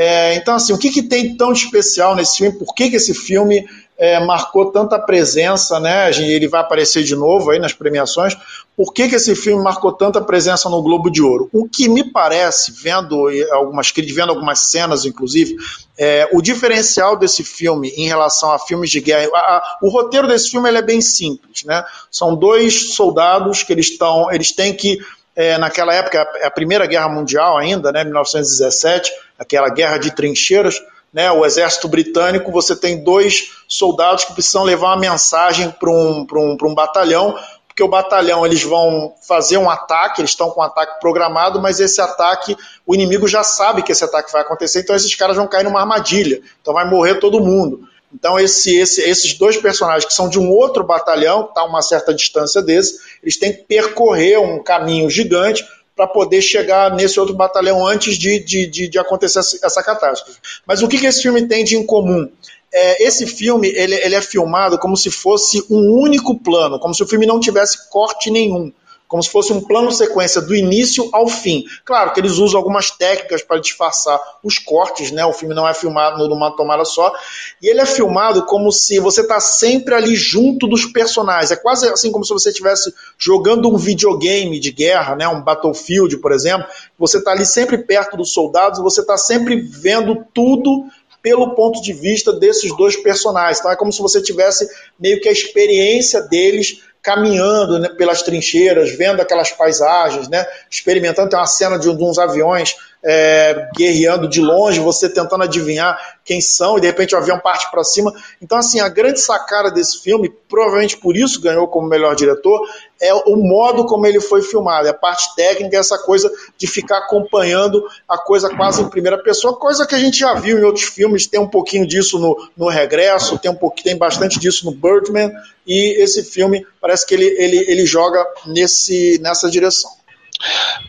É, 0.00 0.36
então, 0.36 0.54
assim, 0.54 0.72
o 0.72 0.78
que, 0.78 0.90
que 0.90 1.02
tem 1.02 1.36
tão 1.36 1.52
de 1.52 1.58
especial 1.58 2.14
nesse 2.14 2.38
filme? 2.38 2.56
Por 2.56 2.72
que, 2.72 2.88
que 2.88 2.94
esse 2.94 3.12
filme 3.12 3.66
é, 3.98 4.24
marcou 4.24 4.70
tanta 4.70 4.96
presença, 4.96 5.80
né? 5.80 6.08
Ele 6.16 6.46
vai 6.46 6.60
aparecer 6.60 7.02
de 7.02 7.16
novo 7.16 7.50
aí 7.50 7.58
nas 7.58 7.72
premiações. 7.72 8.36
Por 8.76 8.92
que, 8.92 9.08
que 9.08 9.16
esse 9.16 9.34
filme 9.34 9.60
marcou 9.60 9.90
tanta 9.90 10.20
presença 10.20 10.70
no 10.70 10.80
Globo 10.80 11.10
de 11.10 11.20
Ouro? 11.20 11.50
O 11.52 11.68
que 11.68 11.88
me 11.88 12.04
parece, 12.04 12.70
vendo 12.70 13.26
algumas 13.50 13.90
vendo 13.90 14.30
algumas 14.30 14.70
cenas, 14.70 15.04
inclusive, 15.04 15.56
é, 15.98 16.28
o 16.32 16.40
diferencial 16.40 17.16
desse 17.16 17.42
filme 17.42 17.88
em 17.96 18.06
relação 18.06 18.52
a 18.52 18.58
filmes 18.60 18.90
de 18.90 19.00
guerra, 19.00 19.28
a, 19.34 19.38
a, 19.38 19.78
o 19.82 19.88
roteiro 19.88 20.28
desse 20.28 20.48
filme 20.48 20.70
é 20.70 20.80
bem 20.80 21.00
simples, 21.00 21.64
né? 21.64 21.82
São 22.08 22.36
dois 22.36 22.94
soldados 22.94 23.64
que 23.64 23.72
eles 23.72 23.88
estão, 23.88 24.30
eles 24.30 24.52
têm 24.52 24.72
que 24.72 25.00
é, 25.38 25.56
naquela 25.56 25.94
época, 25.94 26.20
a 26.42 26.50
Primeira 26.50 26.84
Guerra 26.84 27.08
Mundial 27.08 27.56
ainda, 27.56 27.92
né, 27.92 28.02
1917, 28.02 29.12
aquela 29.38 29.68
guerra 29.68 29.98
de 29.98 30.14
trincheiras, 30.14 30.82
né, 31.12 31.30
o 31.30 31.44
exército 31.44 31.88
britânico, 31.88 32.52
você 32.52 32.76
tem 32.76 33.02
dois 33.02 33.50
soldados 33.66 34.24
que 34.24 34.34
precisam 34.34 34.64
levar 34.64 34.88
uma 34.88 35.00
mensagem 35.00 35.70
para 35.70 35.90
um, 35.90 36.26
um, 36.30 36.56
um 36.62 36.74
batalhão, 36.74 37.38
porque 37.66 37.82
o 37.82 37.88
batalhão 37.88 38.44
eles 38.44 38.62
vão 38.62 39.14
fazer 39.26 39.56
um 39.56 39.70
ataque, 39.70 40.20
eles 40.20 40.32
estão 40.32 40.50
com 40.50 40.60
um 40.60 40.64
ataque 40.64 41.00
programado, 41.00 41.62
mas 41.62 41.80
esse 41.80 42.00
ataque, 42.00 42.56
o 42.84 42.94
inimigo 42.94 43.26
já 43.28 43.42
sabe 43.42 43.82
que 43.82 43.92
esse 43.92 44.04
ataque 44.04 44.32
vai 44.32 44.42
acontecer, 44.42 44.80
então 44.80 44.96
esses 44.96 45.14
caras 45.14 45.36
vão 45.36 45.46
cair 45.46 45.64
numa 45.64 45.80
armadilha, 45.80 46.42
então 46.60 46.74
vai 46.74 46.88
morrer 46.88 47.14
todo 47.14 47.40
mundo. 47.40 47.88
Então, 48.12 48.38
esse, 48.38 48.74
esse, 48.76 49.02
esses 49.02 49.34
dois 49.34 49.58
personagens 49.58 50.06
que 50.06 50.14
são 50.14 50.28
de 50.28 50.38
um 50.38 50.50
outro 50.50 50.82
batalhão, 50.82 51.44
está 51.44 51.60
a 51.60 51.64
uma 51.66 51.82
certa 51.82 52.14
distância 52.14 52.62
desse, 52.62 52.98
eles 53.22 53.38
têm 53.38 53.52
que 53.52 53.64
percorrer 53.64 54.40
um 54.40 54.62
caminho 54.62 55.10
gigante 55.10 55.64
para 55.98 56.06
poder 56.06 56.40
chegar 56.40 56.94
nesse 56.94 57.18
outro 57.18 57.34
batalhão 57.34 57.84
antes 57.84 58.16
de, 58.16 58.38
de, 58.38 58.68
de, 58.68 58.88
de 58.88 58.98
acontecer 59.00 59.40
essa 59.40 59.82
catástrofe. 59.82 60.38
Mas 60.64 60.80
o 60.80 60.86
que, 60.86 60.96
que 60.96 61.06
esse 61.06 61.20
filme 61.20 61.48
tem 61.48 61.64
de 61.64 61.76
incomum? 61.76 62.30
É, 62.72 63.04
esse 63.04 63.26
filme 63.26 63.66
ele, 63.66 63.96
ele 63.96 64.14
é 64.14 64.22
filmado 64.22 64.78
como 64.78 64.96
se 64.96 65.10
fosse 65.10 65.60
um 65.68 66.00
único 66.00 66.38
plano, 66.38 66.78
como 66.78 66.94
se 66.94 67.02
o 67.02 67.06
filme 67.06 67.26
não 67.26 67.40
tivesse 67.40 67.90
corte 67.90 68.30
nenhum 68.30 68.72
como 69.08 69.22
se 69.22 69.30
fosse 69.30 69.52
um 69.52 69.60
plano 69.60 69.90
sequência 69.90 70.40
do 70.40 70.54
início 70.54 71.08
ao 71.12 71.26
fim. 71.26 71.64
Claro 71.84 72.12
que 72.12 72.20
eles 72.20 72.32
usam 72.32 72.58
algumas 72.58 72.90
técnicas 72.90 73.42
para 73.42 73.58
disfarçar 73.58 74.20
os 74.44 74.58
cortes, 74.58 75.10
né? 75.10 75.24
O 75.24 75.32
filme 75.32 75.54
não 75.54 75.66
é 75.66 75.72
filmado 75.72 76.28
numa 76.28 76.54
tomada 76.54 76.84
só, 76.84 77.12
e 77.60 77.68
ele 77.68 77.80
é 77.80 77.86
filmado 77.86 78.44
como 78.44 78.70
se 78.70 79.00
você 79.00 79.22
está 79.22 79.40
sempre 79.40 79.94
ali 79.94 80.14
junto 80.14 80.68
dos 80.68 80.84
personagens. 80.84 81.50
É 81.50 81.56
quase 81.56 81.88
assim 81.88 82.12
como 82.12 82.24
se 82.24 82.32
você 82.32 82.50
estivesse 82.50 82.92
jogando 83.16 83.68
um 83.68 83.78
videogame 83.78 84.60
de 84.60 84.70
guerra, 84.70 85.16
né? 85.16 85.26
Um 85.26 85.42
Battlefield, 85.42 86.18
por 86.18 86.30
exemplo. 86.30 86.68
Você 86.98 87.18
está 87.18 87.32
ali 87.32 87.46
sempre 87.46 87.78
perto 87.78 88.16
dos 88.16 88.32
soldados, 88.32 88.80
você 88.80 89.00
está 89.00 89.16
sempre 89.16 89.56
vendo 89.56 90.24
tudo 90.34 90.84
pelo 91.22 91.54
ponto 91.54 91.82
de 91.82 91.92
vista 91.92 92.32
desses 92.32 92.74
dois 92.76 92.96
personagens. 92.96 93.58
Então 93.58 93.70
é 93.70 93.76
como 93.76 93.92
se 93.92 94.00
você 94.00 94.22
tivesse 94.22 94.68
meio 94.98 95.20
que 95.20 95.28
a 95.28 95.32
experiência 95.32 96.20
deles 96.22 96.82
caminhando 97.08 97.78
né, 97.78 97.88
pelas 97.88 98.20
trincheiras, 98.20 98.90
vendo 98.90 99.22
aquelas 99.22 99.50
paisagens, 99.50 100.28
né, 100.28 100.46
experimentando. 100.70 101.30
Tem 101.30 101.38
uma 101.38 101.46
cena 101.46 101.78
de, 101.78 101.90
de 101.90 102.04
uns 102.04 102.18
aviões 102.18 102.76
é, 103.04 103.68
guerreando 103.76 104.28
de 104.28 104.40
longe, 104.40 104.80
você 104.80 105.08
tentando 105.08 105.44
adivinhar 105.44 105.98
quem 106.24 106.40
são, 106.40 106.76
e 106.76 106.80
de 106.80 106.86
repente 106.86 107.14
o 107.14 107.18
avião 107.18 107.38
parte 107.38 107.70
para 107.70 107.82
cima. 107.84 108.12
Então, 108.42 108.58
assim, 108.58 108.80
a 108.80 108.88
grande 108.88 109.20
sacada 109.20 109.70
desse 109.70 110.02
filme, 110.02 110.28
provavelmente 110.48 110.96
por 110.96 111.16
isso 111.16 111.40
ganhou 111.40 111.68
como 111.68 111.88
melhor 111.88 112.14
diretor, 112.14 112.60
é 113.00 113.14
o 113.14 113.36
modo 113.36 113.86
como 113.86 114.06
ele 114.06 114.20
foi 114.20 114.42
filmado, 114.42 114.88
é 114.88 114.90
a 114.90 114.94
parte 114.94 115.34
técnica, 115.36 115.76
essa 115.76 115.98
coisa 115.98 116.30
de 116.56 116.66
ficar 116.66 116.98
acompanhando 116.98 117.82
a 118.08 118.18
coisa 118.18 118.50
quase 118.54 118.82
em 118.82 118.88
primeira 118.88 119.18
pessoa, 119.22 119.56
coisa 119.56 119.86
que 119.86 119.94
a 119.94 119.98
gente 119.98 120.18
já 120.18 120.34
viu 120.34 120.58
em 120.58 120.64
outros 120.64 120.84
filmes, 120.84 121.26
tem 121.26 121.40
um 121.40 121.48
pouquinho 121.48 121.86
disso 121.86 122.18
no, 122.18 122.36
no 122.56 122.68
Regresso, 122.68 123.38
tem, 123.38 123.50
um 123.50 123.56
pouquinho, 123.56 123.84
tem 123.84 123.96
bastante 123.96 124.38
disso 124.38 124.66
no 124.66 124.72
Birdman, 124.72 125.32
e 125.66 126.02
esse 126.02 126.24
filme 126.24 126.66
parece 126.80 127.06
que 127.06 127.14
ele, 127.14 127.26
ele, 127.38 127.70
ele 127.70 127.86
joga 127.86 128.24
nesse, 128.46 129.18
nessa 129.22 129.48
direção. 129.50 129.97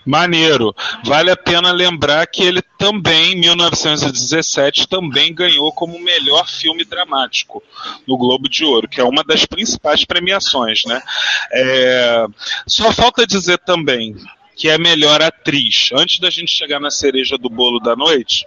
Maneiro. 0.06 0.76
Vale 1.04 1.32
a 1.32 1.38
pena 1.38 1.72
lembrar 1.72 2.26
que 2.28 2.44
ele 2.44 2.62
também, 2.78 3.34
em 3.34 3.40
1917, 3.40 4.88
também 4.88 5.34
ganhou 5.34 5.72
como 5.72 6.00
melhor 6.00 6.48
filme 6.48 6.86
dramático 6.86 7.64
no 8.08 8.18
Globo 8.18 8.48
de 8.48 8.64
Ouro, 8.64 8.88
que 8.88 9.02
é 9.02 9.04
uma 9.04 9.24
das 9.24 9.46
principais 9.46 10.06
premiações, 10.06 10.84
né? 10.86 11.02
É... 11.52 12.26
Só 12.68 12.92
falta 12.92 13.26
dizer 13.26 13.58
também 13.60 14.16
que 14.56 14.68
é 14.68 14.78
melhor 14.78 15.22
atriz. 15.22 15.90
Antes 15.94 16.20
da 16.20 16.30
gente 16.30 16.52
chegar 16.52 16.82
na 16.82 16.92
cereja 16.92 17.38
do 17.38 17.50
bolo 17.50 17.80
da 17.80 17.96
noite, 17.96 18.46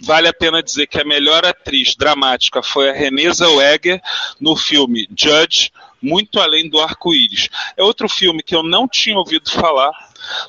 vale 0.00 0.26
a 0.26 0.32
pena 0.32 0.62
dizer 0.62 0.88
que 0.88 1.00
a 1.00 1.04
melhor 1.04 1.44
atriz 1.44 1.94
dramática 1.94 2.60
foi 2.60 2.90
a 2.90 2.92
Renée 2.92 3.32
Zellweger 3.32 4.00
no 4.40 4.56
filme 4.56 5.08
Judge, 5.16 5.70
Muito 6.02 6.40
Além 6.40 6.68
do 6.68 6.80
Arco-Íris. 6.80 7.48
É 7.76 7.82
outro 7.82 8.08
filme 8.08 8.42
que 8.42 8.54
eu 8.54 8.64
não 8.64 8.88
tinha 8.88 9.16
ouvido 9.16 9.50
falar, 9.50 9.92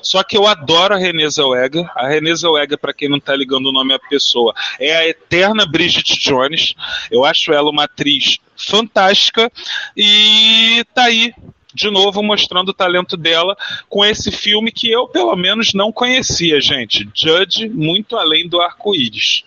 Só 0.02 0.22
que 0.22 0.36
eu 0.36 0.46
adoro 0.46 0.94
a 0.94 0.98
Renée 0.98 1.28
Zellweger. 1.30 1.90
A 1.94 2.08
Renée 2.08 2.34
Zellweger, 2.34 2.78
para 2.78 2.92
quem 2.92 3.08
não 3.08 3.18
está 3.18 3.34
ligando 3.34 3.66
o 3.66 3.72
nome 3.72 3.94
à 3.94 3.98
pessoa, 3.98 4.54
é 4.78 4.96
a 4.96 5.08
eterna 5.08 5.66
Bridget 5.66 6.18
Jones. 6.18 6.74
Eu 7.10 7.24
acho 7.24 7.52
ela 7.52 7.70
uma 7.70 7.84
atriz 7.84 8.38
fantástica 8.56 9.50
e 9.96 10.84
tá 10.94 11.04
aí 11.04 11.32
de 11.72 11.90
novo 11.90 12.22
mostrando 12.22 12.70
o 12.70 12.74
talento 12.74 13.16
dela 13.16 13.56
com 13.88 14.04
esse 14.04 14.30
filme 14.30 14.72
que 14.72 14.90
eu 14.90 15.06
pelo 15.06 15.34
menos 15.36 15.72
não 15.72 15.92
conhecia, 15.92 16.60
gente. 16.60 17.08
Judge 17.14 17.68
muito 17.68 18.16
além 18.16 18.48
do 18.48 18.60
arco-íris. 18.60 19.44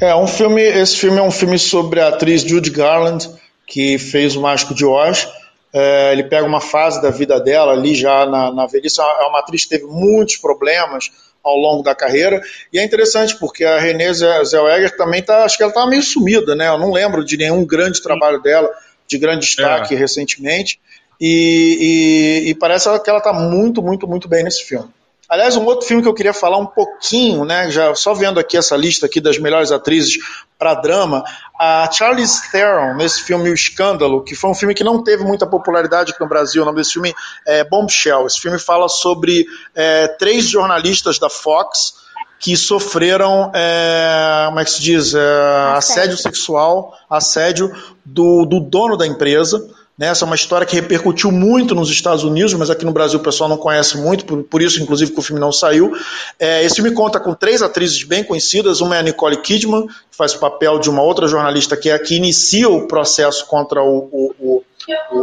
É 0.00 0.14
um 0.14 0.26
filme. 0.26 0.60
Esse 0.60 0.96
filme 0.96 1.18
é 1.18 1.22
um 1.22 1.30
filme 1.30 1.58
sobre 1.58 2.00
a 2.00 2.08
atriz 2.08 2.42
Judy 2.42 2.70
Garland 2.70 3.28
que 3.66 3.98
fez 3.98 4.36
o 4.36 4.42
Mágico 4.42 4.74
de 4.74 4.84
Oz. 4.84 5.28
É, 5.76 6.12
ele 6.12 6.22
pega 6.22 6.46
uma 6.46 6.60
fase 6.60 7.02
da 7.02 7.10
vida 7.10 7.40
dela 7.40 7.72
ali 7.72 7.96
já 7.96 8.24
na, 8.24 8.52
na 8.52 8.66
velhice. 8.66 9.00
É 9.00 9.24
uma 9.26 9.40
atriz 9.40 9.64
que 9.64 9.70
teve 9.70 9.86
muitos 9.86 10.36
problemas 10.36 11.10
ao 11.42 11.56
longo 11.56 11.82
da 11.82 11.94
carreira. 11.94 12.40
E 12.72 12.78
é 12.78 12.84
interessante 12.84 13.36
porque 13.38 13.64
a 13.64 13.78
Renée 13.78 14.14
Zellweger 14.14 14.96
também 14.96 15.20
tá, 15.20 15.44
acho 15.44 15.56
que 15.56 15.62
ela 15.64 15.70
estava 15.70 15.90
meio 15.90 16.02
sumida, 16.02 16.54
né? 16.54 16.68
Eu 16.68 16.78
não 16.78 16.92
lembro 16.92 17.24
de 17.24 17.36
nenhum 17.36 17.66
grande 17.66 18.00
trabalho 18.00 18.40
dela, 18.40 18.70
de 19.06 19.18
grande 19.18 19.40
destaque 19.40 19.94
é. 19.94 19.98
recentemente. 19.98 20.80
E, 21.20 22.44
e, 22.46 22.50
e, 22.50 22.54
parece 22.54 22.88
que 23.00 23.10
ela 23.10 23.18
está 23.18 23.32
muito, 23.32 23.82
muito, 23.82 24.06
muito 24.06 24.28
bem 24.28 24.42
nesse 24.42 24.64
filme. 24.64 24.88
Aliás, 25.28 25.56
um 25.56 25.64
outro 25.64 25.86
filme 25.86 26.02
que 26.02 26.08
eu 26.08 26.14
queria 26.14 26.34
falar 26.34 26.58
um 26.58 26.66
pouquinho, 26.66 27.44
né, 27.44 27.70
já 27.70 27.94
só 27.94 28.12
vendo 28.12 28.38
aqui 28.38 28.56
essa 28.56 28.76
lista 28.76 29.06
aqui 29.06 29.20
das 29.20 29.38
melhores 29.38 29.72
atrizes 29.72 30.18
para 30.58 30.74
drama, 30.74 31.24
a 31.58 31.90
Charlize 31.90 32.50
Theron 32.50 32.94
nesse 32.94 33.22
filme 33.22 33.50
O 33.50 33.54
Escândalo, 33.54 34.22
que 34.22 34.34
foi 34.34 34.50
um 34.50 34.54
filme 34.54 34.74
que 34.74 34.84
não 34.84 35.02
teve 35.02 35.24
muita 35.24 35.46
popularidade 35.46 36.12
aqui 36.12 36.20
no 36.20 36.28
Brasil. 36.28 36.62
O 36.62 36.64
nome 36.64 36.78
desse 36.78 36.92
filme 36.92 37.14
é 37.46 37.64
Bombshell. 37.64 38.26
Esse 38.26 38.40
filme 38.40 38.58
fala 38.58 38.88
sobre 38.88 39.46
é, 39.74 40.08
três 40.08 40.44
jornalistas 40.48 41.18
da 41.18 41.28
Fox 41.28 42.04
que 42.38 42.56
sofreram, 42.56 43.50
é, 43.54 44.44
como 44.46 44.60
é 44.60 44.64
que 44.64 44.70
se 44.70 44.82
diz, 44.82 45.14
é, 45.14 45.18
assédio. 45.18 45.76
assédio 45.76 46.18
sexual, 46.18 46.94
assédio 47.08 47.72
do, 48.04 48.44
do 48.44 48.60
dono 48.60 48.96
da 48.96 49.06
empresa. 49.06 49.66
Né? 49.96 50.08
Essa 50.08 50.24
é 50.24 50.26
uma 50.26 50.34
história 50.34 50.66
que 50.66 50.74
repercutiu 50.74 51.30
muito 51.30 51.74
nos 51.74 51.88
Estados 51.88 52.24
Unidos, 52.24 52.52
mas 52.54 52.68
aqui 52.68 52.84
no 52.84 52.92
Brasil 52.92 53.20
o 53.20 53.22
pessoal 53.22 53.48
não 53.48 53.56
conhece 53.56 53.96
muito, 53.96 54.24
por, 54.24 54.42
por 54.42 54.60
isso, 54.60 54.82
inclusive, 54.82 55.12
que 55.12 55.18
o 55.18 55.22
filme 55.22 55.40
não 55.40 55.52
saiu. 55.52 55.92
É, 56.38 56.64
esse 56.64 56.76
filme 56.76 56.92
conta 56.92 57.20
com 57.20 57.32
três 57.32 57.62
atrizes 57.62 58.02
bem 58.02 58.24
conhecidas. 58.24 58.80
Uma 58.80 58.96
é 58.96 58.98
a 58.98 59.02
Nicole 59.02 59.36
Kidman, 59.36 59.86
que 59.86 60.16
faz 60.16 60.34
o 60.34 60.38
papel 60.38 60.78
de 60.78 60.90
uma 60.90 61.02
outra 61.02 61.28
jornalista 61.28 61.76
que 61.76 61.90
é 61.90 61.94
a 61.94 61.98
que 61.98 62.16
inicia 62.16 62.68
o 62.68 62.88
processo 62.88 63.46
contra 63.46 63.82
o, 63.82 64.08
o, 64.12 64.34
o 64.40 64.64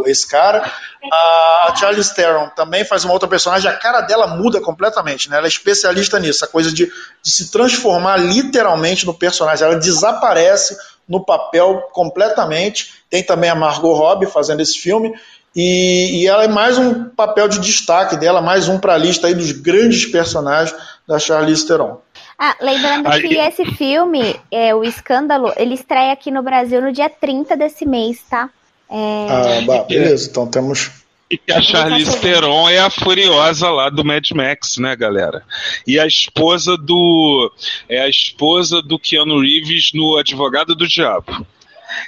esse 0.06 0.26
cara. 0.26 0.72
A 1.12 1.74
Charlize 1.78 2.14
Theron 2.14 2.48
também 2.56 2.84
faz 2.84 3.04
uma 3.04 3.12
outra 3.12 3.28
personagem, 3.28 3.70
a 3.70 3.76
cara 3.76 4.00
dela 4.00 4.26
muda 4.26 4.60
completamente, 4.60 5.30
né? 5.30 5.36
Ela 5.36 5.46
é 5.46 5.48
especialista 5.48 6.18
nisso, 6.18 6.44
a 6.44 6.48
coisa 6.48 6.72
de, 6.72 6.86
de 6.86 7.30
se 7.30 7.50
transformar 7.50 8.16
literalmente 8.16 9.06
no 9.06 9.14
personagem. 9.14 9.66
Ela 9.66 9.78
desaparece 9.78 10.76
no 11.08 11.24
papel 11.24 11.88
completamente. 11.92 12.94
Tem 13.10 13.22
também 13.22 13.50
a 13.50 13.54
Margot 13.54 13.92
Robbie 13.92 14.26
fazendo 14.26 14.60
esse 14.60 14.78
filme. 14.78 15.14
E, 15.54 16.22
e, 16.22 16.26
ela 16.26 16.44
é 16.44 16.48
mais 16.48 16.78
um 16.78 17.04
papel 17.10 17.46
de 17.46 17.58
destaque 17.58 18.16
dela, 18.16 18.40
mais 18.40 18.68
um 18.68 18.78
para 18.78 18.94
a 18.94 18.98
lista 18.98 19.26
aí 19.26 19.34
dos 19.34 19.52
grandes 19.52 20.06
personagens 20.06 20.74
da 21.06 21.18
Charlize 21.18 21.66
Theron. 21.66 21.98
Ah, 22.38 22.56
lembrando 22.60 23.06
aí... 23.08 23.22
que 23.22 23.34
esse 23.36 23.64
filme, 23.66 24.34
é, 24.50 24.74
o 24.74 24.82
Escândalo, 24.82 25.52
ele 25.56 25.74
estreia 25.74 26.12
aqui 26.12 26.30
no 26.30 26.42
Brasil 26.42 26.80
no 26.80 26.90
dia 26.90 27.10
30 27.10 27.54
desse 27.56 27.84
mês, 27.84 28.18
tá? 28.30 28.48
É... 28.90 29.26
Ah, 29.28 29.62
bah, 29.66 29.84
beleza, 29.84 30.28
então 30.30 30.46
temos 30.46 31.01
e 31.32 31.38
que 31.38 31.50
a 31.50 31.62
Charlize 31.62 32.20
Theron 32.20 32.68
é 32.68 32.78
a 32.78 32.90
furiosa 32.90 33.70
lá 33.70 33.88
do 33.88 34.04
Mad 34.04 34.30
Max, 34.32 34.76
né, 34.76 34.94
galera? 34.94 35.42
E 35.86 35.98
a 35.98 36.06
esposa 36.06 36.76
do. 36.76 37.50
É 37.88 38.02
a 38.02 38.08
esposa 38.08 38.82
do 38.82 38.98
Keanu 38.98 39.40
Reeves 39.40 39.92
no 39.94 40.18
Advogado 40.18 40.74
do 40.74 40.86
Diabo. 40.86 41.46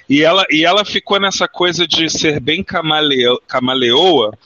E 0.09 0.23
ela, 0.23 0.45
e 0.51 0.63
ela 0.63 0.85
ficou 0.85 1.19
nessa 1.19 1.49
coisa 1.49 1.89
de 1.89 2.11
ser 2.11 2.39
bem 2.39 2.63
camaleo, 2.63 3.41
camaleoa, 3.49 4.37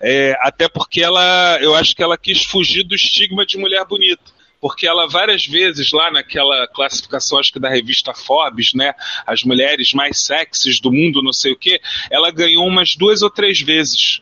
é, 0.00 0.36
até 0.40 0.68
porque 0.68 1.02
ela, 1.02 1.58
eu 1.60 1.74
acho 1.74 1.94
que 1.94 2.02
ela 2.02 2.16
quis 2.16 2.44
fugir 2.44 2.84
do 2.84 2.94
estigma 2.94 3.44
de 3.44 3.58
mulher 3.58 3.84
bonita 3.84 4.38
porque 4.60 4.86
ela 4.86 5.06
várias 5.06 5.46
vezes 5.46 5.92
lá 5.92 6.10
naquela 6.10 6.66
classificação, 6.68 7.38
acho 7.38 7.52
que 7.52 7.60
da 7.60 7.68
revista 7.68 8.12
Forbes, 8.12 8.72
né, 8.74 8.92
as 9.26 9.42
mulheres 9.42 9.92
mais 9.92 10.18
sexys 10.18 10.80
do 10.80 10.92
mundo, 10.92 11.22
não 11.22 11.32
sei 11.32 11.52
o 11.52 11.56
que, 11.56 11.80
ela 12.10 12.30
ganhou 12.30 12.66
umas 12.66 12.96
duas 12.96 13.22
ou 13.22 13.30
três 13.30 13.60
vezes. 13.60 14.20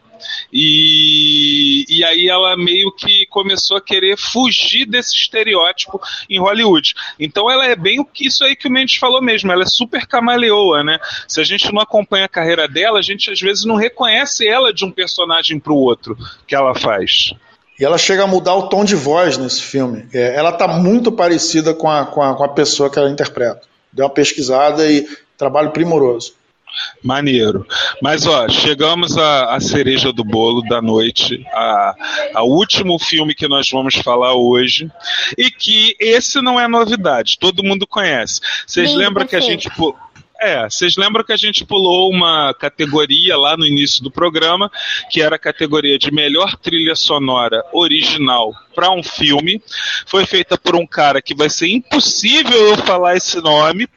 E, 0.53 1.85
e 1.89 2.05
aí 2.05 2.29
ela 2.29 2.57
meio 2.57 2.93
que 2.93 3.27
começou 3.27 3.77
a 3.77 3.81
querer 3.81 4.17
fugir 4.17 4.87
desse 4.87 5.17
estereótipo 5.17 6.01
em 6.29 6.39
Hollywood. 6.39 6.95
Então 7.19 7.51
ela 7.51 7.67
é 7.67 7.77
bem 7.77 8.01
o 8.01 8.05
que 8.05 8.27
isso 8.27 8.45
aí 8.45 8.57
que 8.57 8.69
o 8.69 8.71
Mendes 8.71 8.97
falou 8.97 9.23
mesmo, 9.23 9.51
ela 9.53 9.63
é 9.63 9.67
super 9.67 10.07
camaleoa, 10.07 10.83
né? 10.83 10.99
Se 11.29 11.41
a 11.41 11.45
gente 11.45 11.73
não 11.73 11.81
acompanha 11.81 12.27
a 12.27 12.29
carreira 12.29 12.69
dela, 12.69 12.99
a 12.99 13.03
gente 13.03 13.31
às 13.31 13.41
vezes 13.41 13.65
não 13.65 13.77
reconhece 13.77 14.47
ela 14.47 14.73
de 14.73 14.85
um 14.85 14.91
personagem 14.91 15.59
para 15.59 15.73
o 15.73 15.77
outro 15.77 16.17
que 16.47 16.55
ela 16.55 16.75
faz. 16.75 17.33
E 17.79 17.85
ela 17.85 17.99
chega 17.99 18.25
a 18.25 18.27
mudar 18.27 18.55
o 18.55 18.69
tom 18.69 18.85
de 18.85 18.97
voz 18.97 19.37
nesse 19.37 19.63
filme. 19.63 20.07
É, 20.13 20.35
ela 20.35 20.51
está 20.51 20.67
muito 20.67 21.13
parecida 21.13 21.75
com 21.75 21.91
a, 21.91 22.07
com, 22.07 22.23
a, 22.23 22.35
com 22.35 22.43
a 22.43 22.49
pessoa 22.49 22.89
que 22.89 22.99
ela 22.99 23.11
interpreta. 23.11 23.61
Deu 23.93 24.07
uma 24.07 24.13
pesquisada 24.13 24.91
e 24.91 25.07
trabalho 25.37 25.71
primoroso. 25.71 26.35
Maneiro. 27.03 27.67
Mas, 28.03 28.27
ó, 28.27 28.49
chegamos 28.49 29.17
à, 29.17 29.55
à 29.55 29.61
cereja 29.61 30.13
do 30.13 30.25
bolo 30.25 30.63
da 30.63 30.83
noite, 30.83 31.45
a, 31.53 31.95
ao 32.35 32.49
último 32.49 32.99
filme 32.99 33.35
que 33.35 33.49
nós 33.49 33.71
vamos 33.71 33.95
falar 33.97 34.35
hoje, 34.35 34.91
e 35.37 35.51
que 35.51 35.97
esse 36.01 36.41
não 36.41 36.59
é 36.59 36.67
novidade, 36.67 37.39
todo 37.39 37.63
mundo 37.63 37.87
conhece. 37.87 38.41
Vocês 38.67 38.95
lembram 38.95 39.27
que 39.27 39.37
a 39.37 39.41
gente. 39.41 39.69
É, 40.39 40.69
vocês 40.69 40.99
lembram 40.99 41.25
que 41.25 41.33
a 41.33 41.37
gente 41.37 41.65
pulou 41.65 42.11
uma 42.11 42.53
categoria 42.53 43.39
lá 43.39 43.57
no 43.57 43.65
início 43.65 44.05
do 44.05 44.11
programa, 44.11 44.71
que 45.11 45.23
era 45.23 45.37
a 45.37 45.39
categoria 45.39 45.99
de 45.99 46.13
melhor 46.13 46.57
trilha 46.57 46.95
sonora 46.95 47.65
original 47.73 48.53
para 48.75 48.91
um 48.91 49.03
filme. 49.03 49.63
Foi 50.05 50.27
feita 50.27 50.59
por 50.59 50.77
um 50.77 50.87
cara 50.87 51.23
que 51.23 51.35
vai 51.35 51.49
ser 51.49 51.69
impossível 51.69 52.69
eu 52.69 52.77
falar 52.77 53.17
esse 53.17 53.41
nome, 53.41 53.89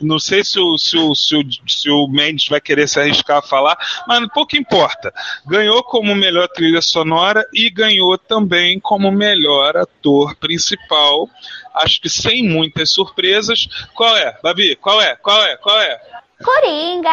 não 0.00 0.18
sei 0.18 0.42
se 0.44 0.58
o, 0.58 0.78
se 0.78 0.96
o, 0.96 1.14
se 1.14 1.36
o, 1.36 1.42
se 1.66 1.90
o 1.90 2.08
Mendes 2.08 2.48
vai 2.48 2.60
querer 2.60 2.88
se 2.88 2.98
arriscar 2.98 3.38
a 3.38 3.42
falar, 3.42 3.76
mas 4.06 4.26
pouco 4.32 4.56
importa. 4.56 5.12
Ganhou 5.46 5.82
como 5.82 6.14
melhor 6.14 6.48
trilha 6.48 6.80
sonora 6.80 7.46
e 7.52 7.68
ganhou 7.70 8.16
também 8.16 8.80
como 8.80 9.10
melhor 9.10 9.76
ator 9.76 10.34
principal. 10.36 11.28
Acho 11.74 12.00
que 12.00 12.08
sem 12.08 12.48
muitas 12.48 12.90
surpresas. 12.90 13.68
Qual 13.94 14.16
é, 14.16 14.36
Babi? 14.42 14.76
Qual 14.76 15.00
é? 15.00 15.16
Qual 15.16 15.42
é? 15.42 15.56
Qual 15.56 15.78
é? 15.78 16.00
Coringa! 16.42 17.10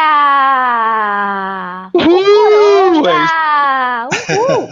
Uhul! 1.92 3.02
Coringa! 3.02 4.08
Uhul! 4.38 4.68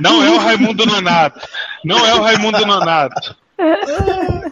Não 0.00 0.22
é 0.22 0.30
o 0.30 0.38
Raimundo 0.38 0.86
Nonato. 0.86 1.40
Não 1.84 2.06
é 2.06 2.14
o 2.14 2.22
Raimundo 2.22 2.64
Nonato. 2.64 3.36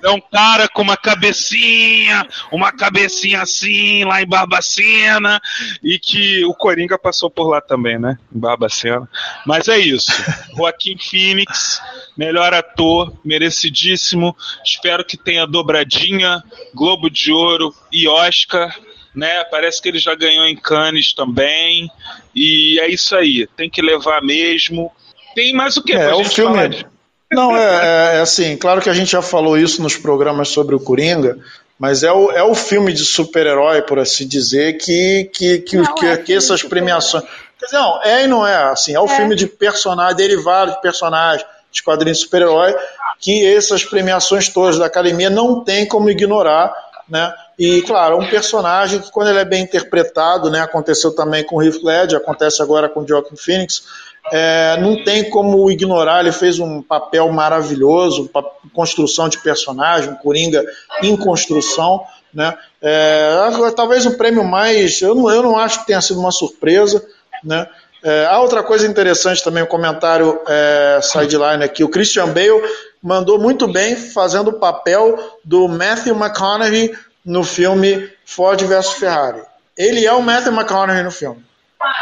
É 0.02 0.10
um 0.10 0.20
cara 0.20 0.68
com 0.68 0.82
uma 0.82 0.96
cabecinha, 0.96 2.26
uma 2.52 2.70
cabecinha 2.70 3.42
assim, 3.42 4.04
lá 4.04 4.22
em 4.22 4.26
Barbacena, 4.26 5.40
e 5.82 5.98
que 5.98 6.44
o 6.44 6.54
Coringa 6.54 6.98
passou 6.98 7.30
por 7.30 7.48
lá 7.48 7.60
também, 7.60 7.98
né? 7.98 8.18
Em 8.34 8.38
Barbacena. 8.38 9.08
Mas 9.46 9.68
é 9.68 9.78
isso. 9.78 10.10
Joaquim 10.56 10.96
Phoenix, 10.98 11.80
melhor 12.16 12.54
ator, 12.54 13.12
merecidíssimo. 13.24 14.36
Espero 14.64 15.04
que 15.04 15.16
tenha 15.16 15.46
dobradinha, 15.46 16.42
Globo 16.74 17.10
de 17.10 17.32
Ouro 17.32 17.74
e 17.92 18.06
Oscar. 18.06 18.74
Né? 19.14 19.42
Parece 19.44 19.82
que 19.82 19.88
ele 19.88 19.98
já 19.98 20.14
ganhou 20.14 20.46
em 20.46 20.54
Cannes 20.54 21.12
também. 21.12 21.90
E 22.34 22.78
é 22.78 22.88
isso 22.88 23.16
aí. 23.16 23.48
Tem 23.56 23.68
que 23.68 23.82
levar 23.82 24.22
mesmo. 24.22 24.92
Tem 25.34 25.52
mais 25.52 25.76
o 25.76 25.82
que? 25.82 25.92
É, 25.92 26.14
o 26.14 26.24
filme. 26.24 26.54
Falar? 26.54 26.97
Não, 27.30 27.56
é, 27.56 27.62
é, 27.62 28.16
é, 28.16 28.20
assim, 28.20 28.56
claro 28.56 28.80
que 28.80 28.88
a 28.88 28.94
gente 28.94 29.12
já 29.12 29.20
falou 29.20 29.58
isso 29.58 29.82
nos 29.82 29.96
programas 29.96 30.48
sobre 30.48 30.74
o 30.74 30.80
Coringa, 30.80 31.38
mas 31.78 32.02
é 32.02 32.10
o, 32.10 32.30
é 32.32 32.42
o 32.42 32.54
filme 32.54 32.92
de 32.92 33.04
super-herói, 33.04 33.82
por 33.82 33.98
assim 33.98 34.26
dizer, 34.26 34.78
que, 34.78 35.30
que, 35.32 35.58
que, 35.58 35.76
não, 35.76 35.94
que, 35.94 36.06
é 36.06 36.16
que 36.16 36.32
essas 36.32 36.62
premiações. 36.62 37.24
Quer 37.58 37.66
dizer, 37.66 37.78
não, 37.78 38.02
é 38.02 38.24
e 38.24 38.26
não 38.26 38.46
é, 38.46 38.56
assim, 38.70 38.94
é 38.94 39.00
o 39.00 39.04
é. 39.04 39.16
filme 39.16 39.34
de 39.34 39.46
personagem, 39.46 40.16
derivado 40.16 40.72
de 40.72 40.80
personagem, 40.80 41.44
de 41.70 41.82
quadrinhos 41.82 42.18
de 42.18 42.24
super-herói, 42.24 42.74
que 43.20 43.46
essas 43.46 43.84
premiações 43.84 44.48
todas 44.48 44.78
da 44.78 44.86
academia 44.86 45.28
não 45.28 45.62
tem 45.62 45.86
como 45.86 46.08
ignorar, 46.08 46.72
né? 47.08 47.32
E, 47.58 47.82
claro, 47.82 48.18
um 48.18 48.28
personagem 48.28 49.00
que, 49.00 49.10
quando 49.10 49.28
ele 49.28 49.40
é 49.40 49.44
bem 49.44 49.64
interpretado, 49.64 50.48
né, 50.48 50.60
aconteceu 50.60 51.12
também 51.12 51.42
com 51.42 51.56
o 51.56 51.62
Heath 51.62 51.82
Ledger, 51.82 52.18
acontece 52.18 52.62
agora 52.62 52.88
com 52.88 53.00
o 53.00 53.08
Joaquin 53.08 53.36
Phoenix, 53.36 53.82
é, 54.30 54.76
não 54.80 55.02
tem 55.02 55.28
como 55.30 55.70
ignorar, 55.70 56.20
ele 56.20 56.32
fez 56.32 56.58
um 56.58 56.82
papel 56.82 57.30
maravilhoso, 57.30 58.30
construção 58.72 59.28
de 59.28 59.38
personagem, 59.38 60.10
um 60.10 60.16
Coringa 60.16 60.64
em 61.02 61.16
construção. 61.16 62.02
Né? 62.32 62.54
É, 62.82 63.30
talvez 63.74 64.04
o 64.06 64.16
prêmio 64.16 64.44
mais. 64.44 65.00
Eu 65.00 65.14
não, 65.14 65.30
eu 65.30 65.42
não 65.42 65.58
acho 65.58 65.80
que 65.80 65.86
tenha 65.86 66.00
sido 66.00 66.20
uma 66.20 66.30
surpresa. 66.30 67.04
Né? 67.42 67.66
É, 68.02 68.36
outra 68.36 68.62
coisa 68.62 68.86
interessante 68.86 69.42
também, 69.42 69.62
um 69.62 69.66
comentário 69.66 70.40
é, 70.46 71.00
sideline 71.02 71.64
aqui. 71.64 71.82
O 71.82 71.88
Christian 71.88 72.28
Bale 72.28 72.62
mandou 73.02 73.38
muito 73.38 73.66
bem 73.66 73.96
fazendo 73.96 74.48
o 74.48 74.58
papel 74.58 75.38
do 75.44 75.68
Matthew 75.68 76.14
McConaughey 76.14 76.94
no 77.24 77.42
filme 77.42 78.10
Ford 78.24 78.60
vs 78.62 78.92
Ferrari. 78.94 79.42
Ele 79.76 80.04
é 80.04 80.12
o 80.12 80.22
Matthew 80.22 80.52
McConaughey 80.52 81.02
no 81.02 81.10
filme. 81.10 81.47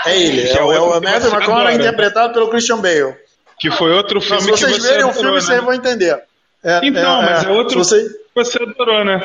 É 0.06 0.16
ele. 0.18 0.40
É, 0.42 0.56
é, 0.56 0.62
o, 0.62 0.94
é 0.94 1.00
Matthew 1.00 1.30
McConaughey 1.32 1.74
interpretado 1.76 2.32
pelo 2.32 2.48
Christian 2.48 2.78
Bale. 2.78 3.14
Que 3.58 3.70
foi 3.70 3.92
outro 3.92 4.20
filme 4.20 4.42
Se 4.42 4.50
vocês 4.50 4.74
que 4.76 4.80
você 4.80 4.88
verem 4.88 5.04
o 5.04 5.08
adorou, 5.10 5.22
filme, 5.22 5.34
né? 5.36 5.40
vocês 5.40 5.60
vão 5.64 5.72
entender. 5.74 6.18
É, 6.64 6.80
Então, 6.82 7.22
mas 7.22 7.44
é 7.44 7.48
outro 7.50 7.84
se 7.84 7.90
você- 8.02 8.08
que 8.08 8.18
você 8.34 8.62
adorou, 8.62 9.04
né? 9.04 9.20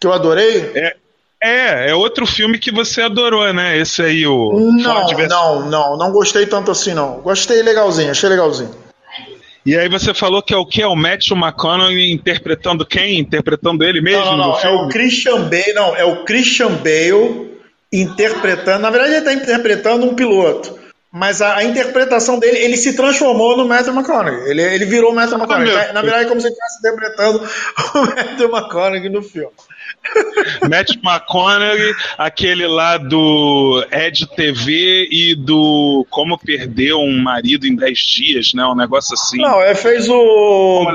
que 0.00 0.06
eu 0.06 0.12
adorei? 0.12 0.72
É, 1.42 1.90
é 1.90 1.94
outro 1.94 2.26
filme 2.26 2.58
que 2.58 2.70
você 2.72 3.02
adorou, 3.02 3.52
né? 3.52 3.76
Esse 3.78 4.02
aí, 4.02 4.26
o 4.26 4.52
Não, 4.52 5.10
não, 5.28 5.66
não, 5.68 5.96
não 5.98 6.12
gostei 6.12 6.46
tanto 6.46 6.70
assim, 6.70 6.94
não. 6.94 7.20
Gostei 7.20 7.62
legalzinho, 7.62 8.10
achei 8.10 8.28
legalzinho. 8.28 8.70
E 9.66 9.76
aí 9.76 9.88
você 9.88 10.12
falou 10.12 10.42
que 10.42 10.52
é 10.52 10.56
o 10.58 10.66
que? 10.66 10.82
É 10.82 10.86
o 10.86 10.94
Matthew 10.94 11.36
McConaughey 11.36 12.12
interpretando 12.12 12.84
quem? 12.84 13.18
Interpretando 13.18 13.82
ele 13.82 14.00
mesmo 14.02 14.24
Não, 14.24 14.36
não, 14.36 14.38
no 14.38 14.50
não, 14.52 14.58
é 14.58 14.60
filme? 14.60 14.76
o 14.84 14.88
Christian 14.88 15.40
Bale, 15.48 15.72
não, 15.74 15.96
é 15.96 16.04
o 16.04 16.24
Christian 16.24 16.70
Bale 16.72 17.53
interpretando, 18.00 18.82
na 18.82 18.90
verdade 18.90 19.12
ele 19.12 19.18
está 19.20 19.32
interpretando 19.32 20.04
um 20.04 20.14
piloto, 20.14 20.78
mas 21.12 21.40
a, 21.40 21.56
a 21.56 21.64
interpretação 21.64 22.38
dele, 22.38 22.58
ele 22.58 22.76
se 22.76 22.96
transformou 22.96 23.56
no 23.56 23.68
Matthew 23.68 23.94
McConaughey, 23.94 24.50
ele, 24.50 24.62
ele 24.62 24.84
virou 24.84 25.12
o 25.12 25.14
Matthew 25.14 25.38
McConaughey, 25.38 25.72
Tá- 25.72 25.92
na 25.92 26.02
verdade 26.02 26.24
é 26.24 26.28
como 26.28 26.40
se 26.40 26.48
ele 26.48 26.54
estivesse 26.54 26.78
interpretando 26.78 27.38
o 27.94 28.00
Matthew 28.06 28.50
McConaughey 28.50 29.08
no 29.08 29.22
filme. 29.22 29.52
Matthew 30.68 31.00
McConaughey, 31.02 31.94
aquele 32.18 32.66
lá 32.66 32.98
do 32.98 33.86
Ed 33.90 34.26
TV 34.34 35.08
e 35.10 35.34
do 35.34 36.06
Como 36.10 36.38
Perder 36.38 36.94
um 36.94 37.22
Marido 37.22 37.66
em 37.66 37.74
10 37.74 37.98
Dias, 37.98 38.52
né? 38.54 38.64
Um 38.66 38.74
negócio 38.74 39.14
assim. 39.14 39.38
Não, 39.38 39.62
ele 39.62 39.74
fez 39.74 40.08
o, 40.08 40.14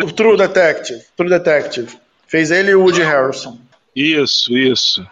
o 0.04 0.12
True 0.12 0.38
Detective, 0.38 1.02
True 1.18 1.30
Detective, 1.30 1.98
fez 2.28 2.52
ele 2.52 2.72
e 2.72 2.76
o 2.76 2.82
Woody 2.82 3.02
Harrelson. 3.02 3.58
Isso, 3.96 4.56
isso. 4.56 5.06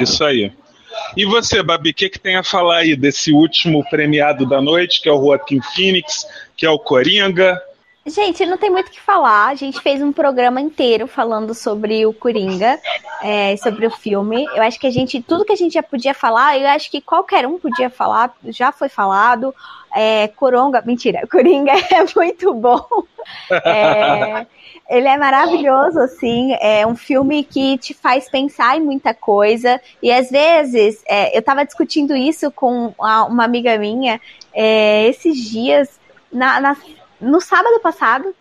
Isso 0.00 0.24
aí. 0.24 0.52
E 1.16 1.24
você, 1.24 1.62
Babi, 1.62 1.90
o 1.90 1.94
que, 1.94 2.08
que 2.08 2.18
tem 2.18 2.36
a 2.36 2.44
falar 2.44 2.78
aí 2.78 2.96
desse 2.96 3.32
último 3.32 3.84
premiado 3.88 4.46
da 4.46 4.60
noite, 4.60 5.00
que 5.00 5.08
é 5.08 5.12
o 5.12 5.20
Joaquim 5.20 5.60
Phoenix, 5.60 6.26
que 6.56 6.66
é 6.66 6.70
o 6.70 6.78
Coringa? 6.78 7.60
Gente, 8.06 8.44
não 8.44 8.58
tem 8.58 8.70
muito 8.70 8.88
o 8.88 8.90
que 8.90 9.00
falar. 9.00 9.48
A 9.48 9.54
gente 9.54 9.80
fez 9.80 10.02
um 10.02 10.12
programa 10.12 10.60
inteiro 10.60 11.06
falando 11.06 11.54
sobre 11.54 12.04
o 12.04 12.12
Coringa, 12.12 12.78
é, 13.22 13.56
sobre 13.56 13.86
o 13.86 13.90
filme. 13.90 14.44
Eu 14.54 14.62
acho 14.62 14.78
que 14.78 14.86
a 14.86 14.90
gente, 14.90 15.22
tudo 15.22 15.44
que 15.44 15.52
a 15.52 15.56
gente 15.56 15.72
já 15.72 15.82
podia 15.82 16.12
falar, 16.12 16.58
eu 16.58 16.68
acho 16.68 16.90
que 16.90 17.00
qualquer 17.00 17.46
um 17.46 17.58
podia 17.58 17.88
falar, 17.88 18.36
já 18.48 18.70
foi 18.70 18.90
falado. 18.90 19.54
É, 19.94 20.28
Coronga, 20.28 20.82
mentira, 20.84 21.26
Coringa 21.30 21.72
é 21.72 22.04
muito 22.16 22.52
bom. 22.52 22.84
É, 23.64 24.46
ele 24.90 25.08
é 25.08 25.16
maravilhoso, 25.16 25.98
assim. 26.00 26.52
É 26.60 26.86
um 26.86 26.96
filme 26.96 27.44
que 27.44 27.78
te 27.78 27.94
faz 27.94 28.28
pensar 28.28 28.76
em 28.76 28.80
muita 28.80 29.14
coisa. 29.14 29.80
E 30.02 30.10
às 30.12 30.30
vezes, 30.30 31.02
é, 31.06 31.36
eu 31.36 31.42
tava 31.42 31.64
discutindo 31.64 32.14
isso 32.16 32.50
com 32.50 32.92
uma 32.98 33.44
amiga 33.44 33.78
minha 33.78 34.20
é, 34.52 35.06
esses 35.08 35.36
dias, 35.50 36.00
na, 36.32 36.60
na- 36.60 36.76
no 37.20 37.40
sábado 37.40 37.80
passado. 37.80 38.34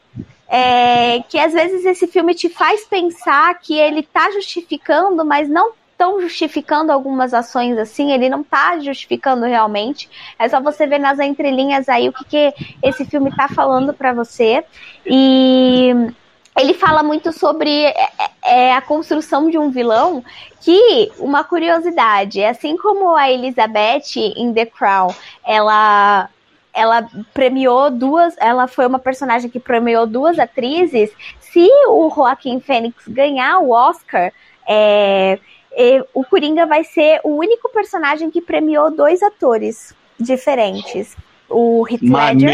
é, 0.49 1.21
que 1.29 1.39
às 1.39 1.53
vezes 1.53 1.83
esse 1.85 2.05
filme 2.07 2.35
te 2.35 2.47
faz 2.49 2.85
pensar 2.85 3.57
que 3.59 3.77
ele 3.79 4.03
tá 4.03 4.29
justificando, 4.31 5.25
mas 5.25 5.49
não 5.49 5.71
tão 6.03 6.19
justificando 6.19 6.91
algumas 6.91 7.33
ações 7.33 7.77
assim, 7.77 8.11
ele 8.11 8.27
não 8.27 8.43
tá 8.43 8.77
justificando 8.77 9.45
realmente. 9.45 10.09
É 10.37 10.49
só 10.49 10.59
você 10.59 10.85
ver 10.85 10.99
nas 10.99 11.17
entrelinhas 11.17 11.87
aí 11.87 12.09
o 12.09 12.11
que, 12.11 12.25
que 12.25 12.53
esse 12.83 13.05
filme 13.05 13.33
tá 13.33 13.47
falando 13.47 13.93
pra 13.93 14.11
você. 14.11 14.65
E 15.05 15.95
ele 16.59 16.73
fala 16.73 17.01
muito 17.01 17.31
sobre 17.31 17.85
é, 17.85 18.09
é, 18.43 18.73
a 18.73 18.81
construção 18.81 19.49
de 19.49 19.57
um 19.57 19.69
vilão 19.69 20.21
que, 20.59 21.09
uma 21.19 21.41
curiosidade, 21.45 22.43
assim 22.43 22.75
como 22.75 23.15
a 23.15 23.31
Elizabeth 23.31 24.17
em 24.17 24.53
The 24.53 24.65
Crown, 24.65 25.07
ela 25.45 26.29
ela 26.73 27.07
premiou 27.33 27.91
duas, 27.91 28.35
ela 28.39 28.67
foi 28.67 28.87
uma 28.87 28.99
personagem 28.99 29.49
que 29.49 29.59
premiou 29.59 30.05
duas 30.05 30.37
atrizes. 30.37 31.11
Se 31.39 31.69
o 31.87 32.11
Joaquim 32.13 32.59
Fênix 32.59 33.07
ganhar 33.07 33.59
o 33.59 33.69
Oscar, 33.69 34.33
é, 34.67 35.37
é, 35.37 35.39
o 36.13 36.23
Coringa 36.23 36.65
vai 36.65 36.83
ser 36.83 37.19
o 37.23 37.35
único 37.35 37.69
personagem 37.69 38.29
que 38.29 38.41
premiou 38.41 38.91
dois 38.91 39.21
atores 39.21 39.95
diferentes. 40.19 41.15
O 41.49 41.85
Heath 41.87 42.01
Ledger 42.01 42.49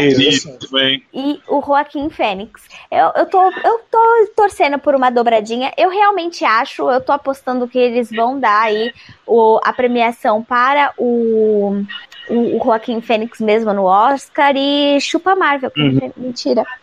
e 1.14 1.40
o 1.48 1.62
Joaquim 1.64 2.10
Fênix. 2.10 2.62
Eu, 2.90 3.10
eu, 3.16 3.26
tô, 3.26 3.42
eu 3.42 3.80
tô 3.90 4.32
torcendo 4.36 4.78
por 4.78 4.94
uma 4.94 5.08
dobradinha. 5.08 5.72
Eu 5.76 5.88
realmente 5.88 6.44
acho, 6.44 6.90
eu 6.90 7.00
tô 7.00 7.12
apostando 7.12 7.66
que 7.66 7.78
eles 7.78 8.10
vão 8.10 8.38
dar 8.38 8.62
aí 8.62 8.92
o, 9.26 9.58
a 9.64 9.72
premiação 9.72 10.42
para 10.42 10.92
o, 10.98 11.82
o, 12.30 12.56
o 12.56 12.64
Joaquim 12.64 13.00
Fênix 13.00 13.40
mesmo 13.40 13.72
no 13.72 13.84
Oscar 13.84 14.54
e 14.56 15.00
chupa 15.00 15.34
Marvel. 15.34 15.72
Mentira. 16.16 16.64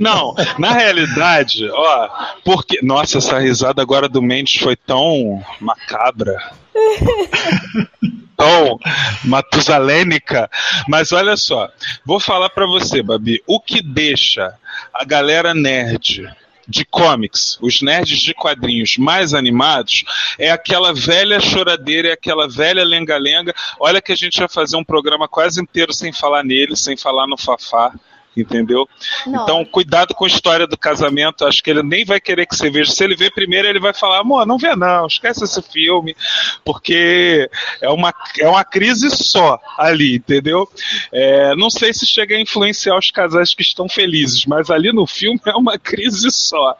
Não, 0.00 0.34
na 0.58 0.72
realidade, 0.72 1.68
ó, 1.70 2.08
porque. 2.44 2.80
Nossa, 2.82 3.18
essa 3.18 3.38
risada 3.38 3.80
agora 3.80 4.08
do 4.08 4.20
Mendes 4.20 4.60
foi 4.60 4.76
tão 4.76 5.42
macabra. 5.60 6.36
tão 8.36 8.78
matusalênica. 9.24 10.50
Mas 10.88 11.12
olha 11.12 11.36
só, 11.36 11.70
vou 12.04 12.18
falar 12.18 12.50
pra 12.50 12.66
você, 12.66 13.02
Babi, 13.02 13.40
o 13.46 13.60
que 13.60 13.80
deixa 13.80 14.52
a 14.92 15.04
galera 15.04 15.54
nerd 15.54 16.28
de 16.68 16.84
comics, 16.84 17.58
os 17.60 17.82
nerds 17.82 18.20
de 18.20 18.34
quadrinhos 18.34 18.96
mais 18.96 19.34
animados, 19.34 20.04
é 20.38 20.50
aquela 20.50 20.92
velha 20.92 21.40
choradeira, 21.40 22.08
é 22.08 22.12
aquela 22.12 22.48
velha 22.48 22.84
lenga-lenga. 22.84 23.54
Olha 23.78 24.00
que 24.00 24.12
a 24.12 24.16
gente 24.16 24.38
vai 24.38 24.48
fazer 24.48 24.76
um 24.76 24.84
programa 24.84 25.28
quase 25.28 25.60
inteiro 25.60 25.92
sem 25.92 26.12
falar 26.12 26.44
nele, 26.44 26.76
sem 26.76 26.96
falar 26.96 27.26
no 27.26 27.36
Fafá. 27.36 27.92
Entendeu? 28.36 28.88
Não. 29.26 29.42
Então, 29.42 29.64
cuidado 29.64 30.14
com 30.14 30.24
a 30.24 30.28
história 30.28 30.66
do 30.66 30.76
casamento. 30.76 31.44
Acho 31.44 31.62
que 31.62 31.70
ele 31.70 31.82
nem 31.82 32.04
vai 32.04 32.20
querer 32.20 32.46
que 32.46 32.56
você 32.56 32.68
veja. 32.68 32.90
Se 32.90 33.04
ele 33.04 33.14
ver 33.14 33.32
primeiro, 33.32 33.68
ele 33.68 33.80
vai 33.80 33.94
falar: 33.94 34.18
amor, 34.18 34.46
não 34.46 34.58
vê, 34.58 34.74
não, 34.74 35.06
esquece 35.06 35.44
esse 35.44 35.62
filme, 35.62 36.16
porque 36.64 37.48
é 37.80 37.88
uma, 37.88 38.12
é 38.38 38.48
uma 38.48 38.64
crise 38.64 39.10
só 39.10 39.58
ali, 39.78 40.16
entendeu? 40.16 40.68
É, 41.12 41.54
não 41.56 41.70
sei 41.70 41.92
se 41.92 42.06
chega 42.06 42.36
a 42.36 42.40
influenciar 42.40 42.98
os 42.98 43.10
casais 43.10 43.54
que 43.54 43.62
estão 43.62 43.88
felizes, 43.88 44.44
mas 44.46 44.70
ali 44.70 44.92
no 44.92 45.06
filme 45.06 45.40
é 45.46 45.54
uma 45.54 45.78
crise 45.78 46.30
só. 46.30 46.76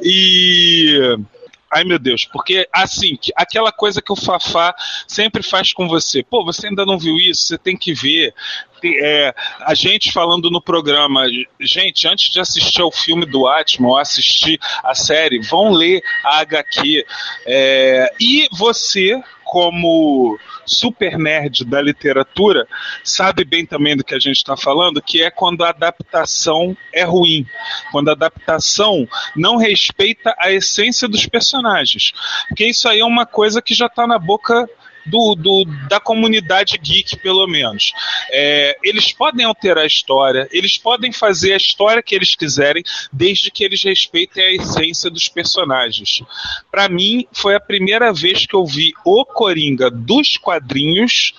E. 0.00 1.18
Ai 1.72 1.82
meu 1.84 1.98
Deus, 1.98 2.24
porque 2.24 2.68
assim, 2.72 3.16
que- 3.16 3.32
aquela 3.34 3.72
coisa 3.72 4.00
que 4.00 4.12
o 4.12 4.16
Fafá 4.16 4.74
sempre 5.06 5.42
faz 5.42 5.72
com 5.72 5.88
você, 5.88 6.22
pô, 6.22 6.44
você 6.44 6.68
ainda 6.68 6.86
não 6.86 6.96
viu 6.98 7.16
isso, 7.16 7.42
você 7.42 7.58
tem 7.58 7.76
que 7.76 7.92
ver. 7.92 8.32
É, 8.84 9.34
a 9.60 9.74
gente 9.74 10.12
falando 10.12 10.48
no 10.48 10.60
programa, 10.62 11.24
gente, 11.58 12.06
antes 12.06 12.30
de 12.32 12.38
assistir 12.38 12.82
ao 12.82 12.92
filme 12.92 13.26
do 13.26 13.48
Atman 13.48 13.88
ou 13.90 13.98
assistir 13.98 14.60
a 14.84 14.94
série, 14.94 15.40
vão 15.40 15.72
ler 15.72 16.02
a 16.22 16.38
HQ. 16.38 17.04
É, 17.44 18.12
e 18.20 18.48
você, 18.52 19.20
como 19.46 20.36
super 20.66 21.16
nerd 21.16 21.64
da 21.64 21.80
literatura, 21.80 22.66
sabe 23.04 23.44
bem 23.44 23.64
também 23.64 23.96
do 23.96 24.02
que 24.02 24.14
a 24.14 24.18
gente 24.18 24.38
está 24.38 24.56
falando, 24.56 25.00
que 25.00 25.22
é 25.22 25.30
quando 25.30 25.64
a 25.64 25.68
adaptação 25.68 26.76
é 26.92 27.04
ruim, 27.04 27.46
quando 27.92 28.08
a 28.08 28.12
adaptação 28.12 29.08
não 29.36 29.56
respeita 29.56 30.34
a 30.38 30.52
essência 30.52 31.06
dos 31.06 31.26
personagens. 31.26 32.12
Porque 32.48 32.66
isso 32.66 32.88
aí 32.88 32.98
é 32.98 33.04
uma 33.04 33.24
coisa 33.24 33.62
que 33.62 33.72
já 33.72 33.86
está 33.86 34.04
na 34.06 34.18
boca 34.18 34.68
do, 35.06 35.34
do- 35.34 35.64
da 35.88 35.98
comunidade 36.00 36.76
geek, 36.78 37.16
pelo 37.18 37.46
menos. 37.46 37.92
É, 38.30 38.76
eles 38.82 39.12
podem 39.12 39.44
alterar 39.46 39.84
a 39.84 39.86
história, 39.86 40.48
eles 40.52 40.76
podem 40.78 41.12
fazer 41.12 41.52
a 41.52 41.56
história 41.56 42.02
que 42.02 42.14
eles 42.14 42.34
quiserem, 42.34 42.82
desde 43.12 43.50
que 43.50 43.64
eles 43.64 43.82
respeitem 43.82 44.44
a 44.44 44.52
essência 44.52 45.10
dos 45.10 45.28
personagens. 45.28 46.22
Para 46.70 46.88
mim, 46.88 47.26
foi 47.32 47.54
a 47.54 47.60
primeira 47.60 48.12
vez 48.12 48.46
que 48.46 48.54
eu 48.54 48.64
vi 48.66 48.92
o 49.04 49.24
Coringa 49.24 49.90
dos 49.90 50.36
quadrinhos 50.36 51.34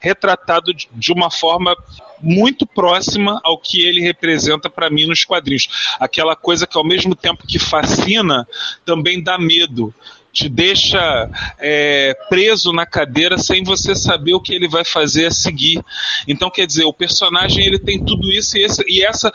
retratado 0.00 0.72
de- 0.74 1.12
uma 1.12 1.30
forma 1.30 1.76
muito 2.20 2.64
próxima 2.66 3.40
ao 3.42 3.58
que 3.58 3.84
ele 3.84 4.00
representa 4.00 4.70
para 4.70 4.88
mim 4.88 5.06
nos 5.06 5.24
quadrinhos. 5.24 5.96
Aquela 5.98 6.34
coisa 6.36 6.66
que 6.66 6.76
ao 6.78 6.84
mesmo 6.84 7.14
tempo 7.16 7.46
que 7.46 7.58
fascina, 7.58 8.46
também 8.84 9.22
dá 9.22 9.36
medo. 9.38 9.92
Te 10.32 10.48
deixa 10.48 11.28
é, 11.58 12.14
preso 12.28 12.72
na 12.72 12.86
cadeira 12.86 13.36
sem 13.36 13.62
você 13.62 13.94
saber 13.94 14.32
o 14.34 14.40
que 14.40 14.54
ele 14.54 14.66
vai 14.68 14.84
fazer 14.84 15.26
a 15.26 15.30
seguir. 15.30 15.82
Então, 16.26 16.50
quer 16.50 16.66
dizer, 16.66 16.84
o 16.84 16.92
personagem 16.92 17.64
ele 17.66 17.78
tem 17.78 18.02
tudo 18.02 18.32
isso 18.32 18.56
e, 18.56 18.62
esse- 18.62 18.84
e 18.88 19.04
essa. 19.04 19.30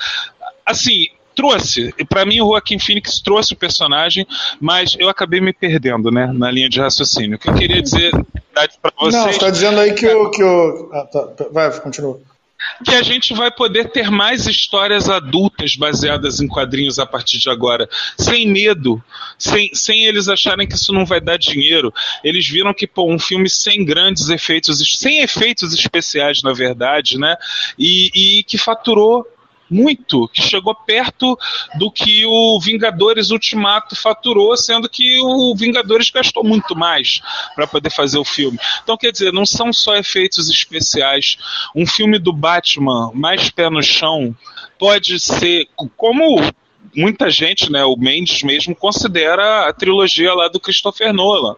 Assim, 0.66 1.08
trouxe. 1.36 1.94
Para 2.10 2.26
mim, 2.26 2.42
o 2.42 2.48
Joaquim 2.48 2.80
Phoenix 2.80 3.22
trouxe 3.22 3.54
o 3.54 3.56
personagem, 3.58 4.26
mas 4.60 4.96
eu 4.98 5.08
acabei 5.08 5.40
me 5.40 5.54
perdendo, 5.54 6.10
né, 6.10 6.32
na 6.34 6.50
linha 6.50 6.68
de 6.68 6.80
raciocínio. 6.80 7.36
O 7.38 7.40
que 7.40 7.48
eu 7.48 7.54
queria 7.54 7.82
dizer, 7.82 8.12
para 8.82 8.92
vocês. 9.00 9.14
Não, 9.14 9.30
está 9.30 9.50
dizendo 9.52 9.80
aí 9.80 9.94
que 9.94 10.08
o. 10.08 10.32
Que 10.32 10.44
o... 10.44 10.90
Ah, 10.92 11.06
tá. 11.06 11.28
Vai, 11.52 11.80
continua 11.80 12.20
que 12.84 12.94
a 12.94 13.02
gente 13.02 13.34
vai 13.34 13.52
poder 13.52 13.90
ter 13.90 14.10
mais 14.10 14.48
histórias 14.48 15.10
adultas 15.10 15.76
baseadas 15.76 16.40
em 16.40 16.48
quadrinhos 16.48 17.00
a 17.00 17.06
partir 17.06 17.40
de 17.40 17.50
agora, 17.50 17.90
sem 18.18 18.48
medo, 18.48 19.04
sem, 19.38 19.70
sem 19.74 20.06
eles 20.06 20.28
acharem 20.28 20.68
que 20.68 20.76
isso 20.76 20.94
não 20.94 21.06
vai 21.06 21.20
dar 21.20 21.38
dinheiro. 21.38 21.94
Eles 22.24 22.48
viram 22.48 22.74
que 22.74 22.88
pô, 22.88 23.12
um 23.12 23.20
filme 23.20 23.50
sem 23.50 23.84
grandes 23.84 24.30
efeitos, 24.30 24.80
sem 24.98 25.20
efeitos 25.20 25.74
especiais, 25.74 26.42
na 26.42 26.54
verdade, 26.54 27.18
né? 27.18 27.36
E, 27.78 28.40
e 28.40 28.44
que 28.44 28.58
faturou 28.58 29.26
muito, 29.70 30.28
que 30.30 30.42
chegou 30.42 30.74
perto 30.74 31.38
do 31.76 31.92
que 31.92 32.26
o 32.26 32.60
Vingadores 32.60 33.32
Ultimato 33.32 33.96
faturou, 33.96 34.56
sendo 34.56 34.90
que 34.90 35.20
o 35.22 35.56
Vingadores 35.56 36.10
gastou 36.10 36.44
muito 36.44 36.76
mais 36.76 37.22
para 37.56 37.68
poder 37.68 37.90
fazer 37.90 38.18
o 38.18 38.26
filme. 38.26 38.58
Então, 38.84 38.98
quer 38.98 39.12
dizer, 39.12 39.34
não 39.34 39.46
são 39.46 39.72
só 39.74 39.96
efeitos 39.96 40.50
especiais. 40.50 41.38
Um 41.76 41.86
filme 41.86 42.20
do 42.20 42.34
Batman 42.34 43.12
mais 43.14 43.50
pé 43.50 43.70
no 43.70 43.82
chão 43.82 44.36
pode 44.80 45.20
ser, 45.20 45.68
como 45.96 46.42
muita 46.96 47.30
gente, 47.30 47.72
né, 47.72 47.84
o 47.84 47.96
Mendes 47.96 48.42
mesmo 48.44 48.76
considera 48.76 49.68
a 49.68 49.74
trilogia 49.74 50.34
lá 50.34 50.48
do 50.48 50.60
Christopher 50.60 51.14
Nolan. 51.14 51.56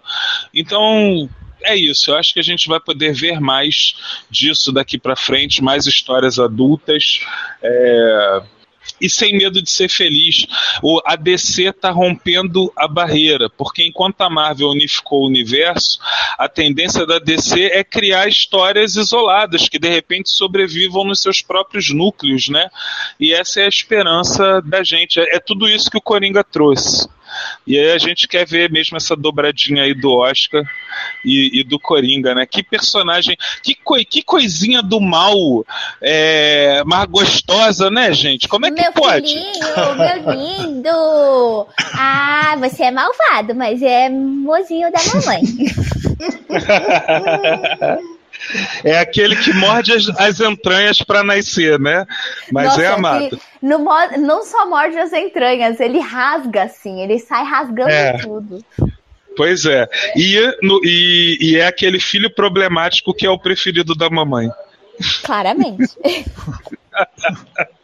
Então, 0.53 1.30
é 1.64 1.76
isso. 1.76 2.11
Eu 2.11 2.18
acho 2.18 2.34
que 2.34 2.40
a 2.40 2.44
gente 2.44 2.68
vai 2.68 2.80
poder 2.80 3.14
ver 3.14 3.40
mais 3.40 3.95
disso 4.30 4.72
daqui 4.72 4.98
para 4.98 5.15
frente, 5.15 5.64
mais 5.64 5.86
histórias 5.86 6.40
adultas. 6.40 7.22
É 7.61 8.41
e 9.02 9.10
sem 9.10 9.38
medo 9.38 9.61
de 9.61 9.69
ser 9.69 9.90
feliz. 9.90 10.45
O, 10.81 11.02
a 11.06 11.15
DC 11.15 11.64
está 11.64 11.90
rompendo 11.90 12.72
a 12.76 12.88
barreira, 12.88 13.49
porque 13.49 13.86
enquanto 13.86 14.22
a 14.22 14.30
Marvel 14.30 14.69
unificou 14.69 15.23
o 15.23 15.27
universo, 15.27 15.99
a 16.38 16.48
tendência 16.48 17.06
da 17.06 17.19
DC 17.19 17.65
é 17.65 17.84
criar 17.84 18.27
histórias 18.27 18.95
isoladas 18.95 19.69
que 19.69 19.80
de 19.80 19.90
repente 19.90 20.30
sobrevivam 20.30 21.03
nos 21.03 21.22
seus 21.22 21.41
próprios 21.41 21.90
núcleos, 21.91 22.49
né? 22.49 22.69
E 23.19 23.34
essa 23.34 23.61
é 23.61 23.65
a 23.65 23.69
esperança 23.69 24.61
da 24.61 24.84
gente. 24.84 25.19
É, 25.19 25.36
é 25.36 25.40
tudo 25.40 25.68
isso 25.68 25.90
que 25.90 25.98
o 25.98 26.02
Coringa 26.02 26.44
trouxe. 26.44 27.07
E 27.66 27.78
aí 27.78 27.91
a 27.91 27.98
gente 27.98 28.28
quer 28.28 28.45
ver 28.45 28.72
mesmo 28.72 28.98
essa 28.98 29.16
dobradinha 29.16 29.84
aí 29.84 29.94
do 29.94 30.11
Oscar 30.11 30.64
e, 31.24 31.60
e 31.60 31.64
do 31.64 31.80
Coringa, 31.80 32.34
né? 32.36 32.45
Que 32.45 32.64
personagem, 32.64 33.38
que, 33.64 33.76
coi, 33.76 34.03
que 34.06 34.22
coisinha 34.22 34.82
do 34.82 34.99
mal 34.99 35.66
é, 36.02 36.84
mais 36.86 37.06
gostosa, 37.10 37.90
né, 37.90 38.11
gente? 38.14 38.48
Como 38.48 38.66
é 38.66 38.72
que 38.72 38.82
meu 38.82 38.91
pode? 38.94 39.28
Filhinho, 39.28 39.95
meu 39.95 40.34
lindo! 40.34 41.68
Ah, 41.94 42.56
você 42.60 42.84
é 42.84 42.91
malvado, 42.91 43.56
mas 43.56 43.82
é 43.82 44.10
mozinho 44.10 44.91
da 44.91 44.99
mamãe. 45.14 45.41
É 48.84 49.00
aquele 49.00 49.36
que 49.36 49.54
morde 49.54 49.94
as, 49.94 50.10
as 50.18 50.40
entranhas 50.40 51.02
para 51.02 51.24
nascer, 51.24 51.80
né? 51.80 52.06
Mas 52.52 52.68
Nossa, 52.68 52.82
é 52.82 52.88
amado. 52.88 53.40
Não, 53.62 53.86
não 54.18 54.46
só 54.46 54.66
morde 54.68 54.98
as 54.98 55.14
entranhas, 55.14 55.80
ele 55.80 56.00
rasga 56.00 56.64
assim, 56.64 57.02
ele 57.02 57.20
sai 57.20 57.44
rasgando 57.44 57.90
é. 57.90 58.18
tudo. 58.18 58.64
Pois 59.36 59.66
é. 59.66 59.88
E, 60.16 60.58
no, 60.62 60.82
e, 60.84 61.38
e 61.40 61.58
é 61.58 61.68
aquele 61.68 62.00
filho 62.00 62.34
problemático 62.34 63.14
que 63.14 63.26
é 63.26 63.30
o 63.30 63.40
preferido 63.40 63.96
da 63.96 64.10
mamãe. 64.10 64.50
Claramente. 65.24 65.88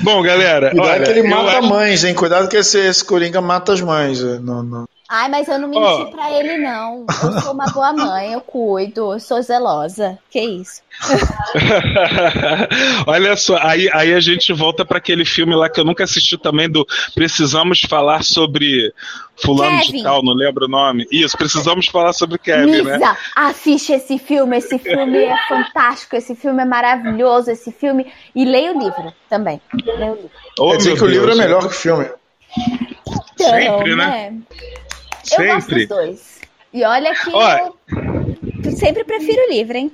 Bom, 0.00 0.22
galera. 0.22 0.70
Cuidado 0.70 0.90
olha, 0.90 1.04
que 1.04 1.10
ele 1.10 1.22
mata 1.22 1.58
acho... 1.58 1.68
mães, 1.68 2.04
hein? 2.04 2.14
Cuidado 2.14 2.48
que 2.48 2.56
esse, 2.56 2.78
esse 2.78 3.04
Coringa 3.04 3.40
mata 3.40 3.72
as 3.72 3.80
mães. 3.80 4.20
Eh, 4.20 4.38
não, 4.40 4.62
não. 4.62 4.88
Ai, 5.06 5.28
mas 5.28 5.46
eu 5.48 5.58
não 5.58 5.68
menti 5.68 5.82
oh. 5.82 6.06
pra 6.06 6.32
ele, 6.32 6.56
não. 6.56 7.04
Eu 7.22 7.40
sou 7.40 7.52
uma 7.52 7.66
boa 7.66 7.92
mãe, 7.92 8.32
eu 8.32 8.40
cuido, 8.40 9.12
eu 9.12 9.20
sou 9.20 9.42
zelosa. 9.42 10.18
Que 10.30 10.40
isso? 10.40 10.80
Olha 13.06 13.36
só, 13.36 13.58
aí, 13.60 13.90
aí 13.92 14.14
a 14.14 14.20
gente 14.20 14.50
volta 14.54 14.82
para 14.82 14.96
aquele 14.96 15.26
filme 15.26 15.54
lá 15.54 15.68
que 15.68 15.78
eu 15.78 15.84
nunca 15.84 16.04
assisti 16.04 16.38
também 16.38 16.70
do 16.70 16.86
Precisamos 17.14 17.82
falar 17.82 18.24
sobre 18.24 18.94
fulano 19.36 19.78
Kevin. 19.80 19.98
de 19.98 20.02
tal, 20.02 20.22
não 20.22 20.32
lembro 20.32 20.64
o 20.64 20.68
nome. 20.68 21.06
Isso, 21.12 21.36
precisamos 21.36 21.86
falar 21.86 22.14
sobre 22.14 22.38
Kevin, 22.38 22.70
Lisa, 22.70 22.98
né? 22.98 23.16
assiste 23.36 23.92
esse 23.92 24.18
filme, 24.18 24.56
esse 24.56 24.78
filme 24.78 25.18
é 25.18 25.36
fantástico, 25.46 26.16
esse 26.16 26.34
filme 26.34 26.62
é 26.62 26.66
maravilhoso, 26.66 27.50
esse 27.50 27.70
filme 27.70 28.10
e 28.34 28.46
leia 28.46 28.72
o 28.72 28.78
livro 28.78 29.12
também. 29.28 29.60
Leia 29.84 30.12
o 30.12 30.14
livro. 30.14 30.30
Oh, 30.58 30.70
Quer 30.70 30.76
dizer 30.78 30.96
que 30.96 31.04
o 31.04 31.08
livro 31.08 31.30
é 31.30 31.34
melhor 31.34 31.60
que 31.60 31.66
o 31.66 31.70
filme. 31.70 32.08
Então, 33.34 33.50
Sempre, 33.50 33.96
né? 33.96 34.30
né? 34.30 34.38
Eu 35.32 35.36
sempre. 35.36 35.54
gosto 35.54 35.74
dos 35.74 35.88
dois. 35.88 36.40
E 36.72 36.84
olha 36.84 37.14
que 37.14 37.30
eu 38.66 38.72
sempre 38.72 39.04
prefiro 39.04 39.40
o 39.46 39.50
livro, 39.50 39.76
hein? 39.76 39.92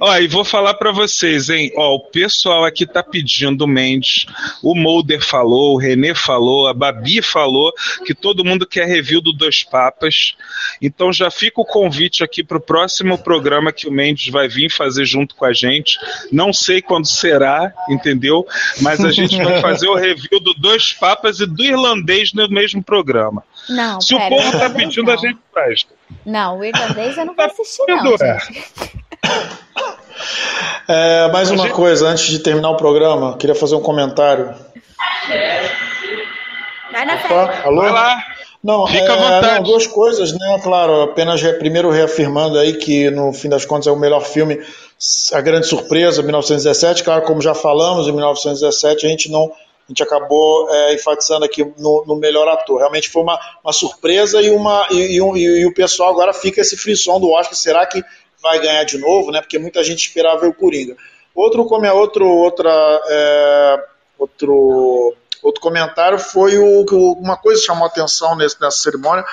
Ó, 0.00 0.16
e 0.16 0.28
vou 0.28 0.44
falar 0.44 0.74
para 0.74 0.92
vocês, 0.92 1.48
hein? 1.48 1.72
Ó, 1.76 1.94
o 1.96 2.00
pessoal 2.00 2.64
aqui 2.64 2.86
tá 2.86 3.02
pedindo 3.02 3.66
Mendes, 3.66 4.26
o 4.62 4.74
Mulder 4.74 5.22
falou, 5.22 5.74
o 5.74 5.78
Renê 5.78 6.14
falou, 6.14 6.68
a 6.68 6.74
Babi 6.74 7.22
falou 7.22 7.72
que 8.04 8.14
todo 8.14 8.44
mundo 8.44 8.66
quer 8.66 8.86
review 8.86 9.20
do 9.20 9.32
Dois 9.32 9.62
Papas. 9.62 10.34
Então 10.80 11.12
já 11.12 11.30
fica 11.30 11.60
o 11.60 11.64
convite 11.64 12.22
aqui 12.22 12.42
pro 12.44 12.60
próximo 12.60 13.18
programa 13.18 13.72
que 13.72 13.88
o 13.88 13.92
Mendes 13.92 14.28
vai 14.32 14.48
vir 14.48 14.70
fazer 14.70 15.04
junto 15.04 15.34
com 15.34 15.44
a 15.44 15.52
gente. 15.52 15.98
Não 16.30 16.52
sei 16.52 16.80
quando 16.80 17.06
será, 17.06 17.72
entendeu? 17.88 18.46
Mas 18.80 19.04
a 19.04 19.10
gente 19.10 19.36
vai 19.42 19.60
fazer 19.60 19.88
o 19.88 19.94
review 19.94 20.40
do 20.40 20.54
Dois 20.54 20.92
Papas 20.92 21.40
e 21.40 21.46
do 21.46 21.62
Irlandês 21.62 22.32
no 22.32 22.48
mesmo 22.48 22.82
programa. 22.82 23.42
Não, 23.68 24.00
Se 24.00 24.16
pera, 24.16 24.26
o 24.26 24.28
povo 24.28 24.58
tá 24.58 24.70
pedindo, 24.70 25.06
não. 25.06 25.12
a 25.12 25.16
gente 25.16 25.38
faz. 25.52 25.86
Não, 26.24 26.58
o 26.58 26.64
irlandês 26.64 27.16
eu 27.18 27.26
não 27.26 27.34
vou 27.34 27.44
assistir, 27.44 27.84
não, 27.86 28.14
é. 28.14 28.38
É, 30.90 31.30
mais 31.30 31.50
uma 31.50 31.68
coisa, 31.68 32.08
antes 32.08 32.24
de 32.28 32.38
terminar 32.38 32.70
o 32.70 32.76
programa, 32.76 33.36
queria 33.36 33.54
fazer 33.54 33.74
um 33.74 33.80
comentário. 33.82 34.54
Vai 36.90 37.04
na 37.04 37.14
Opa, 37.16 37.60
alô? 37.62 37.82
Vai 37.82 37.92
lá. 37.92 38.24
Não, 38.64 38.86
Fica 38.86 39.04
é, 39.04 39.10
à 39.10 39.16
vontade. 39.16 39.54
Não, 39.56 39.62
duas 39.64 39.86
coisas, 39.86 40.32
né? 40.32 40.60
Claro, 40.62 41.02
apenas 41.02 41.42
primeiro 41.58 41.90
reafirmando 41.90 42.58
aí 42.58 42.72
que 42.72 43.10
no 43.10 43.34
fim 43.34 43.50
das 43.50 43.66
contas 43.66 43.86
é 43.86 43.90
o 43.90 43.96
melhor 43.96 44.24
filme, 44.24 44.60
a 45.32 45.40
grande 45.42 45.66
surpresa, 45.66 46.22
1917. 46.22 47.04
Claro, 47.04 47.22
como 47.22 47.42
já 47.42 47.54
falamos, 47.54 48.08
em 48.08 48.12
1917 48.12 49.06
a 49.06 49.08
gente 49.10 49.30
não 49.30 49.44
a 49.44 49.90
gente 49.90 50.02
acabou 50.02 50.68
é, 50.70 50.94
enfatizando 50.94 51.46
aqui 51.46 51.64
no, 51.78 52.04
no, 52.06 52.16
melhor 52.16 52.46
ator. 52.46 52.78
Realmente 52.78 53.08
foi 53.08 53.22
uma, 53.22 53.40
uma 53.64 53.72
surpresa 53.72 54.42
e, 54.42 54.50
uma, 54.50 54.86
e, 54.90 55.18
e, 55.18 55.40
e, 55.40 55.66
o 55.66 55.72
pessoal 55.72 56.10
agora 56.10 56.34
fica 56.34 56.60
esse 56.60 56.76
frisson 56.76 57.18
do 57.18 57.30
Oscar. 57.30 57.54
Será 57.54 57.86
que 57.86 58.04
vai 58.42 58.60
ganhar 58.60 58.84
de 58.84 58.98
novo, 58.98 59.30
né? 59.30 59.40
Porque 59.40 59.58
muita 59.58 59.82
gente 59.82 60.06
esperava 60.06 60.46
o 60.46 60.54
Coringa. 60.54 60.96
Outro, 61.34 61.64
como 61.66 61.86
outro, 61.92 62.26
outra, 62.26 62.70
é, 63.08 63.84
outro, 64.18 65.14
outro 65.42 65.60
comentário 65.60 66.18
foi 66.18 66.58
o 66.58 66.84
uma 67.20 67.36
coisa 67.36 67.60
que 67.60 67.66
chamou 67.66 67.86
atenção 67.86 68.36
nesse, 68.36 68.60
nessa 68.60 68.78
cerimônia 68.78 69.24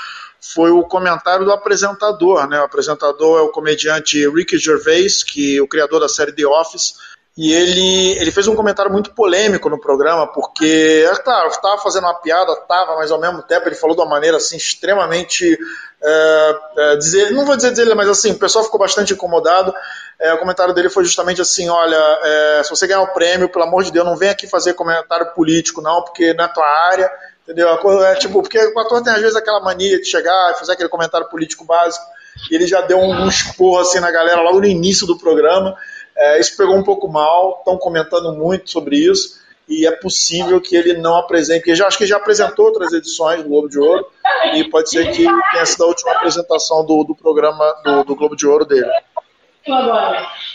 foi 0.54 0.70
o 0.70 0.84
comentário 0.84 1.44
do 1.44 1.52
apresentador, 1.52 2.48
né? 2.48 2.60
O 2.60 2.66
apresentador 2.66 3.40
é 3.40 3.42
o 3.42 3.50
comediante 3.50 4.30
Ricky 4.30 4.60
Gervais, 4.60 5.24
que 5.24 5.58
é 5.58 5.62
o 5.62 5.68
criador 5.68 6.00
da 6.00 6.08
série 6.08 6.32
The 6.32 6.46
Office 6.46 6.94
e 7.38 7.52
ele, 7.52 8.18
ele 8.18 8.32
fez 8.32 8.48
um 8.48 8.56
comentário 8.56 8.90
muito 8.90 9.12
polêmico 9.12 9.70
no 9.70 9.78
programa, 9.78 10.26
porque, 10.26 11.06
é 11.06 11.16
claro, 11.18 11.50
estava 11.50 11.78
fazendo 11.82 12.06
uma 12.06 12.14
piada, 12.14 12.54
estava, 12.54 12.96
mas 12.96 13.12
ao 13.12 13.20
mesmo 13.20 13.42
tempo 13.42 13.68
ele 13.68 13.76
falou 13.76 13.94
de 13.94 14.02
uma 14.02 14.10
maneira 14.10 14.38
assim, 14.38 14.56
extremamente. 14.56 15.58
É, 16.02 16.56
é, 16.78 16.96
dizer, 16.96 17.32
não 17.32 17.46
vou 17.46 17.58
dizer 17.58 17.72
dele, 17.72 17.94
mas 17.94 18.08
assim, 18.08 18.32
o 18.32 18.40
pessoal 18.40 18.64
ficou 18.64 18.80
bastante 18.80 19.12
incomodado. 19.12 19.74
É, 20.18 20.34
o 20.34 20.38
comentário 20.38 20.74
dele 20.74 20.88
foi 20.88 21.04
justamente 21.04 21.42
assim: 21.42 21.68
olha, 21.68 22.00
é, 22.24 22.62
se 22.64 22.70
você 22.70 22.88
ganhar 22.88 23.02
o 23.02 23.14
prêmio, 23.14 23.50
pelo 23.50 23.66
amor 23.66 23.84
de 23.84 23.92
Deus, 23.92 24.06
não 24.06 24.16
vem 24.16 24.30
aqui 24.30 24.48
fazer 24.48 24.74
comentário 24.74 25.34
político, 25.34 25.82
não, 25.82 26.04
porque 26.04 26.34
não 26.34 26.46
é 26.46 26.48
tua 26.48 26.66
área. 26.90 27.12
Entendeu? 27.44 27.68
É, 28.04 28.16
tipo, 28.16 28.42
porque 28.42 28.58
o 28.58 28.80
ator 28.80 29.04
tem 29.04 29.14
às 29.14 29.22
vezes 29.22 29.36
aquela 29.36 29.60
mania 29.60 30.00
de 30.00 30.06
chegar 30.06 30.54
e 30.54 30.58
fazer 30.58 30.72
aquele 30.72 30.90
comentário 30.90 31.28
político 31.28 31.66
básico. 31.66 32.06
E 32.50 32.56
ele 32.56 32.66
já 32.66 32.82
deu 32.82 32.98
um, 32.98 33.26
um 33.26 33.28
esporro 33.28 33.80
assim 33.80 34.00
na 34.00 34.10
galera 34.10 34.42
logo 34.42 34.62
no 34.62 34.66
início 34.66 35.06
do 35.06 35.18
programa. 35.18 35.76
É, 36.18 36.40
isso 36.40 36.56
pegou 36.56 36.76
um 36.76 36.84
pouco 36.84 37.08
mal, 37.08 37.58
estão 37.60 37.78
comentando 37.78 38.34
muito 38.34 38.70
sobre 38.70 38.98
isso, 38.98 39.44
e 39.68 39.86
é 39.86 39.92
possível 39.92 40.62
que 40.62 40.76
ele 40.76 40.94
não 40.94 41.16
apresente, 41.18 41.60
porque 41.62 41.76
já 41.76 41.88
acho 41.88 41.98
que 41.98 42.06
já 42.06 42.18
apresentou 42.18 42.66
outras 42.66 42.94
edições 42.94 43.42
do 43.42 43.50
Globo 43.50 43.68
de 43.68 43.80
Ouro, 43.80 44.06
e 44.54 44.64
pode 44.66 44.90
ser 44.90 45.12
que 45.12 45.26
tenha 45.52 45.66
sido 45.66 45.84
a 45.84 45.88
última 45.88 46.14
apresentação 46.14 46.86
do, 46.86 47.04
do 47.04 47.16
programa 47.16 47.76
do, 47.84 48.04
do 48.04 48.16
Globo 48.16 48.36
de 48.36 48.48
Ouro 48.48 48.66
dele. 48.66 48.90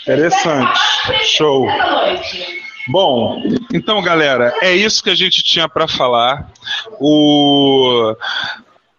Interessante. 0.03 0.79
Show. 1.25 1.67
Bom, 2.87 3.41
então, 3.73 4.01
galera, 4.01 4.55
é 4.61 4.73
isso 4.73 5.03
que 5.03 5.09
a 5.09 5.15
gente 5.15 5.43
tinha 5.43 5.69
para 5.69 5.87
falar. 5.87 6.49
O 6.99 8.15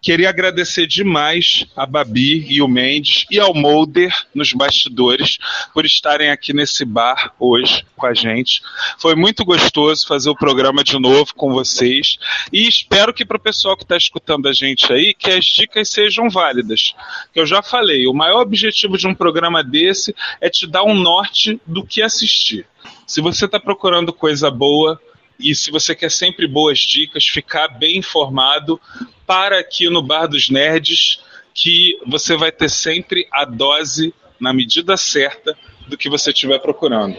Queria 0.03 0.27
agradecer 0.27 0.85
demais 0.85 1.65
a 1.77 1.85
Babi 1.85 2.45
e 2.49 2.61
o 2.61 2.67
Mendes 2.67 3.25
e 3.31 3.39
ao 3.39 3.53
Molder 3.53 4.13
nos 4.35 4.51
bastidores 4.51 5.37
por 5.73 5.85
estarem 5.85 6.29
aqui 6.29 6.51
nesse 6.51 6.83
bar 6.83 7.33
hoje 7.39 7.85
com 7.95 8.05
a 8.05 8.13
gente. 8.13 8.61
Foi 8.99 9.15
muito 9.15 9.45
gostoso 9.45 10.05
fazer 10.05 10.29
o 10.29 10.35
programa 10.35 10.83
de 10.83 10.99
novo 10.99 11.33
com 11.33 11.53
vocês 11.53 12.17
e 12.51 12.67
espero 12.67 13.13
que 13.13 13.23
para 13.23 13.37
o 13.37 13.39
pessoal 13.39 13.77
que 13.77 13.83
está 13.83 13.95
escutando 13.95 14.49
a 14.49 14.51
gente 14.51 14.91
aí 14.91 15.13
que 15.13 15.31
as 15.31 15.45
dicas 15.45 15.87
sejam 15.87 16.29
válidas. 16.29 16.93
Que 17.33 17.39
eu 17.39 17.45
já 17.45 17.63
falei, 17.63 18.05
o 18.05 18.13
maior 18.13 18.41
objetivo 18.41 18.97
de 18.97 19.07
um 19.07 19.15
programa 19.15 19.63
desse 19.63 20.13
é 20.41 20.49
te 20.49 20.67
dar 20.67 20.83
um 20.83 20.95
norte 20.95 21.61
do 21.65 21.81
que 21.81 22.01
assistir. 22.01 22.67
Se 23.07 23.21
você 23.21 23.45
está 23.45 23.57
procurando 23.57 24.11
coisa 24.11 24.51
boa, 24.51 24.99
e 25.39 25.55
se 25.55 25.71
você 25.71 25.95
quer 25.95 26.11
sempre 26.11 26.47
boas 26.47 26.79
dicas, 26.79 27.25
ficar 27.25 27.67
bem 27.67 27.97
informado, 27.97 28.79
para 29.25 29.59
aqui 29.59 29.89
no 29.89 30.01
Bar 30.01 30.27
dos 30.27 30.49
Nerds, 30.49 31.19
que 31.53 31.97
você 32.05 32.35
vai 32.35 32.51
ter 32.51 32.69
sempre 32.69 33.27
a 33.31 33.45
dose 33.45 34.13
na 34.39 34.53
medida 34.53 34.97
certa 34.97 35.57
do 35.87 35.97
que 35.97 36.09
você 36.09 36.31
estiver 36.31 36.59
procurando. 36.59 37.17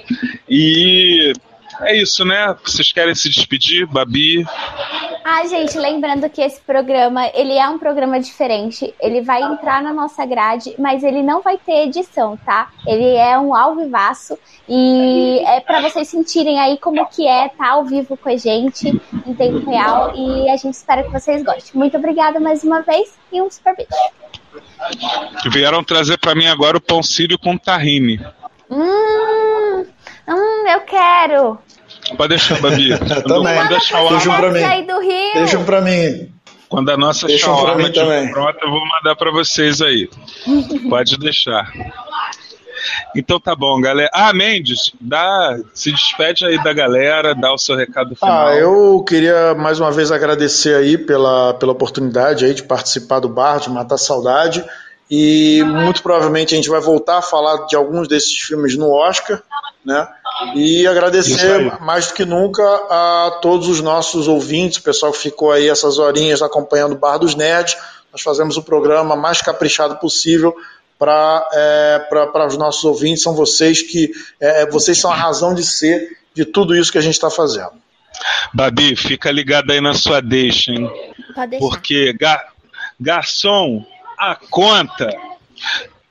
E 0.49 1.33
é 1.81 1.97
isso, 1.97 2.25
né? 2.25 2.57
Vocês 2.65 2.93
querem 2.93 3.15
se 3.15 3.29
despedir, 3.29 3.87
Babi? 3.87 4.47
Ah, 5.25 5.47
gente, 5.47 5.79
lembrando 5.79 6.29
que 6.29 6.43
esse 6.43 6.61
programa, 6.61 7.27
ele 7.35 7.55
é 7.55 7.67
um 7.69 7.79
programa 7.79 8.21
diferente. 8.21 8.95
Ele 9.01 9.23
vai 9.23 9.43
entrar 9.43 9.83
na 9.83 9.93
nossa 9.93 10.25
grade, 10.27 10.75
mas 10.79 11.03
ele 11.03 11.23
não 11.23 11.41
vai 11.41 11.57
ter 11.57 11.87
edição, 11.87 12.37
tá? 12.37 12.71
Ele 12.87 13.17
é 13.17 13.39
um 13.39 13.55
ao 13.55 13.75
vivaço 13.75 14.39
e 14.69 15.43
é 15.47 15.61
para 15.61 15.81
vocês 15.81 16.09
sentirem 16.09 16.61
aí 16.61 16.79
como 16.79 17.05
que 17.07 17.27
é 17.27 17.47
estar 17.47 17.65
tá 17.65 17.71
ao 17.71 17.85
vivo 17.85 18.17
com 18.17 18.29
a 18.29 18.37
gente 18.37 18.89
em 19.27 19.35
tempo 19.35 19.71
real 19.71 20.15
e 20.15 20.49
a 20.51 20.57
gente 20.57 20.75
espera 20.75 21.03
que 21.03 21.11
vocês 21.11 21.43
gostem. 21.43 21.73
Muito 21.75 21.97
obrigada 21.97 22.39
mais 22.39 22.63
uma 22.63 22.83
vez 22.83 23.19
e 23.33 23.41
um 23.41 23.51
super 23.51 23.75
beijo. 23.75 23.91
Vieram 25.51 25.83
trazer 25.83 26.19
para 26.19 26.35
mim 26.35 26.47
agora 26.47 26.77
o 26.77 26.81
pão 26.81 27.03
sírio 27.03 27.39
com 27.39 27.57
tahine. 27.57 28.21
Hum, 28.71 29.44
hum, 30.29 30.69
eu 30.69 30.81
quero. 30.81 31.59
Pode 32.17 32.29
deixar, 32.29 32.61
Babi. 32.61 32.91
também. 33.27 33.57
Quando. 33.57 33.69
Deixa 33.69 34.31
um 34.31 34.37
pra 34.37 34.51
mim. 34.51 34.87
Do 34.87 35.01
Rio. 35.01 35.35
Deixa 35.35 35.59
um 35.59 35.65
pra 35.65 35.81
mim. 35.81 36.33
Quando 36.69 36.91
a 36.91 36.97
nossa 36.97 37.27
deixa 37.27 37.47
shawarma 37.47 37.83
estiver 37.83 38.31
pronta, 38.33 38.59
eu 38.63 38.71
vou 38.71 38.81
mandar 38.87 39.15
para 39.15 39.31
vocês 39.31 39.81
aí. 39.81 40.09
Pode 40.91 41.17
deixar. 41.19 41.71
Então 43.17 43.39
tá 43.41 43.55
bom, 43.55 43.81
galera. 43.81 44.11
Ah, 44.13 44.33
Mendes, 44.33 44.93
dá, 45.01 45.57
se 45.73 45.93
despede 45.93 46.45
aí 46.45 46.63
da 46.63 46.73
galera, 46.73 47.35
dá 47.35 47.53
o 47.53 47.59
seu 47.59 47.77
recado 47.77 48.15
final. 48.17 48.49
Ah, 48.49 48.57
eu 48.57 49.05
queria 49.07 49.55
mais 49.55 49.79
uma 49.79 49.91
vez 49.91 50.11
agradecer 50.11 50.75
aí 50.75 50.99
pela, 50.99 51.55
pela 51.55 51.73
oportunidade 51.73 52.45
aí 52.45 52.53
de 52.53 52.65
participar 52.65 53.21
do 53.21 53.29
bar, 53.29 53.61
de 53.61 53.71
matar 53.71 53.97
saudade. 53.97 54.65
E 55.11 55.63
muito 55.65 56.03
provavelmente 56.03 56.55
a 56.55 56.57
gente 56.57 56.69
vai 56.69 56.81
voltar 56.81 57.19
a 57.19 57.23
falar 57.23 57.67
de 57.67 57.77
alguns 57.77 58.09
desses 58.09 58.37
filmes 58.37 58.77
no 58.77 58.91
Oscar, 58.91 59.43
né? 59.85 60.09
E 60.55 60.87
agradecer 60.87 61.79
mais 61.81 62.09
do 62.09 62.15
que 62.15 62.25
nunca 62.25 62.63
a 62.63 63.39
todos 63.43 63.69
os 63.69 63.81
nossos 63.81 64.27
ouvintes, 64.27 64.79
o 64.79 64.83
pessoal 64.83 65.13
que 65.13 65.19
ficou 65.19 65.53
aí 65.53 65.69
essas 65.69 65.99
horinhas 65.99 66.43
acompanhando 66.43 66.93
o 66.93 66.99
Bar 66.99 67.19
dos 67.19 67.35
Nerds. 67.35 67.77
Nós 68.13 68.23
fazemos 68.23 68.57
o 68.57 68.63
programa 68.63 69.15
mais 69.15 69.43
caprichado 69.43 69.97
possível 69.97 70.55
para 70.99 71.49
é, 71.53 72.09
os 72.47 72.57
nossos 72.57 72.85
ouvintes. 72.85 73.23
São 73.23 73.35
vocês 73.35 73.83
que 73.83 74.11
é, 74.41 74.67
vocês 74.71 74.99
são 74.99 75.11
a 75.11 75.17
razão 75.17 75.55
de 75.55 75.65
ser 75.65 76.17
de 76.35 76.45
tudo 76.45 76.75
isso 76.75 76.91
que 76.91 76.99
a 76.99 77.03
gente 77.03 77.15
está 77.15 77.31
fazendo. 77.31 77.73
Babi, 78.53 78.97
fica 78.97 79.31
ligado 79.31 79.71
aí 79.73 79.81
na 79.81 79.95
sua 79.95 80.21
deixa, 80.21 80.73
hein? 80.73 80.91
Porque 81.59 82.13
gar, 82.13 82.53
garçom, 82.99 83.85
a 84.19 84.37
conta. 84.37 85.11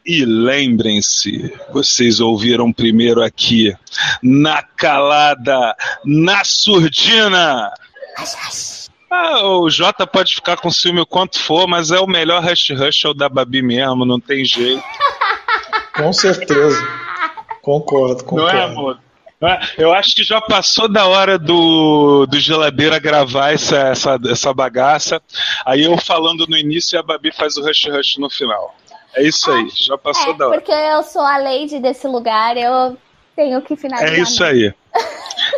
E 0.06 0.26
lembrem-se, 0.26 1.54
vocês 1.72 2.20
ouviram 2.20 2.74
primeiro 2.74 3.24
aqui, 3.24 3.74
na 4.22 4.62
calada, 4.62 5.76
na 6.04 6.44
surdina. 6.44 7.72
Ah, 9.10 9.46
o 9.46 9.70
Jota 9.70 10.06
pode 10.06 10.36
ficar 10.36 10.58
com 10.58 10.70
ciúme 10.70 11.00
o 11.00 11.06
quanto 11.06 11.40
for, 11.40 11.68
mas 11.68 11.90
é 11.92 12.00
o 12.00 12.08
melhor 12.08 12.44
Rush 12.44 12.72
Rush 12.72 13.06
é 13.06 13.10
o 13.10 13.14
da 13.14 13.30
Babi 13.30 13.62
mesmo, 13.62 14.04
não 14.04 14.20
tem 14.20 14.44
jeito. 14.44 14.84
Com 15.96 16.12
certeza. 16.12 16.86
Concordo, 17.62 18.26
concordo. 18.26 18.54
Não 18.54 18.60
é, 18.60 18.64
amor? 18.66 19.00
Eu 19.78 19.94
acho 19.94 20.16
que 20.16 20.24
já 20.24 20.40
passou 20.40 20.88
da 20.88 21.06
hora 21.06 21.38
do, 21.38 22.26
do 22.26 22.40
geladeira 22.40 22.98
gravar 22.98 23.52
essa, 23.52 23.78
essa, 23.90 24.20
essa 24.30 24.54
bagaça. 24.54 25.22
Aí 25.66 25.84
eu 25.84 25.98
falando 25.98 26.48
no 26.48 26.58
início 26.58 26.96
e 26.96 26.98
a 26.98 27.04
Babi 27.04 27.32
faz 27.32 27.58
o 27.58 27.62
rush 27.62 27.88
rush 27.88 28.18
no 28.18 28.30
final. 28.30 28.74
É 29.16 29.24
isso 29.24 29.52
aí, 29.52 29.68
já 29.76 29.98
passou 29.98 30.34
é, 30.34 30.38
da 30.38 30.48
hora. 30.48 30.60
Porque 30.60 30.72
eu 30.72 31.04
sou 31.04 31.22
a 31.22 31.38
lady 31.38 31.80
desse 31.80 32.08
lugar, 32.08 32.58
eu 32.58 32.98
tenho 33.36 33.62
que 33.62 33.76
finalizar. 33.76 34.14
É 34.14 34.20
isso 34.20 34.44
aí. 34.44 34.74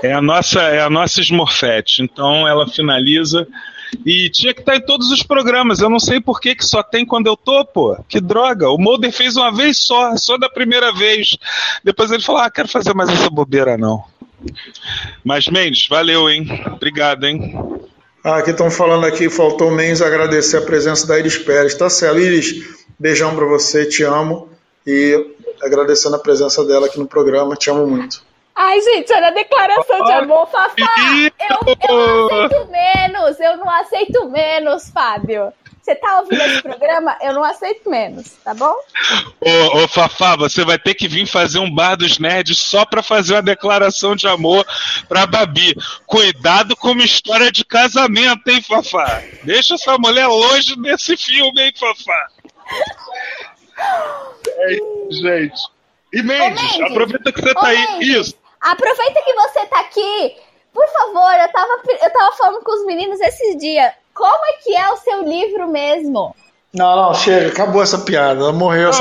É 0.03 0.13
a 0.13 0.21
nossa, 0.21 0.61
é 0.61 0.81
a 0.81 0.89
nossa 0.89 1.21
Smurfette. 1.21 2.01
Então 2.01 2.47
ela 2.47 2.67
finaliza. 2.67 3.47
E 4.05 4.29
tinha 4.29 4.53
que 4.53 4.59
estar 4.59 4.75
em 4.75 4.81
todos 4.81 5.11
os 5.11 5.23
programas. 5.23 5.79
Eu 5.79 5.89
não 5.89 5.99
sei 5.99 6.19
por 6.19 6.41
que, 6.41 6.55
que 6.55 6.65
só 6.65 6.83
tem 6.83 7.05
quando 7.05 7.27
eu 7.27 7.37
tô, 7.37 7.63
pô. 7.65 7.97
Que 8.09 8.19
droga. 8.19 8.69
O 8.69 8.77
Mulder 8.77 9.11
fez 9.11 9.37
uma 9.37 9.51
vez 9.51 9.79
só, 9.79 10.15
só 10.17 10.37
da 10.37 10.49
primeira 10.49 10.91
vez. 10.91 11.37
Depois 11.83 12.11
ele 12.11 12.23
falou: 12.23 12.41
ah, 12.41 12.51
quero 12.51 12.67
fazer 12.67 12.93
mais 12.93 13.09
essa 13.09 13.29
bobeira, 13.29 13.77
não. 13.77 14.03
Mas, 15.23 15.47
Mendes, 15.47 15.87
valeu, 15.87 16.29
hein? 16.29 16.63
Obrigado, 16.67 17.25
hein? 17.25 17.57
Ah, 18.23 18.37
aqui 18.37 18.51
estão 18.51 18.69
falando 18.71 19.05
aqui, 19.05 19.29
faltou 19.29 19.71
Mendes 19.71 20.01
agradecer 20.01 20.57
a 20.57 20.61
presença 20.61 21.05
da 21.07 21.17
Iris 21.17 21.37
Pérez. 21.37 21.75
Tá 21.75 21.89
certo, 21.89 22.19
Iris, 22.19 22.84
beijão 22.99 23.35
pra 23.35 23.45
você, 23.45 23.85
te 23.85 24.03
amo. 24.03 24.49
E 24.87 25.35
agradecendo 25.61 26.15
a 26.15 26.19
presença 26.19 26.63
dela 26.63 26.85
aqui 26.85 26.99
no 26.99 27.07
programa, 27.07 27.55
te 27.55 27.69
amo 27.69 27.87
muito. 27.87 28.23
Ai, 28.55 28.79
gente, 28.79 29.11
olha 29.11 29.27
a 29.27 29.31
declaração 29.31 30.03
de 30.03 30.11
amor, 30.13 30.47
Fafá. 30.49 30.75
Eu, 31.49 31.75
eu 31.89 32.29
não 32.29 32.45
aceito 32.45 32.71
menos, 32.71 33.39
eu 33.39 33.57
não 33.57 33.69
aceito 33.69 34.29
menos, 34.29 34.89
Fábio. 34.89 35.51
Você 35.85 35.93
tá 35.93 36.19
ouvindo 36.19 36.41
esse 36.41 36.63
programa? 36.63 37.15
Eu 37.21 37.33
não 37.33 37.43
aceito 37.43 37.87
menos, 37.87 38.31
tá 38.43 38.55
bom? 38.55 38.73
Ô, 39.39 39.83
ô, 39.83 39.87
Fafá, 39.87 40.35
você 40.35 40.65
vai 40.65 40.79
ter 40.79 40.95
que 40.95 41.07
vir 41.07 41.27
fazer 41.27 41.59
um 41.59 41.69
bar 41.69 41.95
dos 41.95 42.17
nerds 42.17 42.57
só 42.57 42.85
pra 42.85 43.03
fazer 43.03 43.33
uma 43.33 43.43
declaração 43.43 44.15
de 44.15 44.27
amor 44.27 44.65
pra 45.07 45.27
Babi. 45.27 45.75
Cuidado 46.07 46.75
com 46.75 46.91
uma 46.91 47.03
história 47.03 47.51
de 47.51 47.63
casamento, 47.63 48.47
hein, 48.47 48.63
Fafá? 48.63 49.21
Deixa 49.43 49.75
essa 49.75 49.95
mulher 49.99 50.25
longe 50.25 50.75
desse 50.81 51.15
filme, 51.17 51.61
hein, 51.61 51.73
Fafá? 51.77 52.29
É 54.57 54.73
isso, 54.73 55.21
gente. 55.21 55.61
E 56.13 56.23
Mendes, 56.23 56.61
Mendes 56.61 56.91
aproveita 56.91 57.31
que 57.31 57.41
você 57.41 57.53
tá 57.53 57.63
Mendes. 57.63 57.89
aí. 57.89 58.03
Isso. 58.03 58.35
Aproveita 58.61 59.21
que 59.21 59.33
você 59.33 59.65
tá 59.65 59.79
aqui. 59.81 60.37
Por 60.73 60.87
favor, 60.89 61.33
eu 61.33 61.51
tava, 61.51 61.81
eu 62.03 62.09
tava 62.11 62.35
falando 62.35 62.63
com 62.63 62.71
os 62.71 62.85
meninos 62.85 63.19
esses 63.21 63.57
dias. 63.57 63.93
Como 64.13 64.45
é 64.45 64.53
que 64.63 64.75
é 64.75 64.89
o 64.89 64.97
seu 64.97 65.23
livro 65.23 65.67
mesmo? 65.67 66.35
Não, 66.73 66.95
não, 66.95 67.13
chega, 67.13 67.49
acabou 67.49 67.81
essa 67.81 67.99
piada. 67.99 68.41
Ela 68.41 68.51
morreu 68.51 68.89
essa 68.89 68.93